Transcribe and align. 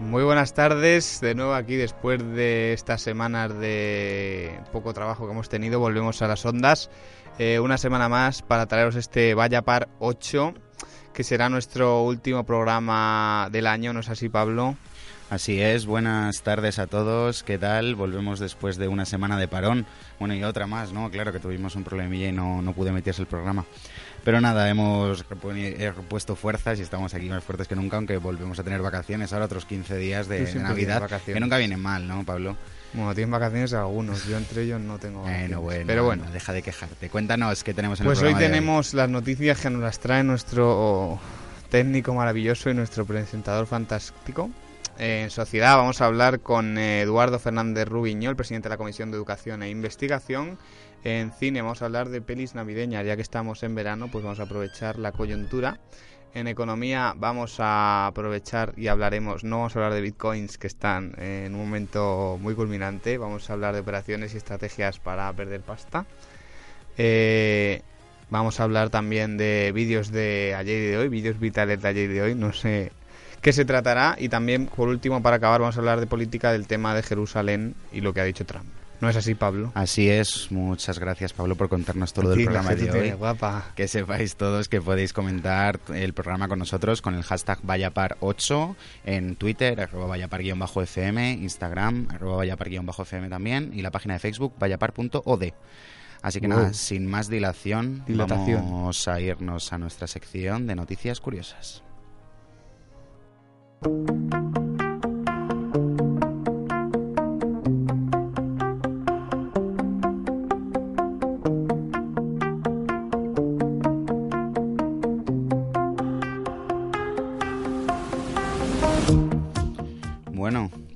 Buenas 0.00 0.54
tardes. 0.54 1.20
De 1.20 1.34
nuevo 1.34 1.54
aquí 1.54 1.76
después 1.76 2.20
de 2.20 2.72
estas 2.72 3.02
semanas 3.02 3.58
de 3.58 4.58
poco 4.72 4.92
trabajo 4.92 5.26
que 5.26 5.32
hemos 5.32 5.48
tenido, 5.48 5.80
volvemos 5.80 6.22
a 6.22 6.28
las 6.28 6.44
ondas. 6.44 6.90
Eh, 7.38 7.58
una 7.60 7.78
semana 7.78 8.08
más 8.08 8.42
para 8.42 8.66
traeros 8.66 8.96
este 8.96 9.34
Vaya 9.34 9.62
Par 9.62 9.88
8, 9.98 10.54
que 11.12 11.24
será 11.24 11.48
nuestro 11.48 12.02
último 12.02 12.44
programa 12.44 13.48
del 13.50 13.66
año, 13.66 13.92
¿no 13.92 14.00
es 14.00 14.08
así, 14.08 14.28
Pablo? 14.28 14.76
Así 15.30 15.60
es, 15.60 15.86
buenas 15.86 16.42
tardes 16.42 16.78
a 16.78 16.86
todos, 16.86 17.42
¿qué 17.42 17.58
tal? 17.58 17.94
Volvemos 17.94 18.38
después 18.38 18.76
de 18.76 18.88
una 18.88 19.04
semana 19.04 19.38
de 19.38 19.48
parón, 19.48 19.86
bueno, 20.18 20.34
y 20.34 20.44
otra 20.44 20.66
más, 20.66 20.92
¿no? 20.92 21.10
Claro 21.10 21.32
que 21.32 21.40
tuvimos 21.40 21.74
un 21.76 21.82
problemilla 21.82 22.28
y 22.28 22.32
no, 22.32 22.62
no 22.62 22.72
pude 22.72 22.92
meterse 22.92 23.22
el 23.22 23.26
programa. 23.26 23.64
Pero 24.24 24.40
nada, 24.40 24.68
hemos 24.70 25.24
repuesto 25.28 26.34
fuerzas 26.34 26.78
y 26.78 26.82
estamos 26.82 27.12
aquí 27.12 27.28
más 27.28 27.44
fuertes 27.44 27.68
que 27.68 27.76
nunca, 27.76 27.96
aunque 27.96 28.16
volvemos 28.16 28.58
a 28.58 28.64
tener 28.64 28.80
vacaciones 28.80 29.32
ahora, 29.32 29.44
otros 29.44 29.66
15 29.66 29.96
días 29.98 30.28
de, 30.28 30.52
Navidad, 30.54 31.08
que 31.24 31.38
nunca 31.38 31.58
vienen 31.58 31.80
mal, 31.80 32.08
¿no, 32.08 32.24
Pablo? 32.24 32.56
Bueno, 32.94 33.14
tienen 33.14 33.30
vacaciones 33.30 33.72
algunos, 33.74 34.24
yo 34.26 34.36
entre 34.36 34.62
ellos 34.62 34.80
no 34.80 34.98
tengo 34.98 35.22
vacaciones. 35.22 35.58
Bueno, 35.58 35.86
Pero 35.86 36.04
bueno, 36.04 36.24
deja 36.32 36.52
de 36.52 36.62
quejarte. 36.62 37.10
Cuéntanos 37.10 37.62
qué 37.64 37.74
tenemos 37.74 38.00
en 38.00 38.06
pues 38.06 38.20
el. 38.20 38.24
Pues 38.24 38.34
hoy 38.34 38.40
tenemos 38.40 38.94
las 38.94 39.10
noticias 39.10 39.60
que 39.60 39.68
nos 39.68 39.82
las 39.82 39.98
trae 39.98 40.22
nuestro 40.22 41.18
técnico 41.68 42.14
maravilloso 42.14 42.70
y 42.70 42.74
nuestro 42.74 43.04
presentador 43.04 43.66
fantástico. 43.66 44.48
En 44.96 45.28
sociedad 45.30 45.76
vamos 45.76 46.00
a 46.00 46.06
hablar 46.06 46.38
con 46.38 46.78
Eduardo 46.78 47.40
Fernández 47.40 47.88
Rubiño, 47.88 48.30
el 48.30 48.36
presidente 48.36 48.68
de 48.68 48.74
la 48.74 48.78
Comisión 48.78 49.10
de 49.10 49.16
Educación 49.16 49.64
e 49.64 49.70
Investigación, 49.70 50.56
en 51.04 51.32
cine 51.32 51.60
vamos 51.60 51.82
a 51.82 51.84
hablar 51.84 52.08
de 52.08 52.22
pelis 52.22 52.54
navideñas, 52.54 53.04
ya 53.06 53.14
que 53.14 53.22
estamos 53.22 53.62
en 53.62 53.74
verano, 53.74 54.08
pues 54.10 54.24
vamos 54.24 54.40
a 54.40 54.44
aprovechar 54.44 54.98
la 54.98 55.12
coyuntura. 55.12 55.78
En 56.32 56.48
economía 56.48 57.14
vamos 57.16 57.60
a 57.60 58.06
aprovechar 58.06 58.72
y 58.76 58.88
hablaremos, 58.88 59.44
no 59.44 59.58
vamos 59.58 59.76
a 59.76 59.78
hablar 59.78 59.94
de 59.94 60.00
bitcoins 60.00 60.58
que 60.58 60.66
están 60.66 61.14
en 61.20 61.54
un 61.54 61.60
momento 61.60 62.38
muy 62.40 62.54
culminante, 62.54 63.18
vamos 63.18 63.48
a 63.48 63.52
hablar 63.52 63.74
de 63.74 63.80
operaciones 63.80 64.34
y 64.34 64.38
estrategias 64.38 64.98
para 64.98 65.32
perder 65.34 65.60
pasta. 65.60 66.06
Eh, 66.96 67.82
vamos 68.30 68.58
a 68.58 68.64
hablar 68.64 68.90
también 68.90 69.36
de 69.36 69.70
vídeos 69.72 70.10
de 70.10 70.54
ayer 70.56 70.82
y 70.82 70.86
de 70.86 70.98
hoy, 70.98 71.08
vídeos 71.08 71.38
vitales 71.38 71.80
de 71.82 71.88
ayer 71.88 72.10
y 72.10 72.14
de 72.14 72.22
hoy, 72.22 72.34
no 72.34 72.52
sé 72.52 72.90
qué 73.42 73.52
se 73.52 73.64
tratará. 73.64 74.16
Y 74.18 74.28
también, 74.28 74.66
por 74.66 74.88
último, 74.88 75.22
para 75.22 75.36
acabar, 75.36 75.60
vamos 75.60 75.76
a 75.76 75.80
hablar 75.80 76.00
de 76.00 76.06
política 76.06 76.50
del 76.50 76.66
tema 76.66 76.94
de 76.96 77.02
Jerusalén 77.02 77.74
y 77.92 78.00
lo 78.00 78.12
que 78.12 78.22
ha 78.22 78.24
dicho 78.24 78.44
Trump. 78.44 78.83
¿No 79.04 79.10
es 79.10 79.16
así, 79.16 79.34
Pablo? 79.34 79.70
Así 79.74 80.08
es. 80.08 80.50
Muchas 80.50 80.98
gracias, 80.98 81.34
Pablo, 81.34 81.56
por 81.56 81.68
contarnos 81.68 82.14
todo 82.14 82.32
el 82.32 82.42
programa 82.42 82.74
de 82.74 82.90
hoy. 82.90 83.10
Guapa. 83.10 83.72
Que 83.76 83.86
sepáis 83.86 84.34
todos 84.36 84.70
que 84.70 84.80
podéis 84.80 85.12
comentar 85.12 85.78
el 85.94 86.14
programa 86.14 86.48
con 86.48 86.58
nosotros 86.58 87.02
con 87.02 87.14
el 87.14 87.22
hashtag 87.22 87.60
Vayapar8 87.60 88.76
en 89.04 89.36
Twitter, 89.36 89.78
arroba 89.78 90.16
Vayapar-FM, 90.16 91.32
Instagram, 91.32 92.08
arroba 92.14 92.38
Vayapar-FM 92.46 93.28
también 93.28 93.72
y 93.74 93.82
la 93.82 93.90
página 93.90 94.14
de 94.14 94.20
Facebook, 94.20 94.54
vayapar.od. 94.58 95.44
Así 96.22 96.40
que 96.40 96.48
nada, 96.48 96.72
sin 96.72 97.04
más 97.04 97.28
dilación, 97.28 98.04
vamos 98.08 99.06
a 99.06 99.20
irnos 99.20 99.70
a 99.74 99.76
nuestra 99.76 100.06
sección 100.06 100.66
de 100.66 100.76
noticias 100.76 101.20
curiosas. 101.20 101.82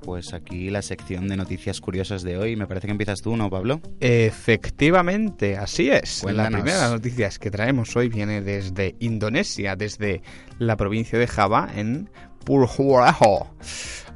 Pues 0.09 0.33
aquí 0.33 0.71
la 0.71 0.81
sección 0.81 1.27
de 1.27 1.37
noticias 1.37 1.79
curiosas 1.79 2.23
de 2.23 2.35
hoy. 2.35 2.55
Me 2.55 2.65
parece 2.65 2.87
que 2.87 2.91
empiezas 2.93 3.21
tú, 3.21 3.37
¿no, 3.37 3.47
Pablo? 3.47 3.79
Efectivamente, 3.99 5.55
así 5.55 5.91
es. 5.91 6.23
La 6.23 6.49
primera 6.49 6.89
noticia 6.89 7.29
que 7.39 7.51
traemos 7.51 7.95
hoy 7.95 8.09
viene 8.09 8.41
desde 8.41 8.95
Indonesia, 9.01 9.75
desde 9.75 10.23
la 10.57 10.77
provincia 10.77 11.19
de 11.19 11.27
Java, 11.27 11.69
en 11.75 12.09
Purworejo, 12.43 13.53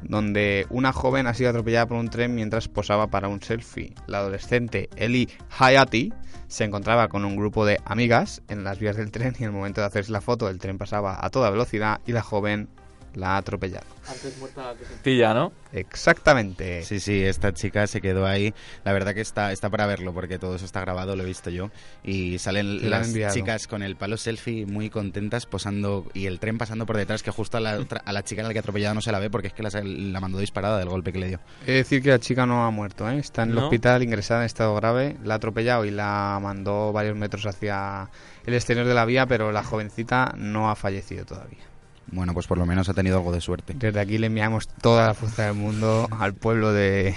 donde 0.02 0.66
una 0.72 0.94
joven 0.94 1.28
ha 1.28 1.36
sido 1.36 1.52
atropellada 1.52 1.86
por 1.86 1.98
un 1.98 2.10
tren 2.10 2.34
mientras 2.34 2.68
posaba 2.68 3.12
para 3.12 3.28
un 3.28 3.44
selfie. 3.44 3.94
La 4.08 4.18
adolescente 4.18 4.90
Eli 4.96 5.30
Hayati 5.60 6.12
se 6.48 6.64
encontraba 6.64 7.08
con 7.08 7.24
un 7.24 7.36
grupo 7.36 7.68
de 7.68 7.80
amigas 7.86 8.42
en 8.48 8.64
las 8.64 8.80
vías 8.80 8.98
del 8.98 9.12
tren 9.12 9.36
y 9.38 9.44
en 9.44 9.50
el 9.50 9.56
momento 9.56 9.82
de 9.82 9.88
hacerse 9.88 10.12
la 10.12 10.22
foto 10.22 10.50
el 10.50 10.58
tren 10.58 10.80
pasaba 10.80 11.24
a 11.24 11.30
toda 11.30 11.52
velocidad 11.52 12.02
y 12.08 12.14
la 12.14 12.24
joven 12.24 12.70
la 13.16 13.36
ha 13.36 13.38
atropellado. 13.38 13.86
Antes 14.08 14.38
muerta 14.38 14.74
que 14.78 14.86
sencilla, 14.86 15.34
¿no? 15.34 15.54
Exactamente. 15.72 16.84
Sí, 16.84 17.00
sí, 17.00 17.24
esta 17.24 17.54
chica 17.54 17.88
se 17.88 18.02
quedó 18.02 18.26
ahí. 18.26 18.54
La 18.84 18.94
verdad 18.94 19.14
que 19.14 19.22
está, 19.22 19.52
está 19.52 19.70
para 19.70 19.86
verlo 19.88 20.14
porque 20.14 20.38
todo 20.38 20.56
eso 20.56 20.66
está 20.66 20.82
grabado, 20.82 21.16
lo 21.16 21.24
he 21.24 21.26
visto 21.26 21.50
yo. 21.50 21.72
Y 22.04 22.38
salen 22.40 22.90
las 22.90 23.14
chicas 23.34 23.68
con 23.68 23.82
el 23.82 23.96
palo 23.96 24.18
selfie 24.18 24.66
muy 24.66 24.90
contentas 24.90 25.46
posando 25.46 26.06
y 26.14 26.26
el 26.26 26.40
tren 26.40 26.58
pasando 26.58 26.86
por 26.86 26.98
detrás 26.98 27.24
que 27.24 27.32
justo 27.32 27.58
a 27.58 27.60
la, 27.60 27.86
a 28.06 28.14
la 28.14 28.24
chica 28.24 28.42
en 28.42 28.48
la 28.48 28.54
que 28.54 28.60
ha 28.60 28.62
atropellado 28.62 28.94
no 28.96 29.02
se 29.02 29.12
la 29.12 29.20
ve 29.20 29.30
porque 29.30 29.48
es 29.48 29.54
que 29.54 29.64
la, 29.64 30.20
mandó 30.20 30.38
disparada 30.38 30.78
del 30.78 30.90
golpe 30.90 31.14
que 31.14 31.20
le 31.20 31.28
dio. 31.28 31.40
Es 31.62 31.76
decir 31.76 32.02
que 32.02 32.10
la 32.10 32.20
chica 32.20 32.46
no 32.46 32.66
ha 32.66 32.72
muerto, 32.72 33.10
¿eh? 33.10 33.18
Está 33.18 33.44
en 33.44 33.52
el 33.52 33.58
hospital 33.58 34.04
ingresada 34.04 34.42
en 34.42 34.46
estado 34.46 34.76
grave, 34.76 35.18
la 35.24 35.36
ha 35.36 35.38
atropellado 35.38 35.86
y 35.86 35.92
la 35.92 36.40
mandó 36.42 36.92
varios 36.92 37.16
metros 37.16 37.46
hacia 37.46 38.10
el 38.46 38.54
exterior 38.54 38.86
de 38.86 38.94
la 38.94 39.06
vía, 39.06 39.26
pero 39.26 39.52
la 39.52 39.64
jovencita 39.64 40.34
no 40.38 40.70
ha 40.70 40.76
fallecido 40.76 41.26
todavía. 41.26 41.73
Bueno, 42.14 42.34
pues 42.34 42.46
por 42.46 42.58
lo 42.58 42.66
menos 42.66 42.90
ha 42.90 42.94
tenido 42.94 43.18
algo 43.18 43.32
de 43.32 43.42
suerte. 43.42 43.74
Desde 43.76 44.00
aquí 44.00 44.18
le 44.18 44.28
enviamos 44.28 44.68
toda 44.68 45.08
la 45.08 45.14
fuerza 45.16 45.48
del 45.48 45.56
mundo 45.56 46.08
al 46.20 46.36
pueblo 46.36 46.72
de 46.72 47.16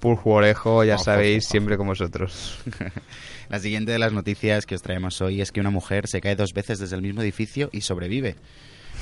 Puljuorejo, 0.00 0.84
ya 0.84 0.96
sabéis, 0.96 1.44
siempre 1.44 1.76
con 1.76 1.86
vosotros. 1.86 2.58
la 3.50 3.58
siguiente 3.58 3.92
de 3.92 3.98
las 3.98 4.12
noticias 4.12 4.64
que 4.64 4.74
os 4.74 4.82
traemos 4.82 5.20
hoy 5.20 5.42
es 5.42 5.52
que 5.52 5.60
una 5.60 5.70
mujer 5.70 6.08
se 6.08 6.20
cae 6.22 6.34
dos 6.34 6.54
veces 6.54 6.78
desde 6.78 6.96
el 6.96 7.02
mismo 7.02 7.20
edificio 7.20 7.68
y 7.72 7.82
sobrevive. 7.82 8.36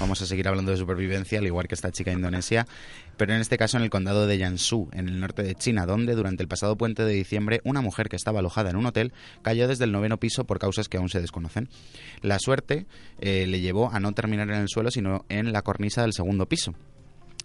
Vamos 0.01 0.21
a 0.21 0.27
seguir 0.27 0.49
hablando 0.49 0.73
de 0.73 0.77
supervivencia, 0.77 1.39
al 1.39 1.47
igual 1.47 1.69
que 1.69 1.75
esta 1.75 1.93
chica 1.93 2.11
indonesia, 2.11 2.67
pero 3.17 3.33
en 3.33 3.41
este 3.41 3.57
caso 3.57 3.77
en 3.77 3.85
el 3.85 3.91
condado 3.91 4.27
de 4.27 4.37
Jiangsu, 4.37 4.89
en 4.93 5.09
el 5.09 5.21
norte 5.21 5.43
de 5.43 5.55
China, 5.55 5.87
donde 5.87 6.15
durante 6.15 6.43
el 6.43 6.49
pasado 6.49 6.77
puente 6.77 7.05
de 7.05 7.13
diciembre 7.13 7.61
una 7.65 7.81
mujer 7.81 8.09
que 8.09 8.17
estaba 8.17 8.41
alojada 8.41 8.71
en 8.71 8.77
un 8.77 8.87
hotel 8.87 9.13
cayó 9.43 9.69
desde 9.69 9.85
el 9.85 9.93
noveno 9.93 10.19
piso 10.19 10.45
por 10.45 10.59
causas 10.59 10.89
que 10.89 10.97
aún 10.97 11.09
se 11.09 11.21
desconocen. 11.21 11.69
La 12.23 12.39
suerte 12.41 12.87
eh, 13.21 13.47
le 13.47 13.61
llevó 13.61 13.91
a 13.93 14.01
no 14.01 14.13
terminar 14.13 14.51
en 14.51 14.57
el 14.57 14.69
suelo, 14.69 14.91
sino 14.91 15.25
en 15.29 15.53
la 15.53 15.63
cornisa 15.63 16.03
del 16.03 16.13
segundo 16.13 16.47
piso 16.47 16.75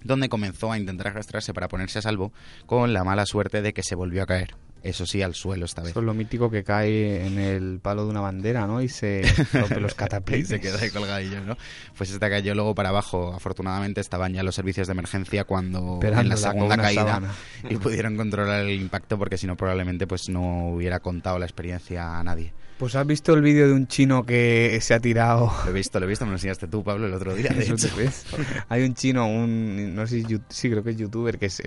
donde 0.01 0.29
comenzó 0.29 0.71
a 0.71 0.77
intentar 0.77 1.07
arrastrarse 1.07 1.53
para 1.53 1.67
ponerse 1.67 1.99
a 1.99 2.01
salvo, 2.01 2.31
con 2.65 2.93
la 2.93 3.03
mala 3.03 3.25
suerte 3.25 3.61
de 3.61 3.73
que 3.73 3.83
se 3.83 3.95
volvió 3.95 4.23
a 4.23 4.27
caer. 4.27 4.55
Eso 4.83 5.05
sí, 5.05 5.21
al 5.21 5.35
suelo 5.35 5.65
esta 5.65 5.81
vez. 5.81 5.91
Eso 5.91 5.99
es 5.99 6.05
lo 6.05 6.13
mítico 6.13 6.49
que 6.49 6.63
cae 6.63 7.25
en 7.25 7.37
el 7.37 7.79
palo 7.81 8.05
de 8.05 8.11
una 8.11 8.21
bandera, 8.21 8.65
¿no? 8.65 8.81
Y 8.81 8.87
se 8.87 9.21
rompe 9.53 9.79
los 9.79 9.93
cataplasmas. 9.93 10.45
y 10.49 10.53
se 10.53 10.59
queda 10.61 10.79
ahí 10.79 10.89
colgadillo, 10.89 11.41
¿no? 11.41 11.57
Pues 11.97 12.11
esta 12.11 12.29
cayó 12.29 12.55
luego 12.55 12.75
para 12.75 12.89
abajo. 12.89 13.33
Afortunadamente 13.33 14.01
estaban 14.01 14.33
ya 14.33 14.43
los 14.43 14.55
servicios 14.55 14.87
de 14.87 14.91
emergencia 14.91 15.43
cuando 15.43 15.99
en 16.01 16.29
la 16.29 16.37
segunda 16.37 16.77
caída 16.77 17.21
y 17.69 17.75
pudieron 17.77 18.15
controlar 18.15 18.61
el 18.61 18.71
impacto 18.71 19.17
porque 19.17 19.37
si 19.37 19.47
no 19.47 19.57
probablemente 19.57 20.07
pues 20.07 20.29
no 20.29 20.69
hubiera 20.69 20.99
contado 20.99 21.39
la 21.39 21.45
experiencia 21.45 22.17
a 22.19 22.23
nadie. 22.23 22.53
Pues 22.79 22.95
has 22.95 23.05
visto 23.05 23.33
el 23.33 23.41
vídeo 23.41 23.67
de 23.67 23.73
un 23.73 23.87
chino 23.87 24.25
que 24.25 24.79
se 24.81 24.93
ha 24.93 25.01
tirado. 25.01 25.51
Lo 25.65 25.71
he 25.71 25.73
visto, 25.73 25.99
lo 25.99 26.05
he 26.05 26.07
visto, 26.07 26.23
me 26.23 26.31
lo 26.31 26.37
enseñaste 26.37 26.69
tú, 26.69 26.81
Pablo, 26.81 27.07
el 27.07 27.13
otro 27.13 27.35
día. 27.35 27.49
De 27.49 27.61
hecho. 27.61 27.75
Hay 28.69 28.83
un 28.83 28.93
chino, 28.93 29.27
un 29.27 29.93
no 29.93 30.07
sé 30.07 30.23
si 30.23 30.39
sí 30.47 30.69
creo 30.69 30.81
que 30.81 30.91
es 30.91 30.97
youtuber, 30.97 31.37
que 31.37 31.47
es, 31.47 31.61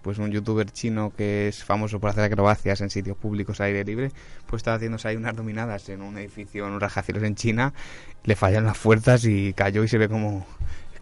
pues 0.00 0.16
un 0.16 0.30
youtuber 0.30 0.70
chino 0.70 1.12
que 1.14 1.48
es 1.48 1.62
famoso 1.62 2.00
por 2.00 2.08
hacer 2.08 2.24
acrobacias 2.24 2.80
en 2.80 2.88
sitios 2.88 3.18
públicos 3.18 3.60
aire 3.60 3.84
libre, 3.84 4.12
pues 4.46 4.60
estaba 4.60 4.78
haciéndose 4.78 5.08
ahí 5.08 5.16
unas 5.16 5.36
dominadas 5.36 5.90
en 5.90 6.00
un 6.00 6.16
edificio, 6.16 6.66
en 6.66 6.72
un 6.72 6.80
rascacielos 6.80 7.22
en 7.24 7.34
China, 7.34 7.74
le 8.24 8.34
fallan 8.34 8.64
las 8.64 8.78
fuerzas 8.78 9.26
y 9.26 9.52
cayó 9.52 9.84
y 9.84 9.88
se 9.88 9.98
ve 9.98 10.08
como 10.08 10.46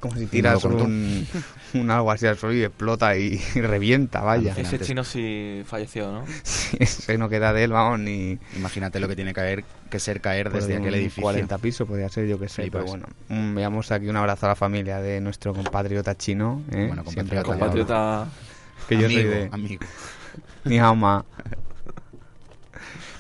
como 0.05 0.17
si 0.17 0.27
tiras 0.27 0.63
un, 0.65 1.27
un 1.73 1.91
algo 1.91 2.11
así 2.11 2.27
al 2.27 2.37
suelo 2.37 2.55
y 2.55 2.63
explota 2.63 3.17
y, 3.17 3.41
y 3.55 3.61
revienta, 3.63 4.21
vaya. 4.21 4.55
Ese 4.55 4.79
chino 4.81 5.03
sí 5.03 5.63
falleció, 5.67 6.13
¿no? 6.13 6.25
Sí, 6.43 6.77
ese 6.79 7.17
no 7.17 7.29
queda 7.31 7.53
de 7.55 7.65
él, 7.65 7.73
vamos, 7.73 8.01
ni 8.01 8.39
Imagínate 8.55 9.01
lo 9.01 9.09
que 9.09 9.17
tiene 9.17 9.33
que, 9.33 9.99
ser 9.99 10.21
caer 10.21 10.51
desde 10.53 10.69
de 10.69 10.77
aquel 10.77 10.89
un 10.89 10.95
edificio. 10.95 11.23
40 11.23 11.57
pisos, 11.59 11.89
podría 11.89 12.09
ser, 12.11 12.27
yo 12.27 12.39
que 12.39 12.49
sé, 12.49 12.63
Flipas. 12.63 12.83
pero 12.83 12.91
bueno. 12.91 13.07
Mm, 13.29 13.55
Veamos 13.55 13.91
aquí 13.93 14.09
un 14.09 14.17
abrazo 14.17 14.45
a 14.45 14.51
la 14.51 14.57
familia 14.57 15.01
de 15.01 15.21
nuestro 15.23 15.55
compatriota 15.55 16.15
chino. 16.17 16.63
¿eh? 16.71 16.85
Bueno, 16.89 17.03
compatriota. 17.05 18.27
Que 18.87 18.99
yo 18.99 19.07
amigo, 19.07 19.23
soy 19.23 19.31
de... 19.31 19.49
amigo. 19.51 19.87
Ni 20.65 20.79
hao 20.79 20.95
ma. 20.95 21.25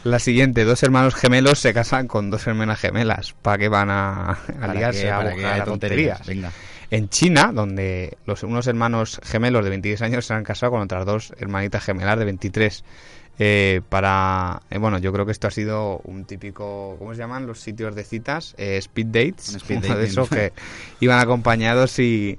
La 0.04 0.18
siguiente, 0.18 0.64
dos 0.64 0.82
hermanos 0.82 1.14
gemelos 1.14 1.58
se 1.60 1.72
casan 1.72 2.08
con 2.08 2.30
dos 2.30 2.46
hermanas 2.46 2.78
gemelas. 2.78 3.34
¿Para 3.40 3.56
qué 3.56 3.68
van 3.70 3.88
a, 3.90 4.32
a 4.32 4.36
¿Para 4.60 4.74
liarse 4.74 5.02
qué? 5.02 5.10
a 5.10 5.16
¿Para 5.16 5.34
qué? 5.34 5.46
Hay 5.46 5.62
tonterías. 5.62 6.18
tonterías? 6.18 6.26
Venga. 6.26 6.50
En 6.94 7.08
China, 7.08 7.50
donde 7.52 8.18
los, 8.24 8.44
unos 8.44 8.68
hermanos 8.68 9.20
gemelos 9.24 9.64
de 9.64 9.70
26 9.70 10.00
años 10.02 10.26
se 10.26 10.34
han 10.34 10.44
casado 10.44 10.70
con 10.70 10.80
otras 10.80 11.04
dos 11.04 11.34
hermanitas 11.38 11.82
gemelas 11.82 12.16
de 12.20 12.24
23. 12.24 12.84
Eh, 13.40 13.80
para 13.88 14.62
eh, 14.70 14.78
bueno 14.78 14.98
yo 14.98 15.12
creo 15.12 15.26
que 15.26 15.32
esto 15.32 15.48
ha 15.48 15.50
sido 15.50 15.98
un 16.04 16.24
típico 16.24 16.94
¿cómo 17.00 17.12
se 17.12 17.18
llaman 17.18 17.48
los 17.48 17.58
sitios 17.58 17.96
de 17.96 18.04
citas? 18.04 18.54
Eh, 18.58 18.76
speed 18.76 19.06
dates 19.06 19.56
speed 19.56 19.84
uno 19.86 19.96
de 19.96 20.06
esos 20.06 20.28
que 20.28 20.52
iban 21.00 21.18
acompañados 21.18 21.98
y, 21.98 22.38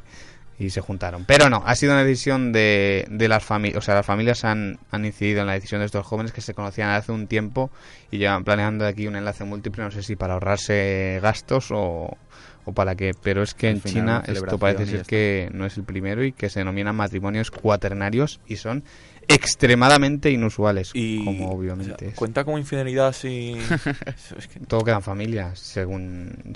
y 0.57 0.69
se 0.69 0.79
juntaron 0.79 1.25
pero 1.25 1.49
no 1.49 1.61
ha 1.65 1.75
sido 1.75 1.91
una 1.91 2.05
decisión 2.05 2.53
de, 2.53 3.05
de 3.09 3.27
las 3.27 3.43
familias 3.43 3.79
o 3.79 3.81
sea 3.81 3.95
las 3.95 4.05
familias 4.05 4.45
han, 4.45 4.79
han 4.89 5.03
incidido 5.03 5.41
en 5.41 5.47
la 5.47 5.53
decisión 5.55 5.81
de 5.81 5.87
estos 5.87 6.05
jóvenes 6.05 6.31
que 6.31 6.39
se 6.39 6.53
conocían 6.53 6.91
hace 6.91 7.11
un 7.11 7.27
tiempo 7.27 7.71
y 8.09 8.19
llevan 8.19 8.45
planeando 8.45 8.87
aquí 8.87 9.05
un 9.05 9.17
enlace 9.17 9.43
múltiple 9.43 9.83
no 9.83 9.91
sé 9.91 10.01
si 10.01 10.15
para 10.15 10.35
ahorrarse 10.35 11.19
gastos 11.21 11.71
o, 11.71 12.17
o 12.65 12.73
para 12.73 12.95
qué 12.95 13.13
pero 13.21 13.43
es 13.43 13.53
que 13.53 13.67
Al 13.69 13.75
en 13.75 13.81
final, 13.81 14.23
China 14.23 14.23
esto 14.39 14.59
parece 14.59 14.85
ser 14.85 15.03
que 15.05 15.49
no 15.53 15.65
es 15.65 15.77
el 15.77 15.83
primero 15.83 16.23
y 16.23 16.31
que 16.31 16.49
se 16.49 16.59
denominan 16.59 16.95
matrimonios 16.95 17.51
cuaternarios 17.51 18.39
y 18.47 18.57
son 18.57 18.83
extremadamente 19.27 20.29
inusuales 20.31 20.91
Y, 20.93 21.23
como 21.23 21.49
o 21.49 21.55
obviamente 21.55 21.97
sea, 21.97 22.09
es. 22.09 22.15
cuenta 22.15 22.43
como 22.43 22.57
infidelidad 22.57 23.13
si... 23.13 23.53
es 24.37 24.47
que- 24.47 24.59
todo 24.61 24.81
quedan 24.83 25.01
familias 25.01 25.59
según 25.59 26.53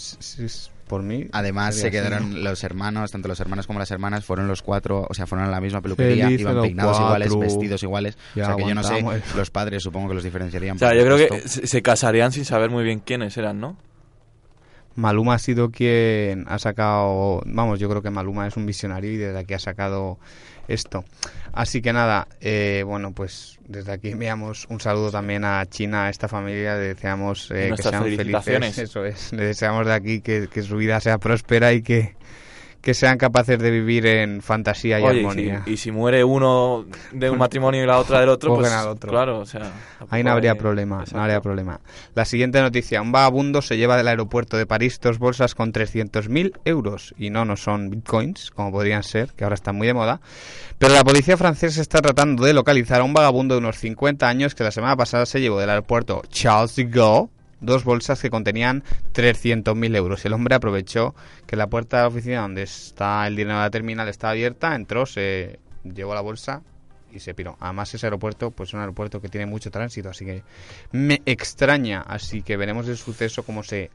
por 0.88 1.04
mí 1.04 1.28
Además, 1.32 1.76
se 1.76 1.82
así, 1.88 1.92
quedaron 1.92 2.44
los 2.44 2.64
hermanos, 2.64 3.12
tanto 3.12 3.28
los 3.28 3.40
hermanos 3.40 3.68
como 3.68 3.78
las 3.78 3.92
hermanas, 3.92 4.26
fueron 4.26 4.48
los 4.48 4.64
cuatro, 4.64 5.06
o 5.08 5.14
sea, 5.14 5.28
fueron 5.28 5.48
a 5.48 5.52
la 5.52 5.62
misma 5.62 5.82
peluquería, 5.82 6.32
iban 6.32 6.62
peinados 6.62 7.00
iguales, 7.00 7.38
vestidos 7.38 7.84
iguales. 7.84 8.18
Ya 8.36 8.44
o 8.44 8.46
sea, 8.48 8.56
que 8.56 8.68
yo 8.70 8.74
no 8.76 8.84
sé, 8.84 9.06
los 9.36 9.52
padres 9.52 9.84
supongo 9.84 10.10
que 10.10 10.16
los 10.16 10.24
diferenciarían. 10.24 10.78
O 10.78 10.80
sea, 10.80 10.96
yo 10.96 11.04
creo 11.06 11.18
que 11.18 11.48
se 11.48 11.82
casarían 11.84 12.32
sin 12.32 12.44
saber 12.44 12.72
muy 12.72 12.84
bien 12.84 13.02
quiénes 13.02 13.38
eran, 13.38 13.60
¿no? 13.60 13.78
Maluma 14.96 15.36
ha 15.36 15.40
sido 15.40 15.72
quien 15.72 16.46
ha 16.48 16.60
sacado, 16.60 17.42
vamos, 17.46 17.80
yo 17.80 17.90
creo 17.90 18.02
que 18.02 18.10
Maluma 18.10 18.48
es 18.48 18.58
un 18.58 18.66
visionario 18.66 19.12
y 19.12 19.18
desde 19.18 19.40
aquí 19.40 19.54
ha 19.54 19.60
sacado 19.60 20.20
esto. 20.68 21.04
Así 21.54 21.82
que 21.82 21.94
nada, 21.94 22.28
eh, 22.42 22.84
bueno, 22.86 23.12
pues 23.14 23.60
desde 23.68 23.92
aquí 23.92 24.10
enviamos 24.10 24.68
un 24.70 24.80
saludo 24.80 25.12
también 25.12 25.44
a 25.44 25.66
China, 25.66 26.06
a 26.06 26.10
esta 26.10 26.28
familia, 26.28 26.76
le 26.76 26.94
deseamos 26.94 27.50
eh, 27.52 27.74
que 27.76 27.82
sean 27.82 28.04
felices, 28.04 28.78
eso 28.78 29.06
es, 29.06 29.34
le 29.34 29.46
deseamos 29.46 29.86
de 29.86 29.94
aquí 29.94 30.22
que, 30.22 30.48
que 30.48 30.62
su 30.62 30.78
vida 30.78 31.00
sea 31.00 31.18
próspera 31.18 31.74
y 31.74 31.82
que, 31.82 32.16
que 32.82 32.94
sean 32.94 33.18
capaces 33.18 33.60
de 33.60 33.72
vivir 33.72 34.06
en 34.06 34.42
fantasía 34.42 35.00
y 35.00 35.04
Oye, 35.04 35.16
y 35.18 35.20
armonía. 35.20 35.62
si, 35.66 35.72
y 35.72 35.78
si 35.78 35.92
muere 35.92 36.24
uno 36.24 36.86
de 37.12 37.30
un 37.30 37.38
matrimonio 37.38 37.84
y 37.84 37.86
la 37.86 38.00
otra 38.00 38.22
del 38.22 38.30
otro, 38.30 38.56
pues 38.56 38.72
al 38.72 38.88
otro. 38.88 39.10
claro, 39.12 39.40
o 39.40 39.46
sea... 39.46 39.72
Ahí 40.10 40.24
no 40.24 40.32
habría 40.32 40.54
hay- 40.54 40.58
problema, 40.58 41.04
no 41.12 41.22
habría 41.22 41.42
problema. 41.42 41.82
La 42.16 42.24
siguiente 42.24 42.62
noticia, 42.62 43.02
un 43.02 43.12
vagabundo 43.12 43.62
se 43.62 43.76
lleva 43.78 43.98
del 43.98 44.08
aeropuerto 44.08 44.56
de 44.56 44.66
París 44.66 45.00
dos 45.02 45.20
bolsas 45.20 45.56
con 45.56 45.74
300.000 45.74 46.54
euros 46.64 47.14
y 47.18 47.30
no, 47.32 47.44
no 47.44 47.58
son 47.58 47.90
bitcoins, 47.90 48.52
como 48.52 48.72
podrían 48.72 49.04
ser, 49.04 49.34
que 49.34 49.44
ahora 49.44 49.56
están 49.56 49.76
muy 49.76 49.86
de 49.88 49.94
moda. 49.94 50.22
Pero 50.78 50.94
la 50.94 51.04
policía 51.04 51.36
francesa 51.36 51.82
está 51.82 52.02
tratando 52.02 52.46
de 52.46 52.54
localizar 52.54 53.02
a 53.02 53.04
un 53.04 53.14
vagabundo 53.14 53.56
de 53.56 53.60
unos 53.60 53.78
50 53.78 54.28
años 54.28 54.56
que 54.56 54.64
la 54.64 54.72
semana 54.72 54.96
pasada 54.96 55.26
se 55.26 55.42
llevó 55.42 55.60
del 55.60 55.70
aeropuerto 55.70 56.22
Charles 56.30 56.78
de 56.78 56.86
Gaulle 56.86 57.30
dos 57.62 57.84
bolsas 57.84 58.22
que 58.22 58.30
contenían 58.30 58.84
300.000 59.14 59.96
euros. 59.96 60.26
El 60.26 60.34
hombre 60.34 60.56
aprovechó 60.56 61.16
que 61.46 61.56
la 61.56 61.68
puerta 61.68 61.98
de 61.98 62.04
la 62.04 62.08
oficina 62.08 62.42
donde 62.42 62.64
está 62.64 63.26
el 63.28 63.36
dinero 63.36 63.58
de 63.58 63.64
la 63.64 63.70
terminal 63.70 64.08
está 64.08 64.30
abierta, 64.30 64.76
entró, 64.76 65.06
se 65.06 65.60
llevó 65.84 66.14
la 66.14 66.22
bolsa 66.22 66.62
y 67.12 67.20
se 67.20 67.34
piró. 67.34 67.58
Además 67.60 67.94
ese 67.94 68.06
aeropuerto 68.06 68.52
pues 68.52 68.70
es 68.70 68.74
un 68.74 68.82
aeropuerto 68.82 69.22
que 69.22 69.30
tiene 69.30 69.46
mucho 69.46 69.72
tránsito, 69.72 70.10
así 70.10 70.26
que 70.26 70.44
me 70.92 71.22
extraña, 71.26 72.02
así 72.02 72.42
que 72.42 72.58
veremos 72.58 72.88
el 72.88 72.98
suceso 72.98 73.44
cómo 73.44 73.64
se 73.64 73.90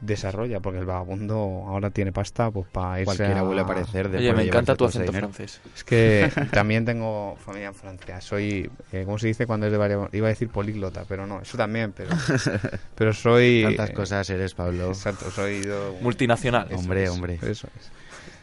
desarrolla, 0.00 0.60
porque 0.60 0.78
el 0.78 0.84
vagabundo 0.84 1.64
ahora 1.66 1.90
tiene 1.90 2.12
pasta 2.12 2.50
pues 2.50 2.66
para 2.68 3.00
irse 3.00 3.04
Cualquiera 3.06 3.40
a... 3.40 3.42
vuelve 3.42 3.62
a 3.62 3.64
aparecer. 3.64 4.08
Oye, 4.14 4.32
me 4.32 4.44
encanta 4.44 4.74
tu 4.76 4.84
acento 4.84 5.12
francés. 5.12 5.60
Es 5.74 5.84
que 5.84 6.30
también 6.52 6.84
tengo 6.84 7.36
familia 7.44 7.68
en 7.68 7.74
Francia. 7.74 8.20
Soy, 8.20 8.70
eh, 8.92 9.02
¿cómo 9.04 9.18
se 9.18 9.28
dice 9.28 9.46
cuando 9.46 9.66
es 9.66 9.72
de 9.72 9.78
varios? 9.78 10.12
Iba 10.12 10.26
a 10.26 10.30
decir 10.30 10.48
políglota, 10.48 11.04
pero 11.08 11.26
no, 11.26 11.40
eso 11.40 11.56
también, 11.56 11.92
pero, 11.92 12.10
pero 12.94 13.12
soy... 13.12 13.62
Tantas 13.64 13.90
eh, 13.90 13.94
cosas 13.94 14.30
eres, 14.30 14.54
Pablo. 14.54 14.88
Exacto, 14.88 15.30
soy... 15.30 15.62
do- 15.62 15.96
Multinacional. 16.00 16.66
eso 16.70 16.78
Hombre, 16.78 17.04
es, 17.04 17.10
hombre. 17.10 17.34
Eso 17.42 17.68
es. 17.78 17.90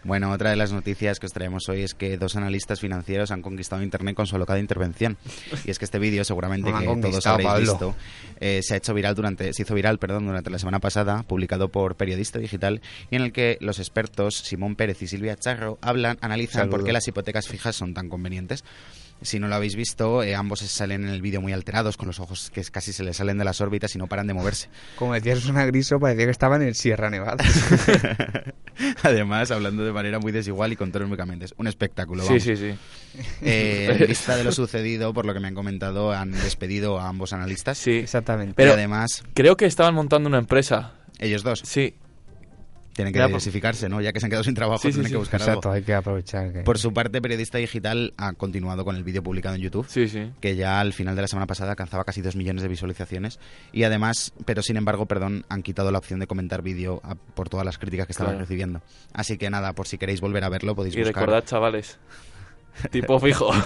Bueno, 0.04 0.32
otra 0.32 0.50
de 0.50 0.56
las 0.56 0.72
noticias 0.72 1.20
que 1.20 1.28
os 1.28 1.32
traemos 1.32 1.70
hoy 1.70 1.82
es 1.82 1.94
que 1.94 2.18
dos 2.18 2.36
analistas 2.36 2.80
financieros 2.80 3.32
han 3.32 3.42
conquistado 3.42 3.82
Internet 3.82 4.16
con 4.16 4.28
su 4.28 4.36
alocada 4.36 4.60
intervención. 4.60 5.18
Y 5.66 5.72
es 5.72 5.80
que 5.80 5.86
este 5.86 6.00
vídeo, 6.00 6.24
seguramente 6.24 6.72
No 6.72 6.80
que 6.80 7.02
todos 7.02 7.26
habréis 7.26 7.50
Pablo. 7.50 7.72
visto, 7.72 7.96
eh, 8.40 8.60
se 8.64 8.74
ha 8.74 8.78
hecho 8.78 8.94
viral 8.94 9.16
durante, 9.16 9.54
se 9.54 9.62
hizo 9.62 9.74
viral, 9.74 10.00
perdón, 10.00 10.26
durante 10.26 10.50
la 10.50 10.60
semana 10.60 10.80
pasada, 10.80 11.24
publicado 11.24 11.70
por 11.70 11.96
Periodista 11.96 12.40
Digital, 12.40 12.82
y 13.10 13.16
en 13.16 13.22
el 13.22 13.32
que 13.32 13.58
los 13.62 13.80
expertos 13.80 14.36
Simón 14.36 14.76
Pérez 14.76 15.02
y 15.02 15.08
Silvia 15.08 15.36
Charro 15.38 15.78
hablan, 15.82 16.18
analizan 16.22 16.70
por 16.70 16.84
qué 16.84 16.92
las 16.92 17.08
hipotecas 17.08 17.48
fijas 17.48 17.76
son 17.76 17.94
tan 17.94 18.10
convenientes. 18.10 18.64
Si 19.24 19.40
no 19.40 19.48
lo 19.48 19.56
habéis 19.56 19.75
visto, 19.75 20.22
eh, 20.22 20.36
ambos 20.36 20.60
salen 20.60 21.04
en 21.04 21.10
el 21.10 21.22
vídeo 21.22 21.42
muy 21.42 21.54
alterados, 21.54 21.98
con 21.98 22.08
los 22.08 22.20
ojos 22.20 22.52
que 22.54 22.62
casi 22.66 22.94
se 22.94 23.04
les 23.04 23.18
salen 23.18 23.38
de 23.38 23.46
las 23.46 23.60
órbitas 23.62 23.96
y 23.96 23.98
no 23.98 24.08
paran 24.08 24.28
de 24.28 24.34
moverse. 24.34 24.70
Como 24.98 25.14
decías, 25.14 25.40
es 25.40 25.46
una 25.48 25.66
griso, 25.66 26.00
parecía 26.00 26.25
que 26.25 26.31
estaban 26.31 26.62
en 26.62 26.75
Sierra 26.75 27.10
Nevada. 27.10 27.44
Además, 29.04 29.52
hablando 29.52 29.84
de 29.86 29.92
manera 29.92 30.20
muy 30.20 30.31
desigual 30.31 30.74
y 30.74 30.75
con 30.75 30.92
tonos 30.92 31.08
muy 31.08 31.18
cambiantes. 31.18 31.54
Un 31.58 31.68
espectáculo, 31.68 32.24
Sí, 32.24 32.28
vamos. 32.30 32.44
sí, 32.44 32.56
sí. 32.58 32.75
Eh, 33.42 33.98
en 34.00 34.08
vista 34.08 34.36
de 34.36 34.44
lo 34.44 34.52
sucedido, 34.52 35.14
por 35.14 35.25
lo 35.25 35.34
que 35.34 35.40
me 35.40 35.48
han 35.48 35.56
comentado, 35.56 36.12
han 36.12 36.31
despedido 36.31 37.00
a 37.00 37.08
ambos 37.08 37.34
analistas. 37.34 37.78
Sí. 37.78 37.92
Exactamente. 37.98 38.54
Pero- 38.56 38.72
y 38.72 38.74
además, 38.74 39.24
Creo 39.34 39.56
que 39.58 39.66
estaban 39.66 39.94
montando 39.94 40.28
una 40.28 40.40
empresa. 40.40 40.94
ellos 41.20 41.44
dos 41.44 41.62
Sí. 41.64 41.96
Tienen 42.94 43.12
que 43.13 43.18
Ya, 43.19 43.24
por- 43.25 43.30
diversificarse, 43.31 43.90
¿no? 43.90 44.00
Ya 44.01 44.13
que 44.13 44.19
se 44.19 44.25
han 44.25 44.30
quedado 44.30 44.44
sin 44.44 44.54
trabajo, 44.54 44.80
Sí, 44.81 44.90
tienen 44.90 45.06
sí. 45.06 45.12
que 45.12 45.18
buscar 45.18 45.42
Exacto, 45.42 45.69
algo. 45.69 45.75
hay 45.78 45.84
que 45.84 45.94
aprovechar. 45.94 46.54
Que... 46.54 46.60
Por 46.62 46.78
su 46.78 46.94
parte, 46.94 47.22
Periodista 47.22 47.57
Digital 47.57 48.13
ha 48.18 48.34
continuado 48.34 48.86
con 48.86 48.95
el 48.95 49.04
vídeo 49.04 49.22
publicado 49.24 49.56
en 49.56 49.62
YouTube. 49.62 49.86
Sí, 49.90 50.07
sí. 50.07 50.31
que 50.40 50.56
ya 50.56 50.80
al 50.80 50.94
final 50.94 51.16
de 51.16 51.24
la 51.24 51.28
semana 51.28 51.48
pasada 51.48 51.72
alcanzaba 51.72 52.04
casi 52.04 52.22
2 52.22 52.36
millones 52.36 52.62
de 52.63 52.69
visualizaciones 52.69 53.40
y 53.72 53.84
además, 53.84 54.34
pero 54.45 54.62
sin 54.62 54.78
embargo, 54.78 55.06
perdón, 55.07 55.45
han 55.50 55.63
quitado 55.63 55.92
la 55.92 55.98
opción 55.98 56.19
de 56.19 56.28
comentar 56.28 56.62
vídeo 56.62 57.01
por 57.36 57.50
todas 57.50 57.66
las 57.66 57.78
críticas 57.78 58.06
que 58.07 58.12
estaban 58.13 58.34
Claro. 58.34 58.45
recibiendo. 58.45 58.81
Así 59.13 59.38
que 59.38 59.50
nada, 59.50 59.74
por 59.74 59.88
si 59.88 59.98
queréis 59.98 60.22
volver 60.22 60.44
a 60.44 60.50
verlo, 60.50 60.75
podéis 60.75 60.96
Y 60.96 61.00
buscar. 61.00 61.15
recordad, 61.24 61.44
chavales. 61.46 61.98
tipo 62.91 63.20
fijo. 63.20 63.51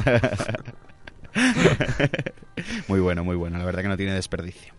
muy 2.88 3.00
bueno, 3.00 3.24
muy 3.24 3.36
bueno, 3.36 3.58
la 3.58 3.66
verdad 3.66 3.82
que 3.82 3.88
no 3.90 3.98
tiene 3.98 4.14
desperdicio. 4.14 4.74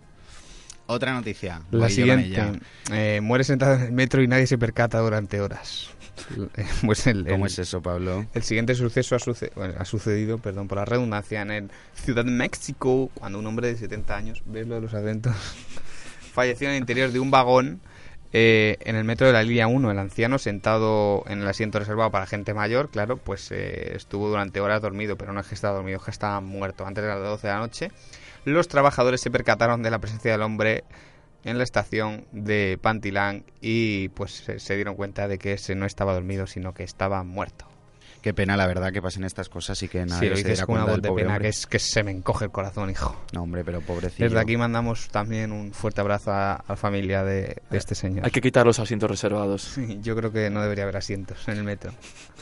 Otra 0.90 1.12
noticia. 1.12 1.60
La 1.70 1.88
siguiente. 1.90 2.60
Eh, 2.90 3.20
muere 3.22 3.44
sentado 3.44 3.74
en 3.74 3.82
el 3.82 3.92
metro 3.92 4.22
y 4.22 4.26
nadie 4.26 4.46
se 4.46 4.56
percata 4.58 4.98
durante 4.98 5.40
horas. 5.40 5.90
Eh, 6.56 6.66
pues 6.84 7.06
el, 7.06 7.24
¿Cómo 7.28 7.46
el- 7.46 7.52
es 7.52 7.60
eso, 7.60 7.80
Pablo? 7.80 8.26
El 8.34 8.42
siguiente 8.42 8.74
suceso 8.74 9.14
ha, 9.14 9.20
suce- 9.20 9.52
bueno, 9.54 9.74
ha 9.78 9.84
sucedido, 9.84 10.38
perdón 10.38 10.66
por 10.66 10.76
la 10.78 10.84
redundancia, 10.84 11.42
en 11.42 11.50
el 11.52 11.70
Ciudad 11.94 12.24
de 12.24 12.32
México, 12.32 13.08
cuando 13.14 13.38
un 13.38 13.46
hombre 13.46 13.68
de 13.68 13.76
70 13.76 14.16
años, 14.16 14.42
¿ves 14.44 14.66
lo 14.66 14.74
de 14.74 14.80
los 14.80 14.94
acentos? 14.94 15.32
Falleció 16.32 16.68
en 16.68 16.74
el 16.74 16.80
interior 16.80 17.12
de 17.12 17.20
un 17.20 17.30
vagón 17.30 17.80
eh, 18.32 18.78
en 18.80 18.96
el 18.96 19.04
metro 19.04 19.28
de 19.28 19.32
la 19.32 19.42
línea 19.44 19.68
1. 19.68 19.90
El 19.92 19.98
anciano, 19.98 20.38
sentado 20.38 21.22
en 21.28 21.40
el 21.40 21.46
asiento 21.46 21.78
reservado 21.78 22.10
para 22.10 22.26
gente 22.26 22.52
mayor, 22.52 22.90
claro, 22.90 23.16
pues 23.16 23.50
eh, 23.52 23.92
estuvo 23.94 24.28
durante 24.28 24.60
horas 24.60 24.82
dormido, 24.82 25.16
pero 25.16 25.32
no 25.32 25.38
es 25.40 25.46
que 25.46 25.54
estaba 25.54 25.76
dormido, 25.76 25.98
es 25.98 26.04
que 26.04 26.10
estaba 26.10 26.40
muerto. 26.40 26.84
Antes 26.84 27.04
de 27.04 27.08
las 27.10 27.20
12 27.20 27.46
de 27.46 27.52
la 27.52 27.58
noche, 27.60 27.90
los 28.48 28.68
trabajadores 28.68 29.20
se 29.20 29.30
percataron 29.30 29.82
de 29.82 29.90
la 29.90 29.98
presencia 29.98 30.32
del 30.32 30.42
hombre 30.42 30.84
en 31.44 31.56
la 31.58 31.64
estación 31.64 32.26
de 32.32 32.78
Pantilang 32.82 33.44
y 33.60 34.08
pues 34.10 34.32
se, 34.32 34.58
se 34.58 34.74
dieron 34.74 34.96
cuenta 34.96 35.28
de 35.28 35.38
que 35.38 35.52
ese 35.54 35.74
no 35.74 35.86
estaba 35.86 36.12
dormido, 36.12 36.46
sino 36.46 36.74
que 36.74 36.82
estaba 36.82 37.22
muerto. 37.22 37.66
Qué 38.20 38.34
pena, 38.34 38.56
la 38.56 38.66
verdad, 38.66 38.92
que 38.92 39.00
pasen 39.00 39.22
estas 39.22 39.48
cosas 39.48 39.80
y 39.84 39.88
que 39.88 40.04
nadie 40.04 40.18
Sí, 40.18 40.28
lo 40.30 40.34
se 40.34 40.38
dices 40.42 40.52
diera 40.54 40.66
con 40.66 40.74
una 40.74 40.84
voz 40.86 41.00
de 41.00 41.12
pena 41.12 41.28
hombre. 41.34 41.42
que 41.42 41.48
es 41.50 41.66
que 41.68 41.78
se 41.78 42.02
me 42.02 42.10
encoge 42.10 42.46
el 42.46 42.50
corazón, 42.50 42.90
hijo. 42.90 43.16
No, 43.32 43.44
hombre, 43.44 43.64
pero 43.64 43.80
pobrecillo. 43.80 44.24
Desde 44.28 44.40
aquí 44.40 44.56
mandamos 44.56 45.08
también 45.08 45.52
un 45.52 45.72
fuerte 45.72 46.00
abrazo 46.00 46.32
a, 46.32 46.54
a 46.54 46.64
la 46.70 46.76
familia 46.76 47.22
de, 47.22 47.58
de 47.70 47.78
este 47.78 47.94
señor. 47.94 48.24
Hay 48.24 48.32
que 48.32 48.40
quitar 48.40 48.66
los 48.66 48.80
asientos 48.80 49.08
reservados. 49.08 49.62
Sí, 49.62 50.00
Yo 50.02 50.16
creo 50.16 50.32
que 50.32 50.50
no 50.50 50.60
debería 50.60 50.82
haber 50.82 50.96
asientos 50.96 51.46
en 51.46 51.58
el 51.58 51.62
metro. 51.64 51.92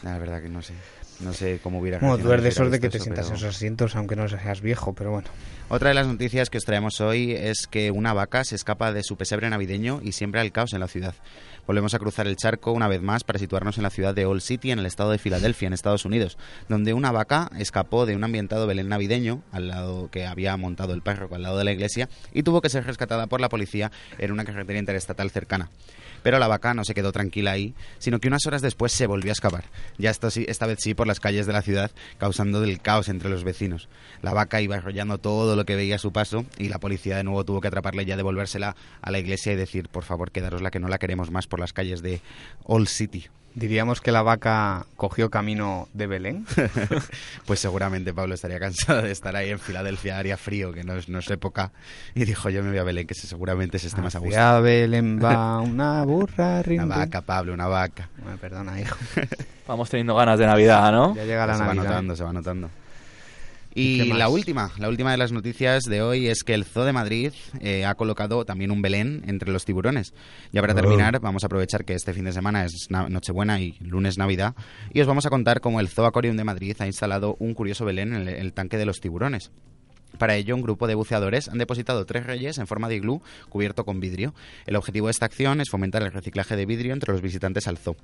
La 0.02 0.16
verdad 0.18 0.40
que 0.40 0.48
no 0.48 0.62
sé. 0.62 0.72
No 1.20 1.32
sé 1.32 1.60
cómo 1.62 1.80
hubiera 1.80 1.98
Bueno, 1.98 2.18
tú 2.18 2.28
reaccionado 2.28 2.34
eres 2.34 2.42
de 2.42 2.48
esos 2.48 2.80
que 2.80 2.88
te 2.90 2.96
eso, 2.98 3.04
sientas 3.04 3.28
en 3.28 3.36
esos 3.36 3.48
asientos, 3.48 3.96
aunque 3.96 4.16
no 4.16 4.28
seas 4.28 4.60
viejo, 4.60 4.92
pero 4.92 5.12
bueno. 5.12 5.28
Otra 5.68 5.88
de 5.88 5.94
las 5.94 6.06
noticias 6.06 6.50
que 6.50 6.58
os 6.58 6.64
traemos 6.64 7.00
hoy 7.00 7.32
es 7.32 7.66
que 7.66 7.90
una 7.90 8.12
vaca 8.12 8.44
se 8.44 8.54
escapa 8.54 8.92
de 8.92 9.02
su 9.02 9.16
pesebre 9.16 9.50
navideño 9.50 10.00
y 10.02 10.12
siembra 10.12 10.42
el 10.42 10.52
caos 10.52 10.74
en 10.74 10.80
la 10.80 10.88
ciudad. 10.88 11.14
Volvemos 11.66 11.94
a 11.94 11.98
cruzar 11.98 12.28
el 12.28 12.36
charco 12.36 12.70
una 12.70 12.86
vez 12.86 13.02
más 13.02 13.24
para 13.24 13.40
situarnos 13.40 13.76
en 13.76 13.82
la 13.82 13.90
ciudad 13.90 14.14
de 14.14 14.26
Old 14.26 14.42
City, 14.42 14.70
en 14.70 14.78
el 14.78 14.86
estado 14.86 15.10
de 15.10 15.18
Filadelfia, 15.18 15.66
en 15.66 15.72
Estados 15.72 16.04
Unidos, 16.04 16.38
donde 16.68 16.94
una 16.94 17.10
vaca 17.10 17.50
escapó 17.58 18.06
de 18.06 18.14
un 18.14 18.22
ambientado 18.22 18.68
Belén 18.68 18.88
navideño, 18.88 19.42
al 19.50 19.66
lado 19.68 20.08
que 20.12 20.26
había 20.26 20.56
montado 20.56 20.94
el 20.94 21.02
párroco 21.02 21.34
al 21.34 21.42
lado 21.42 21.58
de 21.58 21.64
la 21.64 21.72
iglesia, 21.72 22.08
y 22.32 22.44
tuvo 22.44 22.60
que 22.60 22.68
ser 22.68 22.84
rescatada 22.86 23.26
por 23.26 23.40
la 23.40 23.48
policía 23.48 23.90
en 24.18 24.30
una 24.30 24.44
carretera 24.44 24.78
interestatal 24.78 25.30
cercana. 25.30 25.70
Pero 26.26 26.40
la 26.40 26.48
vaca 26.48 26.74
no 26.74 26.82
se 26.84 26.92
quedó 26.92 27.12
tranquila 27.12 27.52
ahí, 27.52 27.72
sino 28.00 28.18
que 28.18 28.26
unas 28.26 28.44
horas 28.46 28.60
después 28.60 28.90
se 28.90 29.06
volvió 29.06 29.30
a 29.30 29.32
escapar, 29.32 29.62
ya 29.96 30.10
esto 30.10 30.28
sí- 30.28 30.44
esta 30.48 30.66
vez 30.66 30.78
sí 30.80 30.92
por 30.92 31.06
las 31.06 31.20
calles 31.20 31.46
de 31.46 31.52
la 31.52 31.62
ciudad, 31.62 31.92
causando 32.18 32.60
del 32.60 32.80
caos 32.80 33.08
entre 33.08 33.30
los 33.30 33.44
vecinos. 33.44 33.88
La 34.22 34.34
vaca 34.34 34.60
iba 34.60 34.74
arrollando 34.74 35.18
todo 35.18 35.54
lo 35.54 35.64
que 35.64 35.76
veía 35.76 35.94
a 35.94 35.98
su 35.98 36.10
paso 36.12 36.44
y 36.58 36.68
la 36.68 36.80
policía 36.80 37.16
de 37.16 37.22
nuevo 37.22 37.44
tuvo 37.44 37.60
que 37.60 37.68
atraparla 37.68 38.02
y 38.02 38.06
ya 38.06 38.16
devolvérsela 38.16 38.74
a 39.02 39.10
la 39.12 39.20
iglesia 39.20 39.52
y 39.52 39.54
decir, 39.56 39.88
por 39.88 40.02
favor, 40.02 40.32
quedarosla 40.32 40.72
que 40.72 40.80
no 40.80 40.88
la 40.88 40.98
queremos 40.98 41.30
más 41.30 41.46
por 41.46 41.60
las 41.60 41.72
calles 41.72 42.02
de 42.02 42.20
Old 42.64 42.88
City. 42.88 43.28
Diríamos 43.56 44.02
que 44.02 44.12
la 44.12 44.20
vaca 44.20 44.84
cogió 44.96 45.30
camino 45.30 45.88
de 45.94 46.06
Belén. 46.06 46.46
Pues 47.46 47.60
seguramente 47.60 48.12
Pablo 48.12 48.34
estaría 48.34 48.58
cansado 48.58 49.02
de 49.02 49.12
estar 49.12 49.34
ahí 49.36 49.50
en 49.50 49.58
Filadelfia, 49.60 50.18
haría 50.18 50.36
frío, 50.36 50.72
que 50.72 50.82
no 50.84 50.94
es, 50.96 51.08
no 51.08 51.20
es 51.20 51.30
época, 51.30 51.70
y 52.14 52.24
dijo, 52.24 52.50
yo 52.50 52.62
me 52.62 52.70
voy 52.70 52.78
a 52.78 52.82
Belén, 52.82 53.06
que 53.06 53.14
se- 53.14 53.26
seguramente 53.28 53.78
se 53.78 53.86
esté 53.86 54.00
más 54.02 54.14
a 54.16 54.18
gusto. 54.18 54.34
Hacia 54.36 54.58
Belén 54.60 55.18
va 55.22 55.60
una 55.60 56.02
burra, 56.04 56.60
rin, 56.62 56.80
Una 56.82 56.96
vaca, 56.96 57.20
Pablo, 57.22 57.54
una 57.54 57.66
vaca. 57.68 58.08
Bueno, 58.20 58.36
perdona, 58.38 58.80
hijo. 58.80 58.96
Vamos 59.68 59.88
teniendo 59.88 60.14
ganas 60.16 60.38
de 60.38 60.46
Navidad, 60.46 60.90
¿no? 60.92 61.14
Ya 61.14 61.24
llega 61.24 61.46
la 61.46 61.54
se 61.54 61.60
va 61.60 61.66
Navidad. 61.68 61.84
notando, 61.84 62.16
se 62.16 62.24
va 62.24 62.32
notando. 62.32 62.70
¿Y 63.78 64.04
la 64.12 64.28
última, 64.28 64.70
la 64.78 64.88
última 64.88 65.10
de 65.10 65.16
las 65.18 65.32
noticias 65.32 65.84
de 65.84 66.00
hoy 66.02 66.28
es 66.28 66.42
que 66.44 66.54
el 66.54 66.64
Zoo 66.64 66.84
de 66.84 66.92
Madrid 66.92 67.32
eh, 67.60 67.84
ha 67.84 67.94
colocado 67.94 68.44
también 68.44 68.70
un 68.70 68.80
Belén 68.82 69.22
entre 69.26 69.52
los 69.52 69.64
tiburones. 69.64 70.14
Ya 70.52 70.60
para 70.62 70.72
Oh. 70.72 70.76
terminar, 70.76 71.20
vamos 71.20 71.44
a 71.44 71.46
aprovechar 71.46 71.84
que 71.84 71.94
este 71.94 72.12
fin 72.14 72.24
de 72.24 72.32
semana 72.32 72.64
es 72.64 72.86
na- 72.90 73.08
Nochebuena 73.08 73.60
y 73.60 73.76
lunes 73.80 74.16
Navidad 74.18 74.54
y 74.92 75.00
os 75.00 75.06
vamos 75.06 75.26
a 75.26 75.30
contar 75.30 75.60
cómo 75.60 75.80
el 75.80 75.88
Zoo 75.88 76.06
Aquarium 76.06 76.36
de 76.36 76.44
Madrid 76.44 76.74
ha 76.80 76.86
instalado 76.86 77.36
un 77.38 77.54
curioso 77.54 77.84
Belén 77.84 78.14
en 78.14 78.22
el, 78.22 78.28
el 78.28 78.52
tanque 78.54 78.78
de 78.78 78.86
los 78.86 79.00
tiburones. 79.00 79.50
Para 80.18 80.36
ello, 80.36 80.54
un 80.54 80.62
grupo 80.62 80.86
de 80.86 80.94
buceadores 80.94 81.48
han 81.48 81.58
depositado 81.58 82.04
tres 82.06 82.26
reyes 82.26 82.58
en 82.58 82.66
forma 82.66 82.88
de 82.88 82.96
iglú 82.96 83.22
cubierto 83.48 83.84
con 83.84 84.00
vidrio. 84.00 84.34
El 84.66 84.76
objetivo 84.76 85.06
de 85.06 85.12
esta 85.12 85.26
acción 85.26 85.60
es 85.60 85.70
fomentar 85.70 86.02
el 86.02 86.12
reciclaje 86.12 86.56
de 86.56 86.66
vidrio 86.66 86.92
entre 86.92 87.12
los 87.12 87.22
visitantes 87.22 87.66
al 87.68 87.78
zoo. 87.78 87.96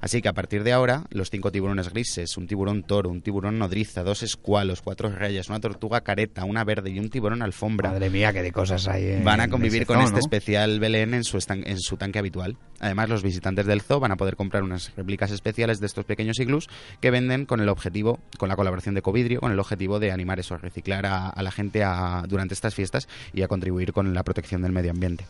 Así 0.00 0.22
que 0.22 0.28
a 0.28 0.32
partir 0.32 0.62
de 0.64 0.72
ahora, 0.72 1.04
los 1.10 1.30
cinco 1.30 1.50
tiburones 1.52 1.90
grises, 1.90 2.36
un 2.36 2.46
tiburón 2.46 2.82
toro, 2.84 3.10
un 3.10 3.20
tiburón 3.22 3.58
nodriza, 3.58 4.02
dos 4.02 4.22
escualos, 4.22 4.82
cuatro 4.82 5.10
reyes, 5.10 5.48
una 5.48 5.60
tortuga 5.60 6.00
careta, 6.02 6.44
una 6.44 6.64
verde 6.64 6.90
y 6.90 6.98
un 6.98 7.10
tiburón 7.10 7.42
alfombra 7.42 7.90
Madre 7.90 8.10
mía, 8.10 8.32
qué 8.32 8.42
de 8.42 8.52
cosas 8.52 8.86
hay. 8.88 9.04
en 9.10 9.24
van 9.24 9.40
a 9.40 9.48
convivir 9.48 9.86
con 9.86 9.96
zoo, 9.96 10.04
este 10.04 10.14
¿no? 10.14 10.20
especial 10.20 10.78
Belén 10.80 11.14
en 11.14 11.24
su, 11.24 11.36
estan- 11.38 11.64
en 11.66 11.78
su 11.80 11.96
tanque 11.96 12.18
habitual. 12.18 12.56
Además, 12.80 13.08
los 13.08 13.22
visitantes 13.24 13.66
del 13.66 13.80
zoo 13.82 13.98
van 13.98 14.12
a 14.12 14.16
poder 14.16 14.36
comprar 14.36 14.62
unas 14.62 14.94
réplicas 14.96 15.32
especiales 15.32 15.80
de 15.80 15.86
estos 15.86 16.04
pequeños 16.04 16.38
iglús 16.38 16.68
que 17.00 17.10
venden 17.10 17.44
con 17.44 17.60
el 17.60 17.68
objetivo, 17.68 18.20
con 18.38 18.48
la 18.48 18.54
colaboración 18.56 18.94
de 18.94 19.02
Covidrio, 19.02 19.40
con 19.40 19.50
el 19.50 19.58
objetivo 19.58 19.98
de 19.98 20.12
animar 20.12 20.38
eso, 20.38 20.54
a 20.54 20.58
reciclar 20.58 21.04
a, 21.06 21.28
a 21.28 21.42
la 21.42 21.50
gente 21.50 21.57
a- 21.84 22.24
durante 22.28 22.54
estas 22.54 22.74
fiestas 22.74 23.08
y 23.32 23.42
a 23.42 23.48
contribuir 23.48 23.92
con 23.92 24.14
la 24.14 24.22
protección 24.22 24.62
del 24.62 24.72
medio 24.72 24.90
ambiente. 24.90 25.26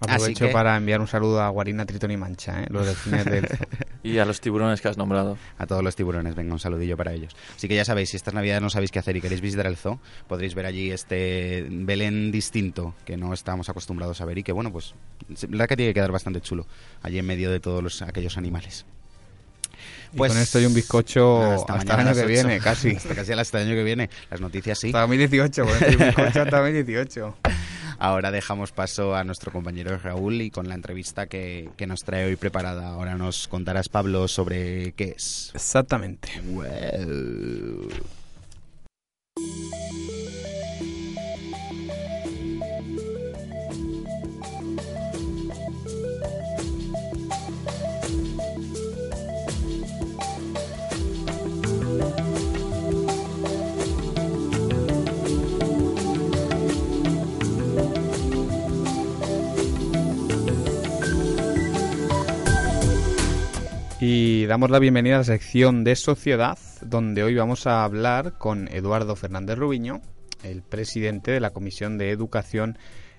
Aprovecho 0.00 0.46
que- 0.46 0.52
para 0.52 0.76
enviar 0.76 1.00
un 1.00 1.06
saludo 1.06 1.40
a 1.42 1.48
Guarina, 1.48 1.86
Tritón 1.86 2.10
y 2.10 2.16
Mancha, 2.16 2.62
¿eh? 2.62 2.66
los 2.70 2.86
delfines 2.86 3.24
del 3.24 3.46
zoo. 3.46 3.56
Y 4.04 4.18
a 4.18 4.24
los 4.24 4.40
tiburones 4.40 4.80
que 4.80 4.88
has 4.88 4.98
nombrado. 4.98 5.38
A 5.58 5.66
todos 5.68 5.84
los 5.84 5.94
tiburones, 5.94 6.34
venga, 6.34 6.52
un 6.52 6.58
saludillo 6.58 6.96
para 6.96 7.12
ellos. 7.12 7.36
Así 7.54 7.68
que 7.68 7.76
ya 7.76 7.84
sabéis, 7.84 8.10
si 8.10 8.16
estas 8.16 8.34
navidades 8.34 8.60
no 8.60 8.68
sabéis 8.68 8.90
qué 8.90 8.98
hacer 8.98 9.16
y 9.16 9.20
queréis 9.20 9.40
visitar 9.40 9.64
el 9.68 9.76
zoo, 9.76 10.00
podréis 10.26 10.56
ver 10.56 10.66
allí 10.66 10.90
este 10.90 11.64
Belén 11.70 12.32
distinto 12.32 12.96
que 13.04 13.16
no 13.16 13.32
estamos 13.32 13.68
acostumbrados 13.68 14.20
a 14.20 14.24
ver 14.24 14.38
y 14.38 14.42
que, 14.42 14.50
bueno, 14.50 14.72
pues, 14.72 14.96
la 15.28 15.48
verdad 15.50 15.68
que 15.68 15.76
tiene 15.76 15.90
que 15.90 15.94
quedar 15.94 16.10
bastante 16.10 16.40
chulo, 16.40 16.66
allí 17.00 17.20
en 17.20 17.26
medio 17.26 17.48
de 17.52 17.60
todos 17.60 17.80
los, 17.80 18.02
aquellos 18.02 18.36
animales. 18.36 18.86
Y 20.12 20.16
con 20.16 20.36
esto 20.36 20.60
y 20.60 20.66
un 20.66 20.74
bizcocho 20.74 21.64
hasta, 21.68 21.94
el 21.94 22.08
año 22.08 22.14
que 22.14 22.26
viene, 22.26 22.58
casi. 22.60 22.90
Hasta 22.96 23.14
casi 23.14 23.32
hasta 23.32 23.60
el 23.60 23.68
año 23.68 23.76
que 23.76 23.84
viene. 23.84 24.10
Las 24.30 24.40
noticias 24.40 24.78
sí. 24.78 24.88
Hasta 24.88 25.00
2018, 25.00 25.64
con 25.64 25.72
esto 25.72 25.90
y 25.90 25.94
un 25.94 26.06
bizcocho 26.06 26.42
hasta 26.42 26.56
2018. 26.60 27.36
Ahora 27.98 28.30
dejamos 28.32 28.72
paso 28.72 29.14
a 29.14 29.22
nuestro 29.22 29.52
compañero 29.52 29.96
Raúl 29.96 30.42
y 30.42 30.50
con 30.50 30.68
la 30.68 30.74
entrevista 30.74 31.26
que, 31.26 31.70
que 31.76 31.86
nos 31.86 32.02
trae 32.02 32.26
hoy 32.26 32.36
preparada. 32.36 32.88
Ahora 32.88 33.14
nos 33.14 33.46
contarás, 33.46 33.88
Pablo, 33.88 34.26
sobre 34.26 34.92
qué 34.92 35.14
es. 35.16 35.52
Exactamente. 35.54 36.40
Wow. 36.44 37.88
Y 64.04 64.46
damos 64.46 64.68
la 64.68 64.80
bienvenida 64.80 65.14
a 65.14 65.18
la 65.18 65.24
sección 65.24 65.84
de 65.84 65.94
Sociedad, 65.94 66.58
donde 66.80 67.22
hoy 67.22 67.36
vamos 67.36 67.68
a 67.68 67.84
hablar 67.84 68.36
con 68.36 68.66
Eduardo 68.66 69.14
Fernández 69.14 69.56
Rubiño, 69.56 70.00
el 70.42 70.62
presidente 70.62 71.30
de 71.30 71.38
la 71.38 71.50
Comisión 71.50 71.98
de 71.98 72.10
Educación 72.10 72.78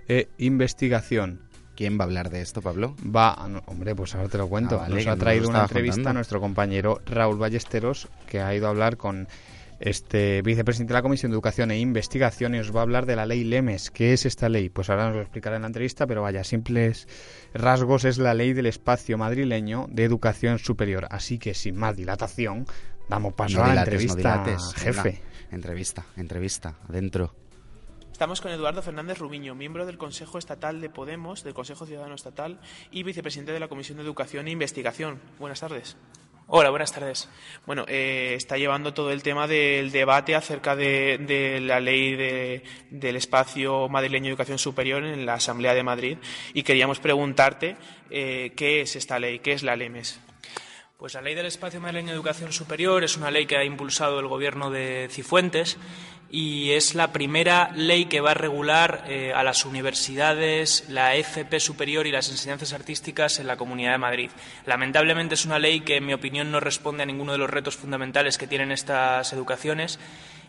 e 0.09 0.27
Investigación. 0.37 1.47
¿Quién 1.77 1.97
va 1.97 2.03
a 2.03 2.07
hablar 2.07 2.29
de 2.29 2.41
esto, 2.41 2.61
Pablo? 2.61 2.97
Va, 3.01 3.47
no, 3.47 3.63
hombre, 3.67 3.95
pues 3.95 4.13
ahora 4.13 4.27
te 4.27 4.37
lo 4.37 4.49
cuento. 4.49 4.75
Ah, 4.75 4.89
vale, 4.89 4.95
Nos 4.95 5.07
ha 5.07 5.15
traído 5.15 5.47
una 5.47 5.61
entrevista 5.61 5.99
contando. 5.99 6.09
a 6.09 6.13
nuestro 6.15 6.41
compañero 6.41 6.99
Raúl 7.05 7.37
Ballesteros, 7.37 8.09
que 8.27 8.41
ha 8.41 8.53
ido 8.53 8.67
a 8.67 8.71
hablar 8.71 8.97
con 8.97 9.29
este 9.83 10.41
vicepresidente 10.41 10.93
de 10.93 10.97
la 10.97 11.01
Comisión 11.01 11.31
de 11.31 11.35
Educación 11.35 11.69
e 11.71 11.77
Investigación 11.77 12.55
y 12.55 12.57
nos 12.59 12.73
va 12.73 12.79
a 12.79 12.83
hablar 12.83 13.05
de 13.05 13.17
la 13.17 13.25
ley 13.25 13.43
LEMES. 13.43 13.91
¿Qué 13.91 14.13
es 14.13 14.25
esta 14.25 14.47
ley? 14.47 14.69
Pues 14.69 14.89
ahora 14.89 15.07
nos 15.07 15.15
lo 15.15 15.21
explicará 15.21 15.57
en 15.57 15.63
la 15.63 15.67
entrevista, 15.67 16.07
pero 16.07 16.21
vaya, 16.21 16.43
simples 16.45 17.07
rasgos 17.53 18.05
es 18.05 18.17
la 18.17 18.33
ley 18.33 18.53
del 18.53 18.65
espacio 18.65 19.17
madrileño 19.17 19.87
de 19.89 20.05
educación 20.05 20.57
superior. 20.57 21.07
Así 21.09 21.37
que 21.37 21.53
sin 21.53 21.75
más 21.75 21.97
dilatación, 21.97 22.65
damos 23.09 23.33
paso 23.33 23.57
No 23.57 23.65
a 23.65 23.67
la 23.67 23.73
no 23.75 23.79
entrevista, 23.81 24.15
dilates. 24.15 24.73
jefe. 24.75 25.01
Venga, 25.01 25.19
entrevista, 25.51 26.05
entrevista, 26.15 26.75
adentro. 26.87 27.35
Estamos 28.13 28.41
con 28.41 28.51
Eduardo 28.51 28.81
Fernández 28.81 29.17
Rubiño, 29.17 29.53
miembro 29.53 29.85
del 29.85 29.97
Consejo 29.97 30.37
Estatal 30.37 30.79
de 30.79 30.89
Podemos, 30.89 31.43
del 31.43 31.53
Consejo 31.53 31.85
Ciudadano 31.85 32.15
Estatal 32.15 32.59
y 32.91 33.03
vicepresidente 33.03 33.51
de 33.51 33.59
la 33.59 33.67
Comisión 33.67 33.97
de 33.97 34.03
Educación 34.05 34.47
e 34.47 34.51
Investigación. 34.51 35.19
Buenas 35.39 35.59
tardes. 35.59 35.97
Hola, 36.55 36.69
buenas 36.69 36.91
tardes. 36.91 37.27
Bueno, 37.65 37.83
eh, 37.87 38.35
está 38.37 38.57
llevando 38.57 38.93
todo 38.93 39.11
el 39.11 39.23
tema 39.23 39.47
del 39.47 39.91
debate 39.91 40.35
acerca 40.35 40.75
de, 40.75 41.59
la 41.63 41.79
ley 41.79 42.15
de- 42.15 42.61
del 42.91 43.15
espacio 43.15 43.89
madrileño 43.89 44.25
de 44.25 44.29
educación 44.29 44.59
superior 44.59 45.03
en 45.03 45.25
la 45.25 45.33
Asamblea 45.33 45.73
de 45.73 45.81
Madrid 45.81 46.17
y 46.53 46.61
queríamos 46.61 46.99
preguntarte 46.99 47.75
eh, 48.11 48.53
qué 48.55 48.81
es 48.81 48.95
esta 48.95 49.17
ley, 49.17 49.39
qué 49.39 49.53
es 49.53 49.63
la 49.63 49.75
LEMES. 49.75 50.19
Pues 51.03 51.15
la 51.15 51.21
Ley 51.21 51.35
del 51.35 51.47
Espacio 51.47 51.81
Madrileño 51.81 52.11
de 52.11 52.13
Educación 52.13 52.53
Superior 52.53 53.03
es 53.03 53.17
una 53.17 53.29
ley 53.29 53.45
que 53.45 53.57
ha 53.57 53.65
impulsado 53.65 54.21
el 54.21 54.27
gobierno 54.29 54.71
de 54.71 55.09
Cifuentes 55.11 55.75
y 56.31 56.71
es 56.71 56.95
la 56.95 57.11
primera 57.11 57.71
ley 57.75 58.05
que 58.05 58.21
va 58.21 58.31
a 58.31 58.35
regular 58.35 59.03
eh, 59.09 59.33
a 59.35 59.43
las 59.43 59.65
universidades, 59.65 60.85
la 60.87 61.13
FP 61.15 61.59
superior 61.59 62.07
y 62.07 62.11
las 62.13 62.29
enseñanzas 62.29 62.71
artísticas 62.71 63.39
en 63.41 63.47
la 63.47 63.57
Comunidad 63.57 63.91
de 63.91 63.97
Madrid. 63.97 64.31
Lamentablemente 64.65 65.33
es 65.35 65.43
una 65.43 65.59
ley 65.59 65.81
que, 65.81 65.97
en 65.97 66.05
mi 66.05 66.13
opinión, 66.13 66.49
no 66.53 66.61
responde 66.61 67.03
a 67.03 67.05
ninguno 67.05 67.33
de 67.33 67.37
los 67.39 67.49
retos 67.49 67.75
fundamentales 67.75 68.37
que 68.37 68.47
tienen 68.47 68.71
estas 68.71 69.33
educaciones 69.33 69.99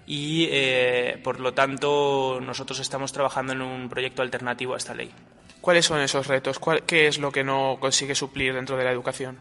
y, 0.06 0.46
eh, 0.52 1.18
por 1.24 1.40
lo 1.40 1.52
tanto, 1.52 2.38
nosotros 2.40 2.78
estamos 2.78 3.12
trabajando 3.12 3.54
en 3.54 3.60
un 3.60 3.88
proyecto 3.88 4.22
alternativo 4.22 4.74
a 4.74 4.76
esta 4.76 4.94
ley. 4.94 5.10
¿Cuáles 5.60 5.86
son 5.86 6.00
esos 6.00 6.28
retos? 6.28 6.60
¿Cuál- 6.60 6.84
¿Qué 6.84 7.08
es 7.08 7.18
lo 7.18 7.32
que 7.32 7.42
no 7.42 7.78
consigue 7.80 8.14
suplir 8.14 8.54
dentro 8.54 8.76
de 8.76 8.84
la 8.84 8.92
educación? 8.92 9.36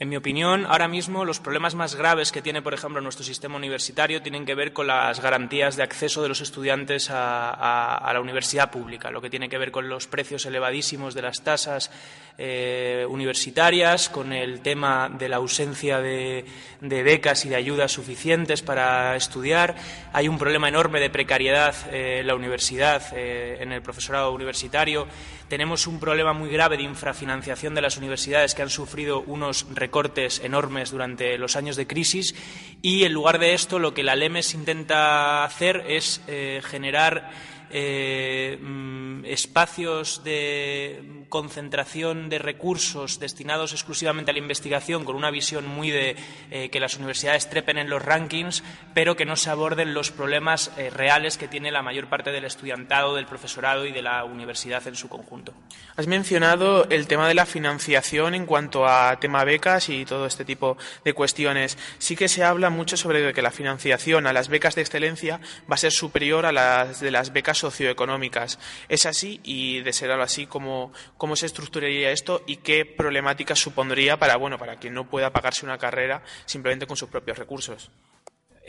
En 0.00 0.08
mi 0.08 0.16
opinión, 0.16 0.64
ahora 0.66 0.86
mismo 0.86 1.24
los 1.24 1.40
problemas 1.40 1.74
más 1.74 1.96
graves 1.96 2.30
que 2.30 2.40
tiene, 2.40 2.62
por 2.62 2.72
ejemplo, 2.72 3.00
nuestro 3.00 3.24
sistema 3.24 3.56
universitario 3.56 4.22
tienen 4.22 4.46
que 4.46 4.54
ver 4.54 4.72
con 4.72 4.86
las 4.86 5.20
garantías 5.20 5.74
de 5.74 5.82
acceso 5.82 6.22
de 6.22 6.28
los 6.28 6.40
estudiantes 6.40 7.08
a, 7.10 8.08
la 8.12 8.20
universidad 8.20 8.70
pública, 8.70 9.10
lo 9.10 9.20
que 9.20 9.28
tiene 9.28 9.48
que 9.48 9.58
ver 9.58 9.72
con 9.72 9.88
los 9.88 10.06
precios 10.06 10.46
elevadísimos 10.46 11.14
de 11.14 11.22
las 11.22 11.42
tasas 11.42 11.90
eh, 12.38 13.04
universitarias, 13.10 14.08
con 14.08 14.32
el 14.32 14.60
tema 14.60 15.08
de 15.08 15.28
la 15.28 15.38
ausencia 15.38 15.98
de, 15.98 16.44
de 16.80 17.02
becas 17.02 17.44
y 17.44 17.48
de 17.48 17.56
ayudas 17.56 17.90
suficientes 17.90 18.62
para 18.62 19.16
estudiar. 19.16 19.74
Hay 20.12 20.28
un 20.28 20.38
problema 20.38 20.68
enorme 20.68 21.00
de 21.00 21.10
precariedad 21.10 21.74
eh, 21.90 22.20
en 22.20 22.28
la 22.28 22.36
universidad, 22.36 23.02
eh, 23.16 23.58
en 23.60 23.72
el 23.72 23.82
profesorado 23.82 24.30
universitario. 24.30 25.08
Tenemos 25.48 25.86
un 25.86 25.98
problema 25.98 26.34
muy 26.34 26.50
grave 26.50 26.76
de 26.76 26.82
infrafinanciación 26.82 27.74
de 27.74 27.80
las 27.80 27.96
universidades 27.96 28.54
que 28.54 28.60
han 28.60 28.68
sufrido 28.68 29.22
unos 29.22 29.66
recortes 29.74 30.40
enormes 30.44 30.90
durante 30.90 31.38
los 31.38 31.56
años 31.56 31.76
de 31.76 31.86
crisis 31.86 32.34
y 32.82 33.04
en 33.04 33.14
lugar 33.14 33.38
de 33.38 33.54
esto 33.54 33.78
lo 33.78 33.94
que 33.94 34.02
la 34.02 34.14
LEMES 34.14 34.52
intenta 34.52 35.44
hacer 35.44 35.84
es 35.88 36.20
eh, 36.26 36.60
generar 36.62 37.30
eh, 37.70 38.58
mm, 38.60 39.24
espacios 39.26 40.22
de 40.24 41.24
concentración 41.28 42.28
de 42.28 42.38
recursos 42.38 43.20
destinados 43.20 43.72
exclusivamente 43.72 44.30
a 44.30 44.34
la 44.34 44.40
investigación 44.40 45.04
con 45.04 45.16
una 45.16 45.30
visión 45.30 45.66
muy 45.66 45.90
de 45.90 46.16
eh, 46.50 46.70
que 46.70 46.80
las 46.80 46.96
universidades 46.96 47.50
trepen 47.50 47.78
en 47.78 47.90
los 47.90 48.02
rankings, 48.02 48.62
pero 48.94 49.16
que 49.16 49.26
no 49.26 49.36
se 49.36 49.50
aborden 49.50 49.94
los 49.94 50.10
problemas 50.10 50.70
eh, 50.76 50.90
reales 50.90 51.36
que 51.36 51.48
tiene 51.48 51.70
la 51.70 51.82
mayor 51.82 52.08
parte 52.08 52.30
del 52.30 52.44
estudiantado, 52.44 53.14
del 53.14 53.26
profesorado 53.26 53.86
y 53.86 53.92
de 53.92 54.02
la 54.02 54.24
universidad 54.24 54.86
en 54.86 54.96
su 54.96 55.08
conjunto. 55.08 55.52
Has 55.96 56.06
mencionado 56.06 56.88
el 56.88 57.06
tema 57.06 57.28
de 57.28 57.34
la 57.34 57.46
financiación 57.46 58.34
en 58.34 58.46
cuanto 58.46 58.86
a 58.86 59.18
tema 59.20 59.44
becas 59.44 59.88
y 59.88 60.04
todo 60.04 60.26
este 60.26 60.44
tipo 60.44 60.76
de 61.04 61.12
cuestiones. 61.12 61.76
Sí 61.98 62.16
que 62.16 62.28
se 62.28 62.44
habla 62.44 62.70
mucho 62.70 62.96
sobre 62.96 63.32
que 63.32 63.42
la 63.42 63.50
financiación 63.50 64.26
a 64.26 64.32
las 64.32 64.48
becas 64.48 64.74
de 64.74 64.82
excelencia 64.82 65.40
va 65.70 65.74
a 65.74 65.78
ser 65.78 65.92
superior 65.92 66.46
a 66.46 66.52
las 66.52 67.00
de 67.00 67.10
las 67.10 67.32
becas 67.32 67.57
socioeconómicas. 67.58 68.58
¿Es 68.88 69.06
así? 69.06 69.40
Y 69.44 69.80
de 69.80 69.92
ser 69.92 70.10
algo 70.10 70.24
así, 70.24 70.46
¿cómo, 70.46 70.92
cómo 71.16 71.36
se 71.36 71.46
estructuraría 71.46 72.10
esto 72.10 72.42
y 72.46 72.56
qué 72.56 72.84
problemáticas 72.84 73.58
supondría 73.58 74.18
para, 74.18 74.36
bueno, 74.36 74.58
para 74.58 74.76
quien 74.76 74.94
no 74.94 75.08
pueda 75.08 75.32
pagarse 75.32 75.64
una 75.64 75.78
carrera 75.78 76.22
simplemente 76.46 76.86
con 76.86 76.96
sus 76.96 77.08
propios 77.08 77.38
recursos? 77.38 77.90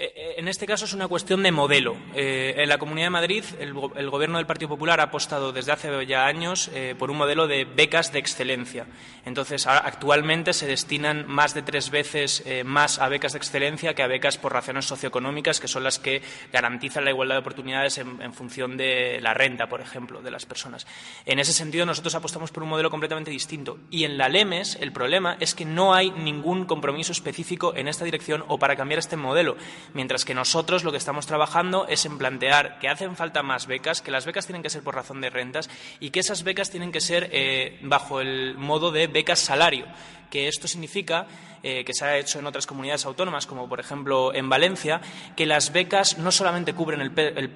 Eh, 0.02 0.14
eh, 0.16 0.36
en 0.38 0.48
este 0.48 0.66
caso 0.66 0.86
es 0.86 0.94
una 0.94 1.10
cuestión 1.10 1.44
de 1.44 1.52
modelo. 1.52 1.98
Eh, 2.16 2.54
en 2.56 2.70
la 2.70 2.78
Comunidad 2.78 3.08
de 3.08 3.10
Madrid, 3.10 3.44
el, 3.60 3.74
Gobierno 3.74 4.38
del 4.38 4.46
Partido 4.46 4.70
Popular 4.70 5.02
ha 5.02 5.04
apostado 5.04 5.52
desde 5.52 5.74
hace 5.74 6.06
ya 6.06 6.26
años 6.26 6.72
por 6.98 7.12
un 7.12 7.18
modelo 7.18 7.48
de 7.48 7.66
becas 7.66 8.14
de 8.14 8.20
excelencia. 8.20 8.86
Entonces, 9.26 9.68
actualmente 9.68 10.54
se 10.54 10.68
destinan 10.68 11.28
más 11.28 11.54
de 11.54 11.64
tres 11.64 11.90
veces 11.90 12.46
más 12.64 13.00
a 13.00 13.10
becas 13.10 13.34
de 13.34 13.40
excelencia 13.40 13.94
que 13.94 14.02
a 14.02 14.08
becas 14.08 14.38
por 14.38 14.54
razones 14.54 14.86
socioeconómicas, 14.86 15.60
que 15.60 15.68
son 15.68 15.84
las 15.84 16.00
que 16.00 16.22
garantizan 16.54 17.04
la 17.04 17.12
igualdad 17.12 17.36
de 17.36 17.40
oportunidades 17.40 17.98
en, 17.98 18.34
función 18.34 18.78
de 18.78 19.20
la 19.22 19.34
renta, 19.34 19.68
por 19.68 19.82
ejemplo, 19.82 20.22
de 20.22 20.32
las 20.32 20.46
personas. 20.46 20.88
En 21.26 21.40
ese 21.40 21.52
sentido, 21.52 21.86
nosotros 21.86 22.16
apostamos 22.16 22.52
por 22.52 22.64
un 22.64 22.70
modelo 22.70 22.90
completamente 22.90 23.32
distinto. 23.32 23.80
Y 23.92 24.06
en 24.06 24.18
la 24.18 24.30
LEMES, 24.30 24.78
el 24.80 24.94
problema 24.94 25.36
es 25.40 25.54
que 25.54 25.66
no 25.66 25.94
hay 25.94 26.12
ningún 26.12 26.66
compromiso 26.66 27.12
específico 27.12 27.74
en 27.76 27.90
esta 27.90 28.06
dirección 28.06 28.46
o 28.48 28.58
para 28.58 28.78
cambiar 28.78 29.00
este 29.00 29.18
modelo 29.18 29.58
mientras 29.94 30.26
que 30.26 30.34
nosotros 30.34 30.84
lo 30.84 30.92
que 30.92 30.98
estamos 30.98 31.26
trabajando 31.26 31.88
es 31.88 32.06
en 32.06 32.18
plantear 32.18 32.80
que 32.80 32.90
hacen 32.90 33.16
falta 33.16 33.44
más 33.44 33.68
becas, 33.68 34.02
que 34.02 34.12
las 34.12 34.26
becas 34.26 34.46
tienen 34.46 34.64
que 34.64 34.70
ser 34.70 34.84
por 34.84 34.96
razón 34.96 35.22
de 35.22 35.30
rentas 35.30 35.70
y 36.00 36.12
que 36.12 36.20
esas 36.20 36.44
becas 36.44 36.70
tienen 36.70 36.92
que 36.92 37.02
ser 37.02 37.30
eh, 37.32 37.80
bajo 37.82 38.22
el 38.22 38.56
modo 38.58 38.92
de 38.92 39.08
becas 39.08 39.40
salario, 39.40 39.86
que 40.30 40.48
esto 40.48 40.68
significa 40.68 41.28
eh, 41.64 41.84
que 41.84 41.94
se 41.94 42.06
ha 42.06 42.18
hecho 42.18 42.40
en 42.40 42.48
otras 42.48 42.66
comunidades 42.66 43.06
autónomas, 43.06 43.46
como 43.46 43.68
por 43.68 43.80
ejemplo 43.80 44.34
en 44.34 44.48
Valencia, 44.48 45.02
que 45.36 45.46
las 45.46 45.74
becas 45.74 46.18
no 46.18 46.32
solamente 46.32 46.74
cubren 46.74 47.02
el, 47.02 47.12
el, 47.18 47.50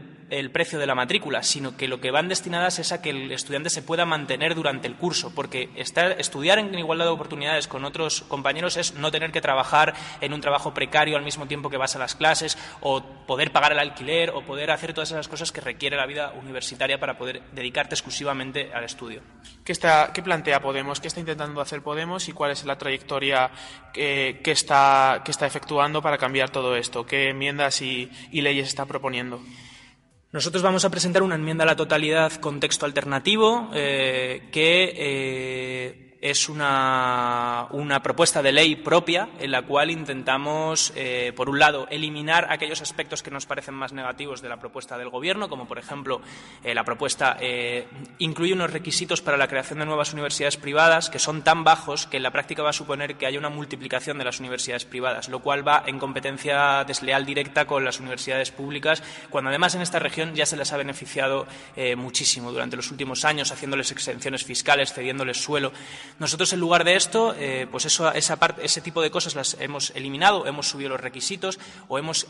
precio 0.51 0.79
de 0.79 0.87
la 0.87 0.95
matrícula, 0.95 1.43
sino 1.43 1.77
que 1.77 1.87
lo 1.87 1.99
que 1.99 2.11
van 2.11 2.27
destinadas 2.27 2.79
es 2.79 2.91
a 2.91 3.01
que 3.01 3.11
el 3.11 3.31
estudiante 3.31 3.69
se 3.69 3.81
pueda 3.81 4.05
mantener 4.05 4.55
durante 4.55 4.87
el 4.87 4.95
curso, 4.95 5.33
porque 5.33 5.69
estar, 5.75 6.19
estudiar 6.19 6.59
en 6.59 6.73
igualdad 6.77 7.05
de 7.05 7.11
oportunidades 7.11 7.67
con 7.67 7.85
otros 7.85 8.21
compañeros 8.23 8.77
es 8.77 8.93
no 8.95 9.11
tener 9.11 9.31
que 9.31 9.41
trabajar 9.41 9.93
en 10.21 10.33
un 10.33 10.41
trabajo 10.41 10.73
precario 10.73 11.17
al 11.17 11.23
mismo 11.23 11.47
tiempo 11.47 11.69
que 11.69 11.77
vas 11.77 11.95
a 11.95 11.99
las 11.99 12.15
clases, 12.15 12.57
o 12.81 13.03
poder 13.27 13.51
pagar 13.51 13.73
el 13.73 13.79
alquiler, 13.79 14.31
o 14.31 14.41
poder 14.41 14.71
hacer 14.71 14.93
todas 14.93 15.11
esas 15.11 15.27
cosas 15.27 15.51
que 15.51 15.61
requiere 15.61 15.97
la 15.97 16.05
vida 16.05 16.33
universitaria 16.41 16.99
para 16.99 17.17
poder 17.17 17.41
dedicarte 17.51 17.95
exclusivamente 17.95 18.71
al 18.73 18.83
estudio. 18.83 19.21
¿Qué, 19.63 19.75
plantea 20.23 20.61
Podemos? 20.61 20.99
¿Qué 20.99 21.07
está 21.07 21.19
intentando 21.19 21.61
hacer 21.61 21.81
Podemos 21.81 22.27
y 22.27 22.33
cuál 22.33 22.51
es 22.51 22.65
la 22.65 22.77
trayectoria 22.77 23.51
que 23.93 24.41
está 24.45 25.21
efectuando 25.25 26.01
para 26.01 26.17
cambiar 26.17 26.49
todo 26.49 26.75
esto? 26.75 27.05
¿Qué 27.05 27.29
enmiendas 27.29 27.81
y, 27.81 28.09
leyes 28.31 28.67
está 28.67 28.85
proponiendo? 28.85 29.41
Nosotros 30.33 30.63
vamos 30.63 30.83
a 30.83 30.89
presentar 30.89 31.21
una 31.21 31.35
enmienda 31.35 31.63
a 31.63 31.67
la 31.67 31.75
totalidad 31.75 32.33
con 32.33 32.59
texto 32.59 32.87
alternativo 32.87 33.69
eh, 33.71 34.49
que 34.51 34.91
eh, 34.97 36.02
es 36.23 36.47
una, 36.47 37.67
propuesta 38.01 38.41
de 38.41 38.53
ley 38.53 38.77
propia 38.77 39.27
en 39.39 39.51
la 39.51 39.63
cual 39.63 39.91
intentamos, 39.91 40.93
eh, 40.95 41.33
por 41.35 41.49
un 41.49 41.59
lado, 41.59 41.85
eliminar 41.89 42.47
aquellos 42.49 42.81
aspectos 42.81 43.21
que 43.21 43.29
nos 43.29 43.45
parecen 43.45 43.73
más 43.73 43.91
negativos 43.91 44.41
de 44.41 44.47
la 44.47 44.55
propuesta 44.55 44.97
del 44.97 45.09
Gobierno, 45.09 45.49
como 45.49 45.67
por 45.67 45.79
ejemplo 45.79 46.21
eh, 46.63 46.73
la 46.73 46.85
propuesta 46.85 47.35
eh, 47.41 47.87
incluye 48.19 48.53
unos 48.53 48.71
requisitos 48.71 49.21
para 49.21 49.35
la 49.35 49.49
creación 49.49 49.79
de 49.79 49.85
nuevas 49.85 50.13
universidades 50.13 50.55
privadas 50.55 51.09
que 51.09 51.19
son 51.19 51.41
tan 51.41 51.65
bajos 51.65 52.07
que 52.07 52.17
en 52.17 52.23
la 52.23 52.31
práctica 52.31 52.63
va 52.63 52.69
a 52.69 52.73
suponer 52.73 53.15
que 53.15 53.25
haya 53.25 53.37
una 53.37 53.49
multiplicación 53.49 54.17
de 54.17 54.23
las 54.23 54.39
universidades 54.39 54.85
privadas, 54.85 55.27
lo 55.27 55.39
cual 55.39 55.67
va 55.67 55.83
en 55.85 55.99
competencia 55.99 56.85
desleal 56.85 57.25
directa 57.25 57.65
con 57.65 57.83
las 57.83 57.99
universidades 57.99 58.51
públicas, 58.51 59.03
cuando 59.29 59.49
además 59.49 59.75
en 59.75 59.81
esta 59.81 59.99
región 59.99 60.33
ya 60.35 60.45
se 60.45 60.55
les 60.55 60.71
ha 60.71 60.77
beneficiado 60.77 61.47
muchísimo 61.97 62.51
durante 62.51 62.77
los 62.77 62.91
últimos 62.91 63.25
años, 63.25 63.51
haciéndoles 63.51 63.91
exenciones 63.91 64.45
fiscales, 64.45 64.93
cediéndoles 64.93 65.43
suelo. 65.43 65.73
Nosotros, 66.19 66.53
en 66.53 66.59
lugar 66.59 66.83
de 66.83 66.95
esto, 66.95 67.35
eh, 67.37 67.67
pues 67.71 67.85
eso, 67.85 68.11
esa 68.13 68.37
parte, 68.37 68.65
ese 68.65 68.81
tipo 68.81 69.01
de 69.01 69.11
cosas 69.11 69.35
las 69.35 69.57
hemos 69.59 69.91
eliminado, 69.91 70.45
hemos 70.45 70.67
subido 70.67 70.89
los 70.89 71.01
requisitos 71.01 71.59
o 71.87 71.97
hemos 71.97 72.27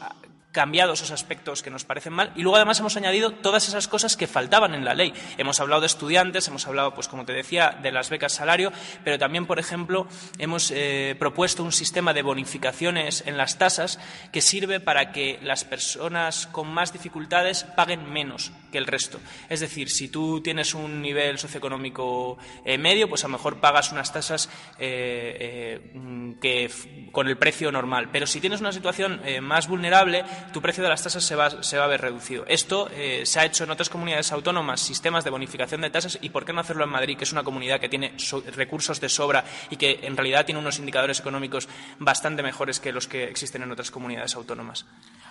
cambiado 0.54 0.94
esos 0.94 1.12
aspectos 1.12 1.64
que 1.64 1.72
nos 1.72 1.84
parecen 1.84 2.14
mal 2.14 2.32
y 2.36 2.44
luego 2.44 2.56
además 2.56 2.80
hemos 2.80 2.96
añadido 2.96 3.32
todas 3.32 3.68
esas 3.68 3.88
cosas 3.88 4.16
que 4.16 4.28
faltaban 4.28 4.76
en 4.76 4.86
la 4.86 4.94
ley. 4.94 5.14
Hemos 5.38 5.60
hablado 5.60 5.82
de 5.82 5.88
estudiantes, 5.88 6.48
hemos 6.48 6.68
hablado, 6.68 6.94
pues 6.94 7.08
como 7.08 7.26
te 7.26 7.34
decía, 7.34 7.78
de 7.82 7.92
las 7.92 8.10
becas 8.10 8.34
salario, 8.34 8.72
pero 9.04 9.18
también, 9.18 9.48
por 9.48 9.60
ejemplo, 9.60 10.08
hemos 10.38 10.72
eh, 10.72 11.16
propuesto 11.18 11.64
un 11.64 11.72
sistema 11.72 12.14
de 12.14 12.22
bonificaciones 12.22 13.24
en 13.26 13.36
las 13.36 13.58
tasas 13.58 14.00
que 14.32 14.42
sirve 14.42 14.80
para 14.80 15.12
que 15.12 15.40
las 15.42 15.66
personas 15.66 16.48
con 16.48 16.68
más 16.68 16.94
dificultades 16.94 17.64
paguen 17.64 18.12
menos 18.14 18.52
que 18.72 18.78
el 18.78 18.86
resto. 18.86 19.20
Es 19.50 19.60
decir, 19.60 19.90
si 19.90 20.08
tú 20.10 20.42
tienes 20.42 20.76
un 20.76 21.02
nivel 21.02 21.40
socioeconómico 21.40 22.38
eh, 22.64 22.78
medio, 22.78 23.10
pues 23.10 23.24
a 23.24 23.28
lo 23.28 23.34
mejor 23.34 23.60
pagas 23.60 23.92
unas 23.92 24.14
tasas 24.14 24.50
eh, 24.78 25.92
que 26.40 26.70
con 27.12 27.28
el 27.28 27.38
precio 27.38 27.72
normal. 27.72 28.10
Pero 28.12 28.28
si 28.28 28.40
tienes 28.40 28.62
una 28.62 28.72
situación 28.72 29.22
más 29.42 29.68
vulnerable, 29.68 30.24
tu 30.52 30.62
precio 30.62 30.84
de 30.84 30.90
las 30.90 31.02
tasas 31.02 31.24
se 31.24 31.36
va, 31.36 31.46
a 31.46 31.88
ver 31.88 32.02
reducido. 32.02 32.46
Esto 32.48 32.90
eh, 32.92 33.24
se 33.26 33.40
ha 33.40 33.46
hecho 33.46 33.64
en 33.64 33.72
otras 33.72 33.90
comunidades 33.90 34.32
autónomas, 34.32 34.82
sistemas 34.82 35.24
de 35.24 35.30
bonificación 35.30 35.82
de 35.82 35.90
tasas, 35.90 36.18
y 36.22 36.30
¿por 36.30 36.46
qué 36.46 36.54
no 36.54 36.62
hacerlo 36.62 36.84
en 36.84 36.90
Madrid, 36.90 37.18
que 37.18 37.24
es 37.24 37.32
una 37.32 37.44
comunidad 37.44 37.80
que 37.80 37.90
tiene 37.90 38.14
recursos 38.56 39.00
de 39.00 39.10
sobra 39.10 39.44
y 39.70 39.78
que 39.78 40.00
en 40.04 40.18
realidad 40.18 40.46
tiene 40.46 40.60
unos 40.60 40.80
indicadores 40.80 41.20
económicos 41.20 41.68
bastante 42.00 42.44
mejores 42.44 42.80
que 42.80 42.92
los 42.92 43.08
que 43.08 43.26
existen 43.26 43.64
en 43.64 43.72
otras 43.72 43.92
comunidades 43.92 44.36
autónomas? 44.36 44.86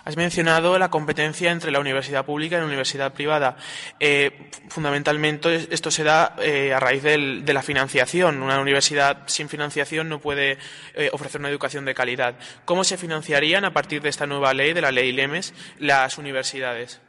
Has 0.05 0.17
mencionado 0.17 0.77
la 0.77 0.89
competencia 0.89 1.51
entre 1.51 1.71
la 1.71 1.79
universidad 1.79 2.25
pública 2.25 2.57
y 2.57 2.59
la 2.59 2.65
universidad 2.65 3.13
privada. 3.13 3.55
Eh, 3.99 4.49
fundamentalmente 4.67 5.67
esto 5.71 5.91
se 5.91 6.03
da 6.03 6.35
eh, 6.39 6.73
a 6.73 6.79
raíz 6.79 7.03
de 7.03 7.53
la 7.53 7.61
financiación. 7.61 8.41
Una 8.43 8.59
universidad 8.59 9.23
sin 9.27 9.47
financiación 9.47 10.09
no 10.09 10.19
puede 10.19 10.57
ofrecer 11.13 11.39
una 11.39 11.49
educación 11.49 11.85
de 11.85 11.93
calidad. 11.93 12.35
¿Cómo 12.65 12.83
se 12.83 12.97
financiarían 12.97 13.65
a 13.65 13.73
partir 13.73 14.01
de 14.01 14.09
esta 14.09 14.27
nueva 14.27 14.53
ley, 14.53 14.73
de 14.73 14.81
la 14.81 14.91
ley 14.91 15.11
Lemes, 15.13 15.53
las 15.79 16.17
universidades? 16.17 16.99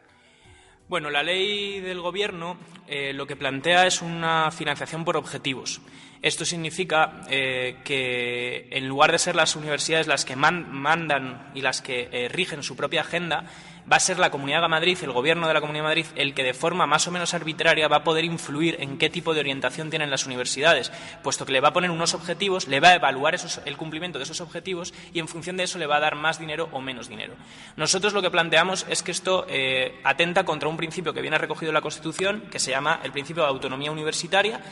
Bueno, 0.86 1.10
la 1.10 1.22
ley 1.22 1.80
del 1.80 2.00
Gobierno 2.00 2.58
eh, 2.86 3.14
lo 3.14 3.26
que 3.26 3.36
plantea 3.36 3.86
es 3.86 4.02
una 4.02 4.50
financiación 4.50 5.04
por 5.04 5.16
objetivos. 5.16 5.80
Esto 6.24 6.46
significa 6.46 7.20
eh, 7.28 7.76
que 7.84 8.68
en 8.70 8.88
lugar 8.88 9.12
de 9.12 9.18
ser 9.18 9.36
las 9.36 9.56
universidades 9.56 10.06
las 10.06 10.24
que 10.24 10.36
mandan 10.36 11.50
y 11.54 11.60
las 11.60 11.82
que 11.82 12.08
eh, 12.10 12.30
rigen 12.30 12.62
su 12.62 12.76
propia 12.76 13.02
agenda, 13.02 13.44
va 13.92 13.96
a 13.96 14.00
ser 14.00 14.18
la 14.18 14.30
Comunidad 14.30 14.62
de 14.62 14.68
Madrid, 14.68 14.96
el 15.02 15.12
Gobierno 15.12 15.46
de 15.46 15.52
la 15.52 15.60
Comunidad 15.60 15.84
de 15.84 15.88
Madrid, 15.88 16.06
el 16.16 16.32
que 16.32 16.42
de 16.42 16.54
forma 16.54 16.86
más 16.86 17.06
o 17.06 17.10
menos 17.10 17.34
arbitraria 17.34 17.88
va 17.88 17.98
a 17.98 18.04
poder 18.04 18.24
influir 18.24 18.78
en 18.80 18.96
qué 18.96 19.10
tipo 19.10 19.34
de 19.34 19.40
orientación 19.40 19.90
tienen 19.90 20.08
las 20.08 20.24
universidades, 20.24 20.90
puesto 21.22 21.44
que 21.44 21.52
le 21.52 21.60
va 21.60 21.68
a 21.68 21.72
poner 21.74 21.90
unos 21.90 22.14
objetivos, 22.14 22.68
le 22.68 22.80
va 22.80 22.88
a 22.88 22.94
evaluar 22.94 23.36
el 23.66 23.76
cumplimiento 23.76 24.18
de 24.18 24.24
esos 24.24 24.40
objetivos 24.40 24.94
y 25.12 25.18
en 25.18 25.28
función 25.28 25.58
de 25.58 25.64
eso 25.64 25.78
le 25.78 25.86
va 25.86 25.96
a 25.96 26.00
dar 26.00 26.14
más 26.14 26.38
dinero 26.38 26.70
o 26.72 26.80
menos 26.80 27.06
dinero. 27.06 27.34
Nosotros 27.76 28.14
lo 28.14 28.22
que 28.22 28.30
planteamos 28.30 28.86
es 28.88 29.02
que 29.02 29.10
esto 29.10 29.44
eh, 29.46 30.00
atenta 30.04 30.44
contra 30.44 30.70
un 30.70 30.78
principio 30.78 31.12
que 31.12 31.20
viene 31.20 31.36
recogido 31.36 31.68
en 31.68 31.74
la 31.74 31.82
Constitución, 31.82 32.44
que 32.50 32.60
se 32.60 32.70
llama 32.70 33.00
el 33.04 33.12
principio 33.12 33.42
de 33.42 33.50
autonomía 33.50 33.92
universitaria 33.92 34.62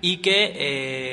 y 0.00 0.18
que, 0.18 0.52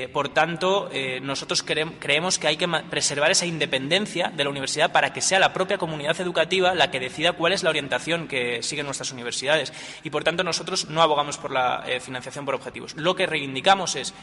eh, 0.04 0.10
por 0.10 0.30
tanto, 0.30 0.89
eh, 0.91 1.19
nosotros 1.22 1.63
creemos 1.63 2.38
que 2.38 2.48
hay 2.48 2.58
que 2.58 2.67
preservar 2.89 3.32
esa 3.32 3.46
independencia 3.46 4.30
de 4.30 4.43
la 4.43 4.50
universidad 4.50 4.91
para 4.91 5.13
que 5.13 5.22
sea 5.22 5.39
la 5.39 5.54
propia 5.54 5.78
comunidad 5.78 6.19
educativa 6.19 6.76
la 6.76 6.91
que 6.91 7.00
decida 7.00 7.34
cuál 7.34 7.54
es 7.54 7.63
la 7.63 7.69
orientación 7.69 8.28
que 8.28 8.62
siguen 8.62 8.86
nuestras 8.86 9.12
universidades. 9.12 9.72
Y, 10.04 10.10
por 10.10 10.24
tanto, 10.24 10.43
nosotros 10.43 10.89
no 10.89 11.02
abogamos 11.02 11.38
por 11.38 11.52
la 11.52 11.84
eh, 11.88 12.00
financiación 12.00 12.46
por 12.46 12.56
objetivos. 12.56 12.96
Lo 12.96 13.15
que 13.15 13.26
reivindicamos 13.26 13.96
es 13.96 14.13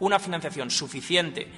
una 0.00 0.18
financiación 0.18 0.70
suficiente 0.70 1.48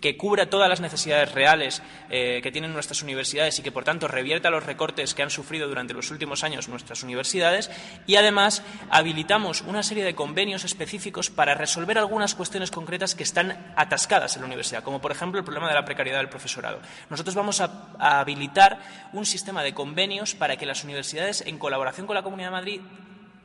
que 0.00 0.16
cubra 0.16 0.50
todas 0.50 0.68
las 0.68 0.80
necesidades 0.80 1.32
reales 1.32 1.82
eh, 2.10 2.40
que 2.42 2.52
tienen 2.52 2.72
nuestras 2.72 3.02
universidades 3.02 3.58
y 3.58 3.62
que, 3.62 3.72
por 3.72 3.84
tanto, 3.84 4.08
revierta 4.08 4.50
los 4.50 4.64
recortes 4.64 5.14
que 5.14 5.22
han 5.22 5.30
sufrido 5.30 5.68
durante 5.68 5.94
los 5.94 6.10
últimos 6.10 6.44
años 6.44 6.68
nuestras 6.68 7.02
universidades. 7.02 7.70
Y, 8.06 8.16
además, 8.16 8.62
habilitamos 8.90 9.62
una 9.62 9.82
serie 9.82 10.04
de 10.04 10.14
convenios 10.14 10.64
específicos 10.64 11.30
para 11.30 11.54
resolver 11.54 11.98
algunas 11.98 12.34
cuestiones 12.34 12.70
concretas 12.70 13.14
que 13.14 13.22
están 13.22 13.72
atascadas 13.76 14.36
en 14.36 14.42
la 14.42 14.46
universidad, 14.46 14.82
como, 14.82 15.00
por 15.00 15.12
ejemplo, 15.12 15.38
el 15.38 15.44
problema 15.44 15.68
de 15.68 15.74
la 15.74 15.84
precariedad 15.84 16.18
del 16.18 16.28
profesorado. 16.28 16.80
Nosotros 17.10 17.34
vamos 17.34 17.60
a, 17.60 17.86
habilitar 17.98 18.80
un 19.12 19.26
sistema 19.26 19.62
de 19.62 19.74
convenios 19.74 20.34
para 20.34 20.56
que 20.56 20.66
las 20.66 20.84
universidades, 20.84 21.42
en 21.46 21.58
colaboración 21.58 22.06
con 22.06 22.14
la 22.14 22.22
Comunidad 22.22 22.48
de 22.48 22.52
Madrid, 22.52 22.80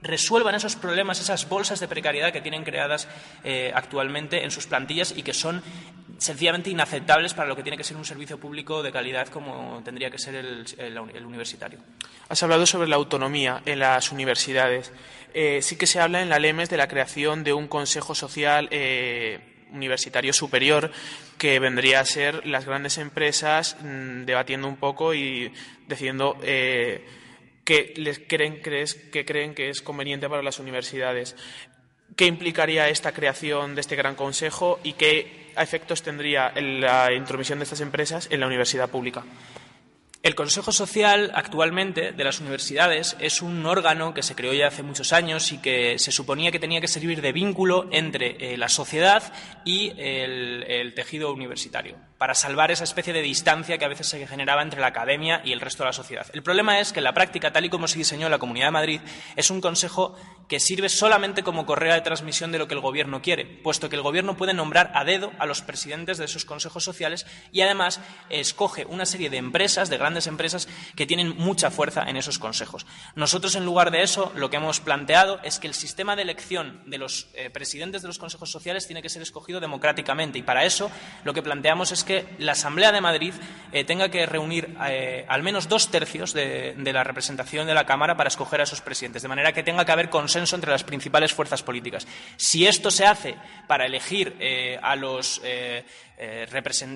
resuelvan 0.01 0.55
esos 0.55 0.75
problemas, 0.75 1.19
esas 1.19 1.47
bolsas 1.47 1.79
de 1.79 1.87
precariedad 1.87 2.33
que 2.33 2.41
tienen 2.41 2.63
creadas 2.63 3.07
eh, 3.43 3.71
actualmente 3.75 4.43
en 4.43 4.51
sus 4.51 4.65
plantillas 4.65 5.13
y 5.15 5.23
que 5.23 5.33
son 5.33 5.61
sencillamente 6.21 6.69
inaceptables 6.69 7.33
para 7.33 7.49
lo 7.49 7.55
que 7.55 7.63
tiene 7.63 7.77
que 7.77 7.83
ser 7.83 7.97
un 7.97 8.05
servicio 8.05 8.39
público 8.39 8.83
de 8.83 8.91
calidad 8.91 9.27
como 9.29 9.81
tendría 9.83 10.11
que 10.11 10.19
ser 10.19 10.35
el, 10.35 11.25
universitario. 11.25 11.79
Has 12.29 12.43
hablado 12.43 12.67
sobre 12.67 12.87
la 12.87 12.95
autonomía 12.95 13.63
en 13.65 13.79
las 13.79 14.11
universidades. 14.11 14.91
Eh, 15.33 15.63
sí 15.63 15.77
que 15.77 15.87
se 15.87 15.99
habla 15.99 16.21
en 16.21 16.29
la 16.29 16.37
LEMES 16.37 16.69
de 16.69 16.77
la 16.77 16.87
creación 16.87 17.43
de 17.43 17.53
un 17.53 17.67
Consejo 17.67 18.13
Social 18.13 18.67
eh, 18.69 19.39
Universitario 19.71 20.31
Superior 20.31 20.91
que 21.39 21.57
vendría 21.57 22.01
a 22.01 22.05
ser 22.05 22.45
las 22.45 22.65
grandes 22.65 22.99
empresas 22.99 23.77
mm, 23.81 24.25
debatiendo 24.25 24.67
un 24.67 24.77
poco 24.77 25.15
y 25.15 25.51
decidiendo 25.87 26.37
que 26.39 27.93
les 27.97 28.19
creen, 28.19 28.61
que 28.61 29.25
creen 29.25 29.55
que 29.55 29.69
es 29.69 29.81
conveniente 29.81 30.29
para 30.29 30.43
las 30.43 30.59
universidades. 30.59 31.35
¿Qué 32.15 32.27
implicaría 32.27 32.89
esta 32.89 33.11
creación 33.11 33.73
de 33.73 33.81
este 33.81 33.95
gran 33.95 34.13
consejo 34.13 34.79
y 34.83 34.93
qué 34.93 35.40
efectos 35.57 36.03
tendría 36.03 36.51
la 36.55 37.11
intromisión 37.13 37.59
de 37.59 37.63
estas 37.63 37.81
empresas 37.81 38.27
en 38.31 38.39
la 38.39 38.47
universidad 38.47 38.89
pública? 38.89 39.23
El 40.23 40.35
Consejo 40.35 40.71
Social 40.71 41.31
actualmente 41.33 42.11
de 42.11 42.23
las 42.23 42.39
universidades 42.39 43.17
es 43.19 43.41
un 43.41 43.65
órgano 43.65 44.13
que 44.13 44.21
se 44.21 44.35
creó 44.35 44.53
ya 44.53 44.67
hace 44.67 44.83
muchos 44.83 45.13
años 45.13 45.51
y 45.51 45.57
que 45.57 45.97
se 45.97 46.11
suponía 46.11 46.51
que 46.51 46.59
tenía 46.59 46.79
que 46.79 46.87
servir 46.87 47.23
de 47.23 47.31
vínculo 47.31 47.87
entre 47.91 48.53
eh, 48.53 48.55
la 48.55 48.69
sociedad 48.69 49.33
y 49.65 49.93
el, 49.97 50.93
tejido 50.95 51.33
universitario, 51.33 51.97
para 52.19 52.35
salvar 52.35 52.69
esa 52.69 52.83
especie 52.83 53.13
de 53.13 53.23
distancia 53.23 53.79
que 53.79 53.85
a 53.85 53.87
veces 53.87 54.07
se 54.07 54.27
generaba 54.27 54.61
entre 54.61 54.79
la 54.79 54.87
academia 54.87 55.41
y 55.43 55.53
el 55.53 55.59
resto 55.59 55.81
de 55.81 55.89
la 55.89 55.93
sociedad. 55.93 56.27
El 56.33 56.43
problema 56.43 56.79
es 56.79 56.93
que 56.93 56.99
en 56.99 57.05
la 57.05 57.13
práctica, 57.13 57.51
tal 57.51 57.65
y 57.65 57.69
como 57.69 57.87
se 57.87 57.97
diseñó 57.97 58.29
la 58.29 58.37
Comunidad 58.37 58.67
de 58.67 58.71
Madrid, 58.71 59.01
es 59.35 59.49
un 59.49 59.59
consejo 59.59 60.15
que 60.47 60.59
sirve 60.59 60.89
solamente 60.89 61.41
como 61.41 61.65
correa 61.65 61.95
de 61.95 62.01
transmisión 62.01 62.51
de 62.51 62.59
lo 62.59 62.67
que 62.67 62.75
el 62.75 62.81
Gobierno 62.81 63.23
quiere, 63.23 63.45
puesto 63.45 63.89
que 63.89 63.95
el 63.95 64.01
Gobierno 64.03 64.37
puede 64.37 64.53
nombrar 64.53 64.91
a 64.93 65.03
dedo 65.03 65.31
a 65.39 65.47
los 65.47 65.61
presidentes 65.61 66.19
de 66.19 66.25
esos 66.25 66.45
consejos 66.45 66.83
sociales 66.83 67.25
y 67.51 67.61
además 67.61 68.01
escoge 68.29 68.85
una 68.85 69.05
serie 69.07 69.29
de 69.29 69.37
empresas, 69.37 69.89
de 69.89 69.97
grandes 70.11 70.27
empresas, 70.27 70.67
que 70.95 71.05
tienen 71.05 71.37
mucha 71.37 71.71
fuerza 71.71 72.03
en 72.07 72.17
esos 72.17 72.37
consejos. 72.37 72.85
Nosotros, 73.15 73.55
en 73.55 73.65
lugar 73.65 73.91
de 73.91 74.03
eso, 74.03 74.31
lo 74.35 74.49
que 74.49 74.57
hemos 74.57 74.81
planteado 74.81 75.39
es 75.43 75.57
que 75.57 75.67
el 75.67 75.73
sistema 75.73 76.17
de 76.17 76.23
elección 76.23 76.81
de 76.85 76.97
los 76.97 77.29
eh, 77.33 77.49
presidentes 77.49 78.01
de 78.01 78.09
los 78.09 78.19
consejos 78.19 78.51
sociales 78.51 78.87
tiene 78.87 79.01
que 79.01 79.09
ser 79.09 79.21
escogido 79.21 79.61
democráticamente 79.61 80.37
y 80.37 80.43
para 80.43 80.65
eso 80.65 80.91
lo 81.23 81.33
que 81.33 81.41
planteamos 81.41 81.93
es 81.93 82.03
que 82.03 82.25
la 82.39 82.51
Asamblea 82.51 82.91
de 82.91 82.99
Madrid 82.99 83.33
eh, 83.71 83.85
tenga 83.85 84.09
que 84.09 84.25
reunir 84.25 84.75
eh, 84.85 85.25
al 85.29 85.43
menos 85.43 85.69
dos 85.69 85.89
tercios 85.89 86.33
de, 86.33 86.75
la 86.77 87.03
representación 87.05 87.67
de 87.67 87.73
la 87.73 87.85
Cámara 87.85 88.17
para 88.17 88.27
escoger 88.27 88.59
a 88.59 88.63
esos 88.63 88.81
presidentes, 88.81 89.21
de 89.21 89.29
manera 89.29 89.53
que 89.53 89.63
tenga 89.63 89.85
que 89.85 89.91
haber 89.93 90.09
consenso 90.09 90.55
entre 90.55 90.71
las 90.71 90.83
principales 90.83 91.33
fuerzas 91.33 91.63
políticas. 91.63 92.05
Si 92.35 92.67
esto 92.67 92.91
se 92.91 93.05
hace 93.05 93.35
para 93.67 93.85
elegir 93.85 94.35
a, 94.81 94.95
los, 94.97 95.41
eh, 96.21 96.45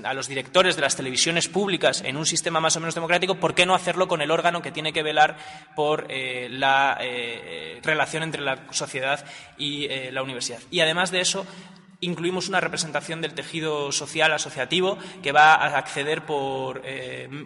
a 0.04 0.14
los 0.14 0.28
directores 0.28 0.76
de 0.76 0.82
las 0.82 0.96
televisiones 0.96 1.48
públicas 1.48 2.04
en 2.06 2.16
un 2.16 2.26
sistema 2.26 2.60
más 2.60 2.76
o 2.76 2.80
menos 2.80 2.94
democrático, 2.96 3.40
¿por 3.40 3.56
qué 3.56 3.66
no 3.66 3.74
hacerlo 3.74 4.08
con 4.08 4.22
el 4.22 4.30
órgano 4.30 4.62
que 4.62 4.72
tiene 4.72 4.94
que 4.94 5.02
velar 5.04 5.38
por 5.76 6.08
la 6.10 7.00
relación 7.82 8.24
entre 8.24 8.42
la 8.42 8.68
sociedad 8.72 9.26
y 9.58 9.88
la 10.12 10.22
universidad? 10.22 10.60
Y 10.70 10.82
además 10.82 11.10
de 11.10 11.22
eso, 11.22 11.46
incluimos 12.02 12.50
una 12.50 12.62
representación 12.62 13.22
del 13.22 13.34
tejido 13.34 13.92
social 13.92 14.32
asociativo 14.32 15.00
que 15.24 15.32
va 15.32 15.56
a 15.56 15.78
acceder 15.78 16.24
por 16.24 16.84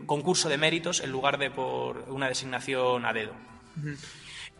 concurso 0.05 0.49
de 0.49 0.57
méritos 0.57 0.99
en 0.99 1.11
lugar 1.11 1.37
de 1.37 1.49
por 1.49 2.05
una 2.09 2.27
designación 2.27 3.05
a 3.05 3.13
dedo. 3.13 3.33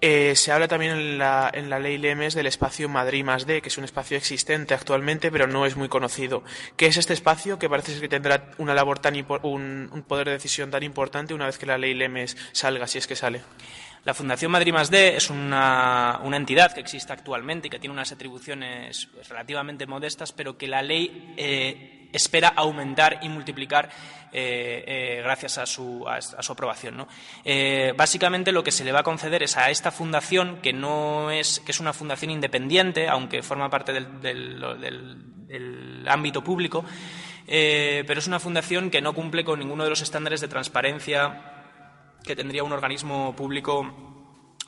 Eh, 0.02 0.34
se 0.36 0.52
habla 0.54 0.70
también 0.70 0.94
en 0.94 1.18
la, 1.18 1.52
en 1.54 1.70
la 1.70 1.78
ley 1.78 1.98
Lemes 1.98 2.34
del 2.34 2.48
espacio 2.48 2.88
Madrid 2.88 3.24
más 3.24 3.46
D, 3.46 3.62
que 3.62 3.68
es 3.68 3.78
un 3.78 3.84
espacio 3.84 4.16
existente 4.16 4.74
actualmente, 4.74 5.30
pero 5.30 5.46
no 5.46 5.66
es 5.66 5.76
muy 5.76 5.90
conocido. 5.90 6.44
¿Qué 6.78 6.88
es 6.88 6.96
este 6.96 7.14
espacio 7.14 7.60
que 7.60 7.70
parece 7.70 8.00
que 8.00 8.08
tendrá 8.08 8.52
una 8.58 8.74
labor 8.74 9.00
tan 9.00 9.16
un, 9.44 10.06
poder 10.08 10.28
de 10.28 10.34
decisión 10.34 10.72
tan 10.72 10.84
importante 10.84 11.34
una 11.34 11.48
vez 11.48 11.58
que 11.58 11.66
la 11.66 11.78
ley 11.78 11.94
Lemes 11.94 12.38
salga, 12.54 12.88
si 12.88 12.98
es 12.98 13.08
que 13.08 13.16
sale? 13.16 13.42
La 14.06 14.14
Fundación 14.14 14.52
Madrid 14.52 14.72
Más 14.72 14.90
D 14.90 15.18
es 15.18 15.30
una, 15.30 16.22
entidad 16.34 16.74
que 16.74 16.80
existe 16.80 17.12
actualmente 17.12 17.68
y 17.68 17.70
que 17.70 17.80
tiene 17.80 17.94
unas 17.94 18.14
atribuciones 18.14 19.10
relativamente 19.28 19.86
modestas, 19.86 20.32
pero 20.32 20.58
que 20.58 20.70
la 20.70 20.82
ley 20.82 21.34
eh, 21.36 21.99
espera 22.12 22.50
aumentar 22.56 23.20
y 23.22 23.30
multiplicar 23.30 23.90
eh, 24.32 24.84
eh, 24.86 25.22
gracias 25.24 25.58
a 25.58 25.66
su, 25.66 26.06
aprobación. 26.50 27.08
básicamente 27.96 28.52
lo 28.52 28.64
que 28.64 28.72
se 28.72 28.84
le 28.84 28.92
va 28.92 29.00
a 29.00 29.04
conceder 29.04 29.44
es 29.44 29.58
a 29.58 29.70
esta 29.70 29.92
fundación, 29.92 30.58
que, 30.62 30.74
no 30.74 31.32
es, 31.32 31.60
que 31.62 31.72
es 31.72 31.80
una 31.80 31.94
fundación 31.94 32.32
independiente, 32.32 33.08
aunque 33.08 33.42
forma 33.42 33.70
parte 33.70 33.94
del, 33.94 35.26
ámbito 36.08 36.44
público, 36.44 36.86
pero 37.46 38.20
es 38.20 38.28
una 38.28 38.40
fundación 38.40 38.90
que 38.90 39.02
no 39.02 39.14
cumple 39.14 39.44
con 39.44 39.60
ninguno 39.60 39.84
de 39.84 39.90
los 39.90 40.02
estándares 40.02 40.42
de 40.42 40.48
transparencia 40.48 41.60
que 42.24 42.36
tendría 42.36 42.64
un 42.64 42.72
organismo 42.72 43.36
público 43.36 44.09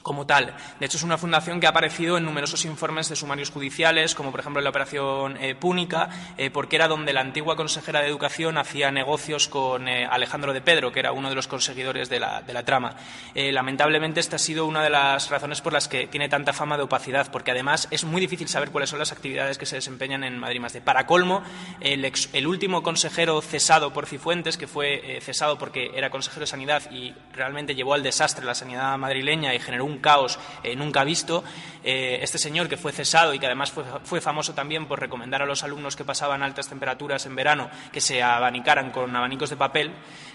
como 0.01 0.25
tal. 0.25 0.53
De 0.79 0.85
hecho, 0.85 0.97
es 0.97 1.03
una 1.03 1.17
fundación 1.17 1.59
que 1.59 1.67
ha 1.67 1.69
aparecido 1.69 2.17
en 2.17 2.25
numerosos 2.25 2.65
informes 2.65 3.09
de 3.09 3.15
sumarios 3.15 3.51
judiciales, 3.51 4.15
como 4.15 4.31
por 4.31 4.39
ejemplo 4.39 4.59
en 4.59 4.63
la 4.63 4.69
operación 4.69 5.37
eh, 5.37 5.55
Púnica, 5.55 6.09
eh, 6.37 6.49
porque 6.49 6.75
era 6.75 6.87
donde 6.87 7.13
la 7.13 7.21
antigua 7.21 7.55
consejera 7.55 8.01
de 8.01 8.07
Educación 8.07 8.57
hacía 8.57 8.91
negocios 8.91 9.47
con 9.47 9.87
eh, 9.87 10.05
Alejandro 10.05 10.53
de 10.53 10.61
Pedro, 10.61 10.91
que 10.91 10.99
era 10.99 11.11
uno 11.11 11.29
de 11.29 11.35
los 11.35 11.47
conseguidores 11.47 12.09
de 12.09 12.19
la, 12.19 12.43
trama. 12.65 12.95
lamentablemente, 13.33 14.19
esta 14.19 14.35
ha 14.35 14.39
sido 14.39 14.65
una 14.65 14.83
de 14.83 14.89
las 14.89 15.29
razones 15.29 15.61
por 15.61 15.73
las 15.73 15.87
que 15.87 16.05
tiene 16.07 16.29
tanta 16.29 16.53
fama 16.53 16.77
de 16.77 16.83
opacidad, 16.83 17.31
porque 17.31 17.51
además 17.51 17.87
es 17.89 18.03
muy 18.03 18.21
difícil 18.21 18.47
saber 18.47 18.69
cuáles 18.69 18.89
son 18.89 18.99
las 18.99 19.11
actividades 19.11 19.57
que 19.57 19.65
se 19.65 19.77
desempeñan 19.77 20.23
en 20.23 20.37
Madrid 20.37 20.59
más 20.59 20.73
de. 20.73 20.81
Para 20.81 21.07
colmo, 21.07 21.41
el, 21.79 22.11
el 22.33 22.47
último 22.47 22.83
consejero 22.83 23.41
cesado 23.41 23.93
por 23.93 24.05
Cifuentes, 24.05 24.57
que 24.57 24.67
fue 24.67 25.19
cesado 25.21 25.57
porque 25.57 25.91
era 25.95 26.09
consejero 26.11 26.41
de 26.41 26.47
Sanidad 26.47 26.91
y 26.91 27.13
realmente 27.33 27.73
llevó 27.73 27.93
al 27.93 28.03
desastre 28.03 28.45
la 28.45 28.53
sanidad 28.53 28.97
madrileña 28.97 29.53
y 29.55 29.59
generó 29.59 29.85
un 29.85 29.90
caos 29.99 30.39
eh, 30.63 30.75
nunca 30.75 31.03
visto. 31.03 31.43
Eh, 31.83 32.19
este 32.21 32.37
señor 32.37 32.69
que 32.69 32.77
fue 32.77 32.91
cesado 32.91 33.33
y 33.33 33.39
que 33.39 33.47
además 33.47 33.71
fue, 33.71 34.21
famoso 34.21 34.53
también 34.53 34.85
por 34.85 34.99
recomendar 34.99 35.41
a 35.41 35.47
los 35.47 35.63
alumnos 35.63 35.95
que 35.95 36.05
pasaban 36.05 36.43
altas 36.43 36.67
temperaturas 36.67 37.25
en 37.25 37.35
verano 37.35 37.71
que 37.91 38.01
se 38.01 38.21
abanicaran 38.21 38.91
con 38.91 39.15
abanicos 39.15 39.49
de 39.49 39.57
papel, 39.57 39.91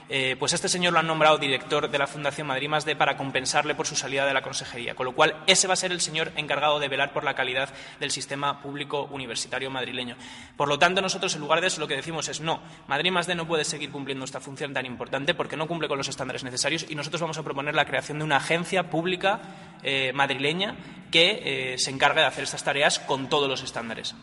eh, 0.09 0.37
pues 0.38 0.53
este 0.53 0.69
señor 0.69 0.92
lo 0.92 0.99
han 1.01 1.07
nombrado 1.07 1.38
director 1.38 1.90
de 1.90 1.99
la 1.99 2.07
Fundación 2.07 2.47
Madrid 2.47 2.69
Más 2.69 2.85
para 2.97 3.16
compensarle 3.16 3.75
por 3.75 3.87
su 3.87 3.97
salida 3.97 4.27
de 4.27 4.35
la 4.35 4.42
consejería. 4.42 4.95
Con 4.95 5.07
lo 5.07 5.12
cual, 5.12 5.37
ese 5.47 5.66
va 5.66 5.75
a 5.75 5.77
ser 5.77 5.92
el 5.92 6.01
señor 6.01 6.33
encargado 6.37 6.79
de 6.79 6.88
velar 6.88 7.12
por 7.12 7.25
la 7.25 7.35
calidad 7.35 7.69
del 7.99 8.11
sistema 8.11 8.61
público 8.61 9.09
universitario 9.11 9.71
madrileño. 9.71 10.16
Por 10.57 10.69
lo 10.69 10.79
tanto, 10.79 11.01
nosotros, 11.03 11.35
en 11.35 11.40
lugar 11.40 11.61
de 11.61 11.66
eso, 11.66 11.81
lo 11.81 11.88
que 11.88 11.97
decimos 11.97 12.29
es 12.29 12.40
no, 12.40 12.61
Madrid 12.87 13.11
Más 13.11 13.27
no 13.35 13.49
puede 13.49 13.64
seguir 13.64 13.90
cumpliendo 13.90 14.25
esta 14.25 14.40
función 14.40 14.73
tan 14.73 14.87
importante 14.87 15.35
porque 15.35 15.57
no 15.57 15.66
cumple 15.66 15.88
con 15.88 15.99
los 15.99 16.09
estándares 16.09 16.45
necesarios 16.45 16.87
y 16.88 16.95
nosotros 16.95 17.21
vamos 17.21 17.38
a 17.38 17.42
proponer 17.42 17.75
la 17.75 17.85
creación 17.85 18.19
de 18.19 18.25
una 18.25 18.37
agencia 18.37 18.88
pública 18.88 19.40
eh, 19.83 20.12
madrileña 20.14 20.77
que 21.11 21.73
eh, 21.75 21.79
se 21.79 21.90
encargue 21.90 22.21
de 22.21 22.27
hacer 22.27 22.45
estas 22.45 22.62
tareas 22.62 22.99
con 23.01 23.29
todos 23.29 23.49
los 23.49 23.62
estándares. 23.62 24.14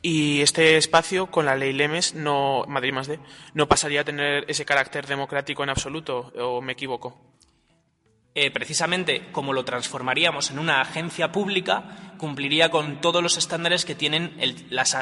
Y 0.00 0.42
este 0.42 0.76
espacio, 0.76 1.26
con 1.26 1.46
la 1.46 1.56
ley 1.56 1.72
Lemes, 1.72 2.14
no, 2.14 2.64
Madrid 2.68 2.92
más 2.92 3.08
de, 3.08 3.18
no 3.54 3.68
pasaría 3.68 4.02
a 4.02 4.04
tener 4.04 4.44
ese 4.48 4.64
carácter 4.64 5.06
democrático 5.06 5.64
en 5.64 5.70
absoluto, 5.70 6.32
o 6.38 6.60
me 6.60 6.72
equivoco. 6.72 7.16
Eh, 8.40 8.52
precisamente 8.52 9.24
como 9.32 9.52
lo 9.52 9.64
transformaríamos 9.64 10.52
en 10.52 10.60
una 10.60 10.80
agencia 10.80 11.32
pública, 11.32 11.82
cumpliría 12.18 12.70
con 12.70 13.00
todos 13.00 13.20
los 13.20 13.36
estándares 13.36 13.84
que 13.84 13.96
tienen 13.96 14.30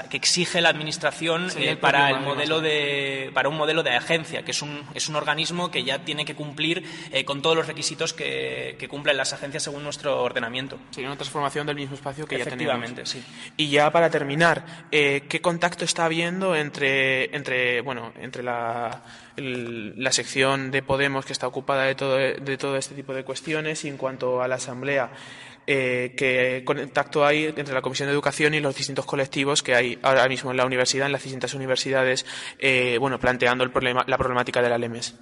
que 0.08 0.16
exige 0.16 0.62
la 0.62 0.70
administración 0.70 1.48
eh, 1.58 1.76
para 1.76 2.08
el 2.08 2.20
modelo 2.20 2.62
de 2.62 3.30
para 3.34 3.50
un 3.50 3.58
modelo 3.58 3.82
de 3.82 3.90
agencia, 3.90 4.42
que 4.42 4.52
es 4.52 4.62
un, 4.62 4.80
es 4.94 5.10
un 5.10 5.16
organismo 5.16 5.70
que 5.70 5.84
ya 5.84 5.98
tiene 5.98 6.24
que 6.24 6.34
cumplir 6.34 6.82
eh, 7.12 7.26
con 7.26 7.42
todos 7.42 7.54
los 7.54 7.66
requisitos 7.66 8.14
que, 8.14 8.78
cumplen 8.88 9.18
las 9.18 9.34
agencias 9.34 9.64
según 9.64 9.82
nuestro 9.84 10.22
ordenamiento. 10.22 10.78
Sería 10.90 11.10
una 11.10 11.18
transformación 11.18 11.66
del 11.66 11.76
mismo 11.76 11.94
espacio 11.94 12.26
que 12.26 12.38
ya 12.38 12.46
tenemos. 12.46 13.06
sí. 13.06 13.22
Y 13.58 13.68
ya 13.68 13.90
para 13.90 14.08
terminar, 14.08 14.64
¿qué 14.90 15.40
contacto 15.42 15.84
está 15.84 16.06
habiendo 16.06 16.56
entre 16.56 17.36
entre 17.36 17.82
bueno 17.82 18.14
entre 18.18 18.42
la, 18.42 19.02
la 19.36 20.12
sección 20.12 20.70
de 20.70 20.82
Podemos 20.82 21.24
que 21.24 21.32
está 21.32 21.46
ocupada 21.46 21.84
de 21.84 21.94
todo 21.94 22.16
de 22.16 22.56
todo 22.58 22.76
este 22.76 22.94
tipo 22.94 23.14
de 23.14 23.24
cuestiones 23.24 23.84
y 23.84 23.88
en 23.88 23.96
cuanto 23.96 24.42
a 24.42 24.48
la 24.48 24.56
Asamblea, 24.56 25.10
eh, 25.66 26.14
qué 26.16 26.62
contacto 26.64 27.26
hay 27.26 27.46
entre 27.46 27.74
la 27.74 27.82
Comisión 27.82 28.06
de 28.08 28.12
Educación 28.12 28.54
y 28.54 28.60
los 28.60 28.76
distintos 28.76 29.04
colectivos 29.04 29.62
que 29.62 29.74
hay 29.74 29.98
ahora 30.02 30.28
mismo 30.28 30.50
en 30.50 30.56
la 30.56 30.64
universidad, 30.64 31.06
en 31.06 31.12
las 31.12 31.22
distintas 31.22 31.54
universidades, 31.54 32.24
eh, 32.58 32.98
bueno, 33.00 33.18
planteando 33.18 33.64
la 33.66 34.16
problemática 34.18 34.62
de 34.62 34.70
la 34.70 34.78
LEMES. 34.78 35.14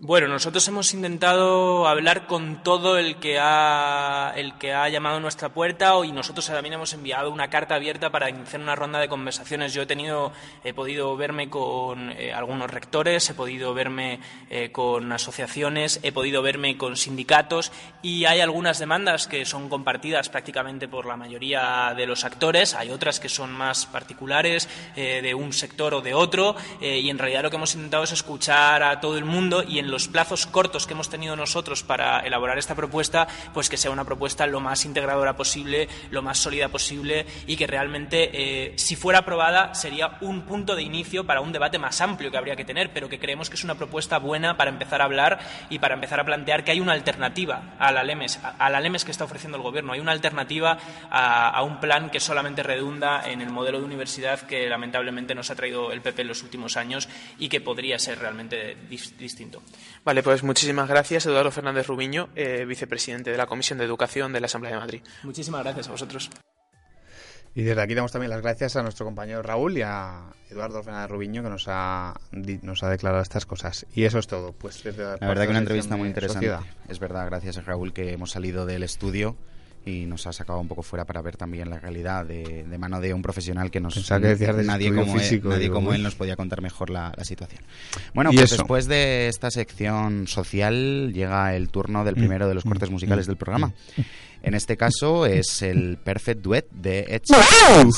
Bueno, 0.00 0.28
nosotros 0.28 0.66
hemos 0.68 0.94
intentado 0.94 1.88
hablar 1.88 2.28
con 2.28 2.62
todo 2.62 2.98
el 2.98 3.16
que 3.16 3.40
ha, 3.40 4.32
el 4.36 4.56
que 4.56 4.72
ha 4.72 4.88
llamado 4.88 5.16
a 5.16 5.20
nuestra 5.20 5.48
puerta 5.48 5.92
y 6.04 6.12
nosotros 6.12 6.46
también 6.46 6.74
hemos 6.74 6.92
enviado 6.92 7.32
una 7.32 7.50
carta 7.50 7.74
abierta 7.74 8.08
para 8.10 8.30
iniciar 8.30 8.62
una 8.62 8.76
ronda 8.76 9.00
de 9.00 9.08
conversaciones. 9.08 9.74
Yo 9.74 9.82
he 9.82 9.86
tenido, 9.86 10.30
he 10.62 10.72
podido 10.72 11.16
verme 11.16 11.50
con 11.50 12.12
eh, 12.12 12.32
algunos 12.32 12.70
rectores, 12.70 13.28
he 13.28 13.34
podido 13.34 13.74
verme 13.74 14.20
eh, 14.50 14.70
con 14.70 15.10
asociaciones, 15.10 15.98
he 16.04 16.12
podido 16.12 16.42
verme 16.42 16.78
con 16.78 16.96
sindicatos 16.96 17.72
y 18.00 18.24
hay 18.26 18.38
algunas 18.38 18.78
demandas 18.78 19.26
que 19.26 19.44
son 19.44 19.68
compartidas 19.68 20.28
prácticamente 20.28 20.86
por 20.86 21.06
la 21.06 21.16
mayoría 21.16 21.92
de 21.96 22.06
los 22.06 22.24
actores. 22.24 22.76
Hay 22.76 22.90
otras 22.90 23.18
que 23.18 23.28
son 23.28 23.50
más 23.50 23.86
particulares 23.86 24.68
eh, 24.94 25.22
de 25.22 25.34
un 25.34 25.52
sector 25.52 25.92
o 25.94 26.02
de 26.02 26.14
otro 26.14 26.54
y 26.80 27.10
en 27.10 27.18
realidad 27.18 27.42
lo 27.42 27.50
que 27.50 27.56
hemos 27.56 27.74
intentado 27.74 28.04
es 28.04 28.12
escuchar 28.12 28.84
a 28.84 29.00
todo 29.00 29.18
el 29.18 29.24
mundo 29.24 29.64
y 29.66 29.80
en 29.80 29.87
los 29.90 30.08
plazos 30.08 30.46
cortos 30.46 30.86
que 30.86 30.94
hemos 30.94 31.08
tenido 31.08 31.36
nosotros 31.36 31.82
para 31.82 32.20
elaborar 32.20 32.58
esta 32.58 32.74
propuesta, 32.74 33.28
pues 33.54 33.68
que 33.68 33.76
sea 33.76 33.90
una 33.90 34.04
propuesta 34.04 34.46
lo 34.46 34.60
más 34.60 34.84
integradora 34.84 35.36
posible, 35.36 35.88
lo 36.10 36.22
más 36.22 36.38
sólida 36.38 36.68
posible 36.68 37.26
y 37.46 37.56
que 37.56 37.66
realmente, 37.66 38.30
eh, 38.32 38.72
si 38.76 38.96
fuera 38.96 39.20
aprobada, 39.20 39.74
sería 39.74 40.18
un 40.20 40.42
punto 40.42 40.76
de 40.76 40.82
inicio 40.82 41.24
para 41.24 41.40
un 41.40 41.52
debate 41.52 41.78
más 41.78 42.00
amplio 42.00 42.30
que 42.30 42.38
habría 42.38 42.56
que 42.56 42.64
tener, 42.64 42.92
pero 42.92 43.08
que 43.08 43.18
creemos 43.18 43.50
que 43.50 43.56
es 43.56 43.64
una 43.64 43.74
propuesta 43.76 44.18
buena 44.18 44.56
para 44.56 44.70
empezar 44.70 45.00
a 45.00 45.04
hablar 45.04 45.38
y 45.70 45.78
para 45.78 45.94
empezar 45.94 46.20
a 46.20 46.24
plantear 46.24 46.64
que 46.64 46.72
hay 46.72 46.80
una 46.80 46.92
alternativa 46.92 47.74
a 47.78 47.92
la 47.92 48.02
LEMES, 48.02 48.40
a 48.58 48.70
la 48.70 48.80
LEMES 48.80 49.04
que 49.04 49.10
está 49.10 49.24
ofreciendo 49.24 49.56
el 49.56 49.62
Gobierno. 49.62 49.92
Hay 49.92 50.00
una 50.00 50.12
alternativa 50.12 50.78
a, 51.10 51.48
a 51.50 51.62
un 51.62 51.80
plan 51.80 52.10
que 52.10 52.20
solamente 52.20 52.62
redunda 52.62 53.28
en 53.28 53.40
el 53.40 53.50
modelo 53.50 53.78
de 53.78 53.84
universidad 53.84 54.40
que 54.40 54.68
lamentablemente 54.68 55.34
nos 55.34 55.50
ha 55.50 55.56
traído 55.56 55.92
el 55.92 56.00
PP 56.00 56.22
en 56.22 56.28
los 56.28 56.42
últimos 56.42 56.76
años 56.76 57.08
y 57.38 57.48
que 57.48 57.60
podría 57.60 57.98
ser 57.98 58.18
realmente 58.18 58.76
distinto. 59.18 59.62
Vale, 60.04 60.22
pues 60.22 60.42
muchísimas 60.42 60.88
gracias, 60.88 61.26
Eduardo 61.26 61.50
Fernández 61.50 61.86
Rubiño, 61.86 62.28
eh, 62.34 62.64
vicepresidente 62.66 63.30
de 63.30 63.36
la 63.36 63.46
Comisión 63.46 63.78
de 63.78 63.84
Educación 63.84 64.32
de 64.32 64.40
la 64.40 64.46
Asamblea 64.46 64.74
de 64.74 64.80
Madrid. 64.80 65.02
Muchísimas 65.22 65.62
gracias 65.62 65.88
a 65.88 65.92
vosotros. 65.92 66.30
Y 67.54 67.62
desde 67.62 67.82
aquí 67.82 67.94
damos 67.94 68.12
también 68.12 68.30
las 68.30 68.40
gracias 68.40 68.76
a 68.76 68.82
nuestro 68.82 69.04
compañero 69.04 69.42
Raúl 69.42 69.78
y 69.78 69.82
a 69.82 70.26
Eduardo 70.48 70.82
Fernández 70.82 71.10
Rubiño 71.10 71.42
que 71.42 71.48
nos 71.48 71.64
ha, 71.66 72.14
nos 72.62 72.82
ha 72.82 72.90
declarado 72.90 73.22
estas 73.22 73.46
cosas. 73.46 73.86
Y 73.94 74.04
eso 74.04 74.18
es 74.18 74.28
todo. 74.28 74.52
Pues 74.52 74.84
la 74.84 75.16
verdad 75.16 75.44
que 75.44 75.50
una 75.50 75.58
entrevista 75.58 75.96
muy 75.96 76.08
interesante. 76.08 76.52
Es 76.88 77.00
verdad, 77.00 77.26
gracias 77.26 77.58
a 77.58 77.62
Raúl 77.62 77.92
que 77.92 78.12
hemos 78.12 78.30
salido 78.30 78.64
del 78.64 78.84
estudio 78.84 79.36
y 79.88 80.06
nos 80.06 80.26
ha 80.26 80.32
sacado 80.32 80.60
un 80.60 80.68
poco 80.68 80.82
fuera 80.82 81.04
para 81.04 81.22
ver 81.22 81.36
también 81.36 81.70
la 81.70 81.78
realidad 81.78 82.24
de, 82.24 82.64
mano 82.78 83.00
de 83.00 83.14
un 83.14 83.22
profesional 83.22 83.70
que 83.70 83.80
nos 83.80 83.96
nadie 84.10 84.94
como 84.94 85.18
él, 85.18 85.42
nadie 85.44 85.70
como 85.70 85.94
él 85.94 86.02
nos 86.02 86.14
podía 86.14 86.36
contar 86.36 86.60
mejor 86.60 86.90
la, 86.90 87.12
situación. 87.22 87.62
Bueno, 88.14 88.30
pues 88.32 88.50
después 88.50 88.86
de 88.86 89.28
esta 89.28 89.50
sección 89.50 90.26
social 90.26 91.12
llega 91.12 91.54
el 91.54 91.68
turno 91.68 92.04
del 92.04 92.14
mm, 92.14 92.18
primero 92.18 92.48
de 92.48 92.54
los 92.54 92.64
mm, 92.64 92.68
cortes 92.68 92.90
musicales 92.90 93.26
mm, 93.26 93.30
del 93.30 93.36
programa. 93.36 93.72
En 94.42 94.54
este 94.54 94.76
caso 94.76 95.26
es 95.26 95.62
el 95.62 95.98
Perfect 95.98 96.40
Duet 96.42 96.66
de 96.70 97.00
Ed 97.08 97.22
Sheeran, 97.24 97.90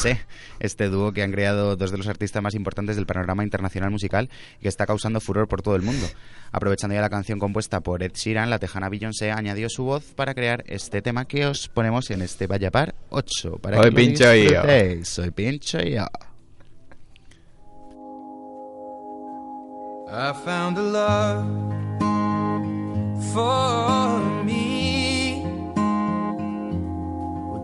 este 0.59 0.89
dúo 0.89 1.13
que 1.13 1.23
han 1.23 1.33
creado 1.33 1.77
dos 1.77 1.91
de 1.91 1.99
los 1.99 2.09
artistas 2.09 2.43
más 2.43 2.55
importantes 2.55 2.97
del 2.97 3.07
panorama 3.07 3.45
internacional 3.45 3.91
musical 3.91 4.31
y 4.59 4.63
que 4.63 4.69
está 4.69 4.87
causando 4.87 5.21
furor 5.21 5.49
por 5.49 5.63
todo 5.63 5.77
el 5.77 5.83
mundo. 5.83 6.07
Aprovechando 6.53 6.95
ya 6.95 7.01
la 7.01 7.11
canción 7.11 7.39
compuesta 7.39 7.81
por 7.81 8.03
Ed 8.03 8.13
Sheeran, 8.15 8.51
la 8.51 8.59
tejana 8.59 8.89
Beyoncé 8.89 9.31
añadió 9.31 9.69
su 9.69 9.85
voz 9.85 10.05
para 10.15 10.35
crear 10.35 10.65
este 10.67 11.03
tema 11.03 11.27
que 11.27 11.47
os 11.47 11.69
ponemos 11.69 12.11
en 12.11 12.23
este 12.23 12.47
Vaya 12.47 12.71
Par 12.71 12.95
8. 13.11 13.59
Para 13.59 13.83
Soy 13.83 13.91
pincho 13.93 14.35
yo. 14.35 14.63
Soy 15.05 15.31
pincho 15.31 15.81
yo. 15.81 16.07
I 20.13 20.33
found 20.45 20.77
a 20.77 20.83
love 20.83 21.47
for 23.33 24.45
me. 24.45 24.70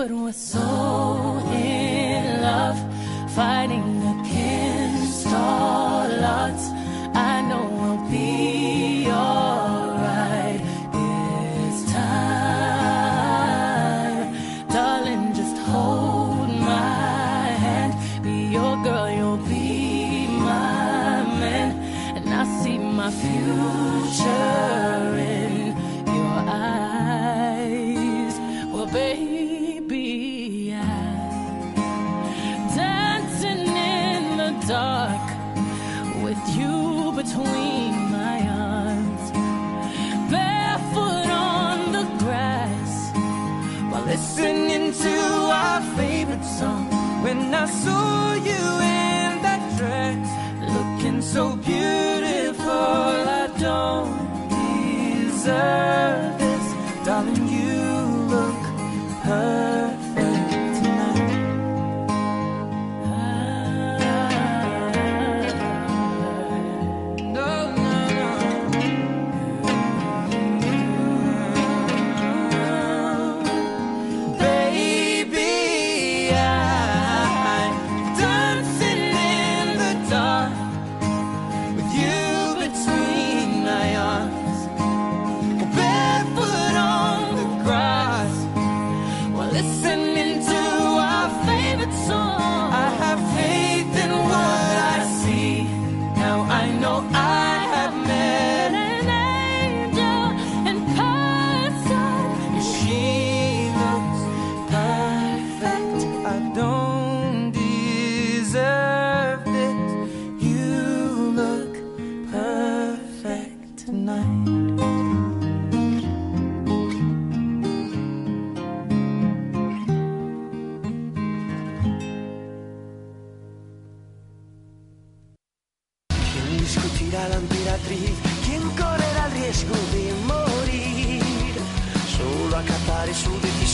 but 0.00 0.10
what's 0.12 0.59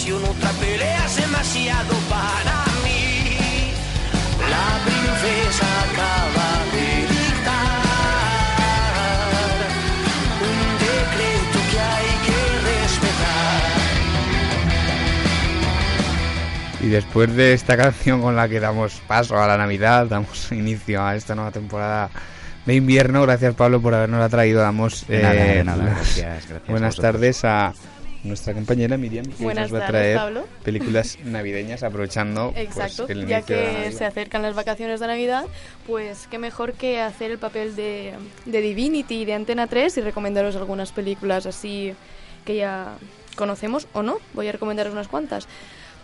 decisión, 0.07 0.25
otra 0.25 0.51
pelea 0.53 1.07
es 1.07 1.17
demasiado 1.17 1.95
para 2.09 2.65
mí. 2.85 3.73
La 4.49 4.79
princesa 4.85 5.67
acaba 5.83 6.65
de 6.73 6.87
dictar 7.13 7.83
un 10.43 10.79
decreto 10.79 11.59
que 11.71 11.79
hay 11.81 12.11
que 12.27 12.39
respetar. 12.69 13.65
Y 16.83 16.89
después 16.89 17.35
de 17.35 17.53
esta 17.53 17.77
canción 17.77 18.23
con 18.23 18.37
la 18.37 18.49
que 18.49 18.61
damos 18.61 19.01
paso 19.07 19.37
a 19.39 19.47
la 19.47 19.57
Navidad, 19.57 20.07
damos 20.07 20.53
inicio 20.53 21.05
a 21.05 21.17
esta 21.17 21.35
nueva 21.35 21.51
temporada 21.51 22.11
de 22.65 22.75
invierno. 22.75 23.23
Gracias 23.23 23.55
Pablo 23.55 23.81
por 23.81 23.95
habernos 23.95 24.31
traído. 24.31 24.61
Damos 24.61 25.07
De 25.07 25.23
nada, 25.23 25.35
eh, 25.35 25.57
de 25.57 25.65
nada, 25.65 25.85
las 25.85 25.95
gracias, 25.97 26.49
gracias 26.49 26.69
a 26.69 26.71
buenas 26.71 26.97
vosotros. 26.97 27.13
tardes 27.13 27.45
a 27.45 27.73
nuestra 28.29 28.55
compañera 28.55 28.97
Miriam, 28.97 29.27
que 29.27 29.45
Buenas 29.45 29.71
nos 29.71 29.81
va 29.81 29.85
a 29.85 29.89
traer 29.89 30.21
películas 30.63 31.19
navideñas 31.25 31.83
aprovechando 31.83 32.53
pues, 32.53 32.65
Exacto, 32.65 33.07
el 33.09 33.27
ya 33.27 33.43
que 33.43 33.93
se 33.93 34.05
acercan 34.05 34.43
las 34.43 34.55
vacaciones 34.55 35.01
de 35.01 35.07
Navidad, 35.07 35.45
pues 35.87 36.27
qué 36.31 36.39
mejor 36.39 36.75
que 36.75 37.01
hacer 37.01 37.31
el 37.31 37.39
papel 37.39 37.77
de, 37.77 38.15
de 38.45 38.61
Divinity 38.61 39.25
de 39.25 39.35
Antena 39.35 39.67
3 39.67 39.97
y 39.97 40.01
recomendaros 40.01 40.57
algunas 40.57 40.93
películas 40.93 41.47
así 41.47 41.95
que 42.45 42.57
ya 42.57 42.97
conocemos 43.37 43.87
o 43.93 44.03
no. 44.03 44.19
Voy 44.33 44.49
a 44.49 44.53
recomendaros 44.53 44.93
unas 44.93 45.09
cuantas. 45.09 45.47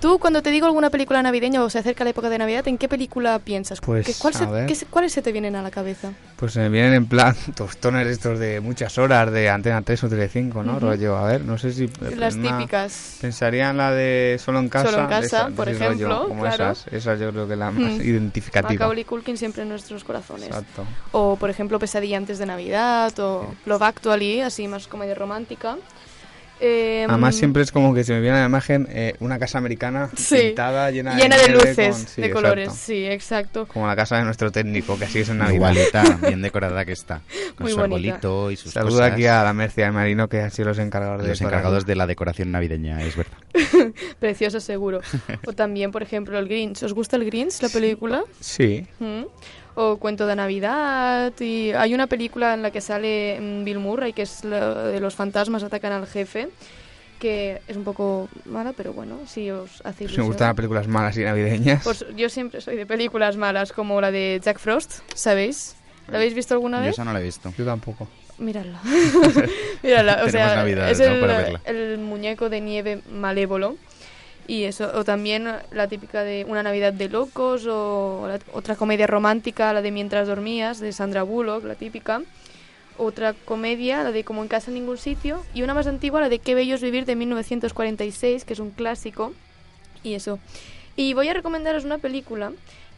Tú, 0.03 0.19
cuando 0.19 0.43
te 0.43 0.51
digo 0.51 0.67
alguna 0.67 0.91
película 0.91 1.23
navideña 1.23 1.63
o 1.63 1.71
se 1.71 1.79
acerca 1.79 2.03
la 2.03 2.11
época 2.11 2.29
de 2.29 2.37
Navidad, 2.37 2.67
¿en 2.67 2.77
qué 2.77 2.89
película 2.89 3.39
piensas? 3.39 3.81
Pues, 3.81 4.05
¿Qué- 4.05 4.15
cuál 4.19 4.35
se- 4.35 4.47
qué 4.67 4.77
¿Cuáles 4.91 5.13
se 5.13 5.23
te 5.23 5.31
vienen 5.31 5.55
a 5.55 5.63
la 5.63 5.71
cabeza? 5.71 6.11
Pues 6.35 6.55
se 6.55 6.59
me 6.59 6.71
vienen 6.71 6.95
en 6.95 7.07
plan 7.07 7.37
tostones 7.57 8.09
estos 8.09 8.41
de 8.41 8.61
muchas 8.61 8.99
horas 8.99 9.31
de 9.31 9.49
Antena 9.49 9.81
3 9.83 10.03
o 10.03 10.09
Tele5, 10.11 10.65
¿no? 10.65 10.73
Ujú. 10.73 10.81
Rollo, 10.87 11.17
a 11.17 11.25
ver, 11.29 11.43
no 11.45 11.57
sé 11.57 11.73
si... 11.73 11.89
Las 12.17 12.35
una- 12.35 12.59
típicas. 12.59 13.19
Pensaría 13.21 13.71
en 13.71 13.77
la 13.77 13.93
de 13.93 14.41
Solo 14.45 14.59
en 14.59 14.69
Casa. 14.69 14.91
Solo 14.91 15.03
en 15.05 15.09
casa, 15.09 15.25
esa- 15.25 15.49
por 15.51 15.69
ejemplo, 15.69 16.27
como 16.27 16.43
claro. 16.43 16.73
esas, 16.73 16.87
esas 16.93 17.21
yo 17.21 17.31
creo 17.31 17.47
que 17.47 17.55
la 17.55 17.71
más 17.71 17.93
Mm. 17.93 18.01
identificativa. 18.03 18.73
Macaulay 18.73 19.05
Culkin 19.05 19.37
siempre 19.37 19.63
en 19.63 19.69
nuestros 19.69 20.03
corazones. 20.03 20.49
Exacto. 20.49 20.85
O, 21.13 21.37
por 21.37 21.49
ejemplo, 21.49 21.79
Pesadilla 21.79 22.17
antes 22.17 22.39
de 22.39 22.47
Navidad 22.47 23.17
o 23.21 23.55
Love 23.67 23.83
Actually, 23.83 24.41
así 24.41 24.67
más 24.67 24.89
comedia 24.89 25.15
romántica. 25.15 25.77
Eh, 26.65 27.05
Además 27.09 27.35
siempre 27.35 27.63
es 27.65 27.73
como 27.73 27.93
que 27.93 28.05
se 28.05 28.13
me 28.13 28.21
viene 28.21 28.37
a 28.37 28.41
la 28.43 28.47
imagen 28.47 28.87
eh, 28.91 29.15
una 29.19 29.41
casa 29.41 29.59
americana 29.59 30.11
Sí. 30.17 30.37
pintada, 30.39 30.91
llena, 30.93 31.17
llena 31.17 31.37
de 31.37 31.49
luces, 31.49 31.97
con- 31.97 32.07
sí, 32.07 32.23
de 32.23 32.31
colores, 32.31 32.65
exacto. 32.69 32.85
sí, 32.87 33.07
exacto. 33.07 33.67
Como 33.67 33.89
la 33.89 33.97
casa 33.97 34.17
de 34.19 34.25
nuestro 34.25 34.53
técnico, 34.53 34.97
que 34.97 35.07
así 35.07 35.19
es 35.19 35.29
en 35.29 35.39
Navidad. 35.39 35.55
Igualita, 35.73 36.03
bien 36.29 36.41
decorada 36.41 36.85
que 36.85 36.93
está. 36.93 37.21
Con 37.57 37.65
Muy 37.65 37.73
su 37.73 37.79
bonita. 37.79 38.15
arbolito 38.15 38.51
y 38.53 38.57
sus 38.57 38.73
Saluda 38.73 38.91
cosas. 39.07 39.13
aquí 39.13 39.27
a 39.27 39.43
la 39.43 39.53
Mercia 39.53 39.87
de 39.87 39.91
Marino, 39.91 40.29
que 40.29 40.41
han 40.41 40.53
sido 40.53 40.69
los 40.69 40.79
encargados 40.79 41.23
de 41.23 41.29
los 41.31 41.41
encargados 41.41 41.85
de 41.85 41.97
la 41.97 42.07
decoración 42.07 42.53
navideña, 42.53 43.03
es 43.03 43.17
verdad. 43.17 43.39
Precioso 44.21 44.61
seguro. 44.61 45.01
O 45.47 45.53
también, 45.55 45.91
por 45.91 46.03
ejemplo, 46.05 46.39
el 46.39 46.47
Grinch. 46.47 46.85
¿Os 46.85 46.93
gusta 46.93 47.17
el 47.17 47.25
Grinch, 47.25 47.61
la 47.61 47.69
película? 47.71 48.23
Sí, 48.41 48.87
Mm. 49.01 49.23
O 49.75 49.97
Cuento 49.97 50.27
de 50.27 50.37
Navidad. 50.37 51.33
Y 51.41 51.73
hay 51.73 51.95
una 51.95 52.07
película 52.07 52.55
en 52.55 52.63
la 52.63 52.71
que 52.71 52.81
sale 52.81 53.39
mm, 53.41 53.65
Bill 53.65 53.79
Murray, 53.79 54.13
que 54.13 54.23
es 54.23 54.45
la 54.45 54.75
de 54.85 55.01
los 55.01 55.15
fantasmas 55.15 55.63
atacan 55.63 55.93
al 55.93 56.07
jefe, 56.07 56.49
que 57.19 57.61
es 57.69 57.77
un 57.77 57.85
poco 57.85 58.29
mala, 58.47 58.73
pero 58.73 58.93
bueno, 58.93 59.21
si 59.27 59.51
os 59.51 59.81
hace 59.81 59.83
pues 59.83 59.99
me 59.99 60.05
ilusión. 60.05 60.27
gustan 60.27 60.49
las 60.49 60.57
películas 60.57 60.89
malas 60.89 61.17
y 61.17 61.25
navideñas. 61.25 61.85
Pues 61.85 62.05
yo 62.17 62.29
siempre 62.29 62.61
soy 62.61 62.77
de 62.77 62.85
películas 62.87 63.37
malas, 63.37 63.73
como 63.73 64.01
la 64.01 64.11
de 64.11 64.41
Jack 64.45 64.59
Frost, 64.59 65.01
¿sabéis? 65.15 65.77
¿La 66.09 66.17
habéis 66.19 66.35
visto 66.35 66.53
alguna 66.55 66.79
Yo 66.79 66.85
vez? 66.87 66.93
esa 66.95 67.05
no 67.05 67.13
la 67.13 67.21
he 67.21 67.23
visto. 67.23 67.53
Yo 67.57 67.65
tampoco. 67.65 68.09
Míradla. 68.39 68.81
Míradla. 69.83 70.25
O 70.25 70.29
sea, 70.31 70.67
es 70.91 70.99
el 71.65 71.99
muñeco 71.99 72.49
de 72.49 72.61
nieve 72.61 73.03
malévolo. 73.11 73.77
Y 74.49 74.65
eso, 74.65 74.91
o 74.95 75.05
también 75.05 75.49
la 75.71 75.89
típica 75.89 76.25
de 76.25 76.45
Una 76.49 76.63
Navidad 76.63 76.93
de 76.93 77.09
Locos, 77.09 77.65
o 77.67 78.27
la- 78.27 78.41
otra 78.53 78.75
comedia 78.77 79.07
romántica, 79.07 79.73
la 79.73 79.83
de 79.83 79.91
Mientras 79.93 80.27
Dormías, 80.27 80.81
de 80.81 80.93
Sandra 80.93 81.23
Bullock, 81.23 81.65
la 81.65 81.75
típica. 81.77 82.23
Otra 82.99 83.33
comedia, 83.33 84.03
la 84.03 84.13
de 84.13 84.25
Como 84.25 84.43
en 84.43 84.49
casa 84.49 84.71
en 84.71 84.75
ningún 84.75 84.99
sitio. 84.99 85.43
Y 85.55 85.63
una 85.63 85.75
más 85.75 85.87
antigua, 85.87 86.21
la 86.21 86.29
de 86.29 86.39
Qué 86.41 86.55
bello 86.55 86.75
es 86.75 86.83
vivir, 86.83 87.05
de 87.07 87.17
1946, 87.17 88.45
que 88.45 88.53
es 88.53 88.59
un 88.59 88.71
clásico. 88.71 89.33
Y 90.03 90.15
eso. 90.15 90.39
Y 90.97 91.15
voy 91.15 91.29
a 91.29 91.35
recomendaros 91.35 91.85
una 91.85 91.99
película 91.99 92.53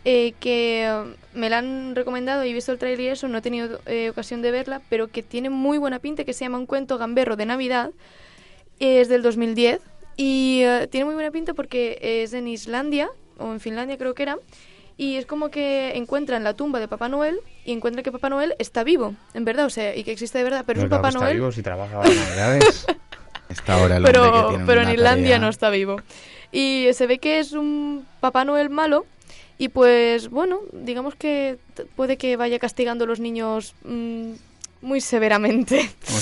eh, 0.06 0.34
que 0.40 0.90
me 1.34 1.48
la 1.48 1.58
han 1.58 1.94
recomendado 1.94 2.44
y 2.44 2.50
he 2.50 2.52
visto 2.52 2.72
el 2.72 2.78
trailer 2.78 3.00
y 3.00 3.08
eso, 3.08 3.28
no 3.28 3.38
he 3.38 3.42
tenido 3.42 3.80
eh, 3.86 4.10
ocasión 4.10 4.42
de 4.42 4.50
verla, 4.50 4.82
pero 4.90 5.08
que 5.08 5.22
tiene 5.22 5.48
muy 5.48 5.78
buena 5.78 5.98
pinta, 5.98 6.24
que 6.24 6.32
se 6.32 6.44
llama 6.44 6.58
Un 6.58 6.66
cuento 6.66 6.98
gamberro 6.98 7.36
de 7.36 7.46
Navidad. 7.46 7.90
Es 8.80 9.08
del 9.08 9.22
2010 9.22 9.80
y 10.16 10.62
eh, 10.62 10.88
tiene 10.90 11.04
muy 11.04 11.14
buena 11.14 11.30
pinta 11.30 11.54
porque 11.54 11.98
es 12.00 12.32
en 12.32 12.48
Islandia, 12.48 13.10
o 13.38 13.52
en 13.52 13.60
Finlandia 13.60 13.98
creo 13.98 14.14
que 14.14 14.22
era, 14.24 14.38
y 14.96 15.16
es 15.16 15.26
como 15.26 15.50
que 15.50 15.96
encuentran 15.96 16.44
la 16.44 16.54
tumba 16.54 16.78
de 16.78 16.88
Papá 16.88 17.08
Noel 17.08 17.40
y 17.64 17.72
encuentran 17.72 18.04
que 18.04 18.12
Papá 18.12 18.28
Noel 18.28 18.54
está 18.58 18.84
vivo, 18.84 19.14
en 19.34 19.44
verdad, 19.44 19.66
o 19.66 19.70
sea, 19.70 19.94
y 19.96 20.04
que 20.04 20.12
existe 20.12 20.38
de 20.38 20.44
verdad, 20.44 20.64
pero 20.66 20.78
es 20.78 20.84
un 20.84 20.88
claro 20.88 21.02
Papá 21.02 21.08
está 21.08 21.20
Noel 21.20 21.36
vivo 21.36 21.52
si 21.52 21.62
trabaja 21.62 21.96
Navidades. 21.96 22.86
Está 23.46 23.74
ahora 23.74 23.98
el 23.98 24.06
hombre 24.06 24.12
que 24.12 24.30
pero, 24.30 24.48
tiene 24.48 24.64
pero 24.64 24.80
en 24.80 24.90
Islandia 24.90 25.24
tarea. 25.34 25.38
no 25.38 25.48
está 25.50 25.68
vivo. 25.68 26.00
Y 26.50 26.88
se 26.92 27.06
ve 27.06 27.18
que 27.18 27.40
es 27.40 27.52
un 27.52 28.06
Papá 28.20 28.44
Noel 28.44 28.70
malo 28.70 29.04
y 29.58 29.68
pues 29.68 30.30
bueno, 30.30 30.60
digamos 30.72 31.14
que 31.14 31.58
puede 31.94 32.16
que 32.16 32.36
vaya 32.36 32.58
castigando 32.58 33.04
a 33.04 33.06
los 33.06 33.20
niños 33.20 33.74
mm, 33.84 34.32
muy 34.84 35.00
severamente. 35.00 35.76
Que 35.78 36.12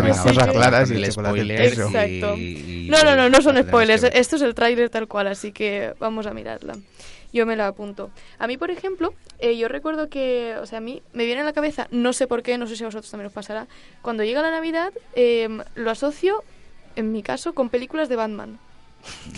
Bueno, 0.00 0.14
cosas 0.22 0.44
claras 0.52 0.90
y 0.90 0.94
el 0.94 1.00
chocolate 1.14 1.38
y- 2.38 2.42
y- 2.86 2.88
No, 2.88 3.02
no, 3.04 3.16
no, 3.16 3.28
no 3.28 3.40
son 3.42 3.56
spoilers. 3.68 4.04
Esto 4.04 4.36
es 4.36 4.42
el 4.42 4.54
tráiler 4.54 4.90
tal 4.90 5.08
cual, 5.08 5.26
así 5.28 5.52
que 5.52 5.94
vamos 5.98 6.26
a 6.26 6.34
mirarla. 6.34 6.76
Yo 7.32 7.46
me 7.46 7.56
la 7.56 7.66
apunto. 7.68 8.10
A 8.38 8.46
mí, 8.46 8.58
por 8.58 8.70
ejemplo, 8.70 9.14
eh, 9.38 9.56
yo 9.56 9.66
recuerdo 9.68 10.08
que, 10.10 10.54
o 10.60 10.66
sea, 10.66 10.78
a 10.78 10.80
mí 10.82 11.02
me 11.14 11.24
viene 11.24 11.40
a 11.40 11.44
la 11.44 11.54
cabeza, 11.54 11.88
no 11.90 12.12
sé 12.12 12.26
por 12.26 12.42
qué, 12.42 12.58
no 12.58 12.66
sé 12.66 12.76
si 12.76 12.84
a 12.84 12.86
vosotros 12.88 13.10
también 13.10 13.28
os 13.28 13.32
pasará, 13.32 13.66
cuando 14.02 14.22
llega 14.22 14.42
la 14.42 14.50
Navidad, 14.50 14.92
eh, 15.14 15.48
lo 15.74 15.90
asocio, 15.90 16.44
en 16.94 17.10
mi 17.10 17.22
caso, 17.22 17.54
con 17.54 17.70
películas 17.70 18.10
de 18.10 18.16
Batman. 18.16 18.58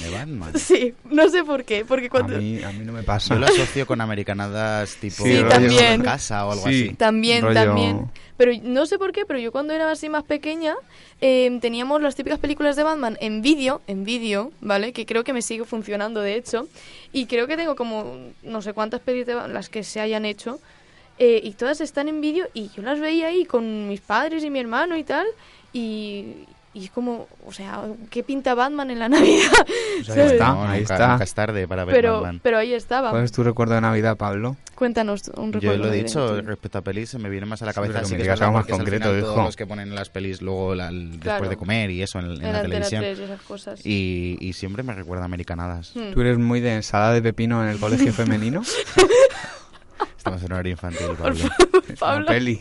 De 0.01 0.11
Batman. 0.11 0.53
Sí, 0.59 0.95
no 1.11 1.29
sé 1.29 1.45
por 1.45 1.65
qué, 1.65 1.85
porque 1.85 2.07
A 2.07 2.11
cuando... 2.11 2.39
mí, 2.39 2.63
a 2.63 2.71
mí 2.73 2.85
no 2.85 2.93
me 2.93 3.03
pasa. 3.03 3.35
Yo 3.35 3.41
lo 3.41 3.47
asocio 3.47 3.87
con 3.87 4.01
americanadas 4.01 4.97
tipo 4.97 5.25
Sí, 5.25 5.41
también. 5.49 5.85
en 5.95 6.03
casa 6.03 6.47
o 6.47 6.53
algo 6.53 6.65
Sí. 6.69 6.85
así. 6.89 6.95
También, 6.97 7.43
rollo- 7.45 7.55
también. 7.55 8.11
Pero 8.37 8.53
no 8.63 8.85
sé 8.87 8.99
por 8.99 9.13
qué, 9.13 9.25
pero 9.27 9.39
yo 9.39 9.53
cuando 9.53 9.73
era 9.75 9.91
así 9.91 10.09
más 10.09 10.25
pequeña 10.25 10.75
eh, 11.21 11.57
teníamos 11.61 12.03
las 12.03 12.17
típicas 12.17 12.39
películas 12.41 12.75
de 12.77 12.83
Batman 12.83 13.17
en 13.21 13.43
vídeo, 13.43 13.81
en 13.87 14.05
vídeo, 14.05 14.51
¿vale? 14.61 14.93
Que 14.93 15.07
creo 15.07 15.23
que 15.23 15.33
me 15.33 15.41
sigue 15.43 15.65
funcionando 15.65 16.21
de 16.21 16.35
hecho. 16.35 16.67
Y 17.13 17.27
creo 17.27 17.47
que 17.47 17.57
tengo 17.57 17.77
como 17.77 18.17
no 18.43 18.61
sé 18.63 18.73
cuántas 18.73 19.01
películas 19.01 19.27
de 19.29 19.35
Batman, 19.35 19.55
las 19.55 19.69
que 19.69 19.85
se 19.85 20.01
hayan 20.01 20.25
hecho. 20.25 20.59
eh, 21.21 21.41
y 21.45 21.53
todas 21.53 21.81
están 21.81 22.09
en 22.09 22.21
vídeo 22.21 22.49
y 22.55 22.71
yo 22.75 22.83
las 22.83 22.99
veía 22.99 23.29
ahí 23.29 23.45
con 23.45 23.87
mis 23.87 24.01
padres 24.01 24.43
y 24.43 24.51
mi 24.51 24.59
hermano 24.59 24.97
y 24.97 25.05
tal. 25.05 25.25
Y, 25.73 26.25
y 26.75 26.85
es 26.87 26.91
como, 26.91 27.29
o 27.47 27.53
sea, 27.53 27.83
¿qué 28.11 28.23
pinta 28.23 28.55
Batman 28.55 28.91
en 28.91 28.99
la 28.99 29.09
Navidad? 29.09 29.51
Pues 29.57 30.09
ahí 30.11 30.17
¿Sabes? 30.17 30.33
está, 30.33 30.49
No, 30.53 30.65
ahí 30.65 30.81
nunca, 30.81 30.95
está. 30.95 31.09
nunca 31.13 31.25
es 31.25 31.35
tarde 31.35 31.69
para 31.69 31.85
ver 31.85 31.95
Pero, 31.95 32.15
Batman. 32.15 32.41
pero 32.43 32.59
ahí 32.59 32.75
estaba. 32.75 33.11
¿Cuál 33.11 33.25
es 33.25 33.33
tu 33.33 33.43
recuerdo 33.45 33.75
de 33.75 33.81
Navidad, 33.81 34.17
Pablo? 34.17 34.57
Cuéntanos 34.75 35.29
un 35.37 35.53
Yo 35.53 35.61
recuerdo. 35.61 35.85
lo 35.85 35.89
he 35.93 35.97
de- 35.97 36.03
dicho, 36.03 36.41
respecto 36.43 36.79
a 36.79 36.83
pelis, 36.83 37.09
se 37.11 37.19
me 37.19 37.29
viene 37.29 37.47
más 37.47 37.63
a 37.63 37.67
la 37.67 37.73
Sí, 37.73 37.77
cabeza. 37.77 37.93
pero 38.01 38.09
que 38.09 38.17
que 38.17 38.23
es 38.23 38.29
más 38.29 38.37
es 38.41 38.43
al 38.43 38.79
concreto, 38.79 39.05
final 39.05 39.19
hijo. 39.19 39.27
todos 39.29 39.45
los 39.45 39.57
que 39.57 39.67
ponen 39.67 39.95
las 39.95 40.09
pelis 40.11 40.43
luego 40.43 40.75
la- 40.75 40.89
el- 40.89 41.11
después 41.13 41.23
Claro. 41.23 41.49
de 41.49 41.57
comer 41.57 41.91
y 41.91 42.03
eso 42.03 42.19
en, 42.19 42.25
en 42.27 42.33
En 42.33 42.43
la 42.43 42.49
Antena 42.49 42.63
televisión. 42.63 43.03
3 43.03 43.19
y 43.19 43.23
esas 43.23 43.43
cosas. 43.43 43.87
Y, 43.87 44.37
y 44.41 44.53
siempre 44.55 44.83
me 44.83 44.93
recuerda 44.95 45.23
a 45.23 45.27
americanadas. 45.27 45.93
Hmm. 45.95 46.13
¿Tú 46.13 46.21
eres 46.23 46.39
muy 46.39 46.61
de 46.61 46.75
ensalada 46.75 47.13
de 47.13 47.23
pepino 47.23 47.63
en 47.63 47.69
el 47.71 47.79
colegio 47.79 48.13
femenino? 48.13 48.63
Estamos 50.17 50.43
en 50.43 50.53
horario 50.53 50.73
infantil, 50.73 51.07
Pablo. 51.19 51.45
Es 51.89 52.01
una 52.03 52.25
peli 52.27 52.61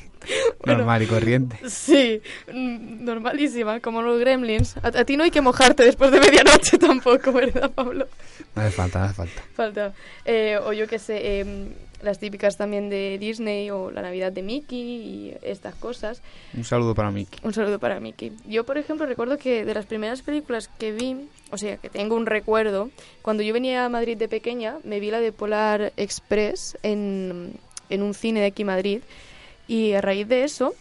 Bueno. 0.63 0.79
normal 0.79 1.03
y 1.03 1.07
corriente. 1.07 1.59
Sí, 1.69 2.21
normalísima, 2.53 3.79
como 3.79 4.01
los 4.01 4.19
gremlins. 4.19 4.77
A, 4.77 4.87
a 4.87 5.05
ti 5.05 5.17
no 5.17 5.23
hay 5.23 5.31
que 5.31 5.41
mojarte 5.41 5.83
después 5.83 6.11
de 6.11 6.19
medianoche 6.19 6.77
tampoco, 6.79 7.31
¿verdad, 7.31 7.71
Pablo? 7.71 8.07
No 8.55 8.61
hace 8.61 8.71
falta, 8.71 8.99
no 8.99 9.05
hace 9.05 9.13
falta. 9.15 9.41
Falta. 9.55 9.93
Eh, 10.25 10.57
o 10.63 10.73
yo 10.73 10.87
qué 10.87 10.99
sé, 10.99 11.39
em, 11.39 11.69
las 12.01 12.19
típicas 12.19 12.57
también 12.57 12.89
de 12.89 13.17
Disney 13.17 13.69
o 13.71 13.89
la 13.91 14.01
Navidad 14.01 14.31
de 14.31 14.41
Mickey 14.41 14.79
y 14.81 15.33
estas 15.41 15.73
cosas. 15.75 16.21
Un 16.53 16.63
saludo 16.65 16.93
para 16.95 17.11
Miki. 17.11 17.39
Un 17.43 17.53
saludo 17.53 17.79
para 17.79 17.99
Mickey. 17.99 18.33
Yo, 18.45 18.65
por 18.65 18.77
ejemplo, 18.77 19.05
recuerdo 19.05 19.37
que 19.37 19.63
de 19.65 19.73
las 19.73 19.85
primeras 19.85 20.21
películas 20.21 20.69
que 20.79 20.91
vi, 20.91 21.29
o 21.51 21.57
sea, 21.57 21.77
que 21.77 21.89
tengo 21.89 22.15
un 22.15 22.25
recuerdo, 22.25 22.89
cuando 23.21 23.43
yo 23.43 23.53
venía 23.53 23.85
a 23.85 23.89
Madrid 23.89 24.17
de 24.17 24.27
pequeña, 24.27 24.77
me 24.83 24.99
vi 24.99 25.11
la 25.11 25.19
de 25.19 25.31
Polar 25.31 25.93
Express 25.97 26.77
en, 26.83 27.53
en 27.89 28.01
un 28.01 28.13
cine 28.13 28.41
de 28.41 28.47
aquí 28.47 28.63
Madrid. 28.63 29.01
Y 29.67 29.93
a 29.93 30.01
raíz 30.01 30.27
de 30.27 30.43
eso, 30.43 30.73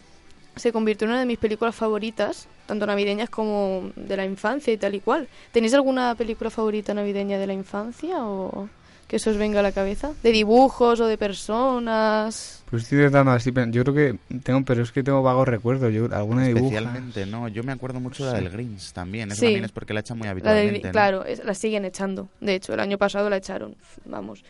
se 0.55 0.71
convirtió 0.71 1.05
en 1.05 1.11
una 1.11 1.19
de 1.19 1.25
mis 1.25 1.37
películas 1.37 1.75
favoritas, 1.75 2.47
tanto 2.65 2.85
navideñas 2.85 3.29
como 3.29 3.91
de 3.95 4.17
la 4.17 4.25
infancia 4.25 4.73
y 4.73 4.77
tal 4.77 4.95
y 4.95 4.99
cual. 4.99 5.27
¿Tenéis 5.51 5.73
alguna 5.73 6.15
película 6.15 6.49
favorita 6.49 6.93
navideña 6.93 7.37
de 7.37 7.47
la 7.47 7.53
infancia 7.53 8.25
o 8.25 8.69
que 9.07 9.17
eso 9.17 9.29
os 9.29 9.37
venga 9.37 9.59
a 9.59 9.63
la 9.63 9.71
cabeza? 9.71 10.11
¿De 10.23 10.31
dibujos 10.31 10.99
o 10.99 11.07
de 11.07 11.17
personas? 11.17 12.63
Pues 12.69 12.83
estoy 12.83 12.99
tratando 12.99 13.31
así, 13.31 13.51
yo 13.69 13.83
creo 13.83 13.93
que 13.93 14.17
tengo, 14.41 14.63
pero 14.65 14.81
es 14.81 14.91
que 14.91 15.03
tengo 15.03 15.21
vagos 15.21 15.47
recuerdos. 15.47 15.93
Yo 15.93 16.07
alguna 16.11 16.45
dibuja. 16.45 16.65
Especialmente, 16.77 17.25
no. 17.25 17.47
Yo 17.47 17.63
me 17.63 17.71
acuerdo 17.71 17.99
mucho 17.99 18.25
de 18.25 18.31
la 18.33 18.39
del 18.39 18.49
Grinch 18.49 18.91
también. 18.93 19.31
Eso 19.31 19.41
Sí. 19.41 19.45
también 19.47 19.65
es 19.65 19.71
porque 19.71 19.93
la 19.93 19.99
echan 19.99 20.17
muy 20.17 20.25
La 20.27 20.29
de- 20.29 20.31
habitualmente. 20.31 20.87
¿no? 20.87 20.91
claro, 20.91 21.25
es- 21.25 21.43
la 21.45 21.53
siguen 21.53 21.85
echando. 21.85 22.29
De 22.41 22.55
hecho, 22.55 22.73
el 22.73 22.79
año 22.79 22.97
pasado 22.97 23.29
la 23.29 23.37
echaron. 23.37 23.75
Vamos. 24.05 24.43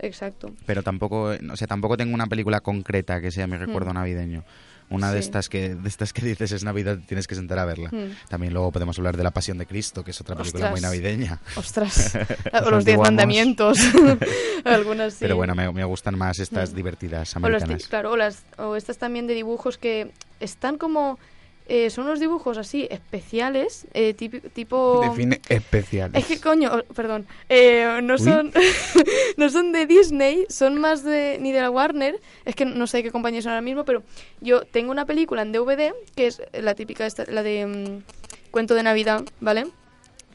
Exacto. 0.00 0.52
Pero 0.66 0.82
tampoco, 0.82 1.30
o 1.50 1.56
sea, 1.56 1.68
tampoco 1.68 1.96
tengo 1.96 2.14
una 2.14 2.26
película 2.26 2.60
concreta 2.60 3.20
que 3.20 3.30
sea 3.30 3.46
mi 3.46 3.56
recuerdo 3.56 3.90
Mm. 3.90 3.94
navideño. 3.94 4.44
Una 4.90 5.10
de 5.12 5.18
estas 5.18 5.48
que 5.48 5.74
de 5.74 5.88
estas 5.88 6.12
que 6.12 6.22
dices 6.26 6.52
es 6.52 6.62
Navidad, 6.64 6.98
tienes 7.06 7.26
que 7.26 7.34
sentar 7.34 7.58
a 7.58 7.64
verla. 7.64 7.88
Mm. 7.90 8.28
También 8.28 8.52
luego 8.52 8.70
podemos 8.70 8.98
hablar 8.98 9.16
de 9.16 9.22
La 9.24 9.30
Pasión 9.32 9.58
de 9.58 9.66
Cristo, 9.66 10.04
que 10.04 10.10
es 10.12 10.20
otra 10.20 10.36
película 10.36 10.70
muy 10.70 10.80
navideña. 10.80 11.40
Ostras. 11.56 12.16
o 12.64 12.70
los 12.70 12.84
diez 12.84 12.98
mandamientos. 12.98 13.78
Algunas 14.64 15.14
sí. 15.14 15.18
Pero 15.20 15.36
bueno, 15.36 15.54
me, 15.54 15.70
me 15.72 15.84
gustan 15.84 16.16
más 16.18 16.38
estas 16.38 16.72
Mm. 16.72 16.76
divertidas 16.76 17.36
o 17.36 17.40
las 17.40 17.62
americanas. 17.62 17.88
claro, 17.88 18.12
o, 18.12 18.16
las, 18.16 18.44
o 18.58 18.76
estas 18.76 18.98
también 18.98 19.26
de 19.26 19.34
dibujos 19.34 19.78
que 19.78 20.12
están 20.40 20.78
como... 20.78 21.18
eh, 21.66 21.88
son 21.90 22.04
unos 22.04 22.20
dibujos 22.20 22.58
así 22.58 22.86
especiales, 22.90 23.86
eh, 23.94 24.12
tipo... 24.14 25.00
Define 25.02 25.40
especiales. 25.48 26.22
Es 26.22 26.26
que 26.26 26.40
coño, 26.40 26.82
perdón, 26.94 27.26
eh, 27.48 28.00
no 28.02 28.18
son 28.18 28.52
no 29.36 29.48
son 29.48 29.72
de 29.72 29.86
Disney, 29.86 30.44
son 30.50 30.78
más 30.78 31.02
de 31.04 31.38
ni 31.40 31.52
de 31.52 31.60
la 31.60 31.70
Warner, 31.70 32.20
es 32.44 32.54
que 32.54 32.66
no 32.66 32.86
sé 32.86 33.02
qué 33.02 33.10
compañía 33.10 33.40
son 33.40 33.52
ahora 33.52 33.62
mismo, 33.62 33.84
pero 33.84 34.02
yo 34.40 34.64
tengo 34.64 34.90
una 34.90 35.06
película 35.06 35.42
en 35.42 35.52
DVD 35.52 35.94
que 36.14 36.26
es 36.26 36.42
la 36.52 36.74
típica 36.74 37.06
esta, 37.06 37.24
la 37.28 37.42
de 37.42 37.66
mm, 37.66 38.50
cuento 38.50 38.74
de 38.74 38.82
Navidad, 38.82 39.24
¿vale? 39.40 39.66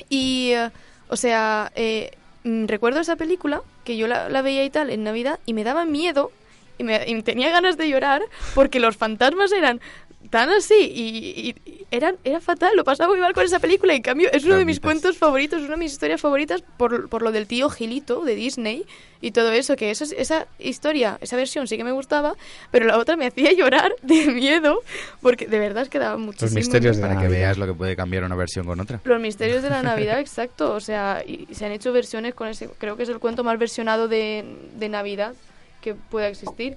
Y 0.10 0.52
eh, 0.54 0.72
o 1.10 1.16
sea, 1.16 1.72
eh, 1.76 2.12
mm, 2.44 2.66
recuerdo 2.66 3.02
esa 3.02 3.16
película 3.16 3.62
que 3.84 3.98
yo 3.98 4.08
la, 4.08 4.30
la 4.30 4.42
veía 4.42 4.64
y 4.64 4.70
tal 4.70 4.90
en 4.90 5.04
Navidad 5.04 5.40
y 5.46 5.54
me 5.54 5.64
daba 5.64 5.86
miedo 5.86 6.32
y, 6.78 6.84
me, 6.84 7.04
y 7.08 7.22
tenía 7.22 7.50
ganas 7.52 7.78
de 7.78 7.90
llorar 7.90 8.22
porque 8.56 8.80
los 8.80 8.96
fantasmas 8.96 9.52
eran 9.52 9.82
tan 10.30 10.50
así 10.50 10.76
y, 10.76 11.50
y- 11.50 11.56
y 11.72 11.86
eran, 11.92 12.18
era 12.24 12.40
fatal, 12.40 12.72
lo 12.76 12.84
pasaba 12.84 13.10
muy 13.10 13.20
mal 13.20 13.34
con 13.34 13.44
esa 13.44 13.58
película 13.60 13.94
y 13.94 13.98
en 13.98 14.02
cambio 14.04 14.30
es 14.32 14.46
uno 14.46 14.58
de 14.58 14.66
mis 14.66 14.80
cuentos 14.80 15.18
favoritos, 15.18 15.62
una 15.62 15.72
de 15.72 15.78
mis 15.78 15.92
historias 15.94 16.22
favoritas 16.22 16.64
por, 16.78 17.10
por 17.10 17.24
lo 17.24 17.32
del 17.32 17.48
tío 17.48 17.68
Gilito 17.72 18.24
de 18.24 18.36
Disney 18.36 18.86
y 19.22 19.32
todo 19.32 19.52
eso, 19.52 19.76
que 19.76 19.90
esa, 19.90 20.06
esa 20.16 20.46
historia, 20.60 21.18
esa 21.22 21.36
versión 21.36 21.68
sí 21.68 21.78
que 21.78 21.84
me 21.84 21.92
gustaba, 21.92 22.36
pero 22.70 22.86
la 22.86 22.98
otra 23.00 23.18
me 23.18 23.26
hacía 23.26 23.52
llorar 23.54 23.92
de 24.04 24.28
miedo 24.28 24.82
porque 25.22 25.48
de 25.48 25.58
verdad 25.58 25.82
es 25.84 25.90
que 25.90 25.98
daba 25.98 26.18
muchísimo 26.18 26.54
misterios 26.54 26.98
de 26.98 27.02
la 27.02 27.08
Para 27.08 27.20
que 27.22 27.26
Navidad. 27.26 27.40
veas 27.48 27.58
lo 27.58 27.66
que 27.66 27.74
puede 27.74 27.96
cambiar 27.96 28.24
una 28.24 28.36
versión 28.36 28.68
con 28.68 28.80
otra. 28.80 29.02
Los 29.04 29.20
misterios 29.20 29.64
de 29.64 29.72
la 29.72 29.82
Navidad, 29.84 30.20
exacto. 30.20 30.74
O 30.76 30.80
sea, 30.80 31.24
y 31.26 31.48
y 31.50 31.56
se 31.56 31.66
han 31.66 31.72
hecho 31.72 31.92
versiones 31.92 32.36
con 32.36 32.48
ese. 32.50 32.70
Creo 32.78 32.96
que 32.98 33.04
es 33.04 33.10
el 33.10 33.18
cuento 33.20 33.44
más 33.44 33.58
versionado 33.58 34.08
de, 34.08 34.46
de 34.78 34.90
Navidad 34.90 35.34
que 35.82 35.96
pueda 35.96 36.28
existir. 36.28 36.76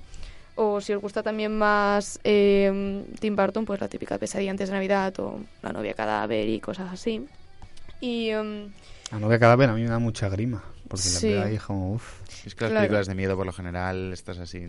O 0.54 0.80
si 0.80 0.92
os 0.92 1.00
gusta 1.00 1.22
también 1.22 1.56
más 1.56 2.20
eh, 2.24 3.04
Tim 3.20 3.36
Burton, 3.36 3.64
pues 3.64 3.80
la 3.80 3.88
típica 3.88 4.18
pesadilla 4.18 4.50
antes 4.50 4.68
de 4.68 4.74
Navidad 4.74 5.18
o 5.20 5.40
La 5.62 5.72
novia 5.72 5.94
cadáver 5.94 6.48
y 6.48 6.60
cosas 6.60 6.92
así. 6.92 7.26
Y. 8.00 8.28
em, 8.30 8.70
La 9.10 9.18
novia 9.18 9.38
cadáver 9.38 9.70
a 9.70 9.74
mí 9.74 9.82
me 9.82 9.88
da 9.88 9.98
mucha 9.98 10.28
grima. 10.28 10.62
Porque 10.92 11.08
Sí. 11.08 11.30
la 11.30 11.40
veo 11.44 11.48
ahí 11.52 11.58
como, 11.58 11.92
uff. 11.94 12.20
Es 12.46 12.54
que 12.54 12.64
las 12.64 12.70
Claro. 12.70 12.74
películas 12.82 13.06
de 13.06 13.14
miedo 13.14 13.36
por 13.36 13.46
lo 13.46 13.52
general 13.52 14.12
estás 14.12 14.38
así. 14.38 14.60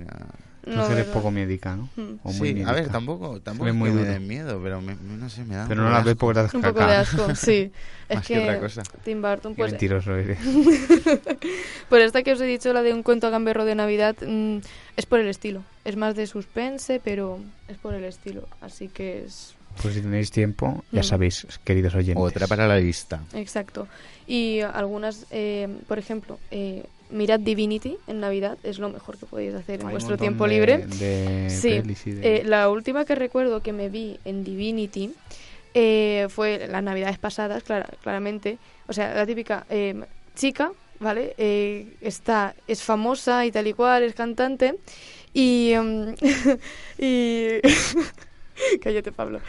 no, 0.66 0.90
eres 0.90 1.06
poco 1.08 1.30
médica, 1.32 1.76
¿no? 1.76 1.90
Mm. 1.98 2.20
O 2.24 2.32
muy 2.32 2.48
Sí, 2.48 2.52
a 2.52 2.54
miedica. 2.54 2.72
ver, 2.72 2.90
tampoco, 2.90 3.42
tampoco 3.42 3.68
es 3.70 3.76
muy 3.76 3.90
que 3.90 3.96
me 3.98 4.04
den 4.06 4.26
miedo, 4.28 4.60
pero 4.64 4.80
me- 4.82 4.96
no 4.96 5.30
sé, 5.30 5.44
me 5.44 5.56
da 5.56 5.66
Pero 5.68 5.82
no 5.82 5.88
de 5.88 5.94
la 5.94 6.00
ves 6.02 6.08
asco. 6.14 6.20
porque 6.20 6.36
te 6.40 6.44
das 6.44 6.54
Un 6.54 6.62
poco 6.62 6.80
de 6.88 6.96
asco, 6.96 7.36
sí. 7.36 7.72
es 8.10 8.16
Más 8.16 8.26
que 8.28 8.34
que 8.36 8.40
otra 8.42 8.60
cosa. 8.60 8.84
Tim 9.04 9.22
Burton, 9.22 9.56
pues. 9.56 9.72
mentiroso 9.72 10.16
eres. 10.16 10.40
Pues 11.90 12.04
esta 12.06 12.24
que 12.24 12.32
os 12.34 12.42
he 12.42 12.46
dicho, 12.46 12.72
la 12.74 12.82
de 12.82 12.94
un 12.94 13.04
cuento 13.04 13.28
a 13.28 13.30
gamberro 13.30 13.66
de 13.66 13.76
Navidad, 13.76 14.16
mm, 14.26 14.58
es 14.98 15.06
por 15.06 15.20
el 15.20 15.28
estilo. 15.28 15.64
Es 15.86 15.96
más 15.98 16.16
de 16.16 16.28
suspense, 16.28 17.02
pero 17.04 17.40
es 17.68 17.78
por 17.78 17.94
el 17.94 18.04
estilo. 18.06 18.48
Así 18.62 18.88
que 18.88 19.26
es 19.26 19.56
Pues 19.82 19.96
si 19.96 20.02
tenéis 20.02 20.32
tiempo, 20.32 20.84
ya 20.92 21.02
Mm. 21.02 21.04
sabéis, 21.04 21.48
queridos 21.64 21.96
oyentes. 21.96 22.24
Otra 22.24 22.48
para 22.48 22.68
la 22.68 22.78
lista. 22.78 23.22
Exacto. 23.34 23.88
Y 24.28 24.62
algunas, 24.62 25.26
eh, 25.32 25.68
por 25.88 26.00
ejemplo, 26.00 26.40
eh, 26.52 26.84
mirad 27.10 27.40
Divinity 27.40 27.98
en 28.08 28.20
Navidad, 28.22 28.58
es 28.64 28.80
lo 28.80 28.90
mejor 28.90 29.18
que 29.18 29.26
podéis 29.26 29.54
hacer 29.56 29.82
en 29.82 29.88
Hay 29.88 29.92
vuestro 29.94 30.18
tiempo 30.18 30.46
de- 30.46 30.50
libre. 30.50 30.78
De 30.88 31.50
Sí, 31.50 31.82
de- 32.12 32.38
Eh, 32.38 32.44
la 32.46 32.70
última 32.70 33.04
que 33.06 33.16
recuerdo 33.16 33.62
que 33.62 33.74
me 33.74 33.90
vi 33.90 34.20
en 34.26 34.44
Divinity 34.44 35.12
eh, 35.76 36.28
fue 36.30 36.68
las 36.70 36.84
navidades 36.84 37.18
pasadas, 37.18 37.64
clara- 37.64 37.90
claramente. 38.04 38.60
O 38.88 38.94
sea, 38.94 39.14
la 39.16 39.26
típica 39.26 39.66
eh, 39.72 39.96
chica, 40.36 40.72
¿vale? 41.00 41.34
Eh, 41.38 41.96
está, 42.00 42.54
es 42.68 42.84
famosa 42.84 43.44
y 43.46 43.52
tal 43.52 43.66
y 43.68 43.74
cual, 43.74 44.04
es 44.04 44.14
cantante. 44.14 44.76
Y. 45.34 45.72
em, 45.72 46.16
y 47.00 47.48
Cállate, 48.82 49.12
Pablo. 49.12 49.40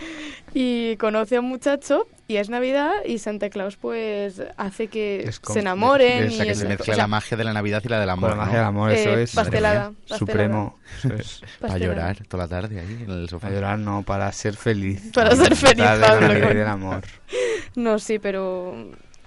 Y 0.52 0.96
conoce 0.96 1.36
a 1.36 1.40
un 1.40 1.48
muchacho 1.48 2.06
y 2.26 2.36
es 2.36 2.48
Navidad 2.48 2.92
y 3.04 3.18
Santa 3.18 3.50
Claus 3.50 3.76
pues 3.76 4.42
hace 4.56 4.88
que 4.88 5.30
se 5.42 5.60
enamoren. 5.60 6.24
es- 6.24 6.34
y 6.34 6.38
que 6.38 6.44
se 6.54 6.62
es- 6.64 6.68
mezcla 6.68 6.82
o 6.82 6.84
sea, 6.86 6.96
la 6.96 7.06
magia 7.06 7.36
de 7.36 7.44
la 7.44 7.52
Navidad 7.52 7.82
y 7.84 7.88
la 7.88 8.00
del 8.00 8.10
amor, 8.10 8.30
la 8.30 8.36
magia 8.36 8.52
¿no? 8.52 8.58
del 8.58 8.66
amor, 8.68 8.90
eso 8.92 9.10
eh, 9.16 9.22
es. 9.24 9.34
pastelada, 9.34 9.92
pastelada. 10.08 10.18
Supremo. 10.18 10.78
Eso 10.98 11.14
es. 11.14 11.40
Para 11.60 11.78
llorar 11.78 12.16
toda 12.26 12.44
la 12.44 12.48
tarde 12.48 12.80
ahí 12.80 13.04
en 13.04 13.10
el 13.10 13.28
sofá. 13.28 13.48
Para 13.48 13.54
llorar 13.54 13.78
no, 13.78 14.02
para 14.02 14.30
ser 14.32 14.54
feliz. 14.56 15.10
Para 15.12 15.34
ser 15.36 15.54
feliz, 15.56 15.76
Disfrutar 15.76 15.94
de 15.96 16.00
la 16.00 16.08
Pablo, 16.38 16.48
del 16.54 16.66
amor. 16.66 17.02
No, 17.76 17.98
sí, 17.98 18.18
pero 18.18 18.74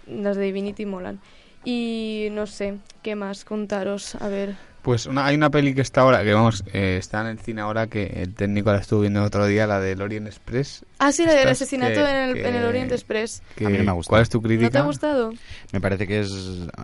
las 0.08 0.38
de 0.38 0.44
Divinity 0.44 0.86
molan. 0.86 1.20
Y 1.66 2.30
no 2.32 2.48
sé, 2.48 2.76
¿qué 3.04 3.16
más 3.16 3.44
contaros? 3.44 4.16
A 4.16 4.28
ver. 4.30 4.56
Pues 4.88 5.06
una- 5.06 5.26
hay 5.26 5.36
una 5.36 5.50
peli 5.50 5.74
que 5.74 5.82
está 5.82 6.00
ahora, 6.00 6.24
que 6.24 6.34
vamos, 6.34 6.64
eh, 6.72 6.96
está 6.98 7.20
en 7.20 7.28
el 7.28 7.40
cine 7.40 7.60
ahora, 7.60 7.88
que 7.88 8.06
el 8.06 8.34
técnico 8.34 8.72
la 8.72 8.78
estuvo 8.78 9.02
viendo 9.02 9.22
otro 9.22 9.46
día, 9.46 9.68
la 9.68 9.82
de 9.82 10.02
Orient 10.02 10.28
Express. 10.28 10.86
Ah, 10.98 11.12
sí, 11.12 11.26
la 11.26 11.34
del 11.34 11.50
asesinato 11.50 11.94
que- 11.96 12.00
en, 12.10 12.16
el, 12.30 12.38
en 12.38 12.56
el 12.56 12.64
Orient 12.64 12.94
Express. 12.94 13.44
que- 13.58 13.66
A 13.66 13.70
mí 13.70 13.78
no 13.80 13.84
me 13.84 13.90
ha 13.90 13.94
gustado. 13.96 14.12
¿Cuál 14.12 14.22
es 14.22 14.30
tu 14.30 14.38
¿No 14.38 14.48
te 14.48 14.58
crítica? 14.58 14.80
ha 14.80 14.84
gustado? 14.84 15.34
Me 15.74 15.82
parece 15.82 16.08
que 16.08 16.22
es, 16.22 16.32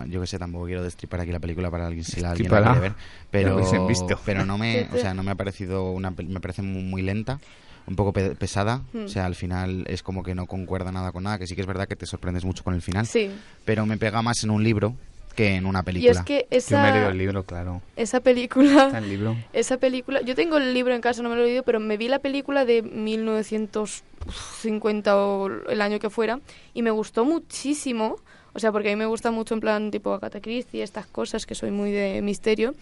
yo 0.08 0.20
que 0.20 0.26
sé, 0.26 0.38
tampoco 0.38 0.66
quiero 0.66 0.82
destripar 0.82 1.20
aquí 1.20 1.32
la 1.32 1.40
película 1.40 1.70
para 1.70 1.86
alguien 1.86 2.04
si 2.04 2.20
la 2.20 2.32
alguien 2.32 2.50
la 2.52 2.62
quiere 2.62 2.80
ver, 2.80 2.92
pero 3.30 3.56
hubiesen 3.56 3.86
visto. 3.86 4.20
pero 4.26 4.44
no 4.44 4.58
me, 4.58 4.80
¿Qué 4.80 4.84
te- 4.84 4.98
o 4.98 5.00
sea, 5.00 5.14
no 5.14 5.22
me 5.22 5.30
ha 5.30 5.34
parecido 5.36 5.90
una 5.92 6.12
pel- 6.12 6.28
me 6.28 6.40
parece 6.40 6.60
muy, 6.60 6.82
muy 6.82 7.00
lenta. 7.00 7.38
un 7.86 7.96
poco 7.96 8.12
pe- 8.12 8.34
pesada. 8.34 8.82
Hmm. 8.92 9.04
O 9.04 9.08
sea, 9.08 9.24
al 9.24 9.34
final 9.34 9.84
es 9.88 10.02
como 10.02 10.22
que 10.22 10.34
no 10.34 10.44
concuerda 10.46 10.92
nada 10.92 11.10
con 11.12 11.22
nada, 11.24 11.38
que 11.38 11.46
sí 11.46 11.54
que 11.54 11.62
es 11.62 11.66
verdad 11.66 11.86
que 11.88 11.96
te 11.96 12.04
sorprendes 12.06 12.44
mucho 12.44 12.64
con 12.64 12.74
el 12.74 12.80
final. 12.82 13.06
Sí. 13.06 13.30
Pero 13.64 13.84
me 13.86 13.96
pega 13.98 14.20
más 14.22 14.42
en 14.44 14.50
un 14.50 14.62
libro 14.62 14.94
que 15.34 15.56
en 15.56 15.66
una 15.66 15.80
Y 15.80 15.82
película. 15.82 16.12
es 16.12 16.22
que 16.22 16.46
Yo 16.50 16.78
me 16.78 16.88
he 16.88 16.92
leído 16.92 17.04
esa, 17.06 17.12
el 17.12 17.18
libro, 17.18 17.42
claro. 17.44 17.82
esa 17.96 18.18
Está 18.18 18.20
película... 18.20 18.90
el 18.96 19.08
libro. 19.08 19.36
Esa 19.52 19.76
película... 19.76 20.22
Yo 20.22 20.34
tengo 20.34 20.56
el 20.56 20.72
libro 20.72 20.94
en 20.94 21.00
casa, 21.02 21.22
no 21.22 21.28
me 21.28 21.36
lo 21.36 21.42
he 21.42 21.46
leído, 21.46 21.62
pero 21.64 21.80
me 21.80 21.96
vi 21.96 22.08
la 22.08 22.20
película 22.20 22.64
de 22.64 22.82
1950 22.82 25.16
o 25.16 25.46
el 25.68 25.80
año 25.82 25.98
que 25.98 26.10
fuera 26.10 26.40
y 26.72 26.82
me 26.82 26.90
gustó 26.90 27.24
muchísimo. 27.24 28.16
O 28.56 28.60
sea, 28.60 28.70
porque 28.70 28.88
a 28.88 28.92
mí 28.92 28.96
me 28.96 29.06
gusta 29.06 29.32
mucho 29.32 29.54
en 29.54 29.60
plan 29.60 29.90
tipo 29.90 30.12
Agatha 30.12 30.40
Christie, 30.40 30.84
estas 30.84 31.06
cosas, 31.06 31.44
que 31.44 31.56
soy 31.56 31.72
muy 31.72 31.90
de 31.90 32.22
misterio. 32.22 32.76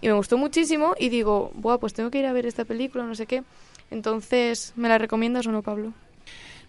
Y 0.00 0.06
me 0.06 0.12
gustó 0.12 0.38
muchísimo 0.38 0.94
y 0.98 1.08
digo, 1.08 1.50
buah, 1.54 1.78
pues 1.78 1.94
tengo 1.94 2.10
que 2.12 2.20
ir 2.20 2.26
a 2.26 2.32
ver 2.32 2.46
esta 2.46 2.64
película, 2.64 3.04
no 3.04 3.16
sé 3.16 3.26
qué. 3.26 3.42
Entonces, 3.90 4.72
¿me 4.76 4.88
la 4.88 4.98
recomiendas 4.98 5.44
o 5.48 5.52
no, 5.52 5.62
Pablo? 5.62 5.92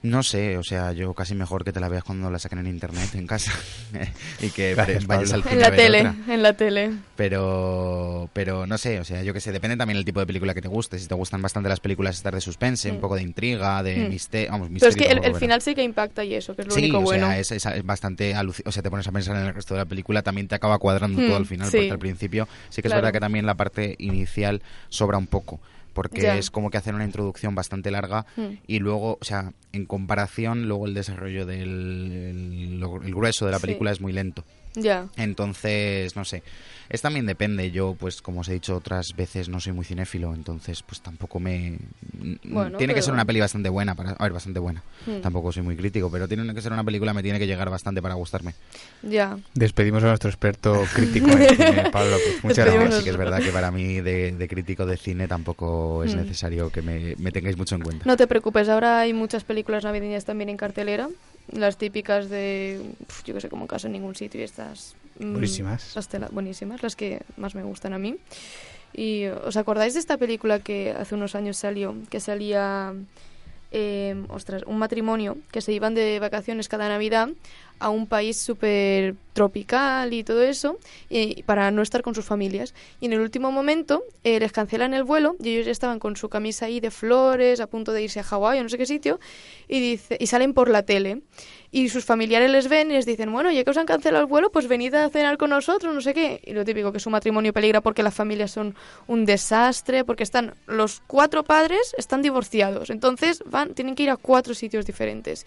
No 0.03 0.21
sé, 0.23 0.57
o 0.57 0.63
sea, 0.63 0.91
yo 0.93 1.13
casi 1.15 1.33
mejor 1.35 1.65
que 1.65 1.73
te 1.73 1.79
la 1.79 1.89
veas 1.89 2.03
cuando 2.03 2.29
la 2.29 2.37
saquen 2.39 2.59
en 2.59 2.67
internet 2.67 3.09
en 3.15 3.25
casa 3.27 3.51
y 4.41 4.49
que 4.51 4.75
Gracias, 4.75 5.07
vayas 5.07 5.31
Pablo. 5.31 5.35
al 5.35 5.43
cine 5.43 5.55
En 5.55 5.59
a 5.59 5.61
la 5.63 5.69
ver 5.71 5.79
tele, 5.79 5.99
otra. 5.99 6.33
en 6.33 6.43
la 6.43 6.53
tele. 6.53 6.91
Pero, 7.15 8.29
pero 8.33 8.67
no 8.67 8.77
sé, 8.77 8.99
o 8.99 9.03
sea, 9.03 9.23
yo 9.23 9.33
que 9.33 9.39
sé, 9.39 9.51
depende 9.51 9.75
también 9.77 9.97
el 9.97 10.05
tipo 10.05 10.19
de 10.19 10.25
película 10.27 10.53
que 10.53 10.61
te 10.61 10.67
guste. 10.67 10.99
Si 10.99 11.07
te 11.07 11.15
gustan 11.15 11.41
bastante 11.41 11.69
las 11.69 11.79
películas 11.79 12.15
estas 12.15 12.33
de 12.33 12.41
suspense, 12.41 12.91
un 12.91 12.97
Mm. 12.97 13.01
poco 13.01 13.15
de 13.15 13.21
intriga, 13.23 13.81
de 13.83 13.97
Mm. 14.05 14.09
misterio, 14.09 14.51
vamos, 14.51 14.69
Pero 14.73 14.87
es 14.89 14.95
que 14.95 15.05
el, 15.11 15.35
final 15.35 15.61
sí 15.61 15.75
que 15.75 15.83
impacta 15.83 16.23
y 16.23 16.35
eso, 16.35 16.55
que 16.55 16.61
es 16.63 16.67
lo 16.67 16.73
Sí, 16.73 16.79
único 16.81 16.99
o 16.99 17.01
bueno. 17.01 17.27
sea, 17.27 17.39
es, 17.39 17.51
es- 17.51 17.65
es 17.65 17.83
bastante 17.85 18.33
o 18.65 18.71
sea, 18.71 18.83
te 18.83 18.89
pones 18.89 19.07
a 19.07 19.11
pensar 19.11 19.35
en 19.35 19.45
el 19.47 19.53
resto 19.53 19.73
de 19.73 19.79
la 19.81 19.85
película, 19.85 20.21
también 20.21 20.47
te 20.47 20.55
acaba 20.55 20.77
cuadrando 20.79 21.21
todo 21.25 21.35
al 21.37 21.45
final, 21.45 21.69
sí. 21.69 21.77
porque 21.77 21.91
al 21.91 21.99
principio 21.99 22.47
sí 22.69 22.81
que 22.81 22.87
es 22.87 22.91
Claro. 22.91 22.97
verdad 23.01 23.13
que 23.13 23.19
también 23.19 23.45
la 23.45 23.55
parte 23.55 23.95
inicial 23.99 24.61
sobra 24.89 25.17
un 25.17 25.27
poco, 25.27 25.59
porque 25.97 26.37
es 26.37 26.51
como 26.51 26.69
que 26.69 26.77
hacen 26.77 26.93
una 26.95 27.03
introducción 27.05 27.55
bastante 27.55 27.89
larga 27.91 28.25
Hmm. 28.35 28.53
y 28.67 28.79
luego, 28.79 29.17
o 29.19 29.25
sea, 29.25 29.51
en 29.73 29.85
comparación, 29.85 30.67
luego 30.67 30.85
el 30.85 30.93
desarrollo 30.93 31.45
del 31.45 32.11
el, 32.11 32.79
lo- 32.79 33.01
el 33.01 33.13
grueso 33.15 33.45
de 33.47 33.51
la 33.51 33.57
Sí. 33.57 33.63
película 33.65 33.91
es 33.91 33.99
muy 33.99 34.13
lento. 34.13 34.43
Ya. 34.75 35.07
Entonces, 35.17 36.15
no 36.15 36.23
sé. 36.23 36.43
Es 36.89 37.01
también 37.01 37.25
depende. 37.25 37.71
Yo, 37.71 37.95
pues, 37.99 38.21
como 38.21 38.41
os 38.41 38.49
he 38.49 38.53
dicho 38.53 38.75
otras 38.75 39.07
veces, 39.15 39.49
no 39.49 39.59
soy 39.59 39.73
muy 39.73 39.85
cinéfilo, 39.85 40.33
entonces, 40.33 40.83
pues 40.83 41.01
tampoco 41.01 41.39
me. 41.39 41.77
Bueno, 42.43 42.77
tiene 42.77 42.93
que 42.93 42.99
pero- 42.99 43.05
ser 43.05 43.13
una 43.13 43.25
peli 43.25 43.39
bastante 43.39 43.69
buena 43.69 43.95
para. 43.95 44.11
A 44.11 44.23
ver, 44.23 44.33
bastante 44.33 44.59
buena. 44.59 44.83
Hmm. 45.05 45.21
Tampoco 45.21 45.51
soy 45.51 45.63
muy 45.63 45.75
crítico, 45.75 46.09
pero 46.11 46.27
tiene 46.27 46.53
que 46.53 46.61
ser 46.61 46.71
una 46.73 46.83
película, 46.83 47.13
me 47.13 47.23
tiene 47.23 47.39
que 47.39 47.47
llegar 47.47 47.69
bastante 47.69 48.01
para 48.01 48.15
gustarme. 48.15 48.53
Ya. 49.03 49.37
Despedimos 49.53 50.03
a 50.03 50.07
nuestro 50.07 50.29
experto 50.29 50.83
crítico 50.93 51.27
en 51.29 51.55
cine, 51.55 51.89
Pablo. 51.91 52.15
Pues 52.23 52.43
muchas 52.43 52.57
Despedimos 52.65 52.83
gracias. 52.85 52.97
Sí 52.99 53.03
que 53.03 53.09
es 53.11 53.17
verdad 53.17 53.39
que 53.39 53.51
para 53.51 53.71
mí, 53.71 54.01
de, 54.01 54.31
de 54.31 54.47
crítico 54.47 54.85
de 54.85 54.97
cine, 54.97 55.27
tampoco 55.27 56.03
es 56.03 56.13
Hmm. 56.15 56.19
necesario 56.19 56.69
que 56.71 56.81
me, 56.81 57.15
me 57.17 57.31
tengáis 57.31 57.57
mucho 57.57 57.75
en 57.75 57.81
cuenta. 57.81 58.05
No 58.05 58.17
te 58.17 58.27
preocupes, 58.27 58.69
ahora 58.69 58.99
hay 58.99 59.13
muchas 59.13 59.43
películas 59.43 59.83
navideñas 59.83 60.25
también 60.25 60.49
en 60.49 60.57
cartelera. 60.57 61.09
Las 61.51 61.77
típicas 61.77 62.29
de, 62.29 62.81
yo 63.25 63.33
que 63.33 63.41
sé, 63.41 63.49
como 63.49 63.63
en 63.63 63.67
casa 63.67 63.87
en 63.87 63.93
ningún 63.93 64.15
sitio 64.15 64.41
y 64.41 64.43
estas... 64.43 64.95
mm, 65.19 65.31
Buenísimas. 65.33 65.95
Las 65.95 66.09
tela- 66.09 66.29
buenísimas, 66.31 66.83
las 66.83 66.95
que 66.95 67.21
más 67.37 67.55
me 67.55 67.63
gustan 67.63 67.93
a 67.93 67.97
mí. 67.99 68.15
Y 68.93 69.25
¿os 69.27 69.55
acordáis 69.57 69.93
de 69.93 69.99
esta 69.99 70.17
película 70.17 70.59
que 70.59 70.91
hace 70.91 71.15
unos 71.15 71.35
años 71.35 71.57
salió? 71.57 71.95
Que 72.09 72.19
salía, 72.19 72.93
eh, 73.71 74.15
ostras, 74.29 74.63
un 74.65 74.77
matrimonio 74.77 75.37
que 75.51 75.61
se 75.61 75.73
iban 75.73 75.93
de 75.95 76.19
vacaciones 76.19 76.67
cada 76.69 76.87
Navidad 76.89 77.29
a 77.79 77.89
un 77.89 78.07
país 78.07 78.37
súper 78.37 79.15
tropical 79.33 80.13
y 80.13 80.23
todo 80.23 80.41
eso, 80.41 80.79
y, 81.09 81.43
para 81.43 81.69
no 81.69 81.83
estar 81.83 82.01
con 82.01 82.15
sus 82.15 82.25
familias. 82.25 82.73
Y 82.99 83.05
en 83.05 83.13
el 83.13 83.19
último 83.19 83.51
momento 83.51 84.03
eh, 84.23 84.39
les 84.39 84.51
cancelan 84.51 84.95
el 84.95 85.03
vuelo 85.03 85.35
y 85.39 85.49
ellos 85.49 85.67
ya 85.67 85.71
estaban 85.71 85.99
con 85.99 86.15
su 86.15 86.27
camisa 86.27 86.65
ahí 86.65 86.79
de 86.79 86.89
flores, 86.89 87.59
a 87.59 87.67
punto 87.67 87.91
de 87.93 88.01
irse 88.01 88.19
a 88.19 88.23
Hawái 88.23 88.59
o 88.59 88.63
no 88.63 88.69
sé 88.69 88.79
qué 88.79 88.87
sitio, 88.87 89.19
y, 89.67 89.99
y 90.19 90.27
salen 90.27 90.53
por 90.53 90.69
la 90.69 90.83
tele. 90.83 91.21
Y 91.69 91.89
sus 91.89 92.05
familiares 92.05 92.49
les 92.49 92.69
ven 92.69 92.89
y 92.89 92.93
les 92.93 93.05
dicen, 93.05 93.31
bueno, 93.31 93.51
ya 93.51 93.63
que 93.63 93.69
os 93.69 93.77
han 93.77 93.85
cancelado 93.85 94.23
el 94.23 94.29
vuelo, 94.29 94.51
pues 94.51 94.67
venid 94.67 94.93
a 94.95 95.09
cenar 95.09 95.37
con 95.37 95.49
nosotros, 95.49 95.93
no 95.93 96.01
sé 96.01 96.13
qué. 96.13 96.39
Y 96.43 96.53
lo 96.53 96.63
típico, 96.63 96.91
que 96.93 96.99
su 96.99 97.09
matrimonio 97.09 97.51
peligra 97.53 97.81
porque 97.81 98.03
las 98.03 98.13
familias 98.13 98.51
son 98.51 98.73
un 99.05 99.25
desastre, 99.25 100.05
porque 100.05 100.23
están 100.23 100.55
los 100.65 101.01
cuatro 101.05 101.43
padres 101.43 101.93
están 101.97 102.21
divorciados. 102.21 102.89
Entonces 102.89 103.43
van, 103.45 103.73
tienen 103.75 103.95
que 103.95 104.03
ir 104.03 104.09
a 104.09 104.17
cuatro 104.17 104.53
sitios 104.53 104.85
diferentes. 104.85 105.45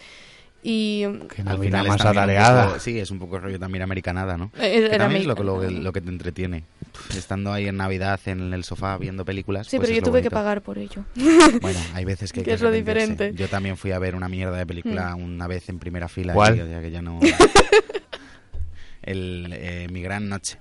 Y 0.62 1.04
Al 1.04 1.58
final 1.58 1.86
más 1.88 1.96
es 1.96 2.02
también 2.02 2.02
un 2.02 2.06
atareada. 2.06 2.66
poco- 2.66 2.80
sí, 2.80 2.98
es 2.98 3.10
un 3.10 3.18
poco 3.18 3.38
rollo 3.40 3.58
también 3.58 3.80
americanada, 3.82 4.36
¿no? 4.36 4.52
Eh, 4.58 4.60
Que 4.72 4.86
era 4.86 4.98
también 4.98 5.22
es 5.22 5.26
mi- 5.26 5.28
lo, 5.28 5.34
que- 5.34 5.44
lo, 5.44 5.60
que- 5.60 5.70
lo 5.70 5.92
que 5.92 6.00
te 6.02 6.08
entretiene. 6.10 6.64
Estando 7.16 7.50
ahí 7.52 7.66
en 7.66 7.78
Navidad 7.78 8.20
en 8.26 8.52
el 8.52 8.64
sofá 8.64 8.98
viendo 8.98 9.24
películas. 9.24 9.68
Sí, 9.68 9.78
pues 9.78 9.88
pero 9.88 9.96
es 9.98 10.00
yo 10.02 10.06
lo 10.06 10.12
tuve 10.12 10.22
que 10.22 10.30
pagar 10.30 10.60
por 10.60 10.76
ello. 10.76 11.04
Bueno, 11.62 11.78
hay 11.94 12.04
veces 12.04 12.30
que 12.32 12.40
hay 12.40 12.44
Que 12.44 12.52
es 12.52 12.60
lo 12.60 12.70
diferente. 12.70 13.32
Yo 13.34 13.48
también 13.48 13.78
fui 13.78 13.92
a 13.92 13.98
ver 13.98 14.14
una 14.14 14.28
mierda 14.28 14.56
de 14.58 14.66
película 14.66 15.16
Mm. 15.16 15.22
una 15.22 15.46
vez 15.46 15.66
en 15.70 15.78
primera 15.78 16.08
fila. 16.08 16.34
¿Cuál? 16.34 16.56
y 16.56 16.70
ya 16.70 16.80
que 16.82 16.90
ya 16.90 17.00
no... 17.00 17.20
El, 19.02 19.48
eh, 19.52 19.88
Mi 19.90 20.02
Gran 20.02 20.28
Noche. 20.28 20.58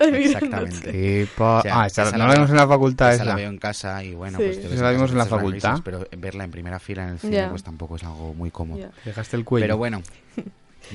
Exactamente. 0.00 1.28
O 1.38 1.62
sea, 1.62 1.80
ah, 1.82 1.86
esa- 1.86 2.02
esa 2.04 2.12
no 2.12 2.18
la 2.18 2.26
la 2.28 2.34
vimos 2.34 2.50
en 2.50 2.56
la 2.56 2.68
facultad 2.68 3.14
Esa 3.14 3.24
la 3.24 3.30
esa. 3.32 3.36
veo 3.36 3.48
en 3.50 3.58
casa 3.58 4.04
y 4.04 4.14
bueno, 4.14 4.38
Sí. 4.38 4.44
pues 4.44 4.60
te 4.62 4.68
ves 4.68 4.80
la 4.80 4.90
en 4.90 4.96
vimos 4.96 5.10
en 5.12 5.18
la 5.18 5.26
facultad. 5.26 5.70
risas, 5.70 5.80
pero 5.84 6.06
verla 6.18 6.44
en 6.44 6.50
primera 6.50 6.78
fila 6.78 7.04
en 7.04 7.10
el 7.10 7.18
cine 7.18 7.36
Ya. 7.36 7.50
pues 7.50 7.62
tampoco 7.62 7.96
es 7.96 8.04
algo 8.04 8.34
muy 8.34 8.50
cómodo. 8.50 8.80
Ya. 8.80 8.90
Dejaste 9.04 9.36
el 9.36 9.44
cuello. 9.44 9.64
Pero 9.64 9.76
bueno, 9.78 10.02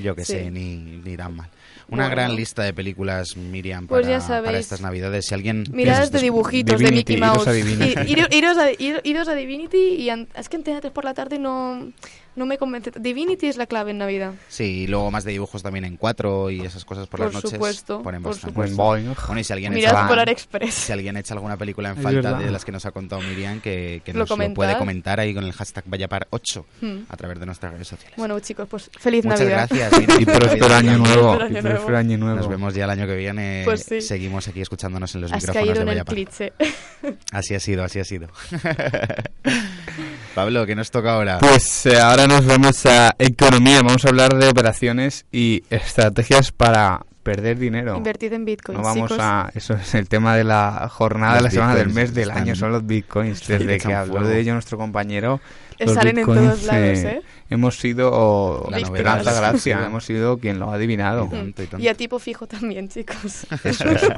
yo 0.02 0.14
que 0.14 0.24
Sí. 0.24 0.32
sé, 0.34 0.50
ni, 0.50 0.76
ni 0.76 1.16
tan 1.16 1.34
mal. 1.36 1.48
Una 1.88 2.04
Bueno. 2.04 2.10
gran 2.22 2.36
lista 2.36 2.62
de 2.62 2.72
películas, 2.72 3.36
Miriam, 3.36 3.88
Pues 3.88 4.02
para, 4.06 4.18
ya 4.18 4.20
sabéis. 4.24 4.44
para 4.46 4.58
estas 4.58 4.80
navidades. 4.80 5.26
Si 5.26 5.34
alguien... 5.34 5.64
Mirad 5.72 5.96
piensa- 6.02 6.10
de 6.18 6.20
dibujitos 6.22 6.78
Divinity, 6.78 7.14
de 7.14 7.14
Mickey 7.14 7.16
iros 7.16 7.36
Mouse. 7.36 7.48
a 7.48 7.52
Divinity. 7.52 8.12
Iros, 8.36 8.58
a, 8.58 8.70
ir- 8.70 9.00
iros 9.02 9.26
a 9.28 9.34
Divinity 9.34 9.94
y 9.96 10.08
an- 10.10 10.28
es 10.36 10.48
que 10.48 10.56
Antena 10.56 10.80
3 10.80 10.92
por 10.92 11.04
la 11.04 11.14
tarde 11.14 11.40
no, 11.40 11.90
no 12.36 12.46
me 12.46 12.58
convence. 12.58 12.90
Divinity 12.98 13.46
es 13.48 13.56
la 13.56 13.66
clave 13.66 13.90
en 13.90 13.98
Navidad. 13.98 14.32
Sí, 14.48 14.82
y 14.82 14.86
luego 14.86 15.10
más 15.10 15.24
de 15.24 15.32
dibujos 15.32 15.62
también 15.62 15.84
en 15.84 15.96
cuatro 15.96 16.50
y 16.50 16.60
esas 16.60 16.84
cosas 16.84 17.06
por, 17.06 17.20
las 17.20 17.26
Por 17.28 17.34
noches. 17.36 17.50
supuesto, 17.50 18.02
ponen 18.02 18.22
por 18.22 18.32
bastante. 18.32 18.54
Boing. 18.74 18.76
Bueno, 18.76 19.40
y 19.40 19.44
si 19.44 19.52
alguien, 19.52 19.72
Mirad 19.74 19.92
echa, 19.92 20.08
Polar 20.08 20.28
Express. 20.28 20.74
si 20.74 20.92
alguien 20.92 21.16
echa 21.16 21.34
alguna 21.34 21.56
película 21.56 21.90
en 21.90 21.96
falta 21.96 22.34
de 22.38 22.50
las 22.50 22.64
que 22.64 22.72
nos 22.72 22.84
ha 22.86 22.90
contado 22.92 23.20
Miriam, 23.22 23.60
que, 23.60 24.02
que 24.04 24.12
Lo 24.12 24.20
nos 24.20 24.30
lo 24.30 24.54
puede 24.54 24.76
comentar. 24.78 25.20
ahí 25.20 25.34
con 25.34 25.44
el 25.44 25.52
hashtag 25.52 25.84
Vayapar8 25.86 26.64
Hmm. 26.80 26.98
a 27.08 27.16
través 27.16 27.38
de 27.40 27.46
nuestras 27.46 27.72
redes 27.72 27.88
sociales. 27.88 28.16
Bueno, 28.16 28.38
chicos, 28.40 28.66
pues 28.68 28.90
feliz 28.98 29.24
Muchas 29.24 29.40
Navidad. 29.40 29.68
gracias. 29.70 30.00
Miriam, 30.00 30.20
Y 30.22 30.24
próspero 30.26 30.74
año 30.74 30.98
nuevo. 30.98 31.38
Y 31.48 31.60
próspero 31.60 31.98
año 31.98 32.16
nuevo. 32.18 32.36
Nos 32.36 32.48
vemos 32.48 32.74
ya 32.74 32.84
el 32.84 32.90
año 32.90 33.06
que 33.06 33.16
viene. 33.16 33.62
Pues 33.64 33.84
sí. 33.84 34.00
Seguimos 34.00 34.46
aquí 34.48 34.60
escuchándonos 34.60 35.14
en 35.14 35.20
los 35.22 35.32
Has 35.32 35.42
micrófonos 35.42 35.68
caído 35.68 35.84
de 35.84 35.84
Vayapar. 35.84 37.14
Así 37.32 37.54
ha 37.54 37.60
sido, 37.60 37.84
así 37.84 37.98
ha 38.00 38.04
sido. 38.04 38.28
Pablo, 40.34 40.64
¿qué 40.66 40.74
nos 40.74 40.90
toca 40.90 41.14
ahora? 41.14 41.38
Pues 41.38 41.86
eh, 41.86 41.98
ahora 41.98 42.19
nos 42.26 42.46
vamos 42.46 42.84
a 42.86 43.14
economía. 43.18 43.82
Vamos 43.82 44.04
a 44.04 44.08
hablar 44.08 44.34
de 44.34 44.48
operaciones 44.48 45.26
y 45.32 45.62
estrategias 45.70 46.52
para 46.52 47.04
perder 47.22 47.58
dinero. 47.58 47.96
Invertid 47.96 48.32
en 48.32 48.44
Bitcoin, 48.44 48.78
No 48.78 48.84
vamos 48.84 49.10
chicos. 49.10 49.18
a. 49.22 49.50
Eso 49.54 49.74
es 49.74 49.94
el 49.94 50.08
tema 50.08 50.36
de 50.36 50.44
la 50.44 50.88
jornada 50.90 51.34
de 51.34 51.40
Los 51.42 51.44
la 51.44 51.50
semana 51.50 51.74
del 51.74 51.86
bitcoins 51.88 52.08
mes 52.08 52.14
del 52.14 52.30
año. 52.30 52.56
Son 52.56 52.72
los 52.72 52.86
bitcoins. 52.86 53.46
Desde 53.46 53.78
que 53.78 53.94
habló 53.94 54.14
fuego. 54.14 54.28
de 54.28 54.40
ello 54.40 54.52
nuestro 54.54 54.78
compañero. 54.78 55.40
Eh, 55.78 55.86
los 55.86 55.94
Salen 55.94 56.10
en 56.18 56.26
bitcoins, 56.26 56.42
todos 56.42 56.62
lados, 56.64 56.98
¿eh? 56.98 57.22
Hemos 57.48 57.78
sido. 57.78 58.66
La 58.70 58.78
Esperanza 58.78 59.32
Gracia. 59.40 59.86
Hemos 59.86 60.04
sido 60.04 60.38
quien 60.38 60.58
lo 60.58 60.70
ha 60.70 60.74
adivinado. 60.74 61.26
Y 61.26 61.28
tanto, 61.28 61.62
y 61.62 61.66
tanto. 61.66 61.84
Y 61.84 61.88
a 61.88 61.94
tipo 61.94 62.18
fijo 62.18 62.46
también, 62.46 62.88
chicos. 62.88 63.46
Eso 63.64 63.88
es. 63.90 64.02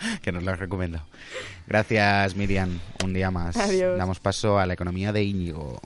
que 0.22 0.32
nos 0.32 0.42
lo 0.42 0.52
has 0.52 0.58
recomendado. 0.58 1.04
Gracias, 1.66 2.34
Miriam. 2.34 2.78
Un 3.04 3.12
día 3.12 3.30
más. 3.30 3.56
Adiós. 3.56 3.98
Damos 3.98 4.18
paso 4.20 4.58
a 4.58 4.66
la 4.66 4.74
economía 4.74 5.12
de 5.12 5.22
Íñigo. 5.22 5.80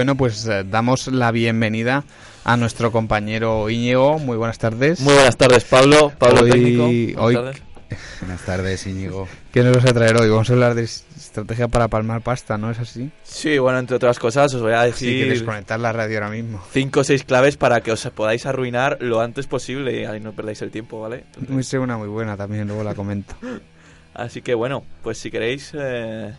Bueno, 0.00 0.14
pues 0.16 0.46
eh, 0.46 0.64
damos 0.66 1.08
la 1.08 1.30
bienvenida 1.30 2.04
a 2.44 2.56
nuestro 2.56 2.90
compañero 2.90 3.68
Íñigo. 3.68 4.18
Muy 4.18 4.38
buenas 4.38 4.56
tardes. 4.58 4.98
Muy 5.00 5.12
buenas 5.12 5.36
tardes, 5.36 5.64
Pablo. 5.64 6.10
Pablo 6.18 6.40
Hoy- 6.40 6.50
técnico. 6.50 6.84
hoy- 6.86 7.34
Buenas 7.34 7.34
tardes. 7.34 7.62
Buenas 8.22 8.40
tardes, 8.46 8.86
Íñigo. 8.86 9.28
¿Qué 9.52 9.62
nos 9.62 9.76
vas 9.76 9.84
a 9.84 9.92
traer 9.92 10.16
hoy? 10.18 10.30
Vamos 10.30 10.48
a 10.48 10.54
hablar 10.54 10.74
de 10.74 10.84
estrategia 10.84 11.68
para 11.68 11.88
palmar 11.88 12.22
pasta, 12.22 12.56
¿no 12.56 12.70
es 12.70 12.78
así? 12.78 13.10
Sí, 13.24 13.58
bueno, 13.58 13.78
entre 13.78 13.96
otras 13.96 14.18
cosas, 14.18 14.54
os 14.54 14.62
voy 14.62 14.72
a 14.72 14.90
Sí, 14.90 15.04
que 15.04 15.12
decir 15.16 15.28
desconectar 15.28 15.78
la 15.78 15.92
radio 15.92 16.16
ahora 16.16 16.30
mismo. 16.30 16.62
cinco 16.72 17.00
o 17.00 17.04
seis 17.04 17.22
claves 17.24 17.58
para 17.58 17.82
que 17.82 17.92
os 17.92 18.02
podáis 18.14 18.46
arruinar 18.46 18.96
lo 19.02 19.20
antes 19.20 19.46
posible 19.48 20.00
y 20.00 20.04
ahí 20.06 20.18
no 20.18 20.32
perdáis 20.32 20.62
el 20.62 20.70
tiempo, 20.70 20.98
¿vale? 21.02 21.24
Muy 21.46 21.62
sé 21.62 21.78
una 21.78 21.98
muy 21.98 22.08
buena 22.08 22.38
también, 22.38 22.66
luego 22.68 22.82
la 22.84 22.94
comento. 22.94 23.34
Así 24.14 24.40
que 24.40 24.54
bueno, 24.54 24.82
pues 25.02 25.18
si 25.18 25.30
queréis, 25.30 25.72
eh, 25.74 26.32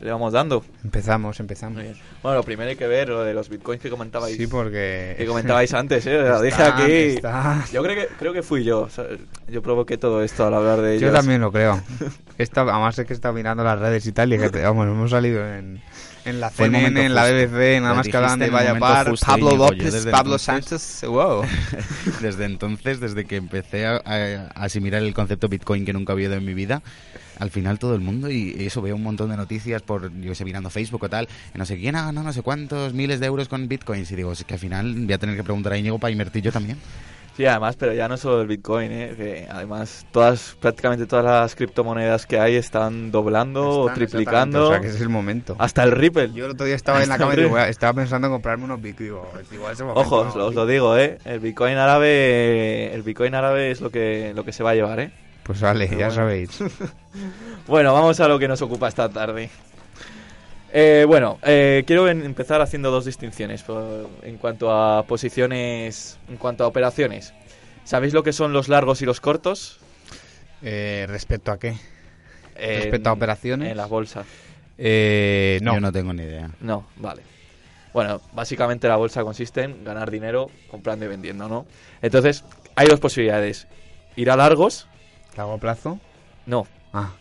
le 0.00 0.10
vamos 0.10 0.32
dando. 0.32 0.64
Empezamos, 0.82 1.38
empezamos. 1.40 1.82
Bueno, 2.22 2.38
lo 2.38 2.42
primero 2.42 2.70
hay 2.70 2.76
que 2.76 2.86
ver 2.86 3.08
lo 3.10 3.22
de 3.22 3.34
los 3.34 3.48
bitcoins 3.48 3.82
que 3.82 3.90
comentabais. 3.90 4.36
Sí, 4.36 4.46
porque... 4.46 5.14
Que 5.18 5.26
comentabais 5.26 5.72
antes, 5.74 6.06
¿eh? 6.06 6.18
Lo 6.22 6.40
dije 6.40 6.62
aquí. 6.62 6.92
están. 6.92 7.64
Yo 7.72 7.82
creo 7.82 7.96
que, 7.96 8.14
creo 8.18 8.32
que 8.32 8.42
fui 8.42 8.64
yo. 8.64 8.80
o 8.82 8.90
sea, 8.90 9.04
Yo 9.48 9.62
provoqué 9.62 9.98
todo 9.98 10.22
esto 10.22 10.46
al 10.46 10.54
hablar 10.54 10.80
de 10.80 10.96
ellos. 10.96 11.10
Yo 11.10 11.12
también 11.12 11.40
lo 11.40 11.52
creo. 11.52 11.80
Esta, 12.38 12.62
además 12.62 12.98
es 12.98 13.06
que 13.06 13.12
he 13.12 13.16
estado 13.16 13.34
mirando 13.34 13.62
las 13.62 13.78
redes 13.78 14.06
y 14.06 14.12
tal 14.12 14.32
y 14.32 14.38
que 14.38 14.48
vamos, 14.62 14.86
hemos 14.86 15.10
salido 15.10 15.46
en, 15.46 15.82
en 16.24 16.40
la 16.40 16.48
CNN, 16.48 17.04
en 17.04 17.14
la. 17.14 17.26
BBC, 17.30 17.82
nada 17.82 17.92
más 17.92 18.08
que 18.08 18.16
hablan 18.16 18.38
de 18.38 18.48
Vaya 18.48 18.78
Par, 18.78 19.12
Pablo 19.26 19.56
López, 19.56 20.06
Pablo 20.10 20.36
entonces- 20.36 20.42
Sánchez, 20.42 21.04
wow. 21.06 21.42
Desde 22.22 22.46
entonces, 22.46 22.98
desde 23.00 23.26
que 23.26 23.36
empecé 23.36 23.84
a, 23.84 24.00
a 24.04 24.46
asimilar 24.54 25.02
el 25.02 25.12
concepto 25.12 25.48
Bitcoin 25.48 25.84
que 25.84 25.92
nunca 25.92 26.14
había 26.14 26.28
oído 26.28 26.38
en 26.38 26.46
mi 26.46 26.54
vida, 26.54 26.82
al 27.40 27.50
final 27.50 27.78
todo 27.80 27.94
el 27.96 28.00
mundo, 28.00 28.30
y 28.30 28.54
eso 28.60 28.80
veo 28.82 28.94
un 28.94 29.02
montón 29.02 29.30
de 29.30 29.36
noticias 29.36 29.82
por, 29.82 30.12
yo 30.20 30.34
sé, 30.36 30.44
mirando 30.44 30.70
Facebook 30.70 31.02
o 31.04 31.08
tal, 31.08 31.28
y 31.54 31.58
no 31.58 31.64
sé 31.66 31.76
quién 31.78 31.96
ha 31.96 32.04
ganado 32.06 32.24
no 32.26 32.32
sé 32.32 32.42
cuántos 32.42 32.94
miles 32.94 33.18
de 33.18 33.26
euros 33.26 33.48
con 33.48 33.66
Bitcoins, 33.66 34.12
y 34.12 34.16
digo, 34.16 34.30
es 34.32 34.44
que 34.44 34.54
al 34.54 34.60
final 34.60 34.94
voy 34.94 35.12
a 35.12 35.18
tener 35.18 35.34
que 35.36 35.42
preguntar 35.42 35.72
a 35.72 35.78
Íñigo 35.78 35.98
para 35.98 36.12
invertir 36.12 36.42
yo 36.44 36.52
también. 36.52 36.78
Sí, 37.36 37.46
además, 37.46 37.76
pero 37.76 37.94
ya 37.94 38.06
no 38.06 38.18
solo 38.18 38.42
el 38.42 38.48
Bitcoin, 38.48 38.90
¿eh? 38.92 39.14
que 39.16 39.46
además 39.50 40.04
todas, 40.12 40.56
prácticamente 40.60 41.06
todas 41.06 41.24
las 41.24 41.54
criptomonedas 41.54 42.26
que 42.26 42.38
hay 42.38 42.56
están 42.56 43.10
doblando 43.10 43.66
o 43.82 43.92
triplicando. 43.94 44.66
O 44.68 44.70
sea, 44.72 44.80
que 44.80 44.88
ese 44.88 44.96
es 44.96 45.02
el 45.02 45.08
momento. 45.08 45.56
Hasta 45.58 45.84
el 45.84 45.92
Ripple. 45.92 46.32
Yo 46.34 46.44
el 46.44 46.50
otro 46.50 46.66
día 46.66 46.74
estaba 46.74 47.02
en 47.02 47.08
la 47.08 47.16
cama 47.16 47.30
y 47.30 47.34
el 47.34 47.36
digo, 47.44 47.48
Ripple. 47.50 47.60
"Voy 47.62 47.66
a- 47.66 47.70
estaba 47.70 47.94
pensando 47.94 48.26
en 48.26 48.32
comprarme 48.34 48.64
unos 48.64 48.82
Bitcoin. 48.82 49.12
Ojo, 49.94 50.24
¿no? 50.24 50.28
os 50.30 50.36
lo, 50.36 50.46
os 50.48 50.54
lo 50.54 50.66
digo, 50.66 50.98
¿eh? 50.98 51.18
El 51.24 51.40
Bitcoin 51.40 51.76
árabe, 51.78 52.92
el 52.92 53.02
Bitcoin 53.02 53.34
árabe 53.34 53.70
es 53.70 53.80
lo 53.80 53.90
que, 53.90 54.32
lo 54.34 54.44
que 54.44 54.52
se 54.52 54.62
va 54.62 54.70
a 54.70 54.74
llevar, 54.74 55.00
¿eh? 55.00 55.10
Pues 55.42 55.60
vale, 55.60 55.86
Pero 55.86 55.98
ya 56.00 56.06
bueno. 56.06 56.14
sabéis. 56.22 56.50
Bueno, 57.66 57.92
vamos 57.92 58.18
a 58.20 58.26
lo 58.28 58.38
que 58.38 58.48
nos 58.48 58.62
ocupa 58.62 58.88
esta 58.88 59.08
tarde. 59.08 59.48
Eh, 60.72 61.04
bueno, 61.06 61.38
eh, 61.42 61.84
quiero 61.86 62.08
empezar 62.08 62.60
haciendo 62.62 62.90
dos 62.90 63.04
distinciones 63.04 63.62
por- 63.62 64.08
en 64.22 64.38
cuanto 64.38 64.72
a 64.72 65.04
posiciones, 65.04 66.18
en 66.28 66.36
cuanto 66.36 66.64
a 66.64 66.66
operaciones. 66.68 67.32
¿Sabéis 67.84 68.12
lo 68.14 68.22
que 68.22 68.32
son 68.32 68.52
los 68.52 68.68
largos 68.68 69.02
y 69.02 69.06
los 69.06 69.20
cortos? 69.20 69.78
Eh, 70.62 71.06
¿Respecto 71.08 71.50
a 71.52 71.58
qué? 71.58 71.74
En- 72.56 72.82
¿Respecto 72.82 73.10
a 73.10 73.12
operaciones? 73.12 73.70
En 73.70 73.76
la 73.76 73.86
bolsa. 73.86 74.24
Eh, 74.78 75.58
no. 75.62 75.74
Yo 75.74 75.80
no 75.80 75.92
tengo 75.92 76.12
ni 76.12 76.22
idea. 76.22 76.50
No, 76.60 76.86
vale. 76.96 77.22
Bueno, 77.92 78.20
básicamente 78.32 78.86
la 78.88 78.96
bolsa 78.96 79.22
consiste 79.22 79.62
en 79.64 79.82
ganar 79.84 80.10
dinero 80.10 80.48
comprando 80.70 81.04
y 81.04 81.08
vendiendo, 81.08 81.48
¿no? 81.48 81.66
Entonces, 82.02 82.44
hay 82.76 82.86
dos 82.86 83.00
posibilidades. 83.00 83.66
Ir 84.16 84.30
a 84.30 84.36
largos, 84.36 84.86
¿Largo 85.36 85.58
plazo? 85.58 85.98
no, 86.46 86.66
Ah, 86.92 87.12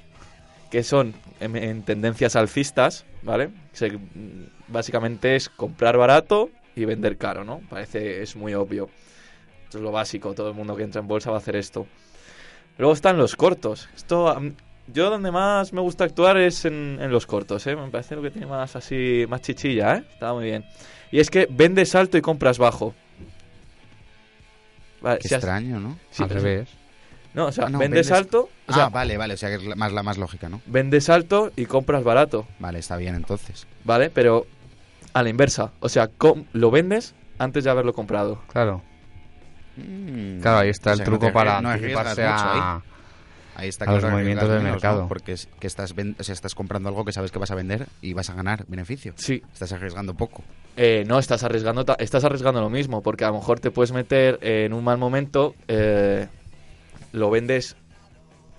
que 0.72 0.84
son 0.84 1.14
en, 1.40 1.56
en 1.56 1.84
tendencias 1.84 2.36
alcistas, 2.36 3.06
¿vale? 3.22 3.50
Se- 3.74 3.98
básicamente 4.68 5.36
es 5.36 5.50
comprar 5.50 5.98
barato 5.98 6.50
y 6.76 6.86
vender 6.86 7.18
caro, 7.18 7.44
¿no? 7.44 7.62
Parece, 7.70 8.22
es 8.24 8.36
muy 8.36 8.54
obvio. 8.56 8.90
Esto 9.66 9.78
es 9.78 9.84
lo 9.84 9.92
básico, 9.92 10.34
todo 10.34 10.50
el 10.50 10.56
mundo 10.56 10.76
que 10.76 10.84
entra 10.84 11.02
en 11.02 11.08
bolsa 11.08 11.30
va 11.30 11.38
a 11.38 11.40
hacer 11.40 11.56
esto. 11.56 11.86
Luego 12.78 12.94
están 12.94 13.18
los 13.18 13.36
cortos. 13.36 13.90
Esto, 13.96 14.36
yo 14.88 15.10
donde 15.12 15.32
más 15.32 15.74
me 15.74 15.82
gusta 15.82 16.04
actuar 16.06 16.38
es 16.38 16.66
en, 16.66 16.98
en 17.02 17.12
los 17.12 17.26
cortos, 17.28 17.66
¿eh? 17.68 17.76
Me 17.76 17.90
parece 17.90 18.16
lo 18.16 18.22
que 18.24 18.32
tiene 18.32 18.48
más 18.48 18.76
así, 18.76 19.26
más 19.30 19.42
chichilla, 19.42 19.98
¿eh? 19.98 20.04
Está 20.14 20.34
muy 20.34 20.46
bien. 20.46 20.66
Y 21.12 21.20
es 21.20 21.30
que 21.30 21.48
vendes 21.50 21.94
alto 21.96 22.18
y 22.18 22.22
compras 22.22 22.58
bajo. 22.58 22.96
Vale, 25.02 25.20
Qué 25.20 25.28
si 25.28 25.36
has- 25.36 25.40
extraño, 25.44 25.80
¿no? 25.80 25.98
sí, 26.12 26.24
al 26.24 26.30
revés. 26.30 26.70
No, 27.34 27.46
o 27.48 27.52
sea, 27.52 27.66
Ah, 27.66 27.70
no, 27.70 27.78
vendes, 27.80 28.08
vendes- 28.08 28.12
alto, 28.18 28.50
o 28.68 28.74
sea, 28.74 28.86
ah, 28.86 28.90
vale, 28.90 29.16
vale, 29.18 29.36
o 29.36 29.38
sea 29.38 29.50
que 29.50 29.56
es 29.56 29.64
la- 29.64 29.76
más 29.76 29.92
la 29.94 30.02
más 30.04 30.18
lógica, 30.18 30.50
¿no? 30.50 30.62
vendes 30.66 31.10
alto 31.10 31.52
y 31.56 31.66
compras 31.66 32.04
barato. 32.04 32.48
Vale, 32.60 32.80
está 32.80 32.98
bien 32.98 33.16
entonces. 33.16 33.68
¿vale? 33.84 34.10
Pero 34.10 34.46
a 35.14 35.22
la 35.24 35.30
inversa. 35.30 35.72
O 35.80 35.90
sea, 35.90 36.08
com- 36.08 36.46
lo 36.54 36.72
vendes 36.72 37.14
antes 37.38 37.64
de 37.64 37.70
haberlo 37.70 37.94
comprado. 37.94 38.42
Claro. 38.52 38.82
Mm, 39.78 40.42
Claro, 40.42 40.60
ahí 40.60 40.70
está 40.70 40.90
o 40.92 40.94
el 40.94 40.98
sea, 40.98 41.06
no 41.06 41.12
truco 41.12 41.28
te- 41.28 41.32
para 41.32 41.62
no 41.62 41.70
anticiparse 41.70 42.22
mucho 42.22 42.44
ahí. 42.50 42.60
a... 42.62 42.82
Ahí 43.56 43.68
está 43.68 43.86
a 43.86 43.94
los 43.94 44.04
movimientos 44.10 44.48
del 44.50 44.62
mercado. 44.64 45.08
Porque 45.10 45.34
es 45.34 45.50
que 45.60 45.68
estás, 45.68 45.94
ven- 45.94 46.16
o 46.18 46.24
sea, 46.24 46.32
estás 46.32 46.56
comprando 46.56 46.88
algo 46.88 47.04
que 47.04 47.12
sabes 47.12 47.30
que 47.32 47.40
vas 47.40 47.52
a 47.52 47.56
vender 47.56 47.88
y 48.02 48.14
vas 48.14 48.30
a 48.30 48.34
ganar 48.34 48.64
beneficio. 48.70 49.14
Sí. 49.18 49.44
Estás 49.52 49.74
arriesgando 49.74 50.14
poco. 50.14 50.44
Eh, 50.78 51.04
no, 51.08 51.20
estás 51.20 51.44
arriesgando, 51.44 51.84
estás 52.00 52.24
arriesgando 52.24 52.62
lo 52.62 52.70
mismo, 52.70 53.02
porque 53.04 53.26
a 53.26 53.28
lo 53.28 53.34
mejor 53.34 53.60
te 53.60 53.70
puedes 53.70 53.92
meter 53.92 54.40
en 54.42 54.72
un 54.72 54.82
mal 54.86 54.98
momento, 54.98 55.56
eh, 55.68 56.28
lo 57.12 57.30
vendes, 57.30 57.76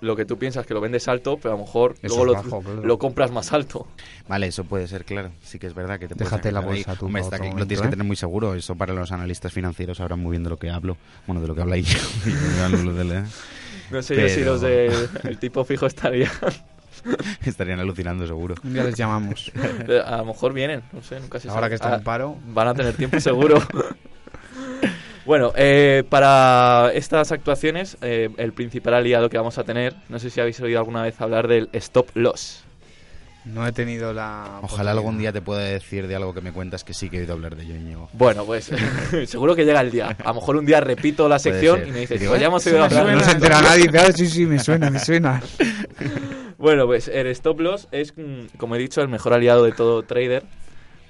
lo 0.01 0.15
que 0.15 0.25
tú 0.25 0.37
piensas 0.37 0.65
que 0.65 0.73
lo 0.73 0.81
vendes 0.81 1.07
alto, 1.07 1.37
pero 1.37 1.53
a 1.53 1.57
lo 1.57 1.63
mejor 1.63 1.95
Eso 2.01 2.15
luego 2.15 2.25
lo, 2.25 2.31
es 2.39 2.43
bajo, 2.43 2.61
claro. 2.61 2.81
lo 2.83 2.97
compras 2.99 3.31
más 3.31 3.53
alto. 3.53 3.87
Vale, 4.27 4.47
eso 4.47 4.63
puede 4.63 4.87
ser, 4.87 5.05
claro. 5.05 5.31
Sí 5.43 5.59
que 5.59 5.67
es 5.67 5.73
verdad 5.75 5.99
que 5.99 6.07
te 6.07 6.15
Déjate 6.15 6.51
la 6.51 6.59
arriesgar 6.59 6.73
ahí. 6.75 6.83
bolsa 6.85 6.99
tú 6.99 7.05
Hombre, 7.05 7.21
está 7.21 7.37
que- 7.37 7.43
lo 7.45 7.49
momento, 7.51 7.67
tienes 7.67 7.81
¿eh? 7.81 7.85
que 7.87 7.91
tener 7.91 8.05
muy 8.07 8.15
seguro. 8.15 8.55
Eso 8.55 8.75
para 8.75 8.93
los 8.93 9.11
analistas 9.11 9.53
financieros 9.53 9.97
sabrán 9.97 10.19
muy 10.19 10.31
bien 10.31 10.43
de 10.43 10.49
lo 10.49 10.57
que 10.57 10.69
hablo. 10.71 10.97
Bueno, 11.27 11.41
de 11.41 11.47
lo 11.47 11.55
que 11.55 11.61
habla 11.61 11.77
yo. 11.77 11.99
De 12.25 13.23
No 13.91 14.01
sé 14.01 14.15
yo 14.15 14.29
si 14.29 14.35
Pero- 14.37 14.51
los 14.53 14.61
del 14.61 15.09
el 15.23 15.37
tipo 15.37 15.63
fijo 15.65 15.85
estarían. 15.85 16.31
Estarían 17.45 17.79
alucinando 17.79 18.27
seguro. 18.27 18.55
Un 18.63 18.73
día 18.73 18.83
les 18.83 18.95
llamamos. 18.95 19.51
a 20.05 20.17
lo 20.17 20.25
mejor 20.25 20.53
vienen, 20.53 20.83
no 20.93 21.01
sé, 21.01 21.19
nunca 21.19 21.39
se 21.39 21.47
Ahora 21.49 21.61
sabe. 21.61 21.69
que 21.69 21.75
está 21.75 21.93
Ah, 21.93 21.97
en 21.97 22.03
paro. 22.03 22.37
Van 22.47 22.67
a 22.67 22.73
tener 22.75 22.93
tiempo 22.95 23.19
seguro. 23.19 23.59
Bueno, 25.25 25.51
eh, 25.55 26.03
para 26.09 26.91
estas 26.93 27.31
actuaciones, 27.31 27.97
eh, 28.01 28.29
el 28.37 28.53
principal 28.53 28.93
aliado 28.95 29.29
que 29.29 29.37
vamos 29.37 29.57
a 29.57 29.63
tener, 29.63 29.93
no 30.09 30.19
sé 30.19 30.29
si 30.29 30.39
habéis 30.41 30.59
oído 30.61 30.79
alguna 30.79 31.03
vez 31.03 31.19
hablar 31.21 31.47
del 31.47 31.69
stop 31.73 32.09
loss. 32.15 32.63
No 33.43 33.65
he 33.65 33.71
tenido 33.71 34.13
la... 34.13 34.59
Ojalá 34.61 34.91
algún 34.91 35.17
día 35.17 35.31
te 35.31 35.41
pueda 35.41 35.61
decir 35.61 36.05
de 36.07 36.15
algo 36.15 36.31
que 36.31 36.41
me 36.41 36.51
cuentas 36.51 36.83
que 36.83 36.93
sí 36.93 37.09
que 37.09 37.17
he 37.17 37.19
oído 37.21 37.33
hablar 37.33 37.55
de 37.55 37.63
ello, 37.63 37.75
Íñigo. 37.75 38.07
Bueno, 38.13 38.45
pues 38.45 38.69
seguro 39.25 39.55
que 39.55 39.65
llega 39.65 39.81
el 39.81 39.89
día. 39.89 40.15
A 40.23 40.27
lo 40.29 40.35
mejor 40.35 40.57
un 40.57 40.65
día 40.65 40.79
repito 40.79 41.27
la 41.27 41.39
sección 41.39 41.87
y 41.87 41.91
me 41.91 42.01
dices, 42.01 42.17
Y 42.17 42.19
digo, 42.19 42.33
pues 42.33 42.41
ya 42.41 42.47
hemos 42.47 42.65
oído 42.67 42.83
hablar. 42.83 43.07
No 43.15 43.23
se 43.23 43.31
entera 43.31 43.61
nadie. 43.61 43.85
dice, 43.87 43.97
"Ah, 43.97 44.11
sí, 44.11 44.27
sí, 44.27 44.45
me 44.45 44.59
suena, 44.59 44.89
me 44.91 44.99
suena. 44.99 45.41
Bueno, 46.57 46.85
pues 46.85 47.07
el 47.07 47.25
stop 47.25 47.59
loss 47.59 47.87
es, 47.91 48.13
mm, 48.15 48.55
como 48.57 48.75
he 48.75 48.77
dicho, 48.77 49.01
el 49.01 49.07
mejor 49.07 49.33
aliado 49.33 49.63
de 49.63 49.71
todo 49.71 50.03
trader 50.03 50.43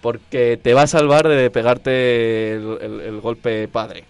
porque 0.01 0.59
te 0.61 0.73
va 0.73 0.83
a 0.83 0.87
salvar 0.87 1.27
de 1.27 1.49
pegarte 1.49 2.53
el, 2.53 3.19
golpe 3.21 3.67
padre. 3.67 4.03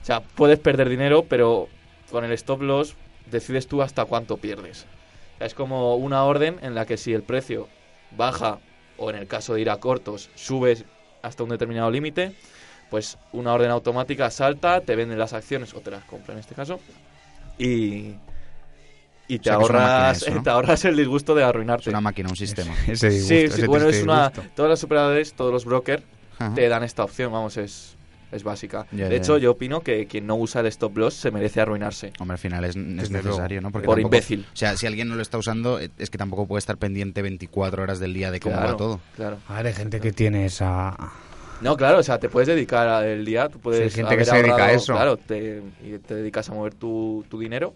O 0.00 0.04
sea, 0.04 0.20
puedes 0.20 0.58
perder 0.58 0.88
dinero, 0.88 1.24
pero 1.28 1.68
con 2.10 2.24
el 2.24 2.32
stop 2.32 2.62
loss 2.62 2.94
decides 3.30 3.66
tú 3.66 3.82
hasta 3.82 4.04
cuánto 4.04 4.36
pierdes. 4.36 4.86
Es 5.40 5.54
como 5.54 5.96
una 5.96 6.24
orden 6.24 6.58
en 6.62 6.74
la 6.74 6.86
que 6.86 6.96
si 6.96 7.12
el 7.12 7.22
precio 7.22 7.68
baja 8.16 8.58
o 8.96 9.10
en 9.10 9.16
el 9.16 9.26
caso 9.26 9.54
de 9.54 9.62
ir 9.62 9.70
a 9.70 9.78
cortos 9.78 10.30
subes 10.34 10.84
hasta 11.22 11.42
un 11.42 11.48
determinado 11.48 11.90
límite, 11.90 12.34
pues 12.90 13.18
una 13.32 13.52
orden 13.52 13.70
automática 13.70 14.30
salta, 14.30 14.80
te 14.80 14.96
venden 14.96 15.18
las 15.18 15.32
acciones 15.32 15.74
o 15.74 15.80
te 15.80 15.90
las 15.90 16.04
compra 16.04 16.34
en 16.34 16.40
este 16.40 16.54
caso 16.54 16.78
y 17.58 18.14
y 19.34 19.38
te 19.38 19.44
sea, 19.44 19.54
es 19.54 19.60
ahorras 19.60 20.22
eso, 20.22 20.30
¿no? 20.34 20.42
te 20.42 20.50
ahorras 20.50 20.84
el 20.84 20.96
disgusto 20.96 21.34
de 21.34 21.42
Es 21.42 21.48
arruinarte. 21.48 21.90
una 21.90 22.00
máquina, 22.00 22.28
un 22.28 22.36
sistema. 22.36 22.74
Ese 22.86 23.08
disgusto, 23.10 23.28
Sí, 23.34 23.34
ese 23.60 23.66
bueno, 23.66 23.88
es 23.88 24.02
una. 24.02 24.28
disgusto. 24.28 24.50
Todos 24.54 24.68
los 24.70 24.84
operadores, 24.84 25.34
todos 25.34 25.52
los 25.52 25.64
brokers 25.64 26.02
te 26.54 26.68
dan 26.68 26.82
esta 26.82 27.04
opción, 27.04 27.30
vamos, 27.32 27.56
es, 27.56 27.96
es 28.32 28.42
básica. 28.42 28.86
De 28.90 29.14
hecho, 29.14 29.38
yo 29.38 29.52
opino 29.52 29.80
que 29.82 30.06
quien 30.06 30.26
no 30.26 30.34
usa 30.34 30.60
el 30.60 30.66
stop 30.68 30.96
loss 30.98 31.14
se 31.14 31.30
merece 31.30 31.60
arruinarse. 31.60 32.12
Hombre, 32.18 32.34
al 32.34 32.38
final 32.38 32.64
es, 32.64 32.74
es 32.74 33.10
necesario. 33.10 33.60
¿no? 33.60 33.70
Porque 33.70 33.86
Por 33.86 33.96
tampoco- 33.98 34.16
imbécil. 34.16 34.46
O 34.52 34.56
sea, 34.56 34.76
si 34.76 34.86
alguien 34.86 35.08
no 35.08 35.14
lo 35.14 35.22
está 35.22 35.38
usando, 35.38 35.78
eh, 35.78 35.90
es 35.98 36.10
que 36.10 36.18
tampoco 36.18 36.46
puede 36.46 36.58
estar 36.58 36.76
pendiente 36.78 37.22
24 37.22 37.82
horas 37.82 38.00
del 38.00 38.12
día 38.14 38.30
de 38.32 38.40
cómo 38.40 38.56
claro, 38.56 38.70
va 38.70 38.76
todo. 38.76 39.00
Claro. 39.14 39.38
A 39.48 39.54
ver, 39.56 39.66
hay 39.68 39.72
gente 39.74 40.00
que 40.00 40.12
tiene 40.12 40.46
esa... 40.46 40.96
No, 41.60 41.76
claro, 41.76 41.98
o 41.98 42.02
sea, 42.02 42.18
te 42.18 42.28
puedes 42.28 42.48
dedicar 42.48 42.88
al 42.88 43.24
día, 43.24 43.48
tú 43.48 43.60
puedes. 43.60 43.92
Sí, 43.92 44.00
hay 44.00 44.04
gente 44.04 44.16
que 44.16 44.24
se 44.24 44.34
dedica 44.36 44.64
a 44.64 44.72
eso. 44.72 44.94
Claro, 44.94 45.16
te, 45.16 45.62
y 45.84 45.96
te 45.98 46.16
dedicas 46.16 46.50
a 46.50 46.54
mover 46.54 46.74
tu, 46.74 47.24
tu 47.28 47.38
dinero. 47.38 47.72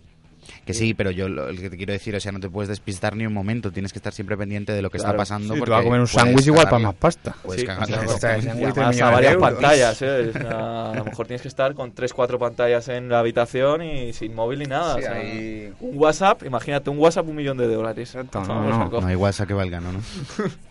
Que 0.65 0.75
sí, 0.75 0.95
pero 0.95 1.11
yo 1.11 1.29
lo 1.29 1.49
el 1.49 1.61
que 1.61 1.71
te 1.71 1.77
quiero 1.77 1.93
decir, 1.93 2.15
o 2.17 2.21
sea, 2.21 2.33
no 2.33 2.41
te 2.41 2.49
puedes 2.49 2.69
despistar 2.69 3.15
ni 3.17 3.27
un 3.27 3.33
momento, 3.33 3.71
tienes 3.73 3.93
que 3.93 3.99
estar 3.99 4.13
siempre 4.13 4.37
pendiente 4.37 4.73
de 4.73 4.83
lo 4.83 4.91
que 4.91 4.99
Claro. 4.99 5.13
está 5.13 5.19
pasando. 5.19 5.55
Sí, 5.55 5.55
tú 5.55 5.59
porque 5.61 5.71
vas 5.71 5.81
a 5.81 5.85
comer 5.85 6.01
un 6.01 6.07
sándwich 6.07 6.47
igual 6.47 6.65
para 6.65 6.79
más 6.81 6.95
pasta. 6.95 7.35
Puedes 7.43 7.63
Sí. 7.63 7.69
O 7.69 8.19
sea, 8.19 8.35
a 8.35 9.11
varias 9.11 9.35
euros. 9.35 9.51
pantallas, 9.53 10.03
¿eh? 10.03 10.33
Una- 10.35 10.91
a 10.91 10.95
lo 10.95 11.05
mejor 11.05 11.27
tienes 11.27 11.43
que 11.43 11.49
estar 11.49 11.75
con 11.75 11.93
3-4 11.93 12.39
pantallas 12.39 12.89
en 12.89 13.09
la 13.09 13.21
habitación 13.21 13.83
y 13.83 14.13
sin 14.13 14.35
móvil 14.35 14.59
ni 14.61 14.67
nada. 14.67 14.95
Sí, 14.95 15.01
o 15.01 15.03
sea, 15.03 15.13
ahí- 15.13 15.73
Un 15.81 15.99
WhatsApp, 15.99 16.43
imagínate, 16.45 16.91
un 16.91 16.99
WhatsApp 16.99 17.27
un 17.29 17.37
millón 17.37 17.57
de 17.59 17.67
dólares. 17.67 18.15
Exacto, 18.15 18.41
no, 18.41 18.49
Vamos, 18.49 18.71
no. 18.79 18.85
saco. 18.85 19.01
No 19.01 19.07
hay 19.07 19.17
WhatsApp 19.17 19.49
que 19.49 19.55
valga, 19.55 19.81
¿no? 19.81 19.93
¿no? 19.93 20.01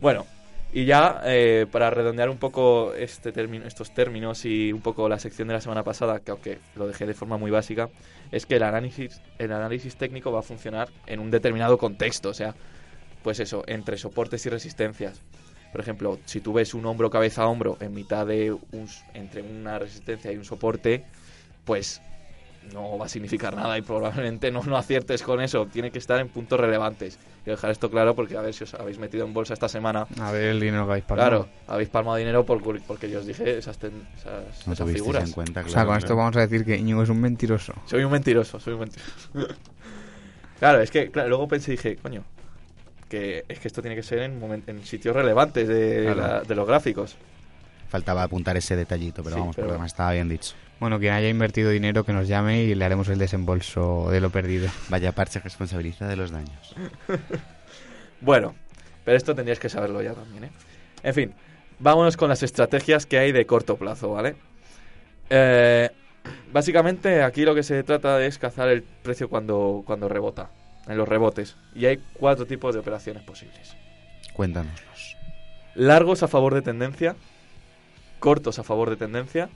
Bueno, 0.00 0.26
y 0.72 0.84
ya 0.84 1.20
eh, 1.24 1.66
para 1.70 1.88
redondear 1.90 2.28
un 2.28 2.36
poco 2.38 2.92
este 2.94 3.32
término, 3.32 3.64
estos 3.66 3.92
términos 3.94 4.44
y 4.44 4.72
un 4.72 4.80
poco 4.80 5.08
la 5.08 5.18
sección 5.18 5.48
de 5.48 5.54
la 5.54 5.60
semana 5.60 5.82
pasada, 5.82 6.20
que 6.20 6.30
aunque 6.32 6.58
lo 6.76 6.86
dejé 6.86 7.06
de 7.06 7.14
forma 7.14 7.36
muy 7.38 7.50
básica, 7.50 7.88
es 8.34 8.46
que 8.46 8.56
el 8.56 8.64
análisis, 8.64 9.22
el 9.38 9.52
análisis 9.52 9.94
técnico 9.94 10.32
va 10.32 10.40
a 10.40 10.42
funcionar 10.42 10.88
en 11.06 11.20
un 11.20 11.30
determinado 11.30 11.78
contexto, 11.78 12.30
o 12.30 12.34
sea, 12.34 12.52
pues 13.22 13.38
eso, 13.38 13.62
entre 13.68 13.96
soportes 13.96 14.44
y 14.44 14.48
resistencias. 14.48 15.22
Por 15.70 15.80
ejemplo, 15.80 16.18
si 16.24 16.40
tú 16.40 16.52
ves 16.52 16.74
un 16.74 16.84
hombro 16.84 17.10
cabeza 17.10 17.42
a 17.42 17.46
hombro 17.46 17.76
en 17.80 17.94
mitad 17.94 18.26
de 18.26 18.50
un, 18.50 18.88
entre 19.14 19.42
una 19.42 19.78
resistencia 19.78 20.32
y 20.32 20.36
un 20.36 20.44
soporte, 20.44 21.04
pues 21.64 22.02
no 22.72 22.98
va 22.98 23.06
a 23.06 23.08
significar 23.08 23.54
nada 23.54 23.78
y 23.78 23.82
probablemente 23.82 24.50
no, 24.50 24.64
no 24.64 24.76
aciertes 24.76 25.22
con 25.22 25.40
eso. 25.40 25.66
Tiene 25.66 25.92
que 25.92 25.98
estar 25.98 26.18
en 26.18 26.28
puntos 26.28 26.58
relevantes. 26.58 27.20
Quiero 27.44 27.56
dejar 27.56 27.70
esto 27.72 27.90
claro 27.90 28.14
porque 28.14 28.36
a 28.38 28.40
ver 28.40 28.54
si 28.54 28.64
os 28.64 28.72
habéis 28.72 28.98
metido 28.98 29.26
en 29.26 29.34
bolsa 29.34 29.52
esta 29.52 29.68
semana. 29.68 30.06
A 30.18 30.32
ver 30.32 30.44
el 30.44 30.60
dinero 30.60 30.86
que 30.86 30.92
habéis 30.92 31.04
pagado. 31.04 31.28
Claro, 31.28 31.48
habéis 31.66 31.90
palmado 31.90 32.16
dinero 32.16 32.44
por, 32.46 32.62
porque 32.82 33.10
yo 33.10 33.18
os 33.20 33.26
dije 33.26 33.58
esas, 33.58 33.76
ten- 33.76 34.06
esas, 34.16 34.66
No 34.66 34.72
esas 34.72 34.90
figuras. 34.90 35.24
en 35.28 35.32
cuenta, 35.32 35.60
O 35.60 35.64
sea, 35.64 35.72
claro, 35.72 35.88
con 35.88 35.98
esto 35.98 36.16
vamos 36.16 36.36
a 36.36 36.40
decir 36.40 36.64
que 36.64 36.76
Íñigo 36.78 37.02
es 37.02 37.10
un 37.10 37.20
mentiroso. 37.20 37.74
Soy 37.84 38.02
un 38.02 38.10
mentiroso, 38.12 38.58
soy 38.58 38.72
un 38.74 38.80
mentiroso. 38.80 39.28
claro, 40.58 40.80
es 40.80 40.90
que 40.90 41.10
claro, 41.10 41.28
luego 41.28 41.46
pensé 41.48 41.72
y 41.72 41.76
dije, 41.76 41.96
coño, 41.96 42.24
que 43.08 43.44
es 43.46 43.58
que 43.58 43.68
esto 43.68 43.82
tiene 43.82 43.94
que 43.96 44.02
ser 44.02 44.20
en, 44.20 44.62
en 44.66 44.84
sitios 44.86 45.14
relevantes 45.14 45.68
de, 45.68 46.02
Claro. 46.14 46.20
la- 46.20 46.40
de 46.42 46.54
los 46.54 46.66
gráficos. 46.66 47.16
Faltaba 47.88 48.22
apuntar 48.22 48.56
ese 48.56 48.76
detallito, 48.76 49.22
pero 49.22 49.36
Sí, 49.36 49.40
vamos, 49.40 49.56
pero- 49.56 49.66
por 49.66 49.68
lo 49.68 49.72
demás 49.74 49.92
estaba 49.92 50.12
bien 50.12 50.28
dicho. 50.28 50.54
Bueno, 50.80 50.98
quien 50.98 51.12
haya 51.12 51.28
invertido 51.28 51.70
dinero 51.70 52.04
que 52.04 52.12
nos 52.12 52.26
llame 52.28 52.62
y 52.64 52.74
le 52.74 52.84
haremos 52.84 53.08
el 53.08 53.18
desembolso 53.18 54.08
de 54.10 54.20
lo 54.20 54.30
perdido. 54.30 54.68
Vaya 54.88 55.12
parche 55.12 55.38
responsabiliza 55.40 56.06
de 56.08 56.16
los 56.16 56.30
daños. 56.30 56.74
Bueno, 58.20 58.54
pero 59.04 59.16
esto 59.16 59.34
tendrías 59.34 59.58
que 59.58 59.68
saberlo 59.68 60.00
ya 60.00 60.14
también, 60.14 60.44
¿eh? 60.44 60.50
En 61.02 61.12
fin, 61.14 61.34
vámonos 61.78 62.16
con 62.16 62.28
las 62.30 62.42
estrategias 62.42 63.04
que 63.04 63.18
hay 63.18 63.32
de 63.32 63.44
corto 63.44 63.76
plazo, 63.76 64.12
¿vale? 64.12 64.36
Eh, 65.28 65.90
básicamente 66.52 67.22
aquí 67.22 67.44
lo 67.44 67.54
que 67.54 67.62
se 67.62 67.82
trata 67.82 68.24
es 68.24 68.38
cazar 68.38 68.68
el 68.68 68.82
precio 68.82 69.28
cuando, 69.28 69.82
cuando 69.84 70.08
rebota, 70.08 70.48
en 70.88 70.96
los 70.96 71.06
rebotes. 71.08 71.56
Y 71.74 71.84
hay 71.86 72.00
cuatro 72.14 72.46
tipos 72.46 72.72
de 72.74 72.80
operaciones 72.80 73.22
posibles. 73.24 73.76
Cuéntanoslos. 74.32 75.16
Largos 75.74 76.22
a 76.22 76.28
favor 76.28 76.54
de 76.54 76.62
tendencia, 76.62 77.16
cortos 78.20 78.58
a 78.58 78.62
favor 78.64 78.90
de 78.90 78.96
tendencia, 78.96 79.48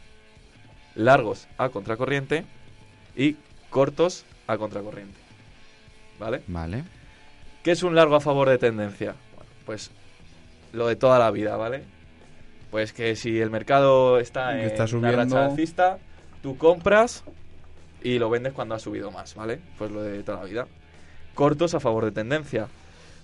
largos 0.94 1.48
a 1.58 1.68
contracorriente 1.68 2.44
y 3.16 3.36
cortos 3.70 4.24
a 4.46 4.56
contracorriente. 4.58 5.18
¿Vale? 6.18 6.42
Vale. 6.46 6.84
¿Qué 7.62 7.72
es 7.72 7.82
un 7.82 7.94
largo 7.94 8.16
a 8.16 8.20
favor 8.20 8.48
de 8.48 8.58
tendencia? 8.58 9.14
Bueno, 9.36 9.50
pues 9.66 9.90
lo 10.72 10.86
de 10.88 10.96
toda 10.96 11.18
la 11.18 11.30
vida, 11.30 11.56
¿vale? 11.56 11.82
Pues 12.70 12.92
que 12.92 13.16
si 13.16 13.40
el 13.40 13.50
mercado 13.50 14.18
está 14.18 14.52
en 14.58 14.66
está 14.66 14.82
una 14.82 14.88
subiendo. 14.88 15.16
racha 15.36 15.44
alcista, 15.46 15.98
tú 16.42 16.56
compras 16.58 17.24
y 18.02 18.18
lo 18.18 18.28
vendes 18.30 18.52
cuando 18.52 18.74
ha 18.74 18.78
subido 18.78 19.10
más, 19.10 19.34
¿vale? 19.34 19.60
Pues 19.78 19.90
lo 19.90 20.02
de 20.02 20.22
toda 20.22 20.40
la 20.40 20.44
vida. 20.44 20.66
Cortos 21.34 21.74
a 21.74 21.80
favor 21.80 22.04
de 22.04 22.12
tendencia. 22.12 22.68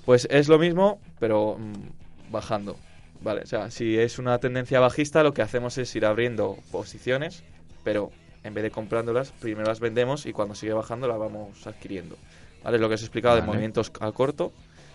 Pues 0.05 0.26
es 0.30 0.49
lo 0.49 0.59
mismo, 0.59 1.01
pero 1.18 1.57
mm, 1.59 2.32
bajando, 2.32 2.76
¿vale? 3.25 3.43
O 3.43 3.47
sea, 3.47 3.70
si 3.70 3.99
es 3.99 4.18
una 4.18 4.39
tendencia 4.39 4.79
bajista, 4.79 5.22
lo 5.22 5.35
que 5.35 5.43
hacemos 5.43 5.79
es 5.79 5.95
ir 5.97 6.05
abriendo 6.07 6.59
posiciones, 6.70 7.43
pero 7.83 8.12
en 8.45 8.55
vez 8.55 8.62
de 8.62 8.70
comprándolas, 8.70 9.33
primero 9.33 9.66
las 9.66 9.81
vendemos 9.81 10.27
y 10.27 10.33
cuando 10.33 10.55
sigue 10.55 10.75
bajando 10.75 11.09
las 11.09 11.18
vamos 11.18 11.66
adquiriendo. 11.66 12.16
¿Vale? 12.62 12.77
Es 12.77 12.81
lo 12.81 12.89
que 12.89 12.95
os 12.95 13.01
he 13.01 13.05
explicado 13.05 13.37
de 13.37 13.43
movimientos 13.43 13.91
a 14.01 14.12
corto, 14.12 14.53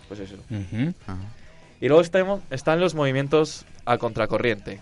pues 0.08 0.20
eso. 0.20 0.36
Y 1.80 1.88
luego 1.88 2.00
estamos, 2.00 2.40
están 2.50 2.80
los 2.80 2.94
movimientos 2.94 3.66
a 3.84 3.98
contracorriente. 3.98 4.80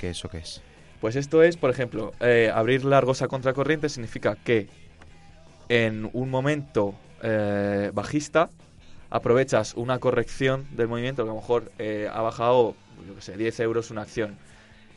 ¿Qué 0.00 0.10
eso 0.10 0.28
qué 0.28 0.38
es? 0.38 0.62
Pues 1.00 1.16
esto 1.16 1.42
es, 1.42 1.56
por 1.56 1.70
ejemplo, 1.70 2.12
eh, 2.20 2.50
abrir 2.54 2.84
largos 2.84 3.22
a 3.22 3.28
contracorriente 3.28 3.88
significa 3.88 4.36
que 4.36 4.68
en 5.68 6.08
un 6.12 6.30
momento 6.30 6.94
eh, 7.22 7.90
bajista 7.92 8.50
aprovechas 9.12 9.74
una 9.74 9.98
corrección 9.98 10.66
del 10.70 10.88
movimiento, 10.88 11.22
que 11.24 11.30
a 11.30 11.34
lo 11.34 11.40
mejor 11.40 11.70
eh, 11.78 12.08
ha 12.10 12.22
bajado, 12.22 12.74
yo 13.06 13.14
qué 13.14 13.20
sé, 13.20 13.36
10 13.36 13.60
euros 13.60 13.90
una 13.90 14.02
acción. 14.02 14.36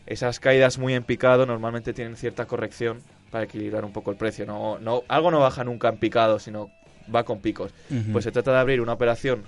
Esas 0.08 0.40
caídas 0.40 0.78
muy 0.78 0.94
en 0.94 1.04
picado 1.04 1.46
normalmente 1.46 1.94
tienen 1.94 2.16
cierta 2.16 2.46
corrección 2.46 3.02
para 3.30 3.44
equilibrar 3.44 3.84
un 3.84 3.92
poco 3.92 4.12
el 4.12 4.18
precio. 4.18 4.46
No, 4.46 4.80
no, 4.80 5.04
algo 5.10 5.32
no 5.32 5.42
baja 5.42 5.66
nunca 5.66 5.90
en 5.90 5.98
picado, 5.98 6.40
sino 6.40 6.72
va 7.14 7.24
con 7.24 7.40
picos. 7.40 7.74
Pues 8.14 8.24
se 8.24 8.32
trata 8.32 8.54
de 8.54 8.60
abrir 8.60 8.80
una 8.80 8.94
operación 8.94 9.44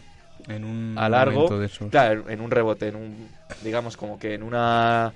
en 0.50 0.66
un 0.66 0.96
a 0.98 1.08
largo, 1.08 1.48
de 1.58 1.70
claro, 1.90 2.30
en 2.30 2.42
un 2.42 2.52
rebote, 2.52 2.90
en 2.90 2.98
un, 2.98 3.30
digamos 3.64 3.96
como 3.96 4.20
que 4.20 4.34
en 4.34 4.44
una, 4.44 5.14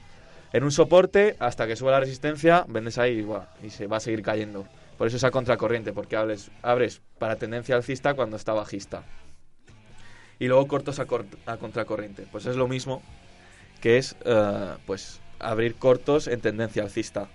en 0.53 0.63
un 0.63 0.71
soporte 0.71 1.35
hasta 1.39 1.67
que 1.67 1.75
suba 1.75 1.91
la 1.91 1.99
resistencia, 1.99 2.63
vendes 2.69 2.97
ahí 2.97 3.27
y, 3.63 3.69
se 3.69 3.87
va 3.87 3.97
a 3.97 3.99
seguir 3.99 4.21
cayendo. 4.21 4.65
Por 4.97 5.07
eso 5.07 5.17
es 5.17 5.23
a 5.25 5.31
contracorriente, 5.31 5.91
porque 5.91 6.15
abres, 6.15 6.51
abres 6.61 7.01
para 7.19 7.35
tendencia 7.35 7.75
alcista 7.75 8.13
cuando 8.13 8.37
está 8.37 8.53
bajista. 8.53 9.03
Y 10.41 10.47
luego 10.47 10.67
cortos 10.67 10.97
a, 10.97 11.05
cor- 11.05 11.27
a 11.45 11.57
contracorriente. 11.57 12.25
Pues 12.31 12.47
es 12.47 12.55
lo 12.55 12.67
mismo 12.67 13.03
que 13.79 13.97
es, 13.99 14.15
eh, 14.25 14.73
pues, 14.87 15.19
abrir 15.39 15.75
cortos 15.75 16.25
en 16.27 16.41
tendencia 16.41 16.81
alcista. 16.81 17.27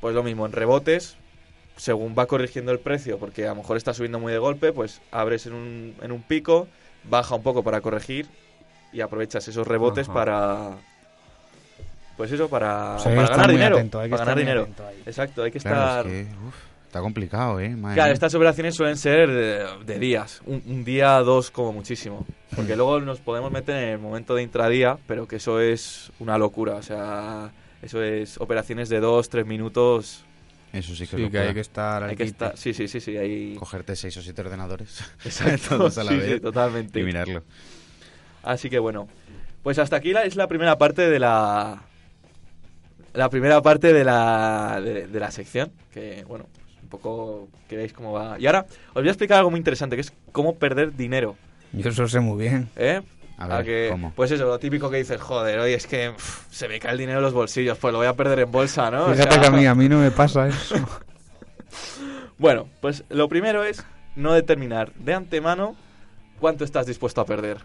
Pues 0.00 0.14
lo 0.14 0.22
mismo, 0.22 0.46
en 0.46 0.52
rebotes, 0.52 1.16
según 1.76 2.14
va 2.16 2.26
corrigiendo 2.26 2.70
el 2.70 2.78
precio, 2.78 3.18
porque 3.18 3.46
a 3.46 3.50
lo 3.50 3.56
mejor 3.56 3.76
está 3.76 3.94
subiendo 3.94 4.20
muy 4.20 4.32
de 4.32 4.38
golpe, 4.38 4.72
pues 4.72 5.00
abres 5.10 5.46
en 5.46 5.54
un, 5.54 5.96
en 6.00 6.12
un 6.12 6.22
pico, 6.22 6.68
baja 7.02 7.34
un 7.34 7.42
poco 7.42 7.64
para 7.64 7.80
corregir 7.80 8.28
y 8.92 9.00
aprovechas 9.00 9.48
esos 9.48 9.66
rebotes 9.66 10.08
Ajá. 10.08 10.14
para... 10.14 10.70
Pues 12.16 12.30
eso, 12.30 12.48
para, 12.48 12.94
O 12.94 12.98
sea, 13.00 13.14
para 13.16 13.28
ganar 13.28 13.50
dinero. 13.50 13.76
atento, 13.76 13.98
hay 13.98 14.08
que 14.08 14.16
para 14.16 14.22
estar 14.22 14.36
ganar 14.38 14.38
dinero. 14.38 14.68
Exacto, 15.04 15.42
hay 15.42 15.50
que 15.50 15.58
Claro, 15.58 16.00
estar... 16.00 16.06
es 16.06 16.28
que 16.28 16.34
uf, 16.46 16.54
está 16.96 17.02
complicado, 17.02 17.60
¿eh? 17.60 17.76
Madre 17.76 17.94
Claro, 17.94 18.08
mía. 18.08 18.14
estas 18.14 18.34
operaciones 18.34 18.74
suelen 18.74 18.96
ser 18.96 19.30
de, 19.30 19.66
de 19.84 19.98
días, 19.98 20.40
un, 20.46 20.62
un 20.66 20.84
día, 20.84 21.18
dos 21.20 21.50
como 21.50 21.72
muchísimo. 21.72 22.26
Porque 22.54 22.74
luego 22.74 23.00
nos 23.00 23.20
podemos 23.20 23.50
meter 23.52 23.76
en 23.76 23.88
el 23.90 23.98
momento 23.98 24.34
de 24.34 24.42
intradía, 24.42 24.96
pero 25.06 25.28
que 25.28 25.36
eso 25.36 25.60
es 25.60 26.10
una 26.20 26.38
locura. 26.38 26.76
O 26.76 26.82
sea, 26.82 27.52
eso 27.82 28.02
es 28.02 28.38
operaciones 28.40 28.88
de 28.88 29.00
dos, 29.00 29.28
tres 29.28 29.44
minutos. 29.46 30.24
Eso 30.72 30.94
sí 30.94 31.06
que, 31.06 31.16
Sí, 31.16 31.22
lo 31.22 31.30
que 31.30 31.38
hay 31.38 31.54
que 31.54 31.60
estar 31.60 32.02
Hay 32.02 32.16
que 32.16 32.24
estar, 32.24 32.56
sí, 32.56 32.72
sí, 32.74 32.88
sí, 32.88 33.00
sí, 33.00 33.16
ahí... 33.16 33.54
cogerte 33.58 33.94
seis 33.94 34.16
o 34.16 34.22
siete 34.22 34.40
ordenadores 34.42 35.00
Exacto, 35.24 35.76
todos 35.78 35.96
a 35.98 36.04
la 36.04 36.10
sí, 36.12 36.16
vez 36.18 36.32
sí, 36.34 36.40
totalmente. 36.40 37.00
y 37.00 37.04
mirarlo. 37.04 37.42
Así 38.42 38.68
que 38.68 38.78
bueno, 38.78 39.08
pues 39.62 39.78
hasta 39.78 39.96
aquí 39.96 40.12
la, 40.12 40.24
es 40.24 40.34
la 40.36 40.48
primera 40.48 40.76
parte 40.76 41.08
de 41.08 41.18
la 41.18 41.82
la 43.14 43.30
primera 43.30 43.62
parte 43.62 43.92
de 43.92 44.04
la 44.04 44.80
de, 44.84 45.06
de 45.06 45.20
la 45.20 45.30
sección 45.30 45.72
que 45.92 46.24
bueno, 46.28 46.46
un 46.86 46.88
poco 46.88 47.48
que 47.68 47.88
cómo 47.92 48.12
va. 48.12 48.38
Y 48.38 48.46
ahora 48.46 48.64
os 48.90 48.94
voy 48.94 49.08
a 49.08 49.10
explicar 49.10 49.38
algo 49.38 49.50
muy 49.50 49.58
interesante 49.58 49.96
que 49.96 50.02
es 50.02 50.12
cómo 50.30 50.54
perder 50.54 50.94
dinero, 50.96 51.36
Yo 51.72 51.90
eso 51.90 52.06
sé 52.06 52.20
muy 52.20 52.40
bien. 52.48 52.68
¿eh? 52.76 53.02
A 53.38 53.48
ver, 53.48 53.64
que, 53.66 53.88
¿cómo? 53.90 54.12
Pues 54.14 54.30
eso, 54.30 54.44
lo 54.46 54.58
típico 54.58 54.88
que 54.88 54.98
dices, 54.98 55.20
joder, 55.20 55.58
oye, 55.58 55.74
es 55.74 55.86
que 55.86 56.12
pff, 56.16 56.46
se 56.50 56.68
me 56.68 56.78
cae 56.78 56.92
el 56.92 56.98
dinero 56.98 57.18
en 57.18 57.24
los 57.24 57.34
bolsillos, 57.34 57.76
pues 57.76 57.90
lo 57.92 57.98
voy 57.98 58.06
a 58.06 58.14
perder 58.14 58.38
en 58.38 58.52
bolsa, 58.52 58.90
¿no? 58.90 59.06
O 59.06 59.12
Fíjate 59.12 59.32
sea, 59.32 59.40
que 59.40 59.46
a 59.48 59.50
mí, 59.50 59.66
a 59.66 59.74
mí 59.74 59.88
no 59.88 59.98
me 59.98 60.10
pasa 60.12 60.46
eso. 60.48 60.76
Bueno, 62.38 62.68
pues 62.80 63.04
lo 63.10 63.28
primero 63.28 63.64
es 63.64 63.84
no 64.14 64.32
determinar 64.32 64.92
de 64.94 65.14
antemano 65.14 65.74
cuánto 66.38 66.64
estás 66.64 66.86
dispuesto 66.86 67.20
a 67.20 67.26
perder. 67.26 67.58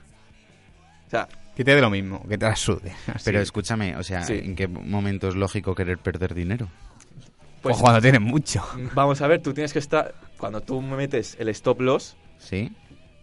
O 1.07 1.09
sea, 1.11 1.28
Que 1.55 1.63
te 1.63 1.76
dé 1.76 1.82
lo 1.82 1.89
mismo, 1.89 2.26
que 2.28 2.38
te 2.38 2.45
la 2.45 2.55
sude. 2.55 2.91
Pero 3.24 3.39
escúchame, 3.39 3.95
o 3.97 4.03
sea, 4.03 4.24
Sí. 4.24 4.39
¿en 4.43 4.55
qué 4.55 4.67
momento 4.67 5.28
es 5.28 5.36
lógico 5.36 5.76
querer 5.76 5.99
perder 5.99 6.34
dinero? 6.34 6.69
Pues 7.62 7.74
pues 7.74 7.78
cuando 7.78 8.01
tienes 8.01 8.22
mucho. 8.22 8.64
Vamos 8.93 9.22
a 9.22 9.28
ver, 9.28 9.41
tú 9.41 9.53
tienes 9.53 9.72
que 9.74 9.80
estar. 9.80 10.14
Cuando 10.38 10.62
tú 10.62 10.82
metes 10.82 11.36
el 11.39 11.49
stop 11.49 11.82
loss, 11.82 12.16
¿Sí? 12.39 12.72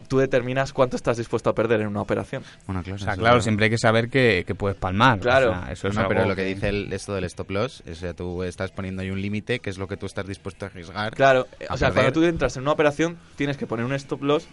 tú 0.06 0.18
determinas 0.18 0.72
cuánto 0.72 0.96
estás 0.96 1.16
dispuesto 1.16 1.50
a 1.50 1.54
perder 1.54 1.80
en 1.82 1.88
una 1.88 2.00
operación. 2.00 2.42
Bueno, 2.66 2.82
claro. 2.82 2.96
O 2.96 2.98
sea, 2.98 3.16
claro, 3.16 3.40
siempre 3.40 3.64
hay 3.66 3.70
que 3.70 3.78
saber 3.78 4.08
que, 4.08 4.44
que 4.46 4.54
puedes 4.54 4.78
palmar. 4.78 5.18
Claro. 5.18 5.50
O 5.50 5.54
sea, 5.54 5.72
eso 5.72 5.88
es 5.88 5.94
No, 5.96 6.06
pero 6.08 6.24
lo 6.24 6.36
que 6.36 6.44
dice 6.44 6.68
el- 6.68 6.92
esto 6.92 7.14
del 7.14 7.24
stop 7.24 7.50
loss, 7.50 7.82
o 7.90 7.94
sea, 7.94 8.14
tú 8.14 8.42
estás 8.44 8.70
poniendo 8.70 9.02
ahí 9.02 9.10
un 9.10 9.20
límite, 9.20 9.58
que 9.58 9.70
es 9.70 9.76
lo 9.78 9.88
que 9.88 9.96
tú 9.96 10.06
estás 10.06 10.26
dispuesto 10.26 10.64
a 10.64 10.68
arriesgar. 10.68 11.14
Claro, 11.14 11.46
A 11.68 11.74
o 11.74 11.76
sea, 11.76 11.88
perder. 11.88 12.04
cuando 12.04 12.12
tú 12.20 12.24
entras 12.24 12.56
en 12.56 12.62
una 12.62 12.72
operación, 12.72 13.18
tienes 13.36 13.56
que 13.56 13.66
poner 13.66 13.84
un 13.84 13.92
stop 13.94 14.22
loss 14.22 14.46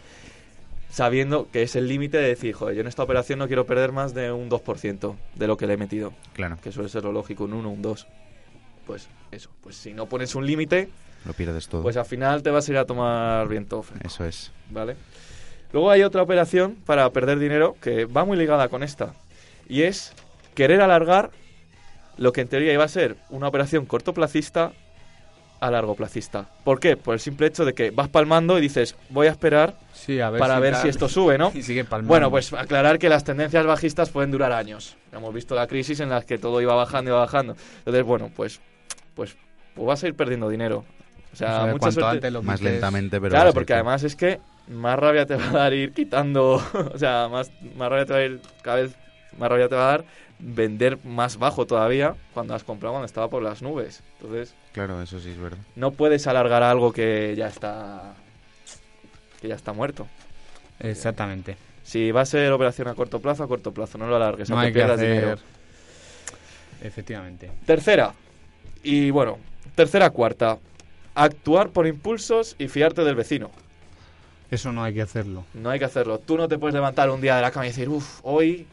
sabiendo 0.90 1.48
que 1.52 1.62
es 1.64 1.76
el 1.76 1.88
límite 1.88 2.18
de 2.18 2.28
decir, 2.30 2.54
joder, 2.54 2.76
yo 2.76 2.82
en 2.82 2.88
esta 2.88 3.04
operación 3.04 3.40
no 3.40 3.48
quiero 3.48 3.66
perder 3.66 3.92
más 3.92 4.14
de 4.14 4.32
un 4.32 4.50
2% 4.50 5.16
de 5.36 5.48
lo 5.48 5.58
que 5.58 5.68
le 5.68 5.74
he 5.74 5.78
metido, 5.78 6.14
Claro, 6.34 6.58
que 6.62 6.72
suele 6.72 6.90
ser 6.90 7.04
lo 7.04 7.12
lógico, 7.12 7.44
un 7.46 7.54
1, 7.54 7.70
un 7.70 7.82
2. 7.82 8.08
Pues 8.86 9.08
eso, 9.32 9.50
pues 9.62 9.76
si 9.76 9.94
no 9.94 10.06
pones 10.08 10.36
un 10.36 10.46
límite, 10.46 10.90
lo 11.26 11.34
pierdes 11.34 11.68
todo. 11.68 11.82
pues 11.84 11.98
al 11.98 12.06
final 12.06 12.44
te 12.44 12.52
vas 12.52 12.68
a 12.68 12.72
ir 12.72 12.78
a 12.78 12.86
tomar 12.86 13.48
viento 13.48 13.82
fresco. 13.84 14.08
Eso 14.08 14.26
es. 14.26 14.52
¿vale? 14.70 14.96
Luego 15.72 15.92
hay 15.92 16.04
otra 16.04 16.22
operación 16.22 16.76
para 16.86 17.10
perder 17.10 17.40
dinero 17.40 17.76
que 17.82 18.06
va 18.06 18.24
muy 18.26 18.38
ligada 18.38 18.70
con 18.70 18.84
esta. 18.84 19.14
Y 19.68 19.82
es 19.84 20.14
querer 20.54 20.82
alargar 20.82 21.32
lo 22.18 22.32
que 22.32 22.42
en 22.42 22.48
teoría 22.48 22.72
iba 22.72 22.84
a 22.84 22.88
ser 22.88 23.18
una 23.30 23.48
operación 23.48 23.86
cortoplacista 23.86 24.72
a 25.60 25.72
largo 25.72 25.96
placista. 25.96 26.48
¿Por 26.64 26.80
qué? 26.80 26.96
Por 26.96 27.16
el 27.16 27.20
simple 27.20 27.48
hecho 27.48 27.66
de 27.66 27.74
que 27.74 27.90
vas 27.90 28.08
palmando 28.10 28.58
y 28.58 28.62
dices, 28.62 28.96
voy 29.10 29.28
a 29.28 29.32
esperar 29.32 29.78
Sí, 29.94 30.20
a 30.20 30.30
ver 30.30 30.40
para 30.40 30.60
ver 30.60 30.74
tal. 30.74 30.84
si 30.84 30.90
esto 30.90 31.10
sube, 31.10 31.38
¿no? 31.38 31.52
Y 31.56 31.64
sigue 31.64 31.84
palmando. 31.86 32.10
Bueno, 32.10 32.30
pues 32.30 32.54
aclarar 32.54 33.00
que 33.00 33.10
las 33.10 33.24
tendencias 33.24 33.66
bajistas 33.66 34.12
pueden 34.12 34.32
durar 34.32 34.52
años. 34.52 34.96
Hemos 35.12 35.34
visto 35.34 35.56
la 35.56 35.66
crisis 35.68 36.00
en 36.02 36.10
la 36.10 36.22
que 36.22 36.38
todo 36.38 36.62
iba 36.62 36.76
bajando 36.76 37.10
y 37.10 37.14
iba 37.14 37.20
bajando. 37.20 37.56
Entonces, 37.80 38.04
bueno, 38.04 38.30
pues, 38.36 38.62
pues, 39.16 39.36
pues 39.74 39.88
vas 39.88 40.04
a 40.04 40.08
ir 40.08 40.16
perdiendo 40.16 40.50
dinero. 40.50 40.84
O 41.34 41.36
sea, 41.36 41.66
mucha 41.72 41.92
suerte- 41.92 42.06
antes 42.18 42.32
lo 42.32 42.44
Más 42.44 42.62
lentamente, 42.62 43.20
pero... 43.20 43.32
claro, 43.32 43.54
porque 43.54 43.74
además 43.74 44.04
es 44.04 44.16
que 44.16 44.40
más 44.68 44.98
rabia 44.98 45.26
te 45.26 45.36
va 45.36 45.48
a 45.50 45.52
dar 45.52 45.74
ir 45.74 45.92
quitando, 45.94 46.62
o 46.94 46.98
sea, 46.98 47.28
más, 47.30 47.52
más 47.76 47.90
rabia 47.90 48.06
te 48.06 48.14
va 48.14 48.20
a 48.20 48.24
ir 48.24 48.42
cada 48.62 48.78
vez 48.78 48.96
más 49.38 49.50
rabia 49.50 49.68
te 49.68 49.76
va 49.76 49.88
a 49.90 49.92
dar 49.92 50.06
vender 50.40 50.98
más 51.04 51.38
bajo 51.38 51.66
todavía 51.66 52.16
cuando 52.34 52.54
has 52.56 52.64
comprado 52.64 52.94
cuando 52.94 53.06
estaba 53.06 53.30
por 53.30 53.44
las 53.44 53.62
nubes. 53.62 54.02
Entonces, 54.22 54.56
Claro, 54.72 55.02
eso 55.02 55.20
sí 55.20 55.32
es 55.32 55.38
verdad. 55.38 55.58
no 55.76 55.92
puedes 55.92 56.26
alargar 56.28 56.64
algo 56.64 56.94
que 56.94 57.34
ya 57.38 57.48
está 57.48 58.14
que 59.42 59.50
ya 59.50 59.56
está 59.56 59.74
muerto. 59.74 60.08
Exactamente. 60.80 61.58
Si 61.84 62.12
va 62.12 62.22
a 62.22 62.26
ser 62.26 62.50
operación 62.54 62.88
a 62.88 62.94
corto 62.96 63.20
plazo, 63.20 63.44
a 63.44 63.48
corto 63.50 63.74
plazo, 63.74 63.98
no 63.98 64.08
lo 64.08 64.16
alargues, 64.16 64.50
No 64.50 64.56
aunque 64.56 64.68
hay 64.68 64.74
que 64.74 64.80
pierdas 64.80 64.98
hacer... 65.00 65.10
dinero. 65.16 65.38
Efectivamente. 66.82 67.52
Tercera. 67.66 68.14
Y 68.86 69.10
bueno, 69.10 69.40
tercera, 69.74 70.12
cuarta. 70.12 70.60
Actuar 71.16 71.70
por 71.70 71.88
impulsos 71.88 72.56
y 72.60 72.68
fiarte 72.68 73.04
del 73.04 73.16
vecino. 73.16 73.50
Eso 74.52 74.72
no 74.72 74.84
hay 74.84 74.94
que 74.94 75.02
hacerlo. 75.02 75.44
No 75.56 75.72
hay 75.72 75.80
que 75.80 75.86
hacerlo. 75.86 76.20
Tú 76.20 76.38
no 76.38 76.48
te 76.48 76.60
puedes 76.60 76.76
levantar 76.76 77.10
un 77.10 77.20
día 77.20 77.36
de 77.36 77.42
la 77.42 77.50
cama 77.50 77.66
y 77.66 77.70
decir, 77.70 77.90
uff, 77.90 78.20
hoy, 78.22 78.68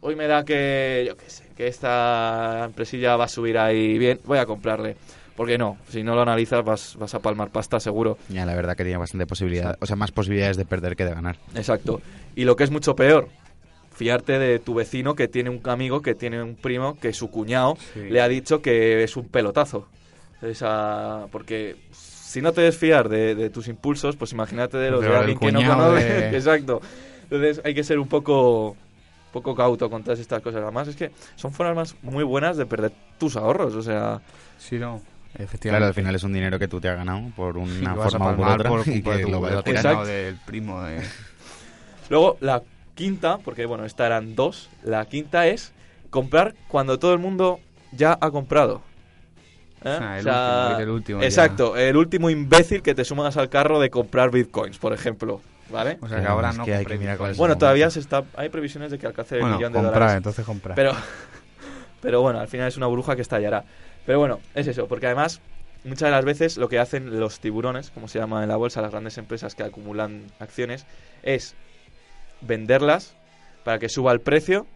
hoy 0.00 0.16
me 0.16 0.26
da 0.26 0.44
que, 0.44 1.04
yo 1.06 1.16
qué 1.16 1.30
sé, 1.30 1.44
que 1.56 1.68
esta 1.68 2.64
empresilla 2.64 3.16
va 3.16 3.26
a 3.26 3.28
subir 3.28 3.58
ahí 3.58 3.96
bien, 3.96 4.18
voy 4.24 4.38
a 4.38 4.44
comprarle. 4.44 4.96
Porque 5.36 5.56
no, 5.56 5.78
si 5.88 6.02
no 6.02 6.16
lo 6.16 6.22
analizas 6.22 6.64
vas, 6.64 6.96
vas 6.98 7.14
a 7.14 7.20
palmar 7.20 7.50
pasta 7.50 7.78
seguro. 7.78 8.18
Ya, 8.28 8.44
la 8.44 8.56
verdad 8.56 8.76
que 8.76 8.82
tiene 8.82 8.98
bastante 8.98 9.26
posibilidad, 9.26 9.78
o 9.80 9.86
sea, 9.86 9.94
más 9.94 10.10
posibilidades 10.10 10.56
de 10.56 10.64
perder 10.64 10.96
que 10.96 11.04
de 11.04 11.14
ganar. 11.14 11.36
Exacto. 11.54 12.02
Y 12.34 12.44
lo 12.44 12.56
que 12.56 12.64
es 12.64 12.72
mucho 12.72 12.96
peor, 12.96 13.28
fiarte 13.94 14.38
de 14.38 14.58
tu 14.58 14.74
vecino 14.74 15.14
que 15.14 15.28
tiene 15.28 15.50
un 15.50 15.60
amigo, 15.68 16.02
que 16.02 16.14
tiene 16.14 16.42
un 16.42 16.56
primo, 16.56 16.98
que 16.98 17.12
su 17.12 17.30
cuñado 17.30 17.76
Sí. 17.94 18.00
le 18.10 18.20
ha 18.20 18.28
dicho 18.28 18.62
que 18.62 19.02
es 19.04 19.16
un 19.16 19.28
pelotazo. 19.28 19.86
Esa, 20.40 21.26
porque 21.30 21.76
si 21.92 22.40
no 22.42 22.52
te 22.52 22.62
desfiar 22.62 23.08
de, 23.08 23.34
de 23.34 23.50
tus 23.50 23.68
impulsos, 23.68 24.16
pues 24.16 24.32
imagínate 24.32 24.76
de 24.76 24.90
los 24.90 25.02
De 25.02 25.14
alguien 25.16 25.38
que 25.38 25.52
no 25.52 25.60
conoce. 25.64 26.04
de- 26.04 26.28
Exacto. 26.36 26.80
Entonces 27.24 27.60
hay 27.64 27.74
que 27.74 27.84
ser 27.84 27.98
un 27.98 28.08
poco 28.08 28.76
poco 29.32 29.54
cauto 29.54 29.88
con 29.88 30.02
todas 30.02 30.18
estas 30.18 30.42
cosas. 30.42 30.62
Además 30.62 30.88
es 30.88 30.96
que 30.96 31.10
son 31.36 31.52
formas 31.52 31.94
muy 32.02 32.22
buenas 32.24 32.56
de 32.58 32.66
perder 32.66 32.92
tus 33.18 33.36
ahorros. 33.36 33.74
O 33.74 33.82
sea, 33.82 34.20
Sí, 34.58 34.78
no. 34.78 35.00
Efectivamente. 35.34 35.68
Claro, 35.70 35.86
al 35.86 35.94
final 35.94 36.14
es 36.14 36.22
un 36.24 36.32
dinero 36.34 36.58
que 36.58 36.68
tú 36.68 36.78
te 36.80 36.88
has 36.88 36.96
ganado 36.96 37.22
por 37.34 37.56
una 37.56 37.94
forma 37.96 38.32
u 38.32 38.36
por 38.36 38.48
otra 38.48 38.68
por 38.68 38.80
y 38.88 39.02
que 39.02 39.18
tu- 39.22 39.30
lo 39.30 39.40
vas 39.40 39.54
a 39.54 39.62
tirar. 39.62 40.04
del 40.06 40.36
primo 40.44 40.82
de... 40.82 41.00
Luego, 42.10 42.36
la 42.40 42.62
quinta, 42.94 43.38
porque 43.38 43.66
bueno, 43.66 43.84
esta 43.84 44.06
eran 44.06 44.34
dos, 44.34 44.68
la 44.82 45.04
quinta 45.06 45.46
es 45.46 45.72
comprar 46.10 46.54
cuando 46.68 46.98
todo 46.98 47.12
el 47.12 47.18
mundo 47.18 47.60
ya 47.92 48.16
ha 48.20 48.30
comprado. 48.30 48.82
¿Eh? 49.84 49.98
Ah, 50.00 50.18
el 50.18 50.26
último, 50.26 50.80
el 50.80 50.90
último 50.90 51.20
ya. 51.20 51.26
exacto, 51.26 51.76
el 51.76 51.96
último 51.96 52.30
imbécil 52.30 52.82
que 52.82 52.94
te 52.94 53.04
sumas 53.04 53.36
al 53.36 53.48
carro 53.48 53.80
de 53.80 53.90
comprar 53.90 54.30
bitcoins, 54.30 54.78
por 54.78 54.92
ejemplo. 54.92 55.40
¿Vale? 55.70 55.98
O 56.02 56.08
sea 56.08 56.20
que 56.20 56.26
ahora 56.26 56.50
es 56.50 56.58
no 56.58 56.64
que 56.64 56.72
hay 56.74 56.78
compréis 56.78 56.98
que 56.98 57.02
mirar 57.02 57.18
cuál 57.18 57.30
es 57.30 57.36
Bueno, 57.38 57.56
todavía 57.56 57.88
se 57.88 57.98
está, 57.98 58.24
hay 58.36 58.50
previsiones 58.50 58.90
de 58.90 58.98
que 58.98 59.06
alcance 59.06 59.38
el 59.38 59.44
millón 59.44 59.72
de 59.72 59.78
comprar, 59.78 59.94
dólares. 59.94 60.16
entonces 60.16 60.44
comprar. 60.44 60.76
Pero, 60.76 60.92
pero 62.02 62.20
bueno, 62.20 62.40
al 62.40 62.48
final 62.48 62.68
es 62.68 62.76
una 62.76 62.86
bruja 62.88 63.16
que 63.16 63.22
estallará. 63.22 63.64
Pero 64.04 64.18
bueno, 64.18 64.40
es 64.54 64.66
eso, 64.66 64.86
porque 64.86 65.06
además 65.06 65.40
muchas 65.84 66.08
de 66.08 66.10
las 66.10 66.24
veces 66.24 66.58
lo 66.58 66.68
que 66.68 66.78
hacen 66.78 67.18
los 67.18 67.40
tiburones, 67.40 67.90
como 67.90 68.06
se 68.06 68.18
llama 68.18 68.42
en 68.42 68.48
la 68.48 68.56
bolsa, 68.56 68.82
las 68.82 68.90
grandes 68.90 69.16
empresas 69.18 69.54
que 69.54 69.62
acumulan 69.62 70.24
acciones, 70.38 70.86
es 71.22 71.54
venderlas 72.42 73.14
para 73.64 73.78
que 73.78 73.88
suba 73.88 74.12
el 74.12 74.20
precio 74.20 74.66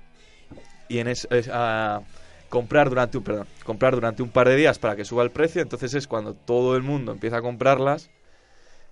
y 0.88 0.98
en 0.98 1.08
es, 1.08 1.26
es, 1.30 1.50
ah, 1.52 2.00
comprar 2.48 2.88
durante 2.88 3.18
un 3.18 3.24
perdón, 3.24 3.46
comprar 3.64 3.94
durante 3.94 4.22
un 4.22 4.30
par 4.30 4.48
de 4.48 4.56
días 4.56 4.78
para 4.78 4.94
que 4.96 5.04
suba 5.04 5.22
el 5.24 5.30
precio, 5.30 5.60
entonces 5.62 5.94
es 5.94 6.06
cuando 6.06 6.34
todo 6.34 6.76
el 6.76 6.82
mundo 6.82 7.12
empieza 7.12 7.38
a 7.38 7.42
comprarlas 7.42 8.10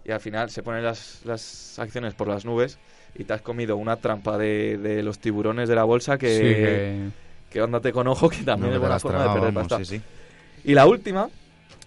y 0.05 0.11
al 0.11 0.21
final 0.21 0.51
se 0.51 0.63
ponen 0.63 0.83
las, 0.85 1.21
las 1.25 1.79
acciones 1.79 2.15
por 2.15 2.29
las 2.29 2.45
nubes 2.45 2.79
y 3.15 3.25
te 3.25 3.33
has 3.33 3.43
comido 3.43 3.77
una 3.77 3.97
trampa 3.97 4.37
de, 4.37 4.77
de 4.79 5.03
los 5.03 5.19
tiburones 5.21 5.69
de 5.69 5.75
la 5.77 5.85
bolsa 5.85 6.19
que, 6.19 6.29
Sí, 6.29 6.41
que- 6.43 7.11
que 7.51 7.61
ándate 7.61 7.93
con 7.93 8.09
ojo, 8.09 8.29
que 8.29 8.39
también 8.39 8.71
No, 8.71 8.75
es 8.77 8.81
buena 8.81 8.99
forma 8.99 9.23
de 9.23 9.31
perder 9.31 9.55
pasta. 9.55 9.79
sí, 9.79 9.85
sí. 9.85 10.03
Y 10.65 10.75
la 10.75 10.87
última, 10.87 11.29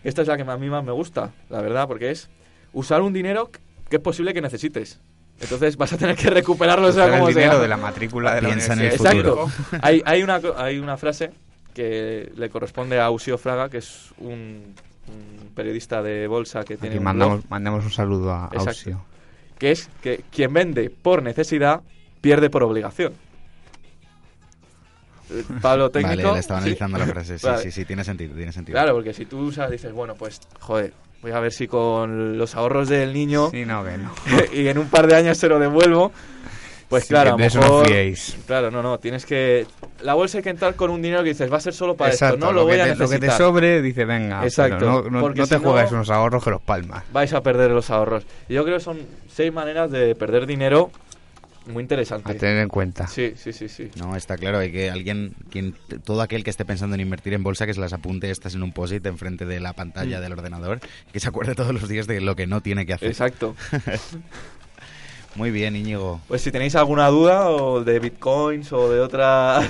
esta 0.04 0.22
es 0.22 0.28
la 0.30 0.38
que 0.38 0.44
a 0.44 0.58
mí 0.58 0.70
más 0.70 0.84
me 0.86 0.94
gusta, 0.94 1.34
la 1.50 1.62
verdad, 1.62 1.86
porque 1.88 2.10
es 2.12 2.30
usar 2.72 3.02
un 3.02 3.12
dinero 3.12 3.52
que 3.90 3.98
es 3.98 4.02
posible 4.02 4.34
que 4.34 4.42
necesites. 4.42 5.02
Entonces 5.40 5.78
vas 5.78 5.94
a 5.94 5.98
tener 5.98 6.16
que 6.16 6.30
recuperarlo, 6.30 6.92
sea 6.92 7.04
Usar 7.04 7.14
el 7.14 7.20
como 7.20 7.28
dinero 7.30 7.52
sea. 7.54 7.62
de 7.62 7.68
la 7.68 7.78
matrícula 7.78 8.34
de 8.36 8.42
la 8.42 8.50
Piensa 8.50 8.74
en 8.74 8.80
el 8.80 8.86
universidad. 8.98 9.14
Exacto. 9.14 9.50
hay, 9.82 10.02
hay, 10.06 10.24
una, 10.24 10.42
co- 10.42 10.56
hay 10.58 10.80
una 10.80 10.98
frase 10.98 11.32
que 11.76 12.32
le 12.36 12.50
corresponde 12.50 13.00
a 13.00 13.12
Usio 13.12 13.38
Fraga, 13.38 13.70
que 13.70 13.78
es 13.78 14.12
un, 14.18 14.74
un 15.08 15.50
periodista 15.54 16.02
de 16.02 16.26
bolsa 16.28 16.64
que 16.64 16.76
tiene 16.78 16.96
Aquí 16.96 16.98
un 16.98 17.04
mandamos, 17.04 17.38
blog, 17.42 17.52
mandamos 17.52 17.86
un 17.86 17.92
saludo 17.92 18.34
a 18.34 18.46
Exacto. 18.52 18.70
Ausio. 18.72 19.06
que 19.60 19.72
es 19.72 19.90
que 20.02 20.24
quien 20.32 20.52
vende 20.54 20.90
por 20.90 21.22
necesidad 21.22 21.82
pierde 22.20 22.50
por 22.50 22.64
obligación. 22.64 23.14
Eh, 25.30 25.44
Pablo 25.62 25.92
técnico. 25.92 26.24
Vale, 26.24 26.34
le 26.34 26.40
estaba 26.40 26.62
¿sí? 26.62 26.66
analizando 26.68 26.98
la 26.98 27.06
frase. 27.06 27.38
Sí, 27.38 27.46
Vale. 27.46 27.62
sí, 27.64 27.72
sí, 27.72 27.86
tiene 27.86 28.04
sentido, 28.04 28.36
tiene 28.36 28.52
sentido. 28.52 28.76
Claro, 28.76 28.94
porque 28.94 29.14
si 29.14 29.26
tú 29.26 29.40
usas, 29.40 29.70
dices, 29.70 29.92
bueno, 29.92 30.16
pues, 30.16 30.40
joder, 30.60 30.94
voy 31.22 31.32
a 31.32 31.40
ver 31.40 31.52
si 31.52 31.68
con 31.68 32.38
los 32.38 32.56
ahorros 32.56 32.90
del 32.90 33.14
niño 33.14 33.50
Sí, 33.52 33.66
no, 33.66 33.84
que 33.84 33.98
no. 33.98 34.12
y 34.54 34.68
en 34.68 34.78
un 34.78 34.88
par 34.90 35.08
de 35.08 35.16
años 35.16 35.38
se 35.38 35.48
lo 35.48 35.60
devuelvo. 35.60 36.12
Pues 36.90 37.04
Sí, 37.04 37.10
claro, 37.10 37.32
a 37.36 37.38
lo 37.38 37.38
no 37.38 37.44
mejor- 37.44 37.86
fiéis. 37.88 38.38
Claro, 38.48 38.72
no, 38.72 38.82
no, 38.82 38.98
tienes 38.98 39.26
que... 39.26 39.68
La 40.04 40.14
bolsa 40.14 40.38
hay 40.38 40.44
que 40.46 40.52
entrar 40.52 40.76
con 40.76 40.90
un 40.90 41.02
dinero 41.02 41.22
que 41.22 41.30
dices, 41.30 41.52
va 41.52 41.58
a 41.58 41.60
ser 41.60 41.74
solo 41.74 41.98
para 41.98 42.12
Exacto, 42.14 42.36
esto, 42.36 42.46
no 42.46 42.54
lo, 42.54 42.62
que 42.66 42.72
voy 42.72 42.80
a 42.80 42.84
te, 42.86 42.90
lo 42.92 42.96
que 42.96 43.02
necesitar. 43.04 43.30
te 43.38 43.44
sobre, 43.44 43.82
dice, 43.82 44.06
venga. 44.06 44.42
Exacto, 44.46 44.78
pero 44.80 45.04
no, 45.04 45.10
no- 45.10 45.20
porque 45.22 45.42
no 45.42 45.48
te 45.48 45.58
si 45.58 45.62
no- 45.62 45.70
juegas 45.70 45.92
unos 45.92 46.10
ahorros 46.10 46.42
que 46.46 46.50
los 46.52 46.62
palmas. 46.62 47.04
Vais 47.12 47.34
a 47.34 47.42
perder 47.44 47.72
los 47.72 47.90
ahorros. 47.90 48.24
Y 48.48 48.54
yo 48.54 48.64
creo 48.64 48.78
que 48.78 48.84
son 48.84 49.00
seis 49.28 49.52
maneras 49.52 49.92
de 49.92 50.16
perder 50.16 50.46
dinero 50.46 50.90
muy 51.68 51.82
A 51.82 51.84
interesantes. 51.84 52.38
tener 52.38 52.58
en 52.58 52.70
cuenta. 52.70 53.08
Sí, 53.08 53.34
sí, 53.36 53.54
sí, 53.54 53.68
sí. 53.70 53.90
No, 53.98 54.16
está 54.16 54.38
claro, 54.38 54.58
hay 54.60 54.72
que 54.72 54.90
alguien, 54.90 55.34
quien, 55.50 55.76
todo 56.04 56.22
aquel 56.22 56.44
que 56.44 56.50
esté 56.50 56.66
pensando 56.66 56.96
en 56.96 57.02
invertir 57.02 57.34
en 57.34 57.44
bolsa, 57.44 57.66
que 57.66 57.74
se 57.74 57.80
las 57.80 57.94
apunte 57.94 58.30
estas 58.32 58.56
en 58.56 58.64
un 58.64 58.72
post-it 58.72 59.06
enfrente 59.06 59.46
de 59.46 59.60
la 59.60 59.72
Mm. 59.74 59.76
pantalla 59.76 60.20
del 60.22 60.34
ordenador, 60.34 60.80
que 61.12 61.20
se 61.20 61.28
acuerde 61.28 61.56
todos 61.56 61.74
los 61.74 61.88
días 61.90 62.08
de 62.08 62.22
lo 62.22 62.36
que 62.36 62.48
no 62.48 62.62
tiene 62.62 62.86
que 62.86 62.94
hacer. 62.94 63.10
Exacto. 63.10 63.56
Muy 65.36 65.52
bien, 65.52 65.76
Íñigo. 65.76 66.20
Pues 66.28 66.42
si 66.42 66.52
tenéis 66.52 66.76
alguna 66.76 67.08
duda 67.10 67.50
o 67.50 67.84
de 67.84 68.00
bitcoins 68.00 68.72
o 68.74 68.90
de 68.92 69.00
otras... 69.02 69.70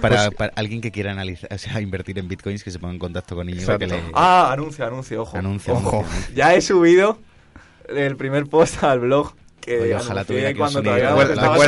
Para, 0.00 0.26
Pues- 0.26 0.34
para 0.36 0.52
alguien 0.56 0.80
que 0.80 0.90
quiera 0.90 1.12
analizar, 1.12 1.52
o 1.52 1.58
sea, 1.58 1.80
invertir 1.82 2.18
en 2.18 2.26
bitcoins, 2.28 2.64
que 2.64 2.70
se 2.70 2.78
ponga 2.78 2.94
en 2.94 2.98
contacto 2.98 3.34
con 3.34 3.48
Íñigo. 3.50 3.76
Que 3.78 3.86
le... 3.86 4.00
Ah, 4.14 4.50
anuncio, 4.52 4.86
anuncio, 4.86 5.20
ojo. 5.22 5.36
Anuncio, 5.36 5.74
ojo. 5.74 6.04
Ya 6.34 6.54
he 6.54 6.62
subido 6.62 7.18
el 7.88 8.16
primer 8.16 8.46
post 8.46 8.82
al 8.82 9.00
blog 9.00 9.34
que 9.60 9.80
Oye, 9.80 9.94
ojalá 9.94 10.24
tuviera 10.24 10.48
aquí 10.48 10.58
un 10.58 10.64
cuando 10.64 10.82
todavía 10.82 11.10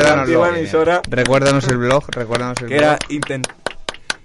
la 0.07 0.21
antigua 0.21 0.49
emisora 0.57 1.01
Recuérdanos 1.09 1.67
el 1.67 1.77
blog, 1.77 2.03
recuérdanos 2.09 2.57
el 2.61 2.67
que 2.67 2.75
blog. 2.77 2.83
era 2.87 2.99
intent 3.09 3.47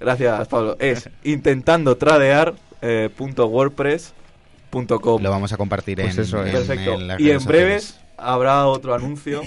gracias 0.01 0.49
Pablo 0.49 0.77
es 0.81 1.09
intentando 1.25 1.97
tradear 1.97 2.55
eh, 2.83 3.11
punto 3.17 3.47
wordpress.com 3.47 5.23
Lo 5.23 5.31
vamos 5.31 5.53
a 5.53 5.57
compartir 5.57 6.01
Pues 6.01 6.17
en, 6.17 6.25
eso 6.25 6.43
es. 6.45 6.47
en- 6.47 6.53
perfecto 6.53 6.93
en 6.95 7.07
las 7.09 7.21
y 7.21 7.25
redes 7.29 7.43
en 7.43 7.49
breves 7.49 7.83
sociales. 7.85 8.11
habrá 8.17 8.67
otro 8.67 8.95
anuncio 8.95 9.43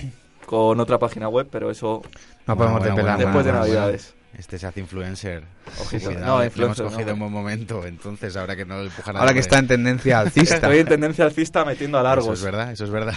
con 0.45 0.79
otra 0.79 0.99
página 0.99 1.29
web 1.29 1.47
pero 1.51 1.71
eso 1.71 2.01
No 2.47 2.57
podemos 2.57 2.79
bueno, 2.79 2.95
depelar 2.95 3.15
bueno, 3.17 3.27
después 3.29 3.45
de 3.45 3.51
bueno. 3.51 3.65
navidades 3.65 4.13
Este 4.37 4.57
se 4.57 4.65
hace 4.65 4.79
influencer. 4.79 5.43
Ojito. 5.81 6.05
Cuidado, 6.05 6.25
No, 6.25 6.39
le 6.39 6.45
hemos 6.45 6.57
influencer, 6.57 6.85
cogido 6.85 7.07
no. 7.07 7.13
en 7.13 7.19
buen 7.19 7.31
momento. 7.33 7.85
Entonces, 7.85 8.35
ahora 8.37 8.55
que 8.55 8.63
no 8.65 8.77
le 8.79 8.85
empujan 8.85 9.17
Ahora 9.17 9.33
que 9.33 9.39
está 9.39 9.59
en 9.59 9.67
tendencia 9.67 10.19
alcista. 10.19 10.55
estoy 10.55 10.79
en 10.79 10.87
tendencia 10.87 11.25
alcista 11.25 11.65
metiendo 11.65 11.99
a 11.99 12.03
largos 12.03 12.25
Eso 12.25 12.33
es 12.33 12.41
verdad, 12.43 12.71
eso 12.71 12.85
es 12.85 12.89
verdad. 12.91 13.13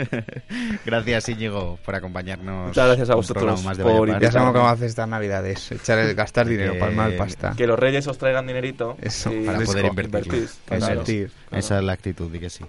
gracias, 0.86 1.28
Íñigo, 1.28 1.78
por 1.84 1.94
acompañarnos. 1.94 2.68
Muchas 2.68 2.86
gracias 2.86 3.10
a 3.10 3.14
vosotros 3.14 3.64
más 3.64 3.76
de 3.76 3.84
por. 3.84 4.20
Ya 4.20 4.32
sabemos 4.32 4.54
cómo 4.54 4.68
hacer 4.68 4.88
estas 4.88 5.08
navidades. 5.08 5.72
Echar 5.72 5.98
el, 5.98 6.14
gastar 6.14 6.46
dinero, 6.46 6.78
palmar 6.78 7.16
pasta. 7.16 7.54
que 7.56 7.66
los 7.66 7.78
reyes 7.78 8.06
os 8.06 8.18
traigan 8.18 8.46
dinerito 8.46 8.96
Eso, 9.00 9.32
y 9.32 9.44
para 9.44 9.60
poder 9.60 9.86
invertirlo. 9.86 10.48
claro. 10.66 10.92
Invertir. 10.92 11.30
Esa 11.50 11.78
es 11.78 11.84
la 11.84 11.92
actitud, 11.92 12.30
di 12.30 12.38
que 12.38 12.50
sí. 12.50 12.64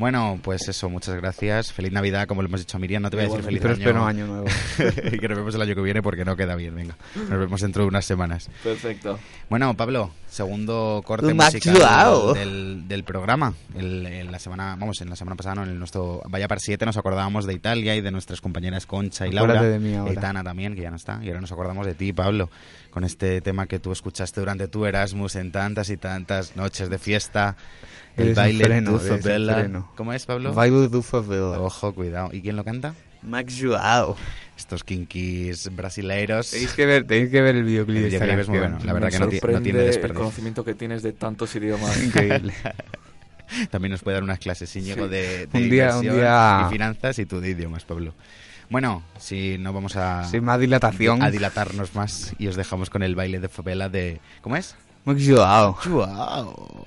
Bueno, 0.00 0.40
pues 0.42 0.66
eso, 0.66 0.88
muchas 0.88 1.14
gracias. 1.16 1.74
Feliz 1.74 1.92
Navidad, 1.92 2.26
como 2.26 2.40
le 2.40 2.48
hemos 2.48 2.60
dicho 2.60 2.78
a 2.78 2.80
Miriam. 2.80 3.02
No 3.02 3.10
te 3.10 3.16
voy 3.16 3.26
a 3.26 3.28
decir 3.28 3.44
feliz 3.44 3.60
Pero 3.84 4.02
año. 4.06 4.26
nuevo. 4.26 4.46
y 5.12 5.18
que 5.18 5.28
nos 5.28 5.36
vemos 5.36 5.54
el 5.54 5.60
año 5.60 5.74
que 5.74 5.82
viene 5.82 6.02
porque 6.02 6.24
no 6.24 6.36
queda 6.36 6.54
bien, 6.56 6.74
venga. 6.74 6.96
Nos 7.14 7.38
vemos 7.38 7.60
dentro 7.60 7.82
de 7.82 7.88
unas 7.88 8.06
semanas. 8.06 8.48
perfecto 8.64 9.18
Bueno, 9.50 9.76
Pablo, 9.76 10.10
segundo 10.26 11.02
corte 11.04 11.34
musical 11.34 12.32
del, 12.34 12.88
del 12.88 13.04
programa. 13.04 13.52
El- 13.76 14.06
en 14.06 14.32
la 14.32 14.38
semana, 14.38 14.74
vamos, 14.80 15.02
en 15.02 15.10
la 15.10 15.16
semana 15.16 15.36
pasada, 15.36 15.56
no, 15.56 15.64
en 15.64 15.78
nuestro 15.78 16.22
Vaya 16.30 16.48
par 16.48 16.60
7 16.60 16.86
nos 16.86 16.96
acordábamos 16.96 17.44
de 17.44 17.52
Italia 17.52 17.94
y 17.94 18.00
de 18.00 18.10
nuestras 18.10 18.40
compañeras 18.40 18.86
Concha 18.86 19.26
y 19.26 19.32
Laura. 19.32 19.52
Acuérdate 19.52 19.78
de 19.78 19.86
mí 19.86 19.94
ahora. 19.96 20.12
Y 20.14 20.16
Tana 20.16 20.42
también, 20.42 20.74
que 20.74 20.80
ya 20.80 20.88
no 20.90 20.96
está. 20.96 21.20
Y 21.22 21.28
ahora 21.28 21.42
nos 21.42 21.52
acordamos 21.52 21.84
de 21.84 21.94
ti, 21.94 22.14
Pablo, 22.14 22.48
con 22.90 23.04
este 23.04 23.42
tema 23.42 23.66
que 23.66 23.78
tú 23.78 23.92
escuchaste 23.92 24.40
durante 24.40 24.66
tu 24.66 24.86
Erasmus 24.86 25.36
en 25.36 25.52
tantas 25.52 25.90
y 25.90 25.98
tantas 25.98 26.56
noches 26.56 26.88
de 26.88 26.98
fiesta. 26.98 27.56
El 28.22 28.34
baile 28.34 28.64
freno, 28.64 28.98
Bella. 28.98 29.54
freno. 29.54 29.90
¿Cómo 29.96 30.12
es, 30.12 30.26
Pablo? 30.26 30.52
Baile 30.54 30.88
du 30.88 31.02
favela. 31.02 31.60
Ojo, 31.60 31.92
cuidado. 31.94 32.30
¿Y 32.32 32.40
quién 32.42 32.56
lo 32.56 32.64
canta? 32.64 32.94
Max 33.22 33.58
Joao. 33.60 34.16
Estos 34.56 34.82
kinkis 34.84 35.74
brasileiros. 35.74 36.50
Tenéis 36.50 36.72
que 36.72 36.86
ver, 36.86 37.06
tenéis 37.06 37.30
que 37.30 37.40
ver 37.42 37.56
el 37.56 37.64
videoclip 37.64 37.96
El 37.96 38.02
de 38.04 38.08
videoclip 38.10 38.38
es 38.40 38.48
muy 38.48 38.58
bueno, 38.58 38.78
la 38.84 38.92
verdad 38.92 39.08
Me 39.08 39.12
que 39.12 39.18
no 39.18 39.24
no 39.56 39.62
tiene 39.62 39.78
el 39.80 39.86
desperdicio. 39.86 40.14
conocimiento 40.22 40.64
que 40.64 40.74
tienes 40.74 41.02
de 41.02 41.12
tantos 41.12 41.54
idiomas 41.56 42.02
Increíble. 42.04 42.52
También 43.70 43.90
nos 43.92 44.02
puede 44.02 44.14
dar 44.16 44.22
unas 44.22 44.38
clases 44.38 44.74
Íñigo 44.76 45.04
Sí. 45.04 45.10
de, 45.10 45.46
de 45.46 45.58
Un 45.58 45.68
día- 45.70 45.96
un 45.96 46.02
día- 46.02 46.64
y 46.66 46.72
finanzas 46.72 47.18
y 47.18 47.26
tú 47.26 47.40
de 47.40 47.50
idiomas, 47.50 47.84
Pablo. 47.84 48.14
Bueno, 48.68 49.02
si 49.18 49.58
no 49.58 49.72
vamos 49.72 49.96
a, 49.96 50.24
Sin 50.24 50.44
más 50.44 50.60
dilatación. 50.60 51.22
a 51.22 51.30
dilatarnos 51.30 51.94
más 51.96 52.32
y 52.38 52.46
os 52.46 52.54
dejamos 52.56 52.88
con 52.90 53.02
el 53.02 53.16
baile 53.16 53.40
de 53.40 53.48
favela 53.48 53.88
de... 53.88 54.20
¿Cómo 54.42 54.56
es? 54.56 54.76
Muy 55.04 55.20
sudado. 55.20 55.76
¡Wow! 55.86 56.86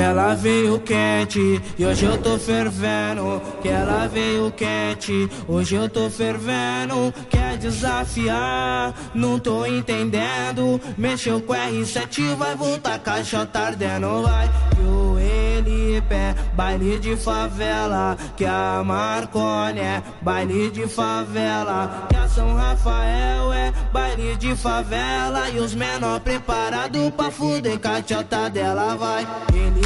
Ela 0.00 0.34
veio 0.34 0.80
quente 0.80 1.60
e 1.78 1.84
hoje 1.84 2.04
eu 2.04 2.18
tô 2.18 2.38
fervendo. 2.38 3.40
Que 3.60 3.68
ela 3.68 4.06
veio 4.06 4.50
quente, 4.50 5.28
hoje 5.46 5.74
eu 5.74 5.88
tô 5.88 6.08
fervendo. 6.08 7.12
Quer 7.28 7.56
desafiar? 7.58 8.94
Não 9.14 9.38
tô 9.38 9.66
entendendo. 9.66 10.80
Mexeu 10.96 11.40
com 11.40 11.52
R7, 11.52 12.34
vai 12.36 12.56
voltar 12.56 12.98
caixa 12.98 13.44
tardendo. 13.46 14.22
Vai 14.22 14.48
que 14.74 14.82
o 14.82 15.18
Elipe 15.18 16.14
é 16.14 16.34
baile 16.54 16.98
de 16.98 17.16
favela. 17.16 18.16
Que 18.36 18.44
a 18.44 18.82
Marconi 18.84 19.80
é 19.80 20.02
baile 20.22 20.70
de 20.70 20.86
favela. 20.86 22.06
Que 22.08 22.16
a 22.16 22.28
São 22.28 22.54
Rafael 22.54 23.52
é 23.52 23.72
baile 23.92 24.36
de 24.36 24.56
favela. 24.56 25.48
E 25.50 25.58
os 25.58 25.74
menor 25.74 26.20
preparado 26.20 27.12
pra 27.16 27.30
fuder 27.30 27.78
com 27.78 27.88
a 27.88 28.02
tchota 28.02 28.48
dela. 28.48 28.96
Vai, 28.96 29.26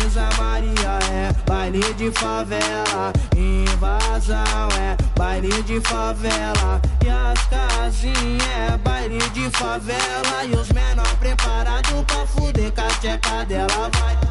Elisa 0.04 0.28
Maria 0.36 0.98
é 1.14 1.32
baile 1.48 1.94
de 1.94 2.10
favela. 2.12 3.10
Invasão 3.34 4.68
é 4.78 4.96
baile 5.18 5.62
de 5.62 5.80
favela. 5.80 6.78
E 7.02 7.08
as 7.08 7.46
casinhas 7.46 8.70
é 8.70 8.76
baile 8.76 9.18
de 9.30 9.48
favela. 9.56 10.44
E 10.44 10.54
os 10.54 10.70
menor 10.72 11.08
preparado 11.16 12.04
pra 12.04 12.26
fuder 12.26 12.70
com 12.70 13.34
a 13.34 13.44
dela. 13.44 13.90
Vai. 13.98 14.23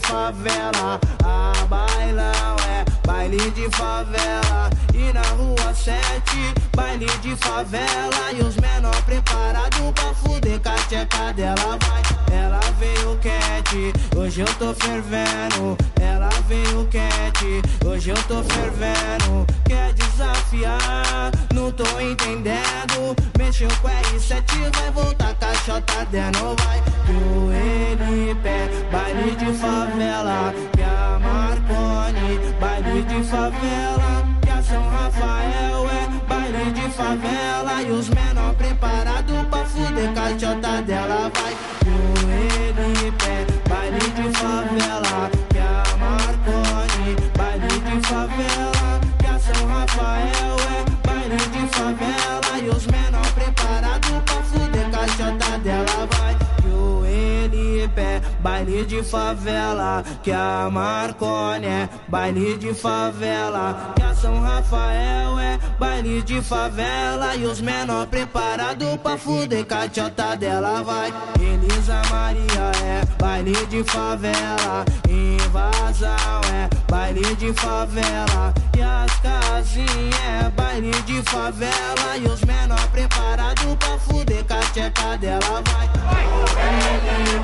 Favela, 0.00 1.00
a 1.24 1.64
bailão 1.66 2.56
é 2.68 3.06
baile 3.06 3.50
de 3.50 3.68
favela. 3.70 4.70
Na 5.12 5.22
rua 5.22 5.74
7, 5.74 5.98
baile 6.76 7.06
de 7.22 7.34
favela. 7.36 8.32
E 8.32 8.42
os 8.42 8.56
menor 8.56 8.94
preparado 9.02 9.92
pra 9.94 10.12
fuder 10.14 10.60
com 10.60 10.68
a 10.68 10.74
tcheca 10.74 11.32
dela 11.32 11.78
vai. 11.80 12.02
Ela 12.38 12.60
veio 12.78 13.18
quente, 13.18 13.92
hoje 14.16 14.42
eu 14.42 14.54
tô 14.54 14.74
fervendo. 14.74 15.78
Ela 16.00 16.28
veio 16.46 16.86
quente, 16.88 17.62
hoje 17.86 18.10
eu 18.10 18.22
tô 18.24 18.42
fervendo. 18.42 19.46
Quer 19.64 19.94
desafiar? 19.94 21.32
Não 21.54 21.72
tô 21.72 21.84
entendendo. 22.00 23.16
Mexeu 23.38 23.68
com 23.80 23.88
R7, 23.88 24.76
vai 24.76 24.90
voltar 24.90 25.34
caixota 25.36 26.04
dentro, 26.10 26.54
vai. 26.64 26.82
Que 27.06 27.12
o 27.12 27.50
NP, 27.50 28.86
baile 28.92 29.36
de 29.36 29.52
favela. 29.58 30.52
Que 30.76 30.82
a 30.82 31.18
Marconi, 31.18 32.52
baile 32.60 33.02
de 33.04 33.24
favela. 33.24 34.27
São 34.68 34.86
Rafael 34.86 35.88
é 35.88 36.28
baile 36.28 36.70
de 36.72 36.90
favela. 36.90 37.82
E 37.82 37.90
os 37.90 38.10
menor 38.10 38.54
preparado 38.54 39.48
pra 39.48 39.64
fuder 39.64 40.12
caixota 40.12 40.82
dela, 40.82 41.30
vai. 41.34 41.56
Que 41.80 41.88
o 41.88 42.30
NP, 42.30 43.24
baile 43.66 43.98
de 43.98 44.38
favela. 44.38 45.30
Que 45.48 45.58
a 45.58 45.96
Marconi, 45.96 47.16
baile 47.34 47.80
de 47.80 48.06
favela. 48.06 49.00
Que 49.18 49.26
a 49.26 49.38
São 49.38 49.66
Rafael 49.68 50.56
é 50.76 51.06
baile 51.06 51.36
de 51.36 51.66
favela. 51.74 52.47
Baile 58.40 58.84
de 58.84 59.02
favela. 59.02 60.02
Que 60.22 60.32
a 60.32 60.68
Marconi 60.70 61.66
é 61.66 61.88
baile 62.08 62.56
de 62.56 62.74
favela. 62.74 63.92
Que 63.96 64.02
a 64.02 64.14
São 64.14 64.40
Rafael 64.40 65.38
é 65.38 65.58
baile 65.78 66.22
de 66.22 66.40
favela. 66.40 67.34
E 67.36 67.44
os 67.44 67.60
menor 67.60 68.06
preparado 68.06 68.98
pra 69.02 69.16
fuder 69.16 69.64
caixota 69.64 70.36
dela, 70.36 70.82
vai. 70.82 71.12
Elisa 71.40 72.02
Maria 72.10 72.72
é 72.84 73.04
baile 73.20 73.66
de 73.66 73.84
favela. 73.84 74.84
Invasão 75.08 76.40
é 76.52 76.68
baile 76.90 77.34
de 77.36 77.52
favela. 77.54 78.54
E 78.76 78.82
as 78.82 79.12
casinhas 79.20 80.14
é 80.46 80.50
baile 80.50 80.90
de 81.02 81.22
favela. 81.22 82.16
E 82.16 82.26
os 82.26 82.40
menor 82.42 82.88
preparado 82.88 83.76
pra 83.76 83.98
fuder 83.98 84.44
com 84.44 84.54
a 84.54 84.60
tcheca 84.60 85.16
dela, 85.18 85.62
vai. 85.64 85.88
When 86.58 87.37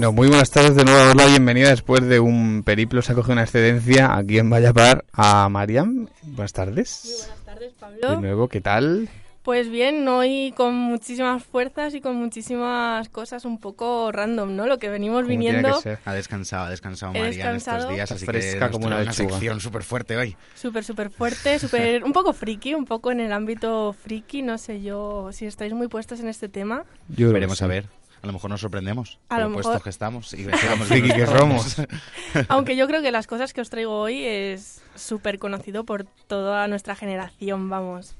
Bueno, 0.00 0.12
muy 0.14 0.28
buenas 0.28 0.50
tardes 0.50 0.74
de 0.76 0.82
nuevo. 0.82 1.10
Hola, 1.10 1.26
bienvenida 1.26 1.68
después 1.68 2.02
de 2.02 2.20
un 2.20 2.62
periplo. 2.64 3.02
Se 3.02 3.12
ha 3.12 3.14
cogido 3.14 3.34
una 3.34 3.42
excedencia 3.42 4.16
aquí 4.16 4.38
en 4.38 4.48
Vallapar 4.48 5.04
a 5.12 5.46
Mariam. 5.50 6.08
Buenas 6.22 6.54
tardes. 6.54 7.28
Buenas 7.28 7.44
tardes, 7.44 7.74
De 7.74 7.78
Pablo. 7.78 8.20
nuevo, 8.22 8.48
¿qué 8.48 8.62
tal? 8.62 9.10
Pues 9.42 9.68
bien, 9.68 10.08
hoy 10.08 10.54
con 10.56 10.74
muchísimas 10.74 11.44
fuerzas 11.44 11.94
y 11.94 12.00
con 12.00 12.16
muchísimas 12.16 13.10
cosas 13.10 13.44
un 13.44 13.60
poco 13.60 14.10
random, 14.10 14.56
¿no? 14.56 14.66
Lo 14.66 14.78
que 14.78 14.88
venimos 14.88 15.18
Como 15.18 15.28
viniendo 15.28 15.76
que 15.76 15.82
ser. 15.82 15.98
Ha 16.06 16.14
descansado, 16.14 16.64
ha 16.64 16.70
descansado 16.70 17.12
He 17.12 17.18
María 17.18 17.28
en 17.28 17.34
descansado. 17.34 17.78
estos 17.80 17.94
días, 17.94 18.10
así 18.10 18.24
fresca 18.24 18.66
que 18.68 18.72
como 18.72 18.86
una 18.86 19.02
una 19.02 19.12
sección 19.12 19.60
súper 19.60 19.82
fuerte 19.82 20.16
hoy. 20.16 20.34
súper, 20.54 20.82
súper 20.82 21.10
fuerte, 21.10 21.58
súper, 21.58 22.04
un 22.04 22.14
poco 22.14 22.32
friki, 22.32 22.72
un 22.72 22.86
poco 22.86 23.12
en 23.12 23.20
el 23.20 23.34
ámbito 23.34 23.92
friki, 23.92 24.40
no 24.40 24.56
sé 24.56 24.80
yo 24.80 25.28
si 25.32 25.44
estáis 25.44 25.74
muy 25.74 25.88
puestos 25.88 26.20
en 26.20 26.28
este 26.28 26.48
tema. 26.48 26.84
Yo 27.08 27.30
Veremos 27.34 27.60
a 27.60 27.66
ver. 27.66 27.99
A 28.22 28.26
lo 28.26 28.32
mejor 28.34 28.50
nos 28.50 28.60
sorprendemos. 28.60 29.18
A 29.28 29.36
por 29.36 29.44
lo 29.44 29.48
mejor- 29.50 29.62
puestos 29.62 29.82
que 29.82 29.90
estamos 29.90 30.34
y 30.34 30.44
friki 30.84 31.12
que 31.12 31.26
somos. 31.26 31.76
Aunque 32.48 32.76
yo 32.76 32.86
creo 32.86 33.02
que 33.02 33.10
las 33.10 33.26
cosas 33.26 33.52
que 33.52 33.60
os 33.60 33.70
traigo 33.70 33.98
hoy 33.98 34.24
es 34.24 34.82
súper 34.94 35.38
conocido 35.38 35.84
por 35.84 36.04
toda 36.04 36.68
nuestra 36.68 36.94
generación, 36.94 37.70
vamos. 37.70 38.14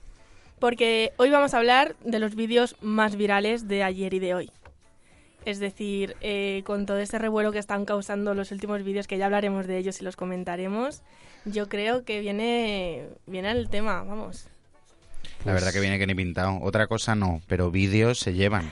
Porque 0.59 1.13
hoy 1.17 1.31
vamos 1.31 1.55
a 1.55 1.59
hablar 1.59 1.97
de 2.05 2.19
los 2.19 2.35
vídeos 2.35 2.77
más 2.81 3.17
virales 3.17 3.69
de 3.69 3.83
ayer 3.83 4.15
y 4.15 4.19
de 4.19 4.35
hoy. 4.35 4.51
Es 5.47 5.59
decir, 5.59 6.17
eh, 6.21 6.63
con 6.67 6.85
todo 6.85 6.99
este 6.99 7.19
revuelo 7.19 7.51
que 7.51 7.59
están 7.59 7.87
causando 7.87 8.35
los 8.35 8.53
últimos 8.53 8.83
vídeos, 8.83 9.07
que 9.07 9.17
ya 9.17 9.25
hablaremos 9.27 9.67
de 9.67 9.79
ellos 9.79 10.01
y 10.01 10.05
los 10.05 10.17
comentaremos, 10.17 11.03
yo 11.47 11.69
creo 11.69 12.05
que 12.05 12.21
viene, 12.21 13.07
viene 13.27 13.51
el 13.51 13.71
tema, 13.71 14.03
vamos. 14.03 14.49
La 15.45 15.55
verdad 15.55 15.73
que 15.73 15.81
viene 15.81 15.99
que 15.99 16.07
ni 16.07 16.15
pintado. 16.15 16.59
Otra 16.61 16.87
cosa 16.87 17.15
no, 17.15 17.41
pero 17.47 17.71
vídeos 17.71 18.19
se 18.19 18.35
llevan 18.35 18.71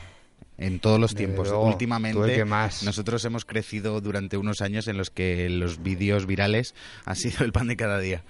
en 0.58 0.80
todos 0.80 1.00
los 1.00 1.14
tiempos. 1.14 1.48
luego, 1.48 1.64
Últimamente 1.66 2.34
que 2.34 2.44
más. 2.44 2.82
nosotros 2.82 3.24
hemos 3.24 3.44
crecido 3.44 4.00
durante 4.00 4.36
unos 4.36 4.60
años 4.60 4.88
en 4.88 4.98
los 4.98 5.10
que 5.10 5.48
los 5.48 5.82
vídeos 5.82 6.26
virales 6.26 6.74
ha 7.04 7.14
sido 7.14 7.44
el 7.44 7.52
pan 7.52 7.68
de 7.68 7.76
cada 7.76 7.98
día. 7.98 8.22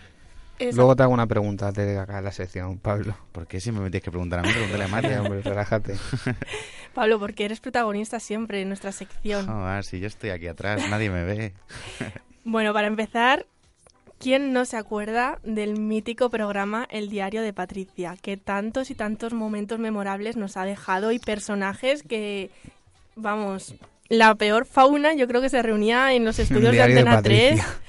Luego 0.72 0.96
te 0.96 1.04
hago 1.04 1.12
una 1.12 1.26
pregunta 1.28 1.70
de 1.70 1.98
acá 1.98 2.20
la 2.20 2.32
sección, 2.32 2.78
Pablo. 2.78 3.16
¿Por 3.30 3.46
qué 3.46 3.60
siempre 3.60 3.82
me 3.84 3.90
tienes 3.90 4.02
que 4.04 4.10
preguntar 4.10 4.40
a 4.40 4.42
mí? 4.42 4.50
Pregúntale 4.50 4.84
a 4.84 4.88
María, 4.88 5.22
hombre, 5.22 5.40
relájate. 5.40 5.94
Pablo, 6.94 7.20
porque 7.20 7.44
eres 7.44 7.60
protagonista 7.60 8.18
siempre 8.18 8.60
en 8.62 8.68
nuestra 8.68 8.90
sección. 8.90 9.46
Joder, 9.46 9.84
si 9.84 10.00
yo 10.00 10.08
estoy 10.08 10.30
aquí 10.30 10.48
atrás, 10.48 10.82
nadie 10.90 11.10
me 11.10 11.24
ve. 11.24 11.54
Bueno, 12.44 12.72
para 12.72 12.86
empezar, 12.86 13.44
¿quién 14.18 14.52
no 14.52 14.64
se 14.64 14.76
acuerda 14.76 15.38
del 15.42 15.78
mítico 15.78 16.30
programa 16.30 16.86
El 16.90 17.08
Diario 17.08 17.42
de 17.42 17.52
Patricia? 17.52 18.16
Que 18.20 18.36
tantos 18.36 18.90
y 18.90 18.94
tantos 18.94 19.32
momentos 19.32 19.78
memorables 19.78 20.36
nos 20.36 20.56
ha 20.56 20.64
dejado 20.64 21.12
y 21.12 21.18
personajes 21.18 22.02
que, 22.02 22.50
vamos, 23.16 23.74
la 24.08 24.34
peor 24.34 24.64
fauna 24.66 25.14
yo 25.14 25.26
creo 25.28 25.40
que 25.40 25.48
se 25.48 25.62
reunía 25.62 26.12
en 26.14 26.24
los 26.24 26.38
estudios 26.38 26.72
de 26.72 26.78
Diario 26.78 26.94
de 26.96 27.00
Antena 27.02 27.22
3 27.22 27.50
Patricia. 27.60 27.80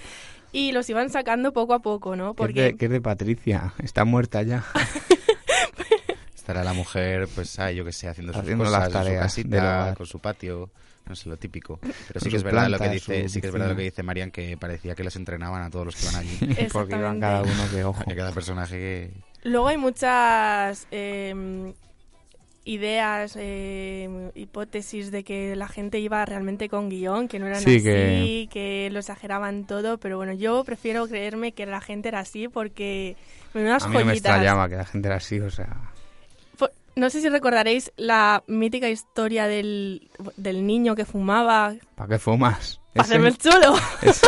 y 0.52 0.72
los 0.72 0.90
iban 0.90 1.10
sacando 1.10 1.54
poco 1.54 1.74
a 1.74 1.80
poco, 1.80 2.16
¿no? 2.16 2.34
¿Qué 2.36 2.44
es, 2.44 2.48
Porque 2.48 2.62
de, 2.62 2.78
qué 2.78 2.86
es 2.86 2.92
de 2.92 3.02
Patricia? 3.02 3.74
Está 3.84 4.06
muerta 4.06 4.42
ya. 4.44 4.64
Estará 6.36 6.64
la 6.64 6.74
mujer, 6.74 7.28
pues, 7.36 7.60
ah, 7.60 7.72
yo 7.72 7.86
que 7.86 7.92
sé, 7.92 8.08
haciendo 8.08 8.34
sus 8.34 8.42
Haciendo 8.42 8.64
cosas 8.66 8.80
las 8.80 8.88
su 8.88 8.94
tareas 8.94 9.36
del 9.36 9.46
casita, 9.46 9.58
hogar. 9.58 9.98
con 9.98 10.06
su 10.08 10.20
patio, 10.20 10.70
no 11.08 11.16
sé, 11.16 11.28
lo 11.30 11.38
típico. 11.38 11.80
Pero 12.08 12.20
sí 12.20 12.30
que 12.30 12.36
es 12.38 12.44
verdad 12.44 12.68
lo 12.70 12.78
que 12.80 12.90
dice, 12.90 13.28
sí 13.30 13.42
que 13.42 13.48
es 13.48 13.54
verdad 13.54 13.70
lo 13.70 13.76
que 13.76 13.84
dice 13.84 14.04
Marian, 14.04 14.30
que 14.32 14.58
parecía 14.58 14.94
que 14.96 15.04
los 15.04 15.16
entrenaban 15.16 15.64
a 15.64 15.70
todos 15.70 15.86
los 15.88 15.96
que 15.96 16.06
van 16.06 16.16
allí. 16.18 16.68
Porque 16.74 16.96
iban 16.96 17.20
cada 17.20 17.42
uno 17.42 17.64
que 17.72 17.84
ojo. 17.84 18.04
Que 18.06 18.16
cada 18.16 18.32
personaje 18.32 18.76
que... 18.78 19.12
Luego 19.50 19.68
hay 19.70 19.78
muchas 19.78 20.88
eh, 20.92 21.74
ideas, 22.66 23.36
eh, 23.40 24.32
hipótesis 24.36 25.10
de 25.12 25.24
que 25.24 25.56
la 25.56 25.68
gente 25.68 26.00
iba 26.00 26.24
realmente 26.26 26.70
con 26.70 26.90
guion, 26.90 27.28
que 27.28 27.40
no 27.40 27.48
eran 27.48 27.62
Sí, 27.62 27.78
así, 27.78 27.84
que- 27.84 28.48
que... 28.52 28.90
lo 28.92 29.00
exageraban 29.00 29.66
todo, 29.66 29.98
pero 29.98 30.18
bueno, 30.18 30.34
yo 30.34 30.64
prefiero 30.64 31.08
creerme 31.08 31.54
que 31.54 31.66
la 31.66 31.82
gente 31.82 32.10
era 32.10 32.20
así 32.20 32.48
porque 32.48 33.16
menudas 33.54 33.84
A 33.84 33.88
mí 33.88 33.94
no 33.94 34.00
me 34.02 34.06
joyitas. 34.12 34.32
extrañaba 34.34 34.70
que 34.70 34.76
la 34.76 34.86
gente 34.86 35.08
era 35.08 35.18
así, 35.18 35.40
o 35.40 35.50
sea... 35.50 35.94
No 37.00 37.10
sé 37.10 37.22
si 37.22 37.30
recordaréis 37.30 37.92
la 37.98 38.44
mítica 38.48 38.90
historia 38.90 39.48
del, 39.48 40.10
del 40.38 40.68
niño 40.68 40.96
que 40.96 41.06
fumaba 41.06 41.76
¿Para 41.96 42.10
qué 42.10 42.20
fumas? 42.20 42.80
para 42.94 43.06
hacerme 43.06 43.30
el 43.30 43.38
chulo. 43.38 43.76
ese- 44.02 44.28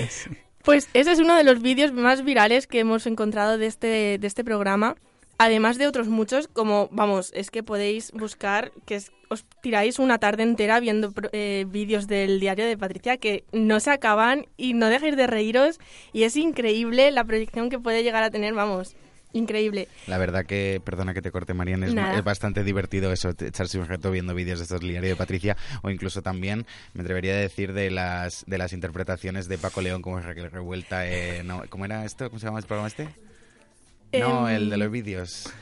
ese. 0.00 0.44
Pues 0.62 0.88
ese 0.94 1.12
es 1.12 1.18
uno 1.18 1.36
de 1.36 1.44
los 1.44 1.60
vídeos 1.60 1.92
más 1.92 2.24
virales 2.24 2.66
que 2.66 2.80
hemos 2.80 3.06
encontrado 3.06 3.58
de 3.58 3.66
este, 3.66 4.18
de 4.18 4.26
este 4.26 4.44
programa. 4.44 4.96
Además 5.36 5.78
de 5.78 5.86
otros 5.88 6.08
muchos, 6.08 6.48
como, 6.48 6.88
vamos, 6.92 7.32
es 7.34 7.50
que 7.50 7.62
podéis 7.62 8.12
buscar, 8.12 8.72
que 8.86 8.94
es- 8.96 9.12
os 9.28 9.44
tiráis 9.62 9.98
una 9.98 10.18
tarde 10.18 10.44
entera 10.44 10.80
viendo 10.80 11.12
eh, 11.32 11.66
vídeos 11.68 12.06
del 12.06 12.38
diario 12.40 12.64
de 12.66 12.78
Patricia 12.78 13.16
que 13.18 13.44
no 13.52 13.80
se 13.80 13.90
acaban 13.90 14.46
y 14.56 14.74
no 14.74 14.86
dejáis 14.88 15.16
de 15.16 15.26
reíros. 15.26 15.80
Y 16.12 16.22
es 16.22 16.36
increíble 16.36 17.10
la 17.10 17.24
proyección 17.24 17.68
que 17.68 17.78
puede 17.78 18.02
llegar 18.02 18.22
a 18.22 18.30
tener, 18.30 18.54
vamos, 18.54 18.96
increíble. 19.34 19.88
La 20.06 20.16
verdad 20.16 20.46
que, 20.46 20.80
perdona 20.82 21.12
que 21.12 21.20
te 21.20 21.30
corte, 21.30 21.52
Marian, 21.52 21.84
es, 21.84 22.24
bastante 22.24 22.64
divertido 22.64 23.12
eso, 23.12 23.30
echarse 23.38 23.78
un 23.78 23.86
rato 23.86 24.10
viendo 24.10 24.34
vídeos 24.34 24.58
de 24.58 24.62
estos 24.64 24.80
del 24.80 24.90
diario 24.90 25.10
de 25.10 25.16
Patricia, 25.16 25.56
o 25.82 25.90
incluso 25.90 26.22
también, 26.22 26.64
me 26.94 27.02
atrevería 27.02 27.34
a 27.34 27.36
decir, 27.36 27.72
de 27.74 27.90
las 27.90 28.44
de 28.46 28.56
las 28.58 28.72
interpretaciones 28.72 29.48
de 29.48 29.58
Paco 29.58 29.82
León 29.82 30.00
como 30.00 30.18
Raquel 30.20 30.50
Revuelta. 30.50 31.06
Eh, 31.06 31.42
no, 31.44 31.62
¿Cómo 31.68 31.84
era 31.84 32.04
esto? 32.04 32.30
¿Cómo 32.30 32.38
se 32.38 32.46
llama 32.46 32.58
el 32.58 32.64
programa 32.64 32.88
este? 32.88 33.08
No, 34.12 34.48
Em, 34.48 34.56
el 34.56 34.70
de 34.70 34.76
los 34.76 34.90
vídeos. 34.90 35.52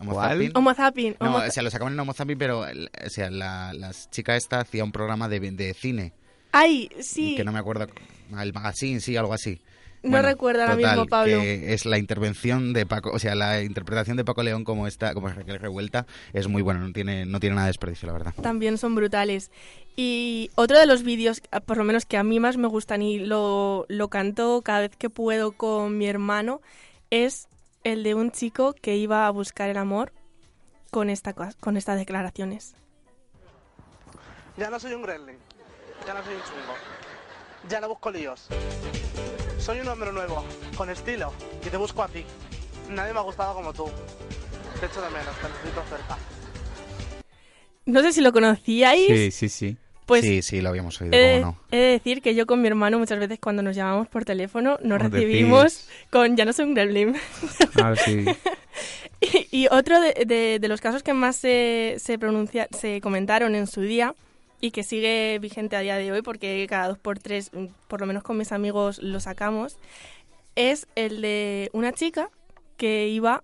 Homo. 0.00 0.12
Homo 0.54 0.74
zapping. 0.74 1.16
No, 1.20 1.36
o 1.36 1.50
sea, 1.50 1.62
lo 1.62 1.70
sacaban 1.70 1.92
en 1.92 2.00
Homo 2.00 2.14
Zapping, 2.14 2.38
pero 2.38 2.60
o 2.60 3.10
sea, 3.10 3.30
la, 3.30 3.72
la 3.74 3.92
chica 4.10 4.36
esta 4.36 4.60
hacía 4.60 4.84
un 4.84 4.92
programa 4.92 5.28
de, 5.28 5.40
de 5.40 5.74
cine, 5.74 6.12
Ay, 6.52 6.88
sí. 7.00 7.34
que 7.34 7.44
no 7.44 7.52
me 7.52 7.58
acuerdo, 7.58 7.88
el 8.40 8.52
magazine, 8.52 9.00
sí, 9.00 9.16
algo 9.16 9.34
así. 9.34 9.60
No 10.16 10.22
recuerdo 10.22 10.62
ahora 10.62 10.74
total, 10.76 10.96
mismo, 10.96 11.06
Pablo. 11.08 11.40
Que 11.40 11.72
es 11.74 11.86
la 11.86 11.98
intervención 11.98 12.72
de 12.72 12.86
Paco, 12.86 13.10
o 13.12 13.18
sea, 13.18 13.34
la 13.34 13.62
interpretación 13.62 14.16
de 14.16 14.24
Paco 14.24 14.42
León 14.42 14.64
como 14.64 14.86
esta, 14.86 15.14
como 15.14 15.28
Raquel 15.28 15.58
Revuelta, 15.58 16.06
es 16.32 16.48
muy 16.48 16.62
buena, 16.62 16.80
no 16.80 16.92
tiene, 16.92 17.26
no 17.26 17.40
tiene 17.40 17.56
nada 17.56 17.66
de 17.66 17.70
desperdicio, 17.70 18.06
la 18.06 18.12
verdad. 18.12 18.34
también 18.42 18.78
son 18.78 18.94
brutales. 18.94 19.50
Y 19.96 20.50
otro 20.54 20.78
de 20.78 20.86
los 20.86 21.02
vídeos, 21.02 21.42
a- 21.50 21.60
por 21.60 21.76
lo 21.76 21.84
menos 21.84 22.06
que 22.06 22.16
a 22.16 22.22
mí 22.24 22.38
más 22.40 22.56
me 22.56 22.68
gustan 22.68 23.02
y 23.02 23.18
lo, 23.18 23.84
lo 23.88 24.08
canto 24.08 24.62
cada 24.62 24.80
vez 24.80 24.96
que 24.96 25.10
puedo 25.10 25.52
con 25.52 25.98
mi 25.98 26.06
hermano, 26.06 26.60
es 27.10 27.48
el 27.84 28.02
de 28.04 28.14
un 28.14 28.30
chico 28.30 28.74
que 28.74 28.96
iba 28.96 29.26
a 29.26 29.30
buscar 29.30 29.68
el 29.70 29.76
amor 29.76 30.12
con, 30.90 31.10
esta, 31.10 31.32
con 31.34 31.76
estas 31.76 31.98
declaraciones. 31.98 32.74
Ya 34.56 34.70
no 34.70 34.78
soy 34.80 34.92
un 34.94 35.02
gremlin. 35.02 35.36
Ya 36.06 36.14
no 36.14 36.24
soy 36.24 36.34
un 36.34 36.40
chungo. 36.42 36.74
Ya 37.68 37.80
no 37.80 37.88
busco 37.88 38.10
líos. 38.10 38.48
Soy 39.68 39.80
un 39.80 39.88
hombre 39.88 40.10
nuevo, 40.12 40.42
con 40.78 40.88
estilo, 40.88 41.30
y 41.62 41.68
te 41.68 41.76
busco 41.76 42.02
a 42.02 42.08
ti. 42.08 42.24
Nadie 42.88 43.12
me 43.12 43.18
ha 43.18 43.22
gustado 43.22 43.52
como 43.52 43.74
tú. 43.74 43.84
Te 44.80 44.86
echo 44.86 45.02
de 45.02 45.10
menos, 45.10 45.36
te 45.42 45.46
necesito 45.46 45.82
cerca. 45.90 46.16
No 47.84 48.00
sé 48.00 48.14
si 48.14 48.22
lo 48.22 48.32
conocíais. 48.32 49.06
Sí, 49.06 49.30
sí, 49.30 49.48
sí. 49.50 49.76
Pues 50.06 50.22
sí, 50.24 50.40
sí, 50.40 50.62
lo 50.62 50.70
habíamos 50.70 50.98
oído, 51.02 51.12
he, 51.14 51.18
de- 51.18 51.40
cómo 51.42 51.52
no. 51.52 51.58
he 51.70 51.76
de 51.76 51.86
decir 51.90 52.22
que 52.22 52.34
yo 52.34 52.46
con 52.46 52.62
mi 52.62 52.68
hermano 52.68 52.98
muchas 52.98 53.18
veces 53.18 53.38
cuando 53.38 53.62
nos 53.62 53.76
llamamos 53.76 54.08
por 54.08 54.24
teléfono 54.24 54.78
nos 54.82 55.02
recibimos 55.02 55.86
con 56.08 56.34
ya 56.34 56.46
no 56.46 56.54
soy 56.54 56.64
un 56.64 56.72
gremlin. 56.72 57.14
A 57.74 57.90
ver 57.90 57.98
si... 57.98 58.24
Y, 59.20 59.48
y 59.64 59.66
otro 59.70 60.00
de, 60.00 60.14
de- 60.26 60.58
de 60.60 60.68
los 60.68 60.80
casos 60.80 61.02
que 61.02 61.12
más 61.12 61.36
se, 61.36 61.96
se, 61.98 62.18
pronuncia, 62.18 62.68
se 62.70 63.02
comentaron 63.02 63.54
en 63.54 63.66
su 63.66 63.82
día 63.82 64.14
y 64.60 64.70
que 64.70 64.82
sigue 64.82 65.38
vigente 65.40 65.76
a 65.76 65.80
día 65.80 65.96
de 65.96 66.10
hoy 66.12 66.22
porque 66.22 66.66
cada 66.68 66.88
dos 66.88 66.98
por 66.98 67.18
tres, 67.18 67.50
mm, 67.52 67.66
por 67.86 68.00
lo 68.00 68.06
menos 68.06 68.22
con 68.22 68.36
mis 68.36 68.52
amigos, 68.52 68.98
lo 68.98 69.20
sacamos, 69.20 69.78
es 70.56 70.88
el 70.94 71.20
de 71.20 71.70
una 71.72 71.92
chica 71.92 72.30
que 72.76 73.08
iba 73.08 73.42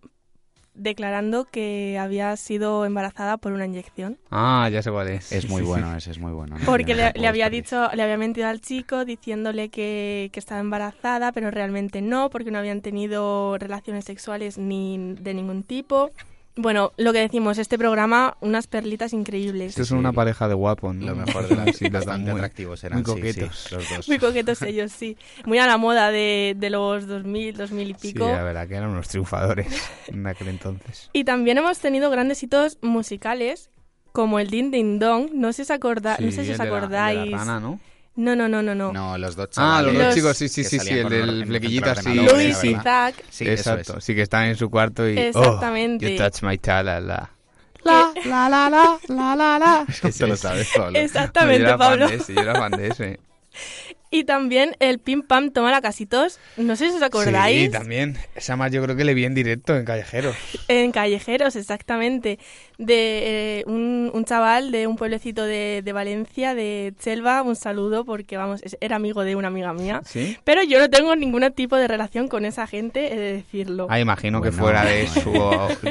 declarando 0.74 1.44
que 1.44 1.96
había 1.98 2.36
sido 2.36 2.84
embarazada 2.84 3.36
por 3.36 3.52
una 3.52 3.64
inyección. 3.64 4.18
Ah, 4.30 4.68
ya 4.72 4.82
sé 4.82 4.90
cuál 4.90 5.08
es. 5.08 5.30
Es 5.30 5.48
muy 5.48 5.62
sí, 5.62 5.68
bueno, 5.68 5.92
sí. 5.92 5.98
ese 5.98 6.10
es 6.10 6.18
muy 6.18 6.32
bueno. 6.32 6.58
no 6.58 6.64
Porque 6.66 6.94
le, 6.94 7.12
le 7.14 7.28
había 7.28 7.48
dicho, 7.48 7.88
le 7.94 8.02
había 8.02 8.16
mentido 8.16 8.48
al 8.48 8.60
chico 8.60 9.04
diciéndole 9.04 9.68
que, 9.68 10.30
que 10.32 10.40
estaba 10.40 10.60
embarazada, 10.60 11.30
pero 11.30 11.50
realmente 11.52 12.02
no, 12.02 12.28
porque 12.28 12.50
no 12.50 12.58
habían 12.58 12.80
tenido 12.80 13.56
relaciones 13.58 14.04
sexuales 14.04 14.58
ni 14.58 15.14
de 15.14 15.34
ningún 15.34 15.62
tipo. 15.62 16.10
Bueno, 16.56 16.92
lo 16.96 17.12
que 17.12 17.18
decimos, 17.18 17.58
este 17.58 17.76
programa, 17.78 18.36
unas 18.40 18.68
perlitas 18.68 19.12
increíbles. 19.12 19.70
Estos 19.70 19.88
son 19.88 19.98
una 19.98 20.12
pareja 20.12 20.46
de 20.46 20.54
guapos, 20.54 20.94
¿no? 20.94 21.06
Lo 21.06 21.16
mejor 21.16 21.48
de 21.48 21.56
la 21.56 21.64
Sí, 21.72 21.88
bastante 21.88 22.30
muy- 22.30 22.38
atractivos 22.38 22.84
eran, 22.84 22.98
Muy 23.02 23.04
sí, 23.06 23.12
sí, 23.12 23.18
coquetos. 23.20 23.72
los 23.72 23.88
dos. 23.90 24.08
Muy 24.08 24.18
coquetos 24.18 24.62
ellos, 24.62 24.92
sí. 24.92 25.16
Muy 25.46 25.58
a 25.58 25.66
la 25.66 25.78
moda 25.78 26.12
de, 26.12 26.54
de 26.56 26.70
los 26.70 27.08
2000, 27.08 27.56
2000 27.56 27.90
y 27.90 27.94
Sí, 27.94 28.12
pico. 28.12 28.28
la 28.28 28.44
verdad 28.44 28.68
que 28.68 28.74
eran 28.76 28.90
unos 28.90 29.08
triunfadores 29.08 29.66
en 30.06 30.24
aquel 30.28 30.46
entonces. 30.48 31.10
y 31.12 31.24
también 31.24 31.58
hemos 31.58 31.80
tenido 31.80 32.08
grandes 32.10 32.40
hitos 32.44 32.78
musicales, 32.82 33.68
como 34.12 34.38
el 34.38 34.48
Din 34.48 34.70
Din 34.70 35.00
Dong. 35.00 35.30
No 35.34 35.52
sé 35.52 35.64
si, 35.64 35.72
os 35.72 35.78
acorda- 35.80 36.16
no 36.20 36.30
Sí, 36.30 36.36
sé 36.36 36.44
si 36.44 36.52
os 36.52 36.60
el 36.60 36.64
de 36.64 36.70
la- 36.70 36.76
acordáis. 36.76 37.18
de 37.24 37.30
la 37.30 37.38
rana, 37.38 37.58
¿no? 37.58 37.80
No, 38.16 38.36
no, 38.36 38.48
no, 38.48 38.62
no, 38.62 38.74
no. 38.74 38.92
No, 38.92 39.18
los 39.18 39.34
dos 39.34 39.48
Ah, 39.56 39.82
los 39.82 39.92
chavales 39.92 39.94
dos 39.94 40.04
Los- 40.06 40.14
chicos, 40.14 40.36
sí, 40.36 40.48
sí, 40.48 40.62
sí, 40.64 40.78
sí, 40.78 40.90
el 40.90 41.08
del 41.08 41.46
flequillito 41.46 41.90
así. 41.90 42.14
Luis 42.14 42.62
y. 42.62 42.74
Zack. 42.76 43.14
Sí, 43.28 43.44
eso 43.48 43.72
Exacto, 43.72 43.98
es. 43.98 44.04
sí 44.04 44.14
que 44.14 44.22
están 44.22 44.44
en 44.44 44.56
su 44.56 44.70
cuarto 44.70 45.08
y... 45.08 45.18
Exactamente. 45.18 46.06
Oh, 46.06 46.08
you 46.10 46.16
touch 46.16 46.42
my 46.42 46.58
la 46.64 47.00
La, 47.00 48.12
la, 48.24 48.48
la, 48.48 48.70
la, 48.70 48.98
la, 49.08 49.36
la, 49.36 49.58
la. 49.58 49.86
¿Cómo 50.00 50.12
te 50.14 50.26
lo 50.26 50.36
sabes, 50.36 50.68
Pablo? 50.74 50.98
Exactamente, 50.98 51.60
yo 51.62 51.66
era 51.68 51.76
Pablo. 51.76 52.06
Fan 52.08 52.16
de 52.16 52.22
ese, 52.22 52.34
yo 52.34 52.40
era 52.40 52.54
fan 52.54 52.72
de 52.72 52.86
ese. 52.88 53.20
Y 54.14 54.22
también 54.22 54.76
el 54.78 55.00
Pim 55.00 55.22
Pam 55.22 55.50
Toma 55.50 55.72
la 55.72 55.80
Casitos. 55.80 56.38
No 56.56 56.76
sé 56.76 56.88
si 56.90 56.94
os 56.94 57.02
acordáis. 57.02 57.62
Sí, 57.62 57.68
también. 57.68 58.16
Esa 58.36 58.54
más 58.54 58.70
yo 58.70 58.80
creo 58.80 58.94
que 58.94 59.02
le 59.02 59.12
vi 59.12 59.24
en 59.24 59.34
directo 59.34 59.76
en 59.76 59.84
Callejeros. 59.84 60.36
En 60.68 60.92
Callejeros, 60.92 61.56
exactamente. 61.56 62.38
De 62.78 63.58
eh, 63.58 63.64
un, 63.66 64.12
un 64.14 64.24
chaval 64.24 64.70
de 64.70 64.86
un 64.86 64.94
pueblecito 64.94 65.42
de, 65.42 65.82
de 65.84 65.92
Valencia, 65.92 66.54
de 66.54 66.94
Chelva. 67.00 67.42
Un 67.42 67.56
saludo 67.56 68.04
porque, 68.04 68.36
vamos, 68.36 68.60
era 68.80 68.94
amigo 68.94 69.24
de 69.24 69.34
una 69.34 69.48
amiga 69.48 69.72
mía. 69.72 70.00
¿Sí? 70.04 70.38
Pero 70.44 70.62
yo 70.62 70.78
no 70.78 70.88
tengo 70.88 71.16
ningún 71.16 71.50
tipo 71.52 71.74
de 71.74 71.88
relación 71.88 72.28
con 72.28 72.44
esa 72.44 72.68
gente, 72.68 73.12
he 73.12 73.18
de 73.18 73.32
decirlo. 73.32 73.88
Ah, 73.90 73.98
imagino 73.98 74.40
que 74.40 74.52
fuera 74.52 74.84
de, 74.84 75.06
su, 75.08 75.32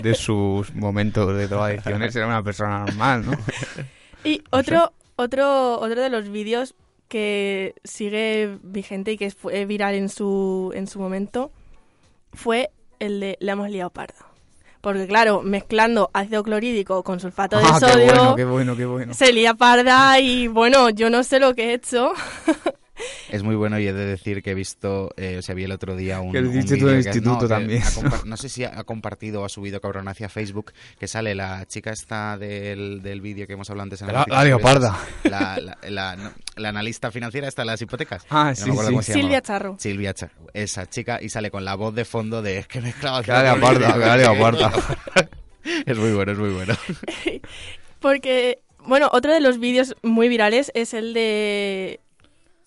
de 0.02 0.16
sus 0.16 0.74
momentos 0.74 1.36
de 1.36 1.50
drogadicciones 1.50 2.16
era 2.16 2.28
una 2.28 2.42
persona 2.42 2.86
normal, 2.86 3.26
¿no? 3.26 3.38
Y 4.24 4.42
otro, 4.52 4.94
otro, 5.18 5.78
otro 5.82 6.02
de 6.02 6.10
los 6.10 6.30
vídeos 6.30 6.74
que 7.14 7.76
sigue 7.84 8.58
vigente 8.64 9.12
y 9.12 9.18
que 9.20 9.30
fue 9.30 9.66
viral 9.66 9.94
en 9.94 10.10
su, 10.10 10.72
en 10.74 10.88
su 10.88 10.98
momento 11.00 11.52
fue 12.34 12.72
el 12.98 13.20
de 13.20 13.38
La 13.40 13.52
hemos 13.52 13.70
liado 13.70 13.92
parda. 13.92 14.26
Porque 14.82 15.06
claro, 15.06 15.44
mezclando 15.44 16.10
ácido 16.12 16.42
clorhídrico 16.42 17.04
con 17.04 17.20
sulfato 17.20 17.60
de 17.60 17.66
Ah, 17.68 17.78
qué 17.80 17.86
sodio, 17.88 18.06
bueno, 18.08 18.36
qué 18.36 18.46
bueno, 18.46 18.76
qué 18.76 18.86
bueno. 18.88 19.14
se 19.14 19.32
lía 19.32 19.54
parda 19.54 20.20
y 20.20 20.48
bueno, 20.48 20.90
yo 20.90 21.12
no 21.12 21.24
sé 21.24 21.40
lo 21.40 21.54
que 21.54 21.70
he 21.70 21.74
hecho. 21.76 22.14
Es 23.30 23.42
muy 23.44 23.56
bueno 23.56 23.80
y 23.80 23.88
he 23.88 23.94
de 23.94 24.06
decir 24.06 24.44
que 24.44 24.52
he 24.52 24.54
visto, 24.54 25.12
eh, 25.18 25.38
o 25.40 25.42
sea, 25.42 25.56
vi 25.56 25.64
el 25.64 25.72
otro 25.72 25.96
día 25.96 26.20
un, 26.20 26.32
Que 26.32 26.42
lo 26.42 26.50
un 26.50 26.58
hiciste 26.58 26.78
tú 26.78 26.86
vídeo 26.86 26.90
en 26.92 26.98
el 26.98 27.04
que- 27.04 27.10
instituto 27.10 27.42
no, 27.44 27.48
también. 27.48 27.82
ha 27.84 28.22
no 28.26 28.38
sé 28.38 28.50
si 28.50 28.64
ha 28.64 28.84
compartido 28.84 29.42
o 29.42 29.46
ha 29.46 29.50
subido 29.50 29.80
cabrón 29.82 30.08
hacia 30.08 30.30
Facebook, 30.30 30.74
que 31.00 31.08
sale 31.08 31.34
la 31.36 31.66
chica 31.66 31.92
esta 31.92 32.38
del, 32.38 33.02
del 33.02 33.22
vídeo 33.22 33.48
que 33.48 33.54
hemos 33.54 33.70
hablado 33.70 33.84
antes. 33.86 34.02
en 34.02 34.08
La- 34.08 34.26
la 34.28 34.44
leoparda. 34.44 35.00
La, 35.24 35.58
la, 35.60 35.78
la- 35.90 36.16
no, 36.16 36.32
la 36.58 36.70
analista 36.70 37.12
financiera 37.12 37.48
esta 37.48 37.62
de 37.64 37.68
las 37.68 37.82
hipotecas. 37.82 38.26
Ah, 38.30 38.50
No 38.50 38.56
sí, 38.56 38.62
acuerdo 38.70 38.84
sí. 38.84 38.94
cómo 38.94 39.02
se 39.04 39.14
Silvia. 39.14 39.42
Charro. 39.42 39.76
Silvia 39.80 40.14
Charro. 40.14 40.34
Esa 40.54 40.88
chica 40.90 41.20
y 41.22 41.30
sale 41.30 41.50
con 41.50 41.66
la 41.66 41.76
voz 41.76 41.96
de 41.96 42.06
fondo 42.06 42.42
de 42.42 42.60
es 42.60 42.68
que 42.68 42.82
mezclaba 42.82 43.22
la 43.26 43.44
leoparda, 43.44 43.94
que 43.94 44.00
la 44.00 44.18
leoparda. 44.18 44.72
Es 45.86 45.98
muy 45.98 46.12
bueno, 46.12 46.34
es 46.34 46.38
muy 46.38 46.50
bueno. 46.50 46.74
Porque, 48.00 48.60
bueno, 48.86 49.10
otro 49.14 49.34
de 49.34 49.40
los 49.40 49.60
vídeos 49.60 49.96
muy 50.04 50.28
virales 50.28 50.72
es 50.76 50.94
el 50.94 51.14
de... 51.14 52.00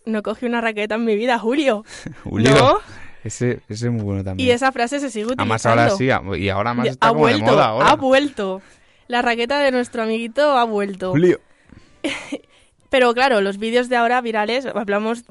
No 0.07 0.23
cogí 0.23 0.47
una 0.47 0.61
raqueta 0.61 0.95
en 0.95 1.05
mi 1.05 1.17
vida, 1.17 1.39
Julio. 1.39 1.85
Julio. 2.25 2.51
¿No? 2.55 2.79
Ese, 3.25 3.61
ese 3.69 3.87
es 3.87 3.93
muy 3.93 4.03
bueno 4.03 4.23
también. 4.25 4.49
Y 4.49 4.53
esa 4.53 4.71
frase 4.73 5.01
se 5.01 5.11
sigue 5.11 5.27
utilizando. 5.27 5.43
Además 5.43 5.67
ahora 5.67 5.91
sí, 5.91 6.09
y 6.41 6.49
ahora 6.49 6.75
más 6.75 6.87
está 6.87 7.07
ha 7.09 7.11
como 7.11 7.23
vuelto, 7.23 7.45
de 7.45 7.51
moda 7.51 7.65
ahora. 7.67 7.89
ha 7.91 7.97
vuelto. 7.97 8.63
La 9.09 9.21
raqueta 9.23 9.59
de 9.61 9.73
nuestro 9.73 10.03
amiguito 10.05 10.57
ha 10.57 10.65
vuelto. 10.65 11.11
Julio. 11.11 11.41
Pero 12.91 13.13
claro, 13.15 13.41
los 13.41 13.59
vídeos 13.59 13.89
de 13.89 13.97
ahora 13.97 14.21
virales, 14.21 14.67
hablamos, 14.67 15.25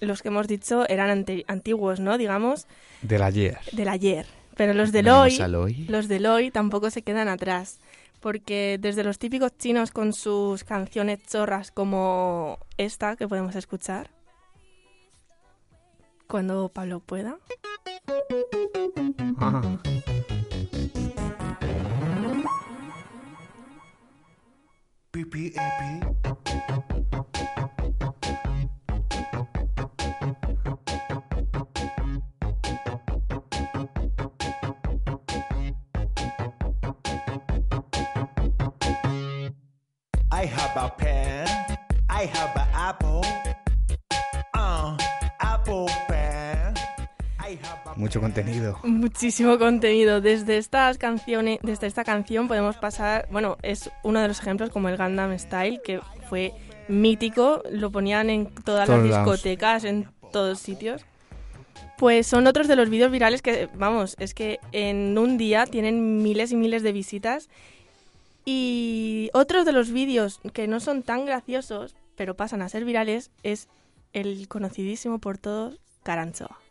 los 0.00 0.22
que 0.22 0.28
hemos 0.28 0.48
dicho 0.48 0.88
eran 0.88 1.10
ante- 1.10 1.44
antiguos, 1.46 2.00
¿no? 2.00 2.16
Digamos, 2.18 2.66
Del 3.02 3.22
ayer. 3.22 3.58
del 3.72 3.88
ayer. 3.88 4.26
Pero 4.56 4.74
los 4.74 4.92
de 4.92 5.02
Venimos 5.02 5.32
Loi, 5.38 5.40
a 5.42 5.48
Loi. 5.48 5.84
los 5.88 6.08
de 6.08 6.20
Loi 6.20 6.50
tampoco 6.50 6.90
se 6.90 7.02
quedan 7.02 7.28
atrás. 7.28 7.78
Porque 8.20 8.78
desde 8.80 9.02
los 9.04 9.18
típicos 9.18 9.50
chinos 9.58 9.90
con 9.90 10.12
sus 10.12 10.62
canciones 10.64 11.18
chorras 11.26 11.70
como 11.70 12.58
esta 12.78 13.16
que 13.16 13.26
podemos 13.28 13.56
escuchar. 13.56 14.10
Cuando 16.32 16.70
Pablo 16.70 17.00
pueda. 17.00 17.36
Ah. 19.38 19.60
I 40.30 40.46
have 40.46 40.76
a 40.78 40.88
pen. 40.96 41.46
I 42.08 42.24
have 42.24 42.56
an 42.56 42.68
apple. 42.72 43.22
Mucho 47.96 48.20
contenido. 48.20 48.78
Muchísimo 48.84 49.58
contenido. 49.58 50.20
Desde 50.20 50.58
estas 50.58 50.98
canciones, 50.98 51.58
desde 51.62 51.86
esta 51.86 52.04
canción 52.04 52.48
podemos 52.48 52.76
pasar, 52.76 53.28
bueno, 53.30 53.58
es 53.62 53.90
uno 54.02 54.20
de 54.20 54.28
los 54.28 54.40
ejemplos 54.40 54.70
como 54.70 54.88
el 54.88 54.96
Gundam 54.96 55.38
Style, 55.38 55.80
que 55.84 56.00
fue 56.28 56.52
mítico, 56.88 57.62
lo 57.70 57.90
ponían 57.90 58.30
en 58.30 58.46
todas 58.46 58.86
Todos 58.86 59.00
las 59.00 59.10
lados. 59.10 59.26
discotecas, 59.26 59.84
en 59.84 60.08
todos 60.32 60.58
sitios. 60.58 61.04
Pues 61.98 62.26
son 62.26 62.46
otros 62.46 62.66
de 62.66 62.76
los 62.76 62.88
vídeos 62.90 63.12
virales 63.12 63.42
que, 63.42 63.68
vamos, 63.74 64.16
es 64.18 64.34
que 64.34 64.58
en 64.72 65.16
un 65.18 65.38
día 65.38 65.66
tienen 65.66 66.22
miles 66.22 66.50
y 66.50 66.56
miles 66.56 66.82
de 66.82 66.92
visitas. 66.92 67.48
Y 68.44 69.30
otros 69.34 69.64
de 69.64 69.72
los 69.72 69.92
vídeos 69.92 70.40
que 70.52 70.66
no 70.66 70.80
son 70.80 71.04
tan 71.04 71.26
graciosos, 71.26 71.94
pero 72.16 72.34
pasan 72.34 72.60
a 72.62 72.68
ser 72.68 72.84
virales, 72.84 73.30
es 73.44 73.68
el 74.12 74.48
conocidísimo 74.48 75.20
por 75.20 75.38
todos 75.38 75.78
Caranchoa. 76.02 76.61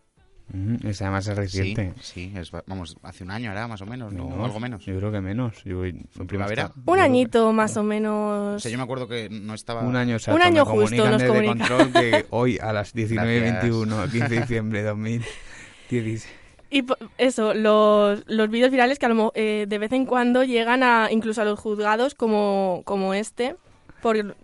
Mm, 0.54 0.86
ese 0.88 1.04
además 1.06 1.26
es 1.28 1.34
Sí, 1.34 1.40
reciente. 1.40 1.94
sí, 2.02 2.34
es, 2.36 2.54
va- 2.54 2.64
vamos, 2.68 2.98
hace 3.04 3.24
un 3.24 3.32
año 3.32 3.52
era 3.52 3.68
más 3.68 3.82
o 3.82 3.86
menos, 3.86 4.12
¿no? 4.12 4.26
Menos, 4.26 4.40
O 4.40 4.46
algo 4.46 4.60
menos. 4.60 4.86
Yo 4.86 4.98
creo 4.98 5.12
que 5.12 5.22
menos. 5.22 5.64
Yo 5.64 5.78
voy- 5.78 6.06
fue 6.12 6.24
¿En 6.24 6.28
primavera? 6.28 6.72
Un 6.86 7.00
añito 7.00 7.54
más 7.54 7.78
o 7.78 7.84
menos. 7.84 8.58
O 8.58 8.60
sea, 8.60 8.70
yo 8.72 8.78
me 8.78 8.84
acuerdo 8.84 9.08
que 9.08 9.30
no 9.30 9.54
estaba... 9.54 9.82
Un 9.82 9.96
año 9.96 10.16
exacto. 10.16 10.36
Un 10.36 10.42
año 10.42 10.66
me 10.66 10.72
justo 10.72 11.10
nos 11.10 11.22
desde 11.22 11.46
control 11.46 11.92
que 11.94 12.26
hoy 12.32 12.58
a 12.62 12.74
las 12.74 12.94
19.21, 12.94 13.86
Gracias. 13.88 14.12
15 14.12 14.30
de 14.30 14.36
diciembre 14.42 14.84
de 14.84 14.90
2016. 14.90 16.28
Y 16.74 16.86
eso, 17.18 17.54
los, 17.54 18.24
los 18.28 18.50
vídeos 18.50 18.72
virales 18.72 18.98
que 18.98 19.06
a 19.06 19.10
lo 19.10 19.32
eh, 19.36 19.66
de 19.68 19.78
vez 19.78 19.92
en 19.92 20.06
cuando 20.06 20.44
llegan 20.44 20.84
a 20.84 21.10
incluso 21.12 21.42
a 21.42 21.46
los 21.46 21.60
juzgados 21.60 22.16
como, 22.16 22.82
como 22.86 23.14
este, 23.14 23.56
por 24.02 24.36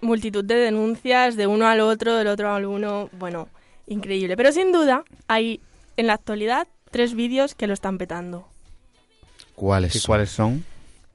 multitud 0.00 0.44
de 0.44 0.54
denuncias 0.56 1.36
de 1.36 1.46
uno 1.46 1.66
al 1.66 1.80
otro, 1.80 2.14
del 2.16 2.28
otro 2.28 2.50
al 2.52 2.64
uno, 2.64 3.10
bueno, 3.18 3.48
increíble. 3.86 4.36
Pero 4.36 4.52
sin 4.52 4.72
duda 4.72 5.04
hay 5.28 5.60
en 5.96 6.06
la 6.06 6.14
actualidad 6.14 6.66
tres 6.90 7.14
vídeos 7.14 7.54
que 7.54 7.66
lo 7.66 7.74
están 7.74 7.98
petando. 7.98 8.46
¿Cuáles 9.54 9.94
¿Y 9.94 9.98
son? 10.00 10.06
cuáles 10.08 10.30
son? 10.30 10.64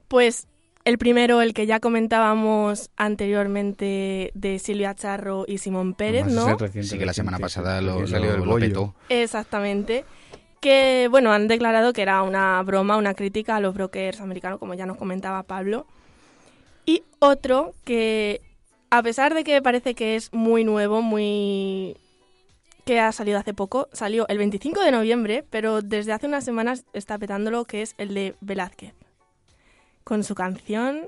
Pues 0.08 0.46
el 0.84 0.96
primero, 0.98 1.42
el 1.42 1.52
que 1.54 1.66
ya 1.66 1.78
comentábamos 1.80 2.90
anteriormente 2.96 4.30
de 4.34 4.58
Silvia 4.58 4.94
Charro 4.94 5.44
y 5.46 5.58
Simón 5.58 5.94
Pérez, 5.94 6.26
¿no? 6.26 6.46
reciente, 6.56 6.88
Sí, 6.88 6.98
que 6.98 7.06
la 7.06 7.12
semana 7.12 7.38
pasada 7.38 7.80
lo, 7.80 8.06
salió 8.06 8.36
lo- 8.38 8.56
del 8.56 8.68
petó. 8.70 8.94
Exactamente. 9.08 10.04
Que, 10.60 11.08
bueno, 11.10 11.32
han 11.32 11.48
declarado 11.48 11.92
que 11.92 12.02
era 12.02 12.22
una 12.22 12.62
broma, 12.62 12.96
una 12.96 13.14
crítica 13.14 13.56
a 13.56 13.60
los 13.60 13.74
brokers 13.74 14.20
americanos, 14.20 14.58
como 14.58 14.74
ya 14.74 14.84
nos 14.86 14.96
comentaba 14.98 15.42
Pablo. 15.42 15.86
Y 16.86 17.02
otro 17.18 17.74
que, 17.84 18.40
a 18.90 19.02
pesar 19.02 19.32
de 19.34 19.44
que 19.44 19.62
parece 19.62 19.94
que 19.94 20.16
es 20.16 20.32
muy 20.32 20.64
nuevo, 20.64 21.00
muy... 21.02 21.96
que 22.90 22.98
ha 22.98 23.12
salido 23.12 23.38
hace 23.38 23.54
poco, 23.54 23.88
salió 23.92 24.26
el 24.26 24.38
25 24.38 24.80
de 24.80 24.90
noviembre, 24.90 25.46
pero 25.48 25.80
desde 25.80 26.12
hace 26.12 26.26
unas 26.26 26.44
semanas 26.44 26.86
está 26.92 27.18
petándolo, 27.18 27.64
que 27.64 27.82
es 27.82 27.94
el 27.98 28.14
de 28.14 28.34
Velázquez. 28.40 28.94
Con 30.02 30.24
su 30.24 30.34
canción 30.34 31.06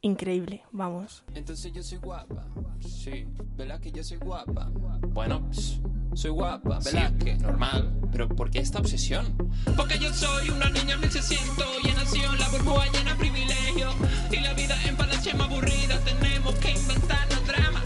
increíble, 0.00 0.62
vamos. 0.72 1.22
Entonces 1.34 1.70
yo 1.74 1.82
soy 1.82 1.98
guapa, 1.98 2.46
sí, 2.80 3.28
¿verdad 3.58 3.78
que 3.78 3.92
yo 3.92 4.02
soy 4.02 4.16
guapa? 4.16 4.70
Bueno, 5.08 5.46
pss, 5.50 5.80
soy 6.14 6.30
guapa, 6.30 6.78
¿verdad 6.82 7.12
que 7.18 7.34
normal? 7.34 7.92
Pero 8.10 8.26
¿por 8.30 8.50
qué 8.50 8.60
esta 8.60 8.78
obsesión? 8.78 9.36
Porque 9.76 9.98
yo 9.98 10.10
soy 10.14 10.48
una 10.48 10.70
niña 10.70 10.96
1600 10.96 11.66
y 11.84 11.88
he 11.90 11.92
nacido 11.92 12.32
en 12.32 12.38
la 12.38 12.48
burbuja 12.48 12.90
llena 12.90 13.12
de 13.12 13.18
privilegio 13.18 13.90
y 14.30 14.40
la 14.40 14.54
vida 14.54 14.74
en 14.86 14.96
Palacio 14.96 15.36
más 15.36 15.50
aburrida, 15.50 16.00
tenemos 16.06 16.54
que 16.54 16.70
inventarnos 16.70 17.46
dramas. 17.46 17.85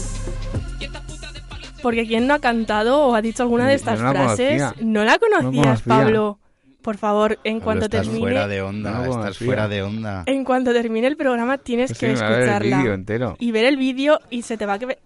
Porque 1.81 2.05
quien 2.07 2.27
no 2.27 2.33
ha 2.35 2.39
cantado 2.39 2.99
o 3.07 3.15
ha 3.15 3.21
dicho 3.21 3.43
alguna 3.43 3.67
de 3.67 3.75
estas 3.75 3.99
no 3.99 4.11
frases, 4.11 4.61
conocía. 4.61 4.85
no 4.85 5.03
la 5.03 5.17
conocías, 5.19 5.81
conocía. 5.81 5.83
Pablo. 5.87 6.37
Por 6.81 6.97
favor, 6.97 7.37
en 7.43 7.59
Pablo, 7.59 7.63
cuanto 7.63 7.85
estás 7.85 8.01
termine, 8.01 8.19
fuera 8.21 8.47
de 8.47 8.61
onda, 8.63 8.91
No 8.91 9.05
estás 9.05 9.37
fuera 9.37 9.67
de 9.67 9.83
onda. 9.83 10.23
en 10.25 10.43
cuanto 10.43 10.73
termine 10.73 11.05
el 11.07 11.15
programa 11.15 11.59
tienes 11.59 11.91
Pues 11.91 11.99
que 11.99 12.15
sí, 12.15 12.23
ver 12.23 12.39
escucharla 12.41 12.93
entero. 12.95 13.35
y 13.39 13.51
ver 13.51 13.65
el 13.65 13.77
vídeo 13.77 14.19
y 14.31 14.41
se 14.41 14.57
te 14.57 14.65
va 14.65 14.73
a 14.73 14.79
que 14.79 14.97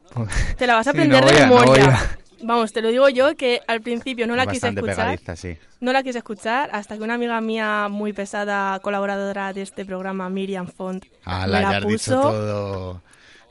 te 0.57 0.67
la 0.67 0.75
vas 0.75 0.87
a 0.87 0.91
Sí, 0.91 0.97
aprender 0.97 1.25
de 1.25 1.31
a- 1.43 1.47
memoria. 1.47 1.99
Vamos, 2.43 2.71
te 2.71 2.81
lo 2.81 2.89
digo 2.89 3.09
yo 3.09 3.35
que 3.35 3.61
al 3.67 3.81
principio 3.81 4.25
no 4.27 4.35
la 4.37 4.45
quise 4.45 4.69
escuchar. 4.69 5.17
sí. 5.35 5.57
No 5.81 5.91
la 5.91 6.01
quise 6.03 6.19
escuchar 6.19 6.69
hasta 6.71 6.95
que 6.97 7.03
una 7.03 7.15
amiga 7.15 7.41
mía 7.41 7.87
muy 7.89 8.13
pesada, 8.13 8.79
colaboradora 8.79 9.51
de 9.51 9.61
este 9.61 9.83
programa, 9.85 10.29
Miriam 10.29 10.67
Font, 10.67 11.03
Ah, 11.25 11.45
me 11.45 11.59
la, 11.61 11.81
puso. 11.81 12.21
todo. 12.21 13.01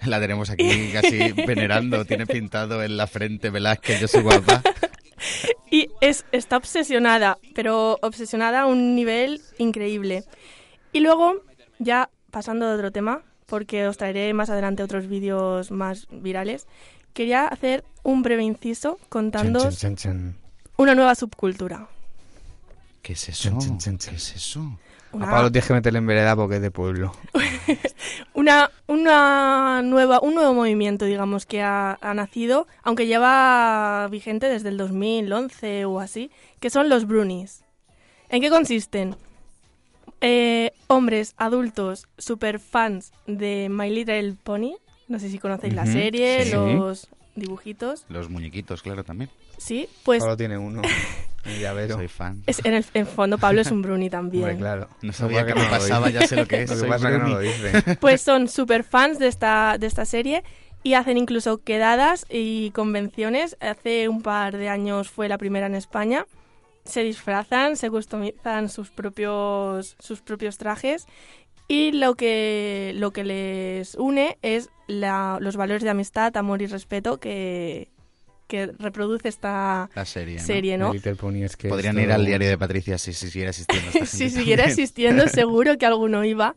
La 0.06 0.20
tenemos 0.20 0.50
aquí 0.50 0.90
casi 0.92 1.32
venerando. 1.46 2.04
Tiene 2.04 2.26
pintado 2.26 2.82
en 2.82 2.96
la 2.96 3.06
frente 3.06 3.50
Velázquez, 3.50 4.00
yo 4.00 4.08
soy 4.08 4.22
guapa. 4.22 4.62
Y 5.70 5.88
es, 6.00 6.24
está 6.32 6.56
obsesionada, 6.56 7.38
pero 7.54 7.98
obsesionada 8.02 8.62
a 8.62 8.66
un 8.66 8.94
nivel 8.94 9.40
increíble. 9.58 10.24
Y 10.92 11.00
luego, 11.00 11.42
ya 11.78 12.10
pasando 12.30 12.68
de 12.68 12.74
otro 12.74 12.92
tema, 12.92 13.22
porque 13.46 13.86
os 13.86 13.96
traeré 13.96 14.32
más 14.34 14.50
adelante 14.50 14.82
otros 14.82 15.08
vídeos 15.08 15.70
más 15.70 16.06
virales, 16.10 16.66
quería 17.12 17.46
hacer 17.46 17.84
un 18.02 18.22
breve 18.22 18.42
inciso 18.42 18.98
contando 19.08 19.68
una 20.76 20.94
nueva 20.94 21.14
subcultura. 21.14 21.88
¿Qué 23.02 23.12
es 23.12 23.28
eso? 23.28 23.58
¿Qué 23.58 24.14
es 24.14 24.34
eso? 24.34 24.78
Una, 25.14 25.28
A 25.28 25.30
Pablo 25.30 25.52
tienes 25.52 25.68
que 25.68 25.74
meterle 25.74 25.98
en 25.98 26.06
vereda 26.06 26.36
porque 26.36 26.56
es 26.56 26.62
de 26.62 26.70
pueblo. 26.70 27.12
una, 28.34 28.70
una 28.86 29.82
nueva, 29.82 30.20
un 30.20 30.34
nuevo 30.34 30.52
movimiento, 30.54 31.04
digamos, 31.04 31.46
que 31.46 31.62
ha, 31.62 31.98
ha 32.00 32.14
nacido, 32.14 32.66
aunque 32.82 33.06
lleva 33.06 34.08
vigente 34.10 34.48
desde 34.48 34.68
el 34.68 34.76
2011 34.76 35.84
o 35.84 36.00
así, 36.00 36.30
que 36.60 36.70
son 36.70 36.88
los 36.88 37.06
Brunies. 37.06 37.64
¿En 38.28 38.40
qué 38.40 38.50
consisten? 38.50 39.16
Eh, 40.20 40.72
hombres 40.86 41.34
adultos 41.36 42.08
super 42.18 42.58
fans 42.58 43.12
de 43.26 43.68
My 43.70 43.90
Little 43.90 44.34
Pony, 44.42 44.76
no 45.06 45.18
sé 45.18 45.28
si 45.28 45.38
conocéis 45.38 45.74
la 45.74 45.86
serie, 45.86 46.44
sí. 46.44 46.50
los 46.52 47.08
dibujitos, 47.34 48.04
Los 48.08 48.28
muñequitos, 48.30 48.82
claro, 48.82 49.04
también. 49.04 49.30
sí, 49.58 49.88
pues 50.04 50.20
Pablo 50.20 50.36
tiene 50.36 50.58
uno. 50.58 50.82
El 51.44 51.60
llavero. 51.60 51.96
Soy 51.96 52.08
fan. 52.08 52.42
es, 52.46 52.64
en 52.64 52.72
el 52.72 52.86
en 52.94 53.06
fondo 53.06 53.36
Pablo 53.36 53.60
es 53.60 53.70
un 53.70 53.82
Bruni 53.82 54.08
también. 54.08 54.44
Hombre, 54.44 54.58
claro. 54.58 54.88
No 55.02 55.12
sabía 55.12 55.44
que 55.44 55.52
qué 55.52 55.58
me 55.58 55.60
no 55.60 55.64
lo 55.66 55.70
pasaba, 55.78 56.08
ya 56.08 56.26
sé 56.26 56.36
lo 56.36 56.46
que 56.46 56.62
es. 56.62 56.70
Lo 56.70 56.82
que 56.84 56.88
pasa 56.88 57.10
es 57.10 57.14
que 57.16 57.22
no 57.22 57.28
lo 57.28 57.38
dice. 57.40 57.96
Pues 58.00 58.22
son 58.22 58.48
super 58.48 58.82
fans 58.82 59.18
de 59.18 59.26
esta, 59.28 59.76
de 59.78 59.86
esta 59.86 60.06
serie 60.06 60.42
y 60.82 60.94
hacen 60.94 61.18
incluso 61.18 61.62
quedadas 61.62 62.24
y 62.30 62.70
convenciones. 62.70 63.58
Hace 63.60 64.08
un 64.08 64.22
par 64.22 64.56
de 64.56 64.70
años 64.70 65.10
fue 65.10 65.28
la 65.28 65.36
primera 65.36 65.66
en 65.66 65.74
España. 65.74 66.24
Se 66.86 67.02
disfrazan, 67.02 67.76
se 67.76 67.90
customizan 67.90 68.70
sus 68.70 68.88
propios, 68.90 69.96
sus 69.98 70.22
propios 70.22 70.56
trajes 70.56 71.06
y 71.68 71.92
lo 71.92 72.14
que, 72.14 72.92
lo 72.96 73.10
que 73.10 73.24
les 73.24 73.94
une 73.96 74.38
es 74.40 74.70
la- 74.86 75.38
los 75.40 75.56
valores 75.56 75.82
de 75.82 75.90
amistad, 75.90 76.36
amor 76.36 76.62
y 76.62 76.66
respeto 76.66 77.18
que, 77.20 77.90
que 78.54 78.72
reproduce 78.78 79.28
esta 79.28 79.88
La 79.94 80.04
serie, 80.04 80.36
¿no? 80.38 80.42
serie, 80.44 80.78
¿no? 80.78 80.92
Pony 81.18 81.44
es 81.44 81.56
que 81.56 81.68
Podrían 81.68 81.96
esto- 81.98 82.06
ir 82.08 82.12
al 82.12 82.24
diario 82.26 82.48
de 82.48 82.56
Patricia 82.58 82.98
si, 82.98 83.12
si 83.12 83.26
siguiera 83.30 83.50
existiendo 83.50 83.88
esta 83.88 84.06
si 84.06 84.30
siguiera 84.30 84.62
también. 84.64 84.80
existiendo, 84.80 85.28
seguro 85.28 85.76
que 85.78 85.86
alguno 85.86 86.24
iba. 86.24 86.54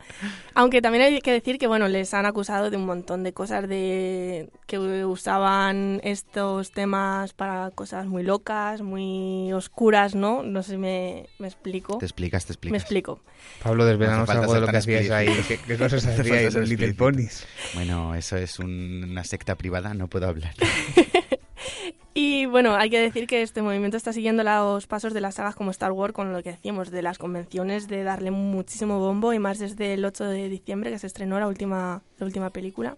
Aunque 0.54 0.82
también 0.82 1.04
hay 1.04 1.20
que 1.22 1.32
decir 1.32 1.58
que, 1.60 1.68
bueno, 1.68 1.88
les 1.88 2.14
han 2.14 2.26
acusado 2.26 2.70
de 2.70 2.78
un 2.78 2.86
montón 2.86 3.24
de 3.24 3.34
cosas, 3.34 3.68
de 3.68 4.50
que 4.66 4.78
usaban 5.06 6.00
estos 6.04 6.72
temas 6.72 7.34
para 7.34 7.72
cosas 7.72 8.06
muy 8.08 8.24
locas, 8.24 8.82
muy 8.82 9.52
oscuras, 9.54 10.16
¿no? 10.16 10.44
No 10.44 10.64
sé 10.64 10.72
si 10.72 10.78
me, 10.78 11.28
me 11.40 11.48
explico. 11.48 11.98
Te 12.00 12.06
explicas, 12.06 12.46
te 12.46 12.54
explicas. 12.54 12.72
Me 12.72 12.78
explico. 12.78 13.20
Pablo, 13.64 13.86
desvelanos 13.86 14.28
No 14.28 14.34
algo 14.42 14.54
de 14.54 14.62
lo 14.62 14.68
que 14.68 14.78
hacíais 14.78 15.10
ahí. 15.12 15.30
¿Qué, 15.48 15.58
qué 15.66 15.78
cosas 15.78 16.06
hacíais 16.06 16.56
en 16.56 16.68
Little. 16.68 16.94
Ponies? 16.96 17.46
Bueno, 17.76 18.16
eso 18.16 18.36
es 18.38 18.60
un- 18.60 19.06
una 19.12 19.24
secta 19.24 19.56
privada, 19.56 19.94
no 19.94 20.08
puedo 20.08 20.28
hablar. 20.28 20.54
Y 22.20 22.48
bueno, 22.48 22.76
hay 22.76 22.90
que 22.90 23.00
decir 23.00 23.28
que 23.28 23.44
este 23.44 23.62
movimiento 23.62 23.96
está 23.96 24.12
siguiendo 24.12 24.42
los 24.44 24.88
pasos 24.88 25.14
de 25.14 25.22
las 25.22 25.36
sagas 25.36 25.54
como 25.56 25.70
Star 25.70 25.92
Wars, 25.92 26.14
con 26.16 26.34
lo 26.34 26.42
que 26.42 26.50
decíamos 26.54 26.90
de 26.90 27.04
las 27.04 27.20
convenciones, 27.20 27.88
de 27.88 28.02
darle 28.04 28.32
muchísimo 28.32 28.98
bombo, 28.98 29.34
y 29.34 29.40
más 29.40 29.60
desde 29.60 29.94
el 29.94 30.04
8 30.04 30.24
de 30.24 30.50
diciembre 30.50 30.90
que 30.90 30.98
se 30.98 31.06
estrenó 31.06 31.40
la 31.40 31.48
última, 31.48 32.02
la 32.18 32.26
última 32.26 32.50
película. 32.50 32.98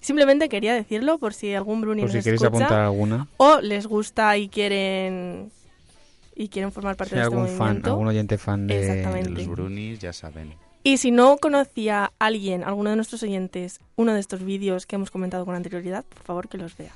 Simplemente 0.00 0.48
quería 0.48 0.72
decirlo 0.72 1.18
por 1.18 1.34
si 1.34 1.52
algún 1.54 1.82
Bruni 1.82 2.00
Por 2.02 2.10
si 2.10 2.16
nos 2.16 2.24
queréis 2.24 2.42
escucha, 2.42 2.64
apuntar 2.64 2.80
alguna. 2.84 3.28
o 3.36 3.60
les 3.60 3.86
gusta 3.86 4.34
y 4.38 4.48
quieren 4.48 5.50
y 6.34 6.48
quieren 6.48 6.72
formar 6.72 6.96
parte 6.96 7.16
Si 7.16 7.20
hay 7.20 7.20
de 7.20 7.26
este 7.28 7.36
algún 7.36 7.48
fan, 7.54 7.66
movimiento. 7.66 7.90
algún 7.90 8.06
oyente 8.08 8.38
fan 8.38 8.66
de. 8.66 9.28
Los 9.28 9.46
Brunis 9.46 9.98
ya 9.98 10.14
saben. 10.14 10.54
Y 10.82 10.96
si 10.96 11.10
no 11.10 11.36
conocía 11.36 12.12
alguien, 12.18 12.64
alguno 12.64 12.88
de 12.88 12.96
nuestros 12.96 13.22
oyentes, 13.22 13.80
uno 13.96 14.14
de 14.14 14.20
estos 14.20 14.42
vídeos 14.42 14.86
que 14.86 14.96
hemos 14.96 15.10
comentado 15.10 15.44
con 15.44 15.54
anterioridad, 15.54 16.04
por 16.06 16.22
favor 16.22 16.48
que 16.48 16.56
los 16.56 16.74
vea. 16.78 16.92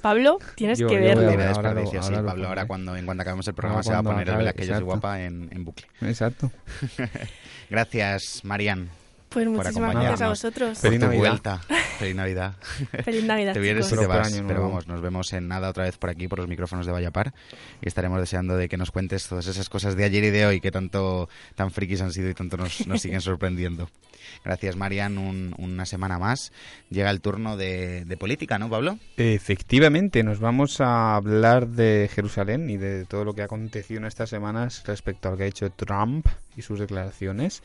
Pablo, 0.00 0.38
tienes 0.54 0.78
Yo- 0.78 0.88
que 0.88 0.94
yo 0.94 1.00
verlo. 1.00 1.22
voy 1.24 1.32
a 1.34 1.36
Mira, 1.36 1.46
ver, 1.48 1.56
ahora 1.56 1.74
lo- 1.74 1.80
desperdicio, 1.80 2.02
sí, 2.16 2.22
Pablo, 2.24 2.48
ahora 2.48 2.66
cuando, 2.66 2.96
en 2.96 3.04
cuanto 3.06 3.22
acabemos 3.22 3.46
el 3.48 3.54
programa 3.54 3.76
Ahora 3.80 3.84
se 3.84 3.92
va 3.92 3.98
a 3.98 4.02
poner 4.02 4.28
el 4.28 4.54
que 4.54 4.66
yo 4.66 4.74
soy 4.74 4.84
guapa 4.84 5.20
en, 5.22 5.48
en 5.52 5.64
bucle. 5.64 5.86
Exacto. 6.02 6.50
Gracias, 7.70 8.40
Marian. 8.44 8.88
Pues 9.30 9.46
muchísimas 9.46 9.92
gracias 9.94 10.20
a 10.22 10.28
vosotros. 10.28 10.78
Feliz 10.78 11.00
Navidad. 11.00 11.20
vuelta. 11.20 11.58
Feliz 11.98 12.16
Navidad. 12.16 12.54
Feliz 13.04 13.24
Navidad, 13.24 13.52
Te 13.52 13.60
vienes 13.60 13.86
y 13.92 13.96
te 13.96 14.06
vas, 14.06 14.32
pero 14.32 14.44
nuevo. 14.44 14.62
vamos, 14.68 14.86
nos 14.88 15.00
vemos 15.00 15.32
en 15.32 15.46
nada 15.48 15.68
otra 15.70 15.84
vez 15.84 15.96
por 15.98 16.10
aquí, 16.10 16.26
por 16.28 16.40
los 16.40 16.48
micrófonos 16.48 16.84
de 16.84 16.92
Vallapar. 16.92 17.32
Y 17.80 17.86
estaremos 17.88 18.18
deseando 18.20 18.56
de 18.56 18.68
que 18.68 18.76
nos 18.76 18.90
cuentes 18.90 19.28
todas 19.28 19.46
esas 19.46 19.68
cosas 19.68 19.94
de 19.96 20.04
ayer 20.04 20.24
y 20.24 20.30
de 20.30 20.46
hoy 20.46 20.60
que 20.60 20.70
tanto 20.72 21.28
tan 21.54 21.70
frikis 21.70 22.00
han 22.00 22.12
sido 22.12 22.28
y 22.28 22.34
tanto 22.34 22.56
nos, 22.56 22.86
nos 22.88 23.00
siguen 23.00 23.20
sorprendiendo. 23.20 23.88
Gracias, 24.44 24.76
Marian. 24.76 25.16
Un- 25.18 25.54
una 25.58 25.86
semana 25.86 26.18
más. 26.18 26.52
Llega 26.90 27.10
el 27.10 27.20
turno 27.20 27.56
de, 27.56 28.04
de 28.04 28.16
política, 28.16 28.58
¿no, 28.58 28.68
Pablo? 28.68 28.98
Efectivamente, 29.16 30.22
nos 30.22 30.40
vamos 30.40 30.80
a 30.80 31.14
hablar 31.16 31.68
de 31.68 32.10
Jerusalén 32.12 32.68
y 32.68 32.76
de 32.76 33.04
todo 33.04 33.24
lo 33.24 33.34
que 33.34 33.42
ha 33.42 33.44
acontecido 33.46 34.00
en 34.00 34.06
estas 34.06 34.28
semanas 34.30 34.82
respecto 34.86 35.28
a 35.28 35.30
lo 35.32 35.36
que 35.36 35.44
ha 35.44 35.46
hecho 35.46 35.70
Trump 35.70 36.26
y 36.56 36.62
sus 36.62 36.80
declaraciones 36.80 37.62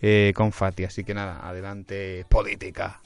eh, 0.00 0.32
con 0.34 0.52
Fati. 0.52 0.84
Así 0.84 1.04
que 1.04 1.14
nada, 1.14 1.46
adelante, 1.46 2.24
política. 2.28 3.00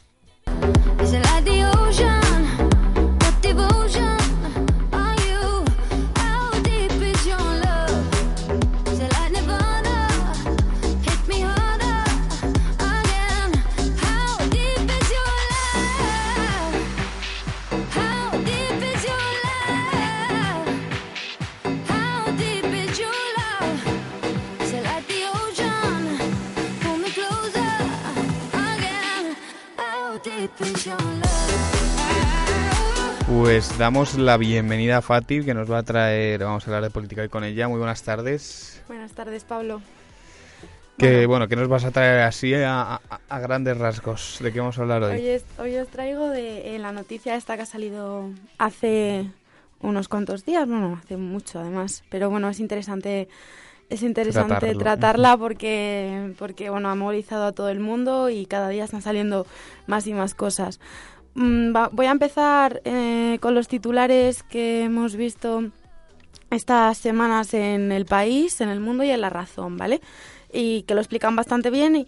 Pues 33.28 33.78
damos 33.78 34.16
la 34.18 34.36
bienvenida 34.36 34.98
a 34.98 35.02
Fati, 35.02 35.44
que 35.44 35.54
nos 35.54 35.70
va 35.70 35.78
a 35.78 35.82
traer, 35.82 36.42
vamos 36.42 36.64
a 36.64 36.66
hablar 36.66 36.82
de 36.82 36.90
política 36.90 37.22
hoy 37.22 37.28
con 37.28 37.44
ella. 37.44 37.68
Muy 37.68 37.78
buenas 37.78 38.02
tardes. 38.02 38.82
Buenas 38.88 39.12
tardes, 39.12 39.44
Pablo. 39.44 39.80
Que 40.98 41.24
bueno, 41.26 41.48
que 41.48 41.56
nos 41.56 41.68
vas 41.68 41.84
a 41.84 41.92
traer 41.92 42.20
así 42.22 42.52
a, 42.54 42.94
a- 42.96 43.00
a 43.28 43.38
grandes 43.38 43.78
rasgos? 43.78 44.38
¿De 44.40 44.52
qué 44.52 44.58
vamos 44.60 44.78
a 44.78 44.82
hablar 44.82 45.02
hoy? 45.04 45.12
Hoy, 45.18 45.26
es- 45.28 45.44
hoy 45.58 45.76
os 45.76 45.88
traigo 45.88 46.28
de 46.28 46.74
eh, 46.74 46.78
la 46.78 46.92
noticia 46.92 47.36
esta 47.36 47.56
que 47.56 47.62
ha 47.62 47.66
salido 47.66 48.28
hace 48.58 49.30
unos 49.80 50.08
cuantos 50.08 50.44
días, 50.44 50.68
bueno, 50.68 50.98
hace 51.02 51.16
mucho 51.16 51.58
además, 51.60 52.02
pero 52.10 52.28
bueno, 52.28 52.50
es 52.50 52.60
interesante 52.60 53.28
es 53.90 54.02
interesante 54.02 54.54
Tratarlo. 54.54 54.78
tratarla 54.78 55.36
porque 55.36 56.34
porque 56.38 56.70
bueno, 56.70 56.88
ha 56.88 56.94
movilizado 56.94 57.44
a 57.44 57.52
todo 57.52 57.68
el 57.68 57.80
mundo 57.80 58.30
y 58.30 58.46
cada 58.46 58.68
día 58.68 58.84
están 58.84 59.02
saliendo 59.02 59.46
más 59.86 60.06
y 60.06 60.14
más 60.14 60.34
cosas. 60.34 60.80
Mm, 61.34 61.72
voy 61.92 62.06
a 62.06 62.10
empezar 62.12 62.80
eh, 62.84 63.38
con 63.40 63.54
los 63.54 63.68
titulares 63.68 64.42
que 64.44 64.84
hemos 64.84 65.16
visto 65.16 65.64
estas 66.50 66.98
semanas 66.98 67.52
en 67.54 67.92
el 67.92 68.06
país, 68.06 68.60
en 68.60 68.68
el 68.68 68.80
mundo 68.80 69.04
y 69.04 69.10
en 69.10 69.20
la 69.20 69.30
razón, 69.30 69.76
¿vale? 69.76 70.00
Y 70.52 70.82
que 70.82 70.94
lo 70.94 71.00
explican 71.00 71.36
bastante 71.36 71.70
bien 71.70 71.94
y, 71.96 72.06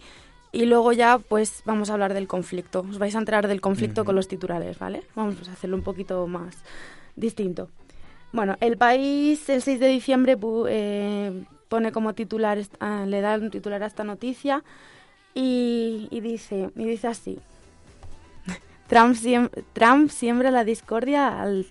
y 0.51 0.65
luego 0.65 0.91
ya 0.93 1.19
pues 1.19 1.63
vamos 1.65 1.89
a 1.89 1.93
hablar 1.93 2.13
del 2.13 2.27
conflicto. 2.27 2.85
Os 2.89 2.97
vais 2.97 3.15
a 3.15 3.19
enterar 3.19 3.47
del 3.47 3.61
conflicto 3.61 4.05
con 4.05 4.15
los 4.15 4.27
titulares, 4.27 4.79
¿vale? 4.79 5.03
Vamos 5.15 5.47
a 5.47 5.51
hacerlo 5.51 5.75
un 5.77 5.83
poquito 5.83 6.27
más 6.27 6.55
distinto. 7.15 7.69
Bueno, 8.33 8.57
el 8.61 8.77
país 8.77 9.47
el 9.49 9.61
6 9.61 9.79
de 9.79 9.87
diciembre 9.87 10.37
eh, 10.69 11.43
pone 11.73 11.91
como 11.91 12.13
titular, 12.13 12.59
ah, 12.79 13.05
le 13.07 13.19
da 13.21 13.35
un 13.35 13.49
titular 13.49 13.81
a 13.81 13.87
esta 13.87 14.03
noticia 14.03 14.63
y, 15.33 16.07
y 16.11 16.19
dice, 16.21 16.69
y 16.75 16.83
dice 16.85 17.07
así. 17.07 17.39
Trump, 18.87 19.15
siem- 19.15 19.49
Trump 19.73 20.11
siembra 20.11 20.51
la 20.51 20.63
discordia 20.65 21.41
al... 21.41 21.65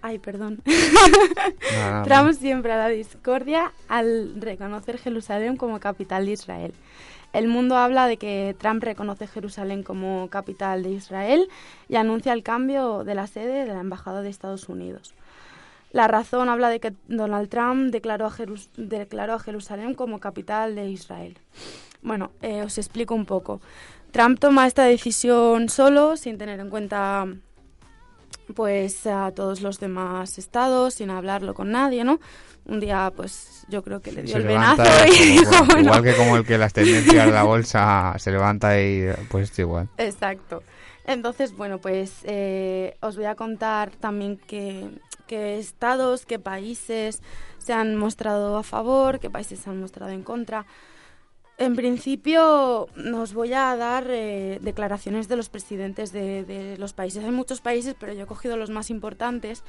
Ay, 0.00 0.18
perdón. 0.18 0.62
Trump 2.04 2.32
siembra 2.32 2.78
la 2.78 2.88
discordia 2.88 3.72
al 3.88 4.40
reconocer 4.40 4.96
Jerusalén 4.96 5.58
como 5.58 5.78
capital 5.80 6.24
de 6.24 6.32
Israel. 6.32 6.72
El 7.34 7.48
mundo 7.48 7.76
habla 7.76 8.06
de 8.06 8.16
que 8.16 8.56
Trump 8.58 8.82
reconoce 8.82 9.26
Jerusalén 9.26 9.82
como 9.82 10.28
capital 10.30 10.82
de 10.82 10.92
Israel 10.92 11.48
y 11.90 11.96
anuncia 11.96 12.32
el 12.32 12.42
cambio 12.42 13.04
de 13.04 13.14
la 13.14 13.26
sede 13.26 13.66
de 13.66 13.74
la 13.74 13.80
Embajada 13.80 14.22
de 14.22 14.30
Estados 14.30 14.70
Unidos. 14.70 15.12
La 15.94 16.08
razón 16.08 16.48
habla 16.48 16.70
de 16.70 16.80
que 16.80 16.92
Donald 17.06 17.48
Trump 17.48 17.92
declaró 17.92 18.26
a, 18.26 18.30
Jerus- 18.32 18.68
declaró 18.76 19.34
a 19.34 19.38
Jerusalén 19.38 19.94
como 19.94 20.18
capital 20.18 20.74
de 20.74 20.90
Israel. 20.90 21.38
Bueno, 22.02 22.32
eh, 22.42 22.62
os 22.62 22.78
explico 22.78 23.14
un 23.14 23.26
poco. 23.26 23.60
Trump 24.10 24.40
toma 24.40 24.66
esta 24.66 24.82
decisión 24.82 25.68
solo, 25.68 26.16
sin 26.16 26.36
tener 26.36 26.58
en 26.58 26.68
cuenta 26.68 27.26
pues 28.54 29.06
a 29.06 29.30
todos 29.30 29.60
los 29.62 29.78
demás 29.78 30.36
estados, 30.36 30.94
sin 30.94 31.10
hablarlo 31.10 31.54
con 31.54 31.70
nadie, 31.70 32.02
¿no? 32.02 32.18
Un 32.66 32.80
día, 32.80 33.12
pues 33.14 33.64
yo 33.68 33.82
creo 33.84 34.00
que 34.00 34.10
le 34.10 34.22
dio 34.22 34.32
Se 34.32 34.38
el 34.38 34.46
venazo 34.46 34.82
y 35.06 35.24
dijo, 35.38 35.50
bueno, 35.50 35.66
bueno, 35.66 35.80
Igual 35.82 36.02
que 36.02 36.14
como 36.16 36.36
el 36.36 36.44
que 36.44 36.58
las 36.58 36.72
tendencias 36.72 37.26
de 37.26 37.32
la 37.32 37.42
bolsa 37.44 38.14
se 38.18 38.32
levanta 38.32 38.80
y 38.80 39.04
pues 39.30 39.56
igual. 39.58 39.88
Exacto. 39.96 40.62
Entonces, 41.06 41.54
bueno, 41.56 41.78
pues 41.78 42.20
eh, 42.24 42.96
os 43.00 43.16
voy 43.16 43.26
a 43.26 43.34
contar 43.34 43.90
también 43.90 44.38
qué, 44.46 44.90
estados, 45.28 46.26
qué 46.26 46.38
países 46.38 47.22
se 47.58 47.72
han 47.72 47.96
mostrado 47.96 48.56
a 48.56 48.62
favor, 48.62 49.18
qué 49.18 49.30
países 49.30 49.58
se 49.60 49.70
han 49.70 49.80
mostrado 49.80 50.12
en 50.12 50.22
contra. 50.22 50.64
En 51.58 51.76
principio, 51.76 52.88
nos 52.96 53.34
voy 53.34 53.52
a 53.52 53.76
dar 53.76 54.06
eh, 54.08 54.58
declaraciones 54.62 55.28
de 55.28 55.36
los 55.36 55.48
presidentes 55.48 56.12
de, 56.12 56.76
los 56.78 56.92
países. 56.92 57.24
Hay 57.24 57.30
muchos 57.30 57.60
países, 57.60 57.94
pero 57.98 58.12
yo 58.12 58.24
he 58.24 58.26
cogido 58.26 58.56
los 58.56 58.70
más 58.70 58.90
importantes. 58.90 59.62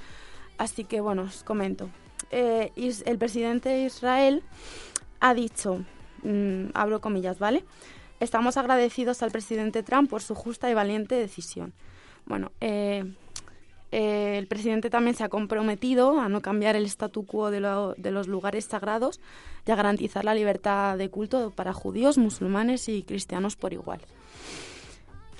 Así 0.58 0.84
que, 0.84 1.02
bueno, 1.02 1.24
os 1.24 1.44
comento. 1.44 1.90
Eh, 2.32 2.72
el 2.76 3.18
presidente 3.18 3.70
de 3.70 3.86
Israel 3.86 4.44
ha 5.20 5.34
dicho, 5.34 5.84
mm, 6.24 6.68
abro 6.74 7.02
comillas, 7.02 7.40
¿vale? 7.40 7.66
Estamos 8.20 8.58
agradecidos 8.58 9.22
al 9.24 9.32
presidente 9.32 9.84
Trump 9.84 10.10
por 10.10 10.22
su 10.22 10.36
justa 10.36 10.70
y 10.70 10.74
valiente 10.74 11.16
decisión. 11.16 11.74
Bueno, 12.26 12.52
eh, 12.62 13.04
eh, 13.92 14.38
el 14.38 14.48
presidente 14.48 14.90
también 14.90 15.16
se 15.16 15.24
ha 15.24 15.30
comprometido 15.30 16.20
a 16.20 16.30
no 16.30 16.42
cambiar 16.42 16.76
el 16.76 16.86
statu 16.86 17.26
quo 17.26 17.52
de, 17.52 17.60
lo- 17.60 17.94
de 17.96 18.12
los 18.12 18.28
lugares 18.28 18.66
sagrados 18.66 19.20
y 19.68 19.72
a 19.72 19.76
garantizar 19.76 20.24
la 20.26 20.34
libertad 20.34 20.98
de 20.98 21.10
culto 21.10 21.52
para 21.52 21.74
judíos, 21.74 22.18
musulmanes 22.18 22.88
y 22.90 23.04
cristianos 23.04 23.56
por 23.56 23.74
igual. 23.74 24.00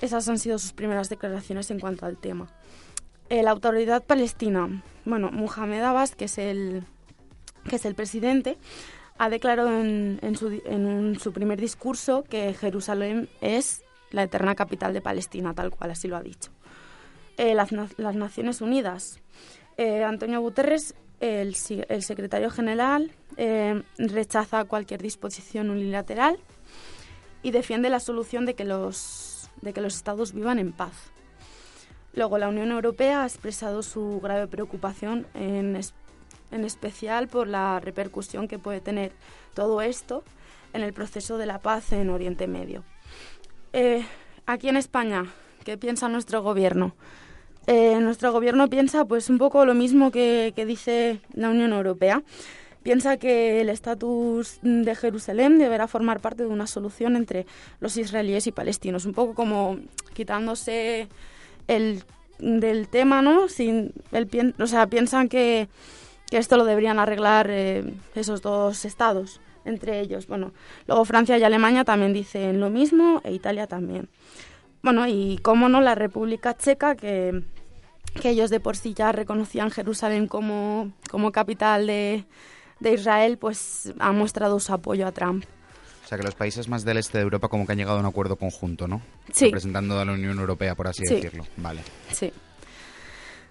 Esas 0.00 0.28
han 0.28 0.38
sido 0.38 0.58
sus 0.58 0.72
primeras 0.72 1.08
declaraciones 1.08 1.70
en 1.70 1.80
cuanto 1.80 2.04
al 2.04 2.18
tema. 2.18 2.48
Eh, 3.30 3.42
la 3.42 3.50
autoridad 3.50 4.04
palestina, 4.04 4.82
bueno, 5.04 5.30
Mohamed 5.32 5.82
Abbas, 5.82 6.14
que 6.14 6.26
es 6.26 6.38
el, 6.38 6.84
que 7.68 7.76
es 7.76 7.84
el 7.86 7.94
presidente, 7.94 8.58
ha 9.18 9.30
declarado 9.30 9.70
en, 9.70 10.36
su, 10.36 11.32
primer 11.32 11.60
discurso 11.60 12.24
que 12.24 12.52
Jerusalén 12.54 13.28
es 13.40 13.82
la 14.10 14.22
eterna 14.22 14.54
capital 14.54 14.92
de 14.92 15.00
Palestina, 15.00 15.54
tal 15.54 15.70
cual, 15.70 15.90
así 15.90 16.08
lo 16.08 16.16
ha 16.16 16.22
dicho. 16.22 16.50
Eh, 17.36 17.54
las, 17.54 17.72
na- 17.72 17.88
las 17.96 18.14
Naciones 18.14 18.60
Unidas, 18.60 19.20
eh, 19.76 20.04
Antonio 20.04 20.40
Guterres, 20.40 20.94
el, 21.20 21.54
secretario 21.54 22.50
general, 22.50 23.10
eh, 23.36 23.82
rechaza 23.98 24.64
cualquier 24.64 25.00
disposición 25.02 25.70
unilateral 25.70 26.38
y 27.42 27.50
defiende 27.50 27.88
la 27.88 28.00
solución 28.00 28.44
de 28.44 28.54
que 28.54 28.64
los, 28.64 29.50
de 29.62 29.72
que 29.72 29.80
los 29.80 29.96
estados 29.96 30.32
vivan 30.32 30.58
en 30.58 30.72
paz. 30.72 30.92
Luego, 32.12 32.38
la 32.38 32.48
Unión 32.48 32.70
Europea 32.70 33.22
ha 33.22 33.26
expresado 33.26 33.82
su 33.82 34.20
grave 34.22 34.46
preocupación 34.46 35.26
en, 35.34 35.78
en 36.50 36.64
especial 36.64 37.28
por 37.28 37.48
la 37.48 37.80
repercusión 37.80 38.48
que 38.48 38.58
puede 38.58 38.80
tener 38.80 39.12
todo 39.54 39.80
esto 39.80 40.24
en 40.72 40.82
el 40.82 40.92
proceso 40.92 41.38
de 41.38 41.46
la 41.46 41.60
paz 41.60 41.92
en 41.92 42.10
Oriente 42.10 42.46
Medio. 42.46 42.84
Eh, 43.72 44.04
aquí 44.46 44.68
en 44.68 44.76
España, 44.76 45.26
¿qué 45.64 45.76
piensa 45.76 46.08
nuestro 46.08 46.42
gobierno? 46.42 46.94
eh, 47.66 47.98
nuestro 48.00 48.32
gobierno 48.32 48.68
piensa 48.68 49.04
pues 49.04 49.28
un 49.28 49.38
poco 49.38 49.64
lo 49.64 49.74
mismo 49.74 50.10
que, 50.10 50.52
que 50.54 50.66
dice 50.66 51.20
la 51.34 51.50
Unión 51.50 51.72
Europea. 51.72 52.22
Piensa 52.82 53.16
que 53.16 53.60
el 53.60 53.68
estatus 53.68 54.60
de 54.62 54.94
Jerusalén 54.94 55.58
deberá 55.58 55.88
formar 55.88 56.20
parte 56.20 56.44
de 56.44 56.48
una 56.48 56.68
solución 56.68 57.16
entre 57.16 57.44
los 57.80 57.96
israelíes 57.96 58.46
y 58.46 58.52
palestinos, 58.52 59.06
un 59.06 59.12
poco 59.12 59.34
como 59.34 59.78
quitándose 60.14 61.08
el 61.66 62.04
del 62.38 62.86
tema, 62.86 63.22
¿no? 63.22 63.48
Sin 63.48 63.92
el 64.12 64.54
o 64.60 64.66
sea, 64.68 64.86
piensan 64.86 65.28
que, 65.28 65.68
que 66.30 66.38
esto 66.38 66.56
lo 66.56 66.64
deberían 66.64 66.98
arreglar 66.98 67.48
eh, 67.50 67.94
esos 68.14 68.42
dos 68.42 68.84
estados 68.84 69.40
entre 69.64 70.00
ellos. 70.00 70.26
Bueno, 70.28 70.52
luego 70.86 71.04
Francia 71.04 71.36
y 71.38 71.42
Alemania 71.42 71.84
también 71.84 72.12
dicen 72.12 72.60
lo 72.60 72.70
mismo 72.70 73.20
e 73.24 73.32
Italia 73.32 73.66
también. 73.66 74.08
Bueno, 74.82 75.06
y 75.08 75.38
cómo 75.42 75.68
no, 75.68 75.80
la 75.80 75.96
República 75.96 76.56
Checa, 76.56 76.94
que, 76.94 77.42
que 78.20 78.30
ellos 78.30 78.50
de 78.50 78.60
por 78.60 78.76
sí 78.76 78.94
ya 78.94 79.10
reconocían 79.10 79.70
Jerusalén 79.72 80.28
como, 80.28 80.92
como 81.10 81.32
capital 81.32 81.88
de, 81.88 82.24
de 82.78 82.92
Israel, 82.92 83.38
pues 83.38 83.92
ha 83.98 84.12
mostrado 84.12 84.60
su 84.60 84.72
apoyo 84.72 85.06
a 85.08 85.12
Trump. 85.12 85.44
O 86.04 86.08
sea, 86.08 86.16
que 86.18 86.22
los 86.24 86.36
países 86.36 86.68
más 86.68 86.84
del 86.84 86.98
este 86.98 87.18
de 87.18 87.24
Europa 87.24 87.48
como 87.48 87.66
que 87.66 87.72
han 87.72 87.78
llegado 87.78 87.96
a 87.96 88.00
un 88.00 88.06
acuerdo 88.06 88.36
conjunto, 88.36 88.86
¿no? 88.86 89.02
Sí. 89.32 89.46
Representando 89.46 89.98
a 89.98 90.04
la 90.04 90.12
Unión 90.12 90.38
Europea, 90.38 90.76
por 90.76 90.86
así 90.86 91.02
Sí. 91.04 91.16
decirlo. 91.16 91.44
Vale. 91.56 91.80
Sí. 92.12 92.32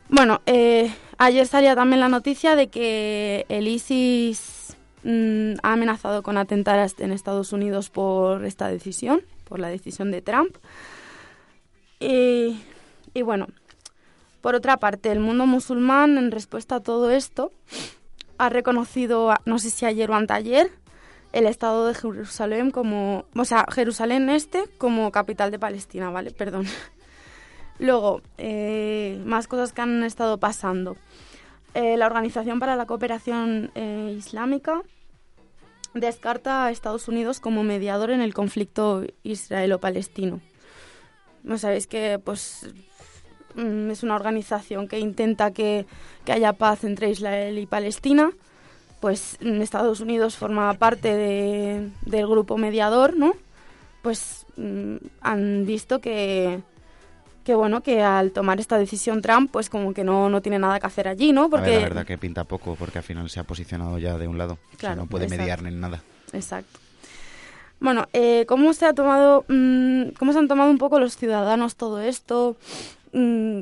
Bueno, 0.10 0.42
eh, 0.46 0.94
ayer 1.18 1.48
salía 1.48 1.76
también 1.76 2.00
la 2.00 2.10
noticia 2.10 2.56
de 2.56 2.68
que 2.68 3.46
el 3.50 3.68
ISIS 3.68 4.78
mm, 5.04 5.54
ha 5.64 5.74
amenazado 5.74 6.22
con 6.22 6.38
atentar 6.38 6.88
en 7.00 7.12
Estados 7.12 7.54
Unidos 7.54 7.90
por 7.90 8.46
esta 8.46 8.68
decisión, 8.68 9.22
por 9.46 9.60
la 9.60 9.70
decisión 9.70 10.12
de 10.12 10.22
Trump. 10.22 10.58
Y, 12.00 12.62
y 13.14 13.22
bueno, 13.24 13.48
por 14.42 14.54
otra 14.54 14.78
parte, 14.78 15.12
el 15.12 15.20
mundo 15.20 15.48
musulmán, 15.48 16.20
en 16.20 16.30
respuesta 16.30 16.76
a 16.76 16.80
todo 16.82 17.10
esto, 17.10 17.52
ha 18.38 18.50
reconocido, 18.50 19.34
no 19.46 19.58
sé 19.58 19.72
si 19.72 19.88
ayer 19.88 20.12
o 20.12 20.14
anteayer, 20.14 20.70
el 21.34 21.48
Estado 21.48 21.88
de 21.88 21.96
Jerusalén 21.96 22.70
como, 22.70 23.26
o 23.36 23.46
sea, 23.46 23.66
Jerusalén 23.72 24.30
Este 24.30 24.66
como 24.78 25.12
capital 25.12 25.50
de 25.50 25.58
Palestina, 25.58 26.12
¿vale? 26.12 26.30
Perdón. 26.30 26.66
Luego, 27.80 28.22
eh, 28.38 29.22
más 29.26 29.48
cosas 29.48 29.74
que 29.74 29.82
han 29.82 30.04
estado 30.04 30.38
pasando. 30.38 30.96
Eh, 31.74 31.98
la 31.98 32.06
Organización 32.06 32.60
para 32.60 32.76
la 32.78 32.86
Cooperación 32.86 33.72
eh, 33.76 34.16
Islámica 34.18 34.82
descarta 35.94 36.66
a 36.66 36.72
Estados 36.72 37.08
Unidos 37.08 37.40
como 37.40 37.64
mediador 37.64 38.12
en 38.12 38.22
el 38.22 38.34
conflicto 38.34 39.04
israelo-palestino. 39.24 40.40
No 41.44 41.58
sabéis 41.58 41.88
que 41.88 42.20
pues 42.24 42.68
mm, 43.56 43.92
es 43.92 44.04
una 44.04 44.16
organización 44.16 44.88
que 44.88 45.00
intenta 45.00 45.52
que, 45.52 45.86
que 46.24 46.32
haya 46.32 46.54
paz 46.54 46.84
entre 46.86 47.10
Israel 47.10 47.58
y 47.60 47.66
Palestina. 47.66 48.32
Pues 49.02 49.38
mm, 49.42 49.62
Estados 49.62 50.00
Unidos 50.00 50.38
forma 50.38 50.74
parte 50.76 51.14
de- 51.16 51.90
del 52.06 52.28
grupo 52.28 52.58
mediador, 52.58 53.16
¿no? 53.18 53.34
Pues 54.02 54.46
mm, 54.58 54.96
han 55.22 55.66
visto 55.66 56.00
que, 56.00 56.62
que 57.46 57.56
bueno, 57.56 57.82
que 57.82 58.02
al 58.02 58.32
tomar 58.32 58.60
esta 58.60 58.78
decisión 58.78 59.22
Trump, 59.22 59.52
pues 59.52 59.70
como 59.70 59.94
que 59.94 60.04
no, 60.04 60.30
no 60.30 60.42
tiene 60.42 60.60
nada 60.60 60.80
que 60.80 60.88
hacer 60.88 61.08
allí, 61.08 61.32
¿no? 61.32 61.42
A 61.42 61.44
ver, 61.44 61.50
Porque 61.52 61.76
la 61.76 61.80
verdad 61.84 62.06
que 62.06 62.18
pinta 62.18 62.44
poco, 62.44 62.76
porque 62.76 62.98
al 62.98 63.04
final 63.04 63.30
se 63.30 63.40
ha 63.40 63.44
posicionado 63.44 63.98
ya 64.00 64.18
de 64.18 64.28
un 64.28 64.38
lado. 64.38 64.54
O 64.54 64.70
sea, 64.72 64.78
Claro, 64.80 64.96
no 65.04 65.08
puede 65.08 65.26
exacto. 65.26 65.42
mediar 65.44 65.62
ni 65.62 65.72
nada. 65.74 66.02
Exacto. 66.34 66.80
Bueno, 67.80 68.08
eh, 68.14 68.46
¿cómo 68.48 68.74
se 68.74 68.86
ha 68.88 68.94
tomado, 68.94 69.46
mm, 69.48 70.10
cómo 70.18 70.34
se 70.34 70.40
han 70.40 70.48
tomado 70.48 70.72
un 70.72 70.78
poco 70.80 71.00
los 71.00 71.16
ciudadanos 71.18 71.76
todo 71.76 72.02
esto? 72.02 72.58
Mm, 73.14 73.60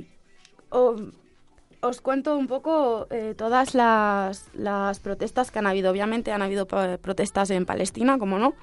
os 1.82 2.00
cuento 2.02 2.38
un 2.38 2.48
poco 2.48 3.08
eh, 3.10 3.34
todas 3.38 3.76
las, 3.76 4.46
las 4.54 5.00
protestas 5.00 5.52
que 5.52 5.60
han 5.60 5.68
habido. 5.68 5.92
Obviamente 5.92 6.32
han 6.32 6.42
habido 6.42 6.66
protestas 6.68 7.50
en 7.50 7.66
Palestina, 7.66 8.18
como 8.18 8.40
no. 8.40 8.54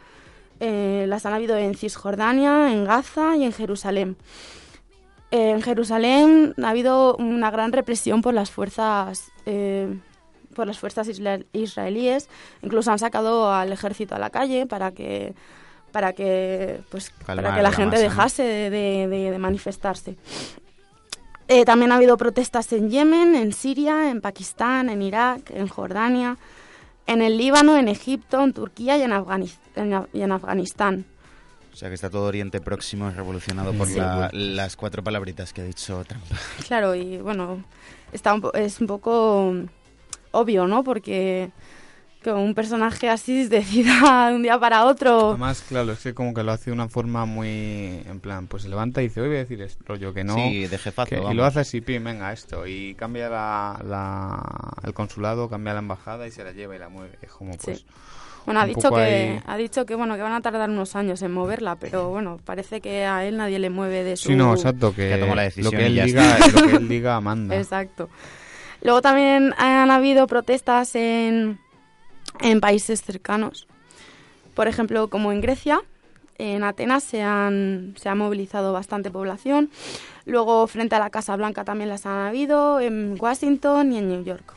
Eh, 0.60 1.04
las 1.08 1.26
han 1.26 1.34
habido 1.34 1.56
en 1.56 1.74
Cisjordania, 1.74 2.72
en 2.72 2.84
Gaza 2.86 3.36
y 3.36 3.44
en 3.44 3.52
Jerusalén. 3.52 4.16
En 5.30 5.62
Jerusalén 5.62 6.54
ha 6.62 6.70
habido 6.70 7.14
una 7.16 7.50
gran 7.50 7.72
represión 7.72 8.20
por 8.22 8.34
las 8.34 8.50
fuerzas 8.50 9.30
eh, 9.46 9.96
por 10.54 10.66
las 10.66 10.78
fuerzas 10.78 11.08
israelíes. 11.52 12.28
Incluso 12.62 12.90
han 12.90 12.98
sacado 12.98 13.52
al 13.52 13.72
ejército 13.72 14.14
a 14.16 14.18
la 14.18 14.30
calle 14.30 14.66
para 14.66 14.90
que 14.90 15.34
para 15.92 16.12
que 16.12 16.80
pues 16.90 17.12
para 17.26 17.42
que 17.56 17.62
la 17.62 17.62
la 17.62 17.72
gente 17.76 17.96
dejase 18.10 18.42
de, 18.42 18.70
de- 18.70 19.08
de- 19.08 19.30
de 19.30 19.38
manifestarse. 19.38 20.16
Eh, 21.48 21.64
también 21.64 21.90
ha 21.90 21.96
habido 21.96 22.16
protestas 22.16 22.72
en 22.72 22.90
Yemen, 22.90 23.34
en 23.34 23.52
Siria, 23.52 24.10
en 24.10 24.20
Pakistán, 24.20 24.88
en 24.88 25.02
Irak, 25.02 25.50
en 25.50 25.66
Jordania, 25.66 26.36
en 27.08 27.22
el 27.22 27.38
Líbano, 27.38 27.76
en 27.76 27.88
Egipto, 27.88 28.42
en 28.44 28.52
Turquía 28.52 28.96
y 28.98 29.02
en, 29.02 29.10
Afganis- 29.10 29.58
en 29.74 29.90
Af- 29.92 30.06
y 30.12 30.22
en 30.22 30.30
Afganistán. 30.30 31.06
O 31.72 31.76
sea, 31.76 31.88
que 31.88 31.94
está 31.94 32.10
todo 32.10 32.24
Oriente 32.24 32.60
Próximo 32.60 33.10
revolucionado 33.10 33.72
por 33.72 33.86
Sí. 33.86 33.96
la- 33.98 34.28
las 34.32 34.76
cuatro 34.76 35.02
palabritas 35.04 35.52
que 35.52 35.60
ha 35.62 35.64
dicho 35.64 36.04
Trump. 36.06 36.24
Claro, 36.66 36.94
y 36.94 37.18
bueno, 37.18 37.64
está 38.12 38.34
un 38.34 38.40
po- 38.40 38.52
es 38.54 38.80
un 38.80 38.86
poco 38.86 39.54
obvio, 40.32 40.66
¿no? 40.66 40.82
Porque 40.84 41.50
que 42.22 42.30
un 42.32 42.54
personaje 42.54 43.08
así 43.08 43.44
decida 43.48 44.28
de 44.28 44.34
un 44.36 44.42
día 44.42 44.58
para 44.60 44.84
otro. 44.84 45.30
Además, 45.30 45.64
claro, 45.66 45.92
es 45.92 46.00
que 46.02 46.12
como 46.12 46.34
que 46.34 46.42
lo 46.42 46.52
hace 46.52 46.66
de 46.66 46.72
una 46.74 46.88
forma 46.88 47.24
muy... 47.24 48.02
En 48.06 48.20
plan, 48.20 48.46
pues 48.46 48.64
se 48.64 48.68
levanta 48.68 49.00
y 49.00 49.08
dice, 49.08 49.22
hoy 49.22 49.28
voy 49.28 49.36
a 49.38 49.40
decir 49.40 49.62
esto, 49.62 49.82
rollo 49.86 50.12
que 50.12 50.22
no... 50.22 50.34
Sí, 50.34 50.66
de 50.66 50.76
jefazo, 50.76 51.08
que- 51.08 51.22
y 51.30 51.34
lo 51.34 51.44
hace 51.46 51.60
así, 51.60 51.80
pim, 51.80 52.04
venga, 52.04 52.30
esto. 52.32 52.66
Y 52.66 52.94
cambia 52.96 53.30
la, 53.30 53.80
la- 53.86 54.72
el 54.82 54.92
consulado, 54.92 55.48
cambia 55.48 55.72
la 55.72 55.78
embajada 55.78 56.26
y 56.26 56.30
se 56.30 56.44
la 56.44 56.52
lleva 56.52 56.76
y 56.76 56.78
la 56.78 56.90
mueve. 56.90 57.16
Es 57.22 57.30
como, 57.30 57.56
pues... 57.56 57.78
Sí. 57.78 57.86
Bueno, 58.54 58.60
ha 58.60 58.66
dicho 58.66 58.90
que 58.90 59.00
ahí- 59.00 59.42
ha 59.46 59.56
dicho 59.56 59.86
que 59.86 59.94
bueno 59.94 60.16
que 60.16 60.22
van 60.22 60.32
a 60.32 60.40
tardar 60.40 60.68
unos 60.70 60.96
años 60.96 61.22
en 61.22 61.32
moverla, 61.32 61.76
pero 61.76 62.10
bueno, 62.10 62.38
parece 62.44 62.80
que 62.80 63.04
a 63.04 63.24
él 63.24 63.36
nadie 63.36 63.58
le 63.58 63.70
mueve 63.70 64.04
de 64.04 64.16
su. 64.16 64.28
Sí, 64.28 64.36
no, 64.36 64.52
exacto, 64.54 64.94
que, 64.94 65.08
Que 65.10 65.16
tomó 65.18 65.34
la 65.34 65.42
decisión 65.42 65.72
lo 65.72 65.78
que 65.78 65.82
y 65.84 65.86
él 65.86 65.94
ya 65.94 66.04
diga, 66.04 66.38
lo 66.54 66.66
que 66.68 66.76
él 66.76 66.88
diga 66.88 67.20
manda. 67.20 67.56
Exacto. 67.56 68.08
Luego 68.82 69.02
también 69.02 69.54
han 69.58 69.90
habido 69.90 70.26
protestas 70.26 70.94
en, 70.94 71.58
en 72.40 72.60
países 72.60 73.02
cercanos. 73.02 73.66
Por 74.54 74.68
ejemplo, 74.68 75.08
como 75.08 75.32
en 75.32 75.40
Grecia, 75.40 75.80
en 76.38 76.64
Atenas 76.64 77.02
se, 77.04 77.20
han, 77.22 77.94
se 77.98 78.08
ha 78.08 78.14
movilizado 78.14 78.72
bastante 78.72 79.10
población. 79.10 79.70
Luego, 80.24 80.66
frente 80.66 80.94
a 80.96 80.98
la 80.98 81.10
Casa 81.10 81.36
Blanca 81.36 81.64
también 81.64 81.88
las 81.90 82.06
han 82.06 82.26
habido, 82.26 82.80
en 82.80 83.16
Washington 83.20 83.92
y 83.92 83.98
en 83.98 84.08
New 84.08 84.24
York. 84.24 84.54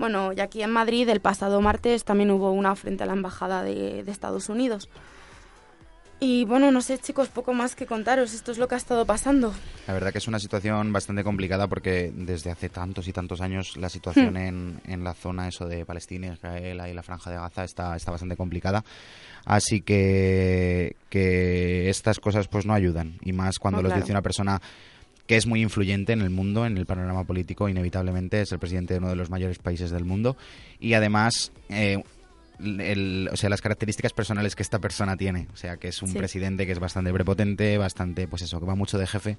Bueno, 0.00 0.32
y 0.32 0.40
aquí 0.40 0.62
en 0.62 0.70
Madrid 0.70 1.06
el 1.10 1.20
pasado 1.20 1.60
martes 1.60 2.04
también 2.04 2.30
hubo 2.30 2.50
una 2.52 2.74
frente 2.74 3.04
a 3.04 3.06
la 3.06 3.12
Embajada 3.12 3.62
de, 3.62 4.02
de 4.02 4.10
Estados 4.10 4.48
Unidos. 4.48 4.88
Y 6.22 6.44
bueno, 6.46 6.70
no 6.70 6.80
sé 6.82 6.98
chicos, 6.98 7.28
poco 7.28 7.52
más 7.54 7.74
que 7.74 7.84
contaros, 7.86 8.32
esto 8.34 8.50
es 8.52 8.56
lo 8.58 8.66
que 8.66 8.74
ha 8.74 8.78
estado 8.78 9.04
pasando. 9.06 9.52
La 9.86 9.92
verdad 9.94 10.10
que 10.12 10.18
es 10.18 10.26
una 10.28 10.38
situación 10.38 10.90
bastante 10.92 11.22
complicada 11.22 11.66
porque 11.66 12.12
desde 12.14 12.50
hace 12.50 12.68
tantos 12.70 13.08
y 13.08 13.12
tantos 13.12 13.40
años 13.42 13.76
la 13.76 13.88
situación 13.90 14.34
Hmm. 14.34 14.36
en, 14.38 14.80
en 14.86 15.04
la 15.04 15.12
zona 15.14 15.48
eso 15.48 15.66
de 15.66 15.84
Palestina, 15.86 16.32
Israel 16.32 16.80
y 16.90 16.94
la 16.94 17.02
franja 17.02 17.30
de 17.30 17.36
Gaza 17.36 17.64
está, 17.64 17.94
está 17.96 18.10
bastante 18.10 18.36
complicada. 18.36 18.82
Así 19.44 19.82
que, 19.82 20.96
que 21.10 21.88
estas 21.90 22.20
cosas 22.20 22.48
pues 22.48 22.64
no 22.66 22.72
ayudan. 22.74 23.18
Y 23.22 23.32
más 23.32 23.58
cuando 23.58 23.78
No, 23.78 23.82
los 23.84 23.90
claro. 23.92 24.02
dice 24.02 24.12
una 24.12 24.22
persona 24.22 24.60
que 25.30 25.36
es 25.36 25.46
muy 25.46 25.62
influyente 25.62 26.12
en 26.12 26.22
el 26.22 26.30
mundo, 26.30 26.66
en 26.66 26.76
el 26.76 26.86
panorama 26.86 27.22
político, 27.22 27.68
inevitablemente 27.68 28.40
es 28.40 28.50
el 28.50 28.58
presidente 28.58 28.94
de 28.94 28.98
uno 28.98 29.10
de 29.10 29.14
los 29.14 29.30
mayores 29.30 29.60
países 29.60 29.92
del 29.92 30.04
mundo. 30.04 30.36
Y 30.80 30.94
además... 30.94 31.52
eh, 31.68 32.02
el- 32.58 33.30
o 33.32 33.36
sea, 33.38 33.48
las 33.48 33.62
características 33.62 34.12
personales 34.12 34.54
que 34.54 34.62
esta 34.62 34.80
persona 34.80 35.16
tiene. 35.16 35.46
O 35.54 35.56
sea, 35.56 35.78
que 35.78 35.88
es 35.88 36.02
un 36.02 36.10
Sí. 36.10 36.18
presidente 36.18 36.66
que 36.66 36.72
es 36.72 36.78
bastante 36.78 37.10
prepotente, 37.10 37.78
bastante, 37.78 38.28
pues 38.28 38.42
eso, 38.42 38.60
que 38.60 38.66
va 38.66 38.74
mucho 38.74 38.98
de 38.98 39.06
jefe 39.06 39.38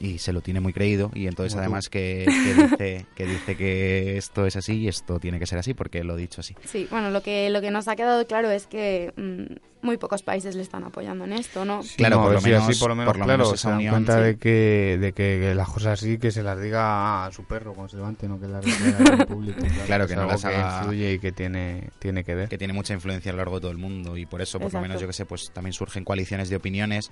y 0.00 0.16
se 0.18 0.32
lo 0.32 0.40
tiene 0.40 0.60
muy 0.60 0.72
creído. 0.72 1.10
Y 1.14 1.26
entonces, 1.26 1.52
Como 1.52 1.60
además, 1.64 1.88
que, 1.90 2.24
que 2.44 2.54
dice, 2.54 3.06
que 3.14 3.26
dice 3.26 3.56
que 3.56 4.16
esto 4.16 4.46
es 4.46 4.56
así 4.56 4.78
y 4.78 4.88
esto 4.88 5.18
tiene 5.18 5.38
que 5.38 5.44
ser 5.46 5.58
así 5.58 5.74
porque 5.74 6.02
lo 6.02 6.16
he 6.16 6.20
dicho 6.20 6.40
así. 6.40 6.54
Sí, 6.64 6.86
bueno, 6.90 7.10
lo 7.10 7.22
que, 7.22 7.50
lo 7.50 7.60
que 7.60 7.70
nos 7.70 7.88
ha 7.88 7.96
quedado 7.96 8.26
claro 8.26 8.50
es 8.50 8.66
que 8.66 9.12
mm, 9.16 9.54
muy 9.82 9.96
pocos 9.98 10.22
países 10.22 10.54
le 10.54 10.62
están 10.62 10.84
apoyando 10.84 11.24
en 11.24 11.32
esto, 11.32 11.64
¿no? 11.64 11.80
Claro, 11.96 12.16
No, 12.16 12.22
por 12.22 12.32
lo 12.34 12.40
sí, 12.40 12.50
menos- 12.50 12.68
así 12.68 12.78
por 12.78 12.88
lo 12.90 12.94
menos, 12.96 13.08
por 13.12 13.18
lo 13.18 13.24
claro, 13.24 13.38
menos 13.44 13.54
esa 13.54 13.62
se 13.62 13.68
dan 13.68 13.76
unión, 13.78 13.92
cuenta 13.94 14.16
sí. 14.18 14.22
de, 14.22 14.36
que, 14.38 14.98
de 15.00 15.12
que, 15.12 15.38
que 15.40 15.54
las 15.54 15.68
cosas 15.68 16.00
así 16.00 16.18
que 16.18 16.30
se 16.30 16.42
las 16.42 16.60
diga 16.60 17.26
a 17.26 17.32
su 17.32 17.44
perro 17.44 17.74
cuando 17.74 17.90
se 17.90 17.96
levante, 17.96 18.28
no 18.28 18.38
que 18.40 18.46
las 18.48 18.64
diga 18.64 18.98
en 18.98 19.18
público. 19.26 19.60
Claro, 19.86 20.06
que 20.06 20.12
es 20.12 20.16
no 20.16 20.22
algo 20.22 20.32
las 20.32 20.44
haga- 20.44 20.78
influye 20.80 21.12
y 21.14 21.18
que 21.18 21.32
tiene, 21.32 21.90
tiene 21.98 22.24
que 22.24 22.34
ver. 22.34 22.48
que 22.48 22.58
tiene 22.58 22.72
mucha 22.72 22.94
influencia 22.94 23.30
a 23.30 23.32
lo 23.34 23.38
largo 23.38 23.56
de 23.56 23.60
todo 23.62 23.70
el 23.72 23.78
mundo 23.78 24.16
y 24.16 24.24
por 24.26 24.40
eso 24.40 24.58
por 24.58 24.66
Exacto. 24.68 24.78
lo 24.78 24.88
menos 24.88 25.00
yo 25.00 25.06
que 25.06 25.12
sé 25.12 25.26
pues 25.26 25.50
también 25.52 25.72
surgen 25.72 26.04
coaliciones 26.04 26.48
de 26.48 26.56
opiniones 26.56 27.10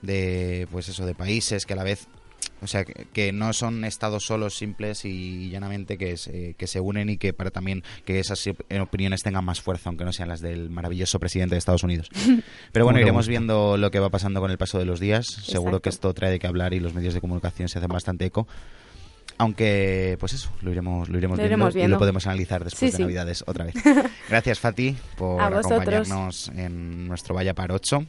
de 0.00 0.66
pues 0.70 0.88
eso 0.88 1.06
de 1.06 1.14
países 1.14 1.66
que 1.66 1.74
a 1.74 1.76
la 1.76 1.84
vez 1.84 2.08
o 2.62 2.66
sea 2.66 2.84
que, 2.84 3.06
que 3.12 3.32
no 3.32 3.52
son 3.52 3.84
estados 3.84 4.24
solos 4.24 4.54
simples 4.54 5.04
y 5.04 5.50
llanamente 5.50 5.98
que 5.98 6.16
se, 6.16 6.54
que 6.54 6.66
se 6.66 6.80
unen 6.80 7.10
y 7.10 7.16
que 7.18 7.32
para 7.32 7.50
también 7.50 7.82
que 8.04 8.20
esas 8.20 8.46
op- 8.46 8.60
opiniones 8.80 9.22
tengan 9.22 9.44
más 9.44 9.60
fuerza 9.60 9.88
aunque 9.90 10.04
no 10.04 10.12
sean 10.12 10.28
las 10.28 10.40
del 10.40 10.70
maravilloso 10.70 11.18
presidente 11.18 11.54
de 11.54 11.58
Estados 11.58 11.82
Unidos. 11.82 12.08
Pero 12.72 12.84
bueno 12.84 13.00
iremos 13.00 13.28
viendo 13.28 13.76
lo 13.76 13.90
que 13.90 13.98
va 13.98 14.10
pasando 14.10 14.40
con 14.40 14.50
el 14.50 14.58
paso 14.58 14.78
de 14.78 14.84
los 14.84 15.00
días. 15.00 15.26
Seguro 15.26 15.80
que 15.80 15.88
esto 15.88 16.12
trae 16.14 16.30
de 16.30 16.38
qué 16.38 16.46
hablar 16.46 16.72
y 16.74 16.80
los 16.80 16.94
medios 16.94 17.14
de 17.14 17.20
comunicación 17.20 17.68
se 17.68 17.78
hacen 17.78 17.90
bastante 17.90 18.24
eco. 18.26 18.46
Aunque, 19.38 20.16
pues 20.20 20.34
eso, 20.34 20.52
lo 20.60 20.70
iremos, 20.70 21.08
lo 21.08 21.18
iremos, 21.18 21.38
Lo 21.38 21.42
viendo, 21.44 21.64
iremos 21.70 21.74
y 21.74 21.88
lo 21.88 21.98
podemos 21.98 22.26
analizar 22.26 22.62
después 22.62 22.78
Sí, 22.78 22.86
de 22.86 22.92
sí. 22.92 23.02
Navidades 23.02 23.42
otra 23.46 23.64
vez. 23.64 23.74
Gracias, 24.28 24.60
Fati, 24.60 24.94
por 25.16 25.40
acompañarnos 25.42 26.48
en 26.54 27.08
nuestro 27.08 27.34
Vaya 27.34 27.54
Par 27.54 27.72
8. 27.72 28.04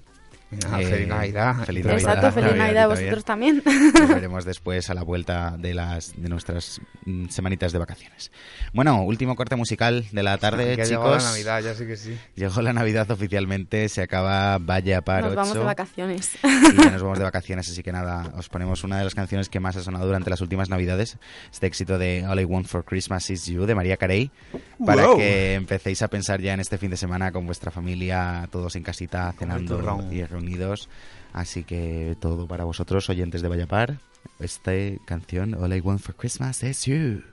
Ah, 0.71 0.77
feliz 0.77 1.07
Navidad. 1.07 1.55
Feliz 1.65 1.85
Exacto, 1.85 2.07
Navidad. 2.27 2.33
feliz 2.33 2.55
Navidad 2.57 2.83
a 2.83 2.87
vosotros 2.87 3.25
también. 3.25 3.61
Nos 3.65 4.09
veremos 4.09 4.45
después 4.45 4.89
a 4.89 4.93
la 4.93 5.03
vuelta 5.03 5.55
de 5.57 5.73
las 5.73 6.13
de 6.21 6.29
nuestras 6.29 6.81
mm, 7.05 7.27
semanitas 7.29 7.71
de 7.71 7.79
vacaciones. 7.79 8.31
Bueno, 8.73 9.03
último 9.03 9.35
corte 9.35 9.55
musical 9.55 10.05
de 10.11 10.23
la 10.23 10.37
tarde, 10.37 10.71
ha 10.73 10.75
chicos. 10.75 10.89
llegado 10.89 11.15
la 11.17 11.23
Navidad, 11.23 11.61
ya 11.61 11.73
sí 11.75 11.85
que 11.85 11.97
sí. 11.97 12.17
Llegó 12.35 12.61
la 12.61 12.73
Navidad 12.73 13.09
oficialmente, 13.11 13.87
se 13.89 14.01
acaba 14.01 14.57
Vaya 14.59 15.01
Par 15.01 15.21
Nos 15.23 15.31
8. 15.31 15.35
vamos 15.37 15.53
de 15.55 15.59
vacaciones. 15.63 16.31
Y 16.43 16.77
ya 16.83 16.91
nos 16.91 17.01
vamos 17.03 17.17
de 17.19 17.23
vacaciones, 17.23 17.69
así 17.69 17.83
que 17.83 17.91
nada, 17.91 18.31
os 18.37 18.49
ponemos 18.49 18.83
una 18.83 18.97
de 18.97 19.03
las 19.03 19.15
canciones 19.15 19.49
que 19.49 19.59
más 19.59 19.75
ha 19.75 19.83
sonado 19.83 20.05
durante 20.05 20.29
las 20.29 20.41
últimas 20.41 20.69
Navidades, 20.69 21.17
este 21.51 21.67
éxito 21.67 21.97
de 21.97 22.25
All 22.27 22.39
I 22.39 22.45
Want 22.45 22.67
for 22.67 22.83
Christmas 22.83 23.29
Is 23.29 23.45
You 23.45 23.65
de 23.65 23.75
María 23.75 23.97
Carey, 23.97 24.31
para 24.85 25.05
Wow. 25.07 25.17
que 25.17 25.53
empecéis 25.55 26.01
a 26.01 26.07
pensar 26.07 26.41
ya 26.41 26.53
en 26.53 26.59
este 26.59 26.77
fin 26.77 26.89
de 26.89 26.97
semana 26.97 27.31
con 27.31 27.45
vuestra 27.45 27.71
familia, 27.71 28.47
todos 28.51 28.75
en 28.75 28.83
casita, 28.83 29.33
cenando 29.37 30.07
y 30.11 30.23
Así 31.33 31.63
que 31.63 32.15
todo 32.19 32.47
para 32.47 32.63
vosotros, 32.63 33.09
oyentes 33.09 33.41
de 33.41 33.47
Vallapar, 33.47 33.99
esta 34.39 34.71
canción 35.05 35.55
All 35.55 35.75
I 35.75 35.79
Want 35.81 36.01
for 36.01 36.15
Christmas 36.15 36.63
Is 36.63 36.85
You. 36.85 37.32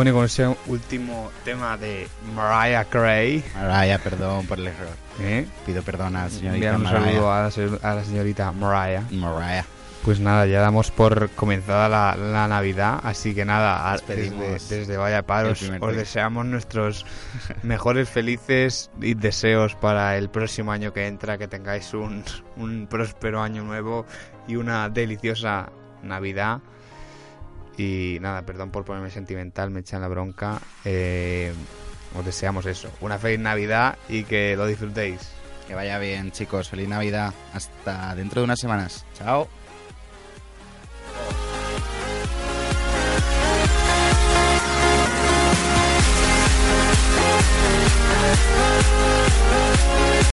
Bueno, 0.00 0.12
y 0.12 0.14
con 0.14 0.24
ese 0.24 0.56
último 0.66 1.30
tema 1.44 1.76
de 1.76 2.08
Mariah 2.34 2.86
Carey. 2.86 3.44
Mariah, 3.54 3.98
perdón 3.98 4.46
por 4.46 4.58
el 4.58 4.68
error. 4.68 4.88
¿eh? 5.20 5.46
Pido 5.66 5.82
perdón 5.82 6.16
a 6.16 6.22
la 6.24 6.30
señorita 6.30 6.76
un 6.76 6.84
Mariah. 6.84 7.04
saludo 7.04 7.30
a 7.30 7.42
la, 7.42 7.50
se- 7.50 7.78
a 7.82 7.94
la 7.96 8.02
señorita 8.04 8.50
Mariah. 8.50 9.02
Mariah. 9.10 9.66
Pues 10.02 10.18
nada, 10.18 10.46
ya 10.46 10.62
damos 10.62 10.90
por 10.90 11.28
comenzada 11.32 11.90
la, 11.90 12.16
la 12.16 12.48
Navidad, 12.48 12.98
así 13.02 13.34
que 13.34 13.44
nada, 13.44 13.94
desde, 14.08 14.52
desde 14.74 14.96
Vaya 14.96 15.20
Par 15.26 15.44
el 15.44 15.52
os, 15.52 15.94
deseamos 15.94 16.46
nuestros 16.46 17.04
mejores 17.62 18.08
felices 18.08 18.90
y 19.02 19.12
deseos 19.12 19.74
para 19.74 20.16
el 20.16 20.30
próximo 20.30 20.72
año 20.72 20.94
que 20.94 21.08
entra, 21.08 21.36
que 21.36 21.46
tengáis 21.46 21.92
un, 21.92 22.24
un 22.56 22.86
próspero 22.86 23.42
año 23.42 23.64
nuevo 23.64 24.06
y 24.48 24.56
una 24.56 24.88
deliciosa 24.88 25.68
Navidad. 26.02 26.60
Y 27.80 28.18
nada, 28.20 28.42
perdón 28.42 28.70
por 28.70 28.84
ponerme 28.84 29.08
sentimental, 29.10 29.70
me 29.70 29.80
echan 29.80 30.02
la 30.02 30.08
bronca. 30.08 30.60
Eh, 30.84 31.50
os 32.14 32.22
deseamos 32.26 32.66
eso, 32.66 32.90
una 33.00 33.16
feliz 33.18 33.40
Navidad 33.40 33.96
y 34.06 34.24
que 34.24 34.54
lo 34.54 34.66
disfrutéis. 34.66 35.32
Que 35.66 35.74
vaya 35.74 35.98
bien, 35.98 36.30
chicos. 36.30 36.68
Feliz 36.68 36.88
Navidad. 36.88 37.32
Hasta 37.54 38.14
dentro 38.14 38.42
de 38.42 38.44
unas 38.44 38.60
semanas. 38.60 39.06
Chao. 39.14 39.48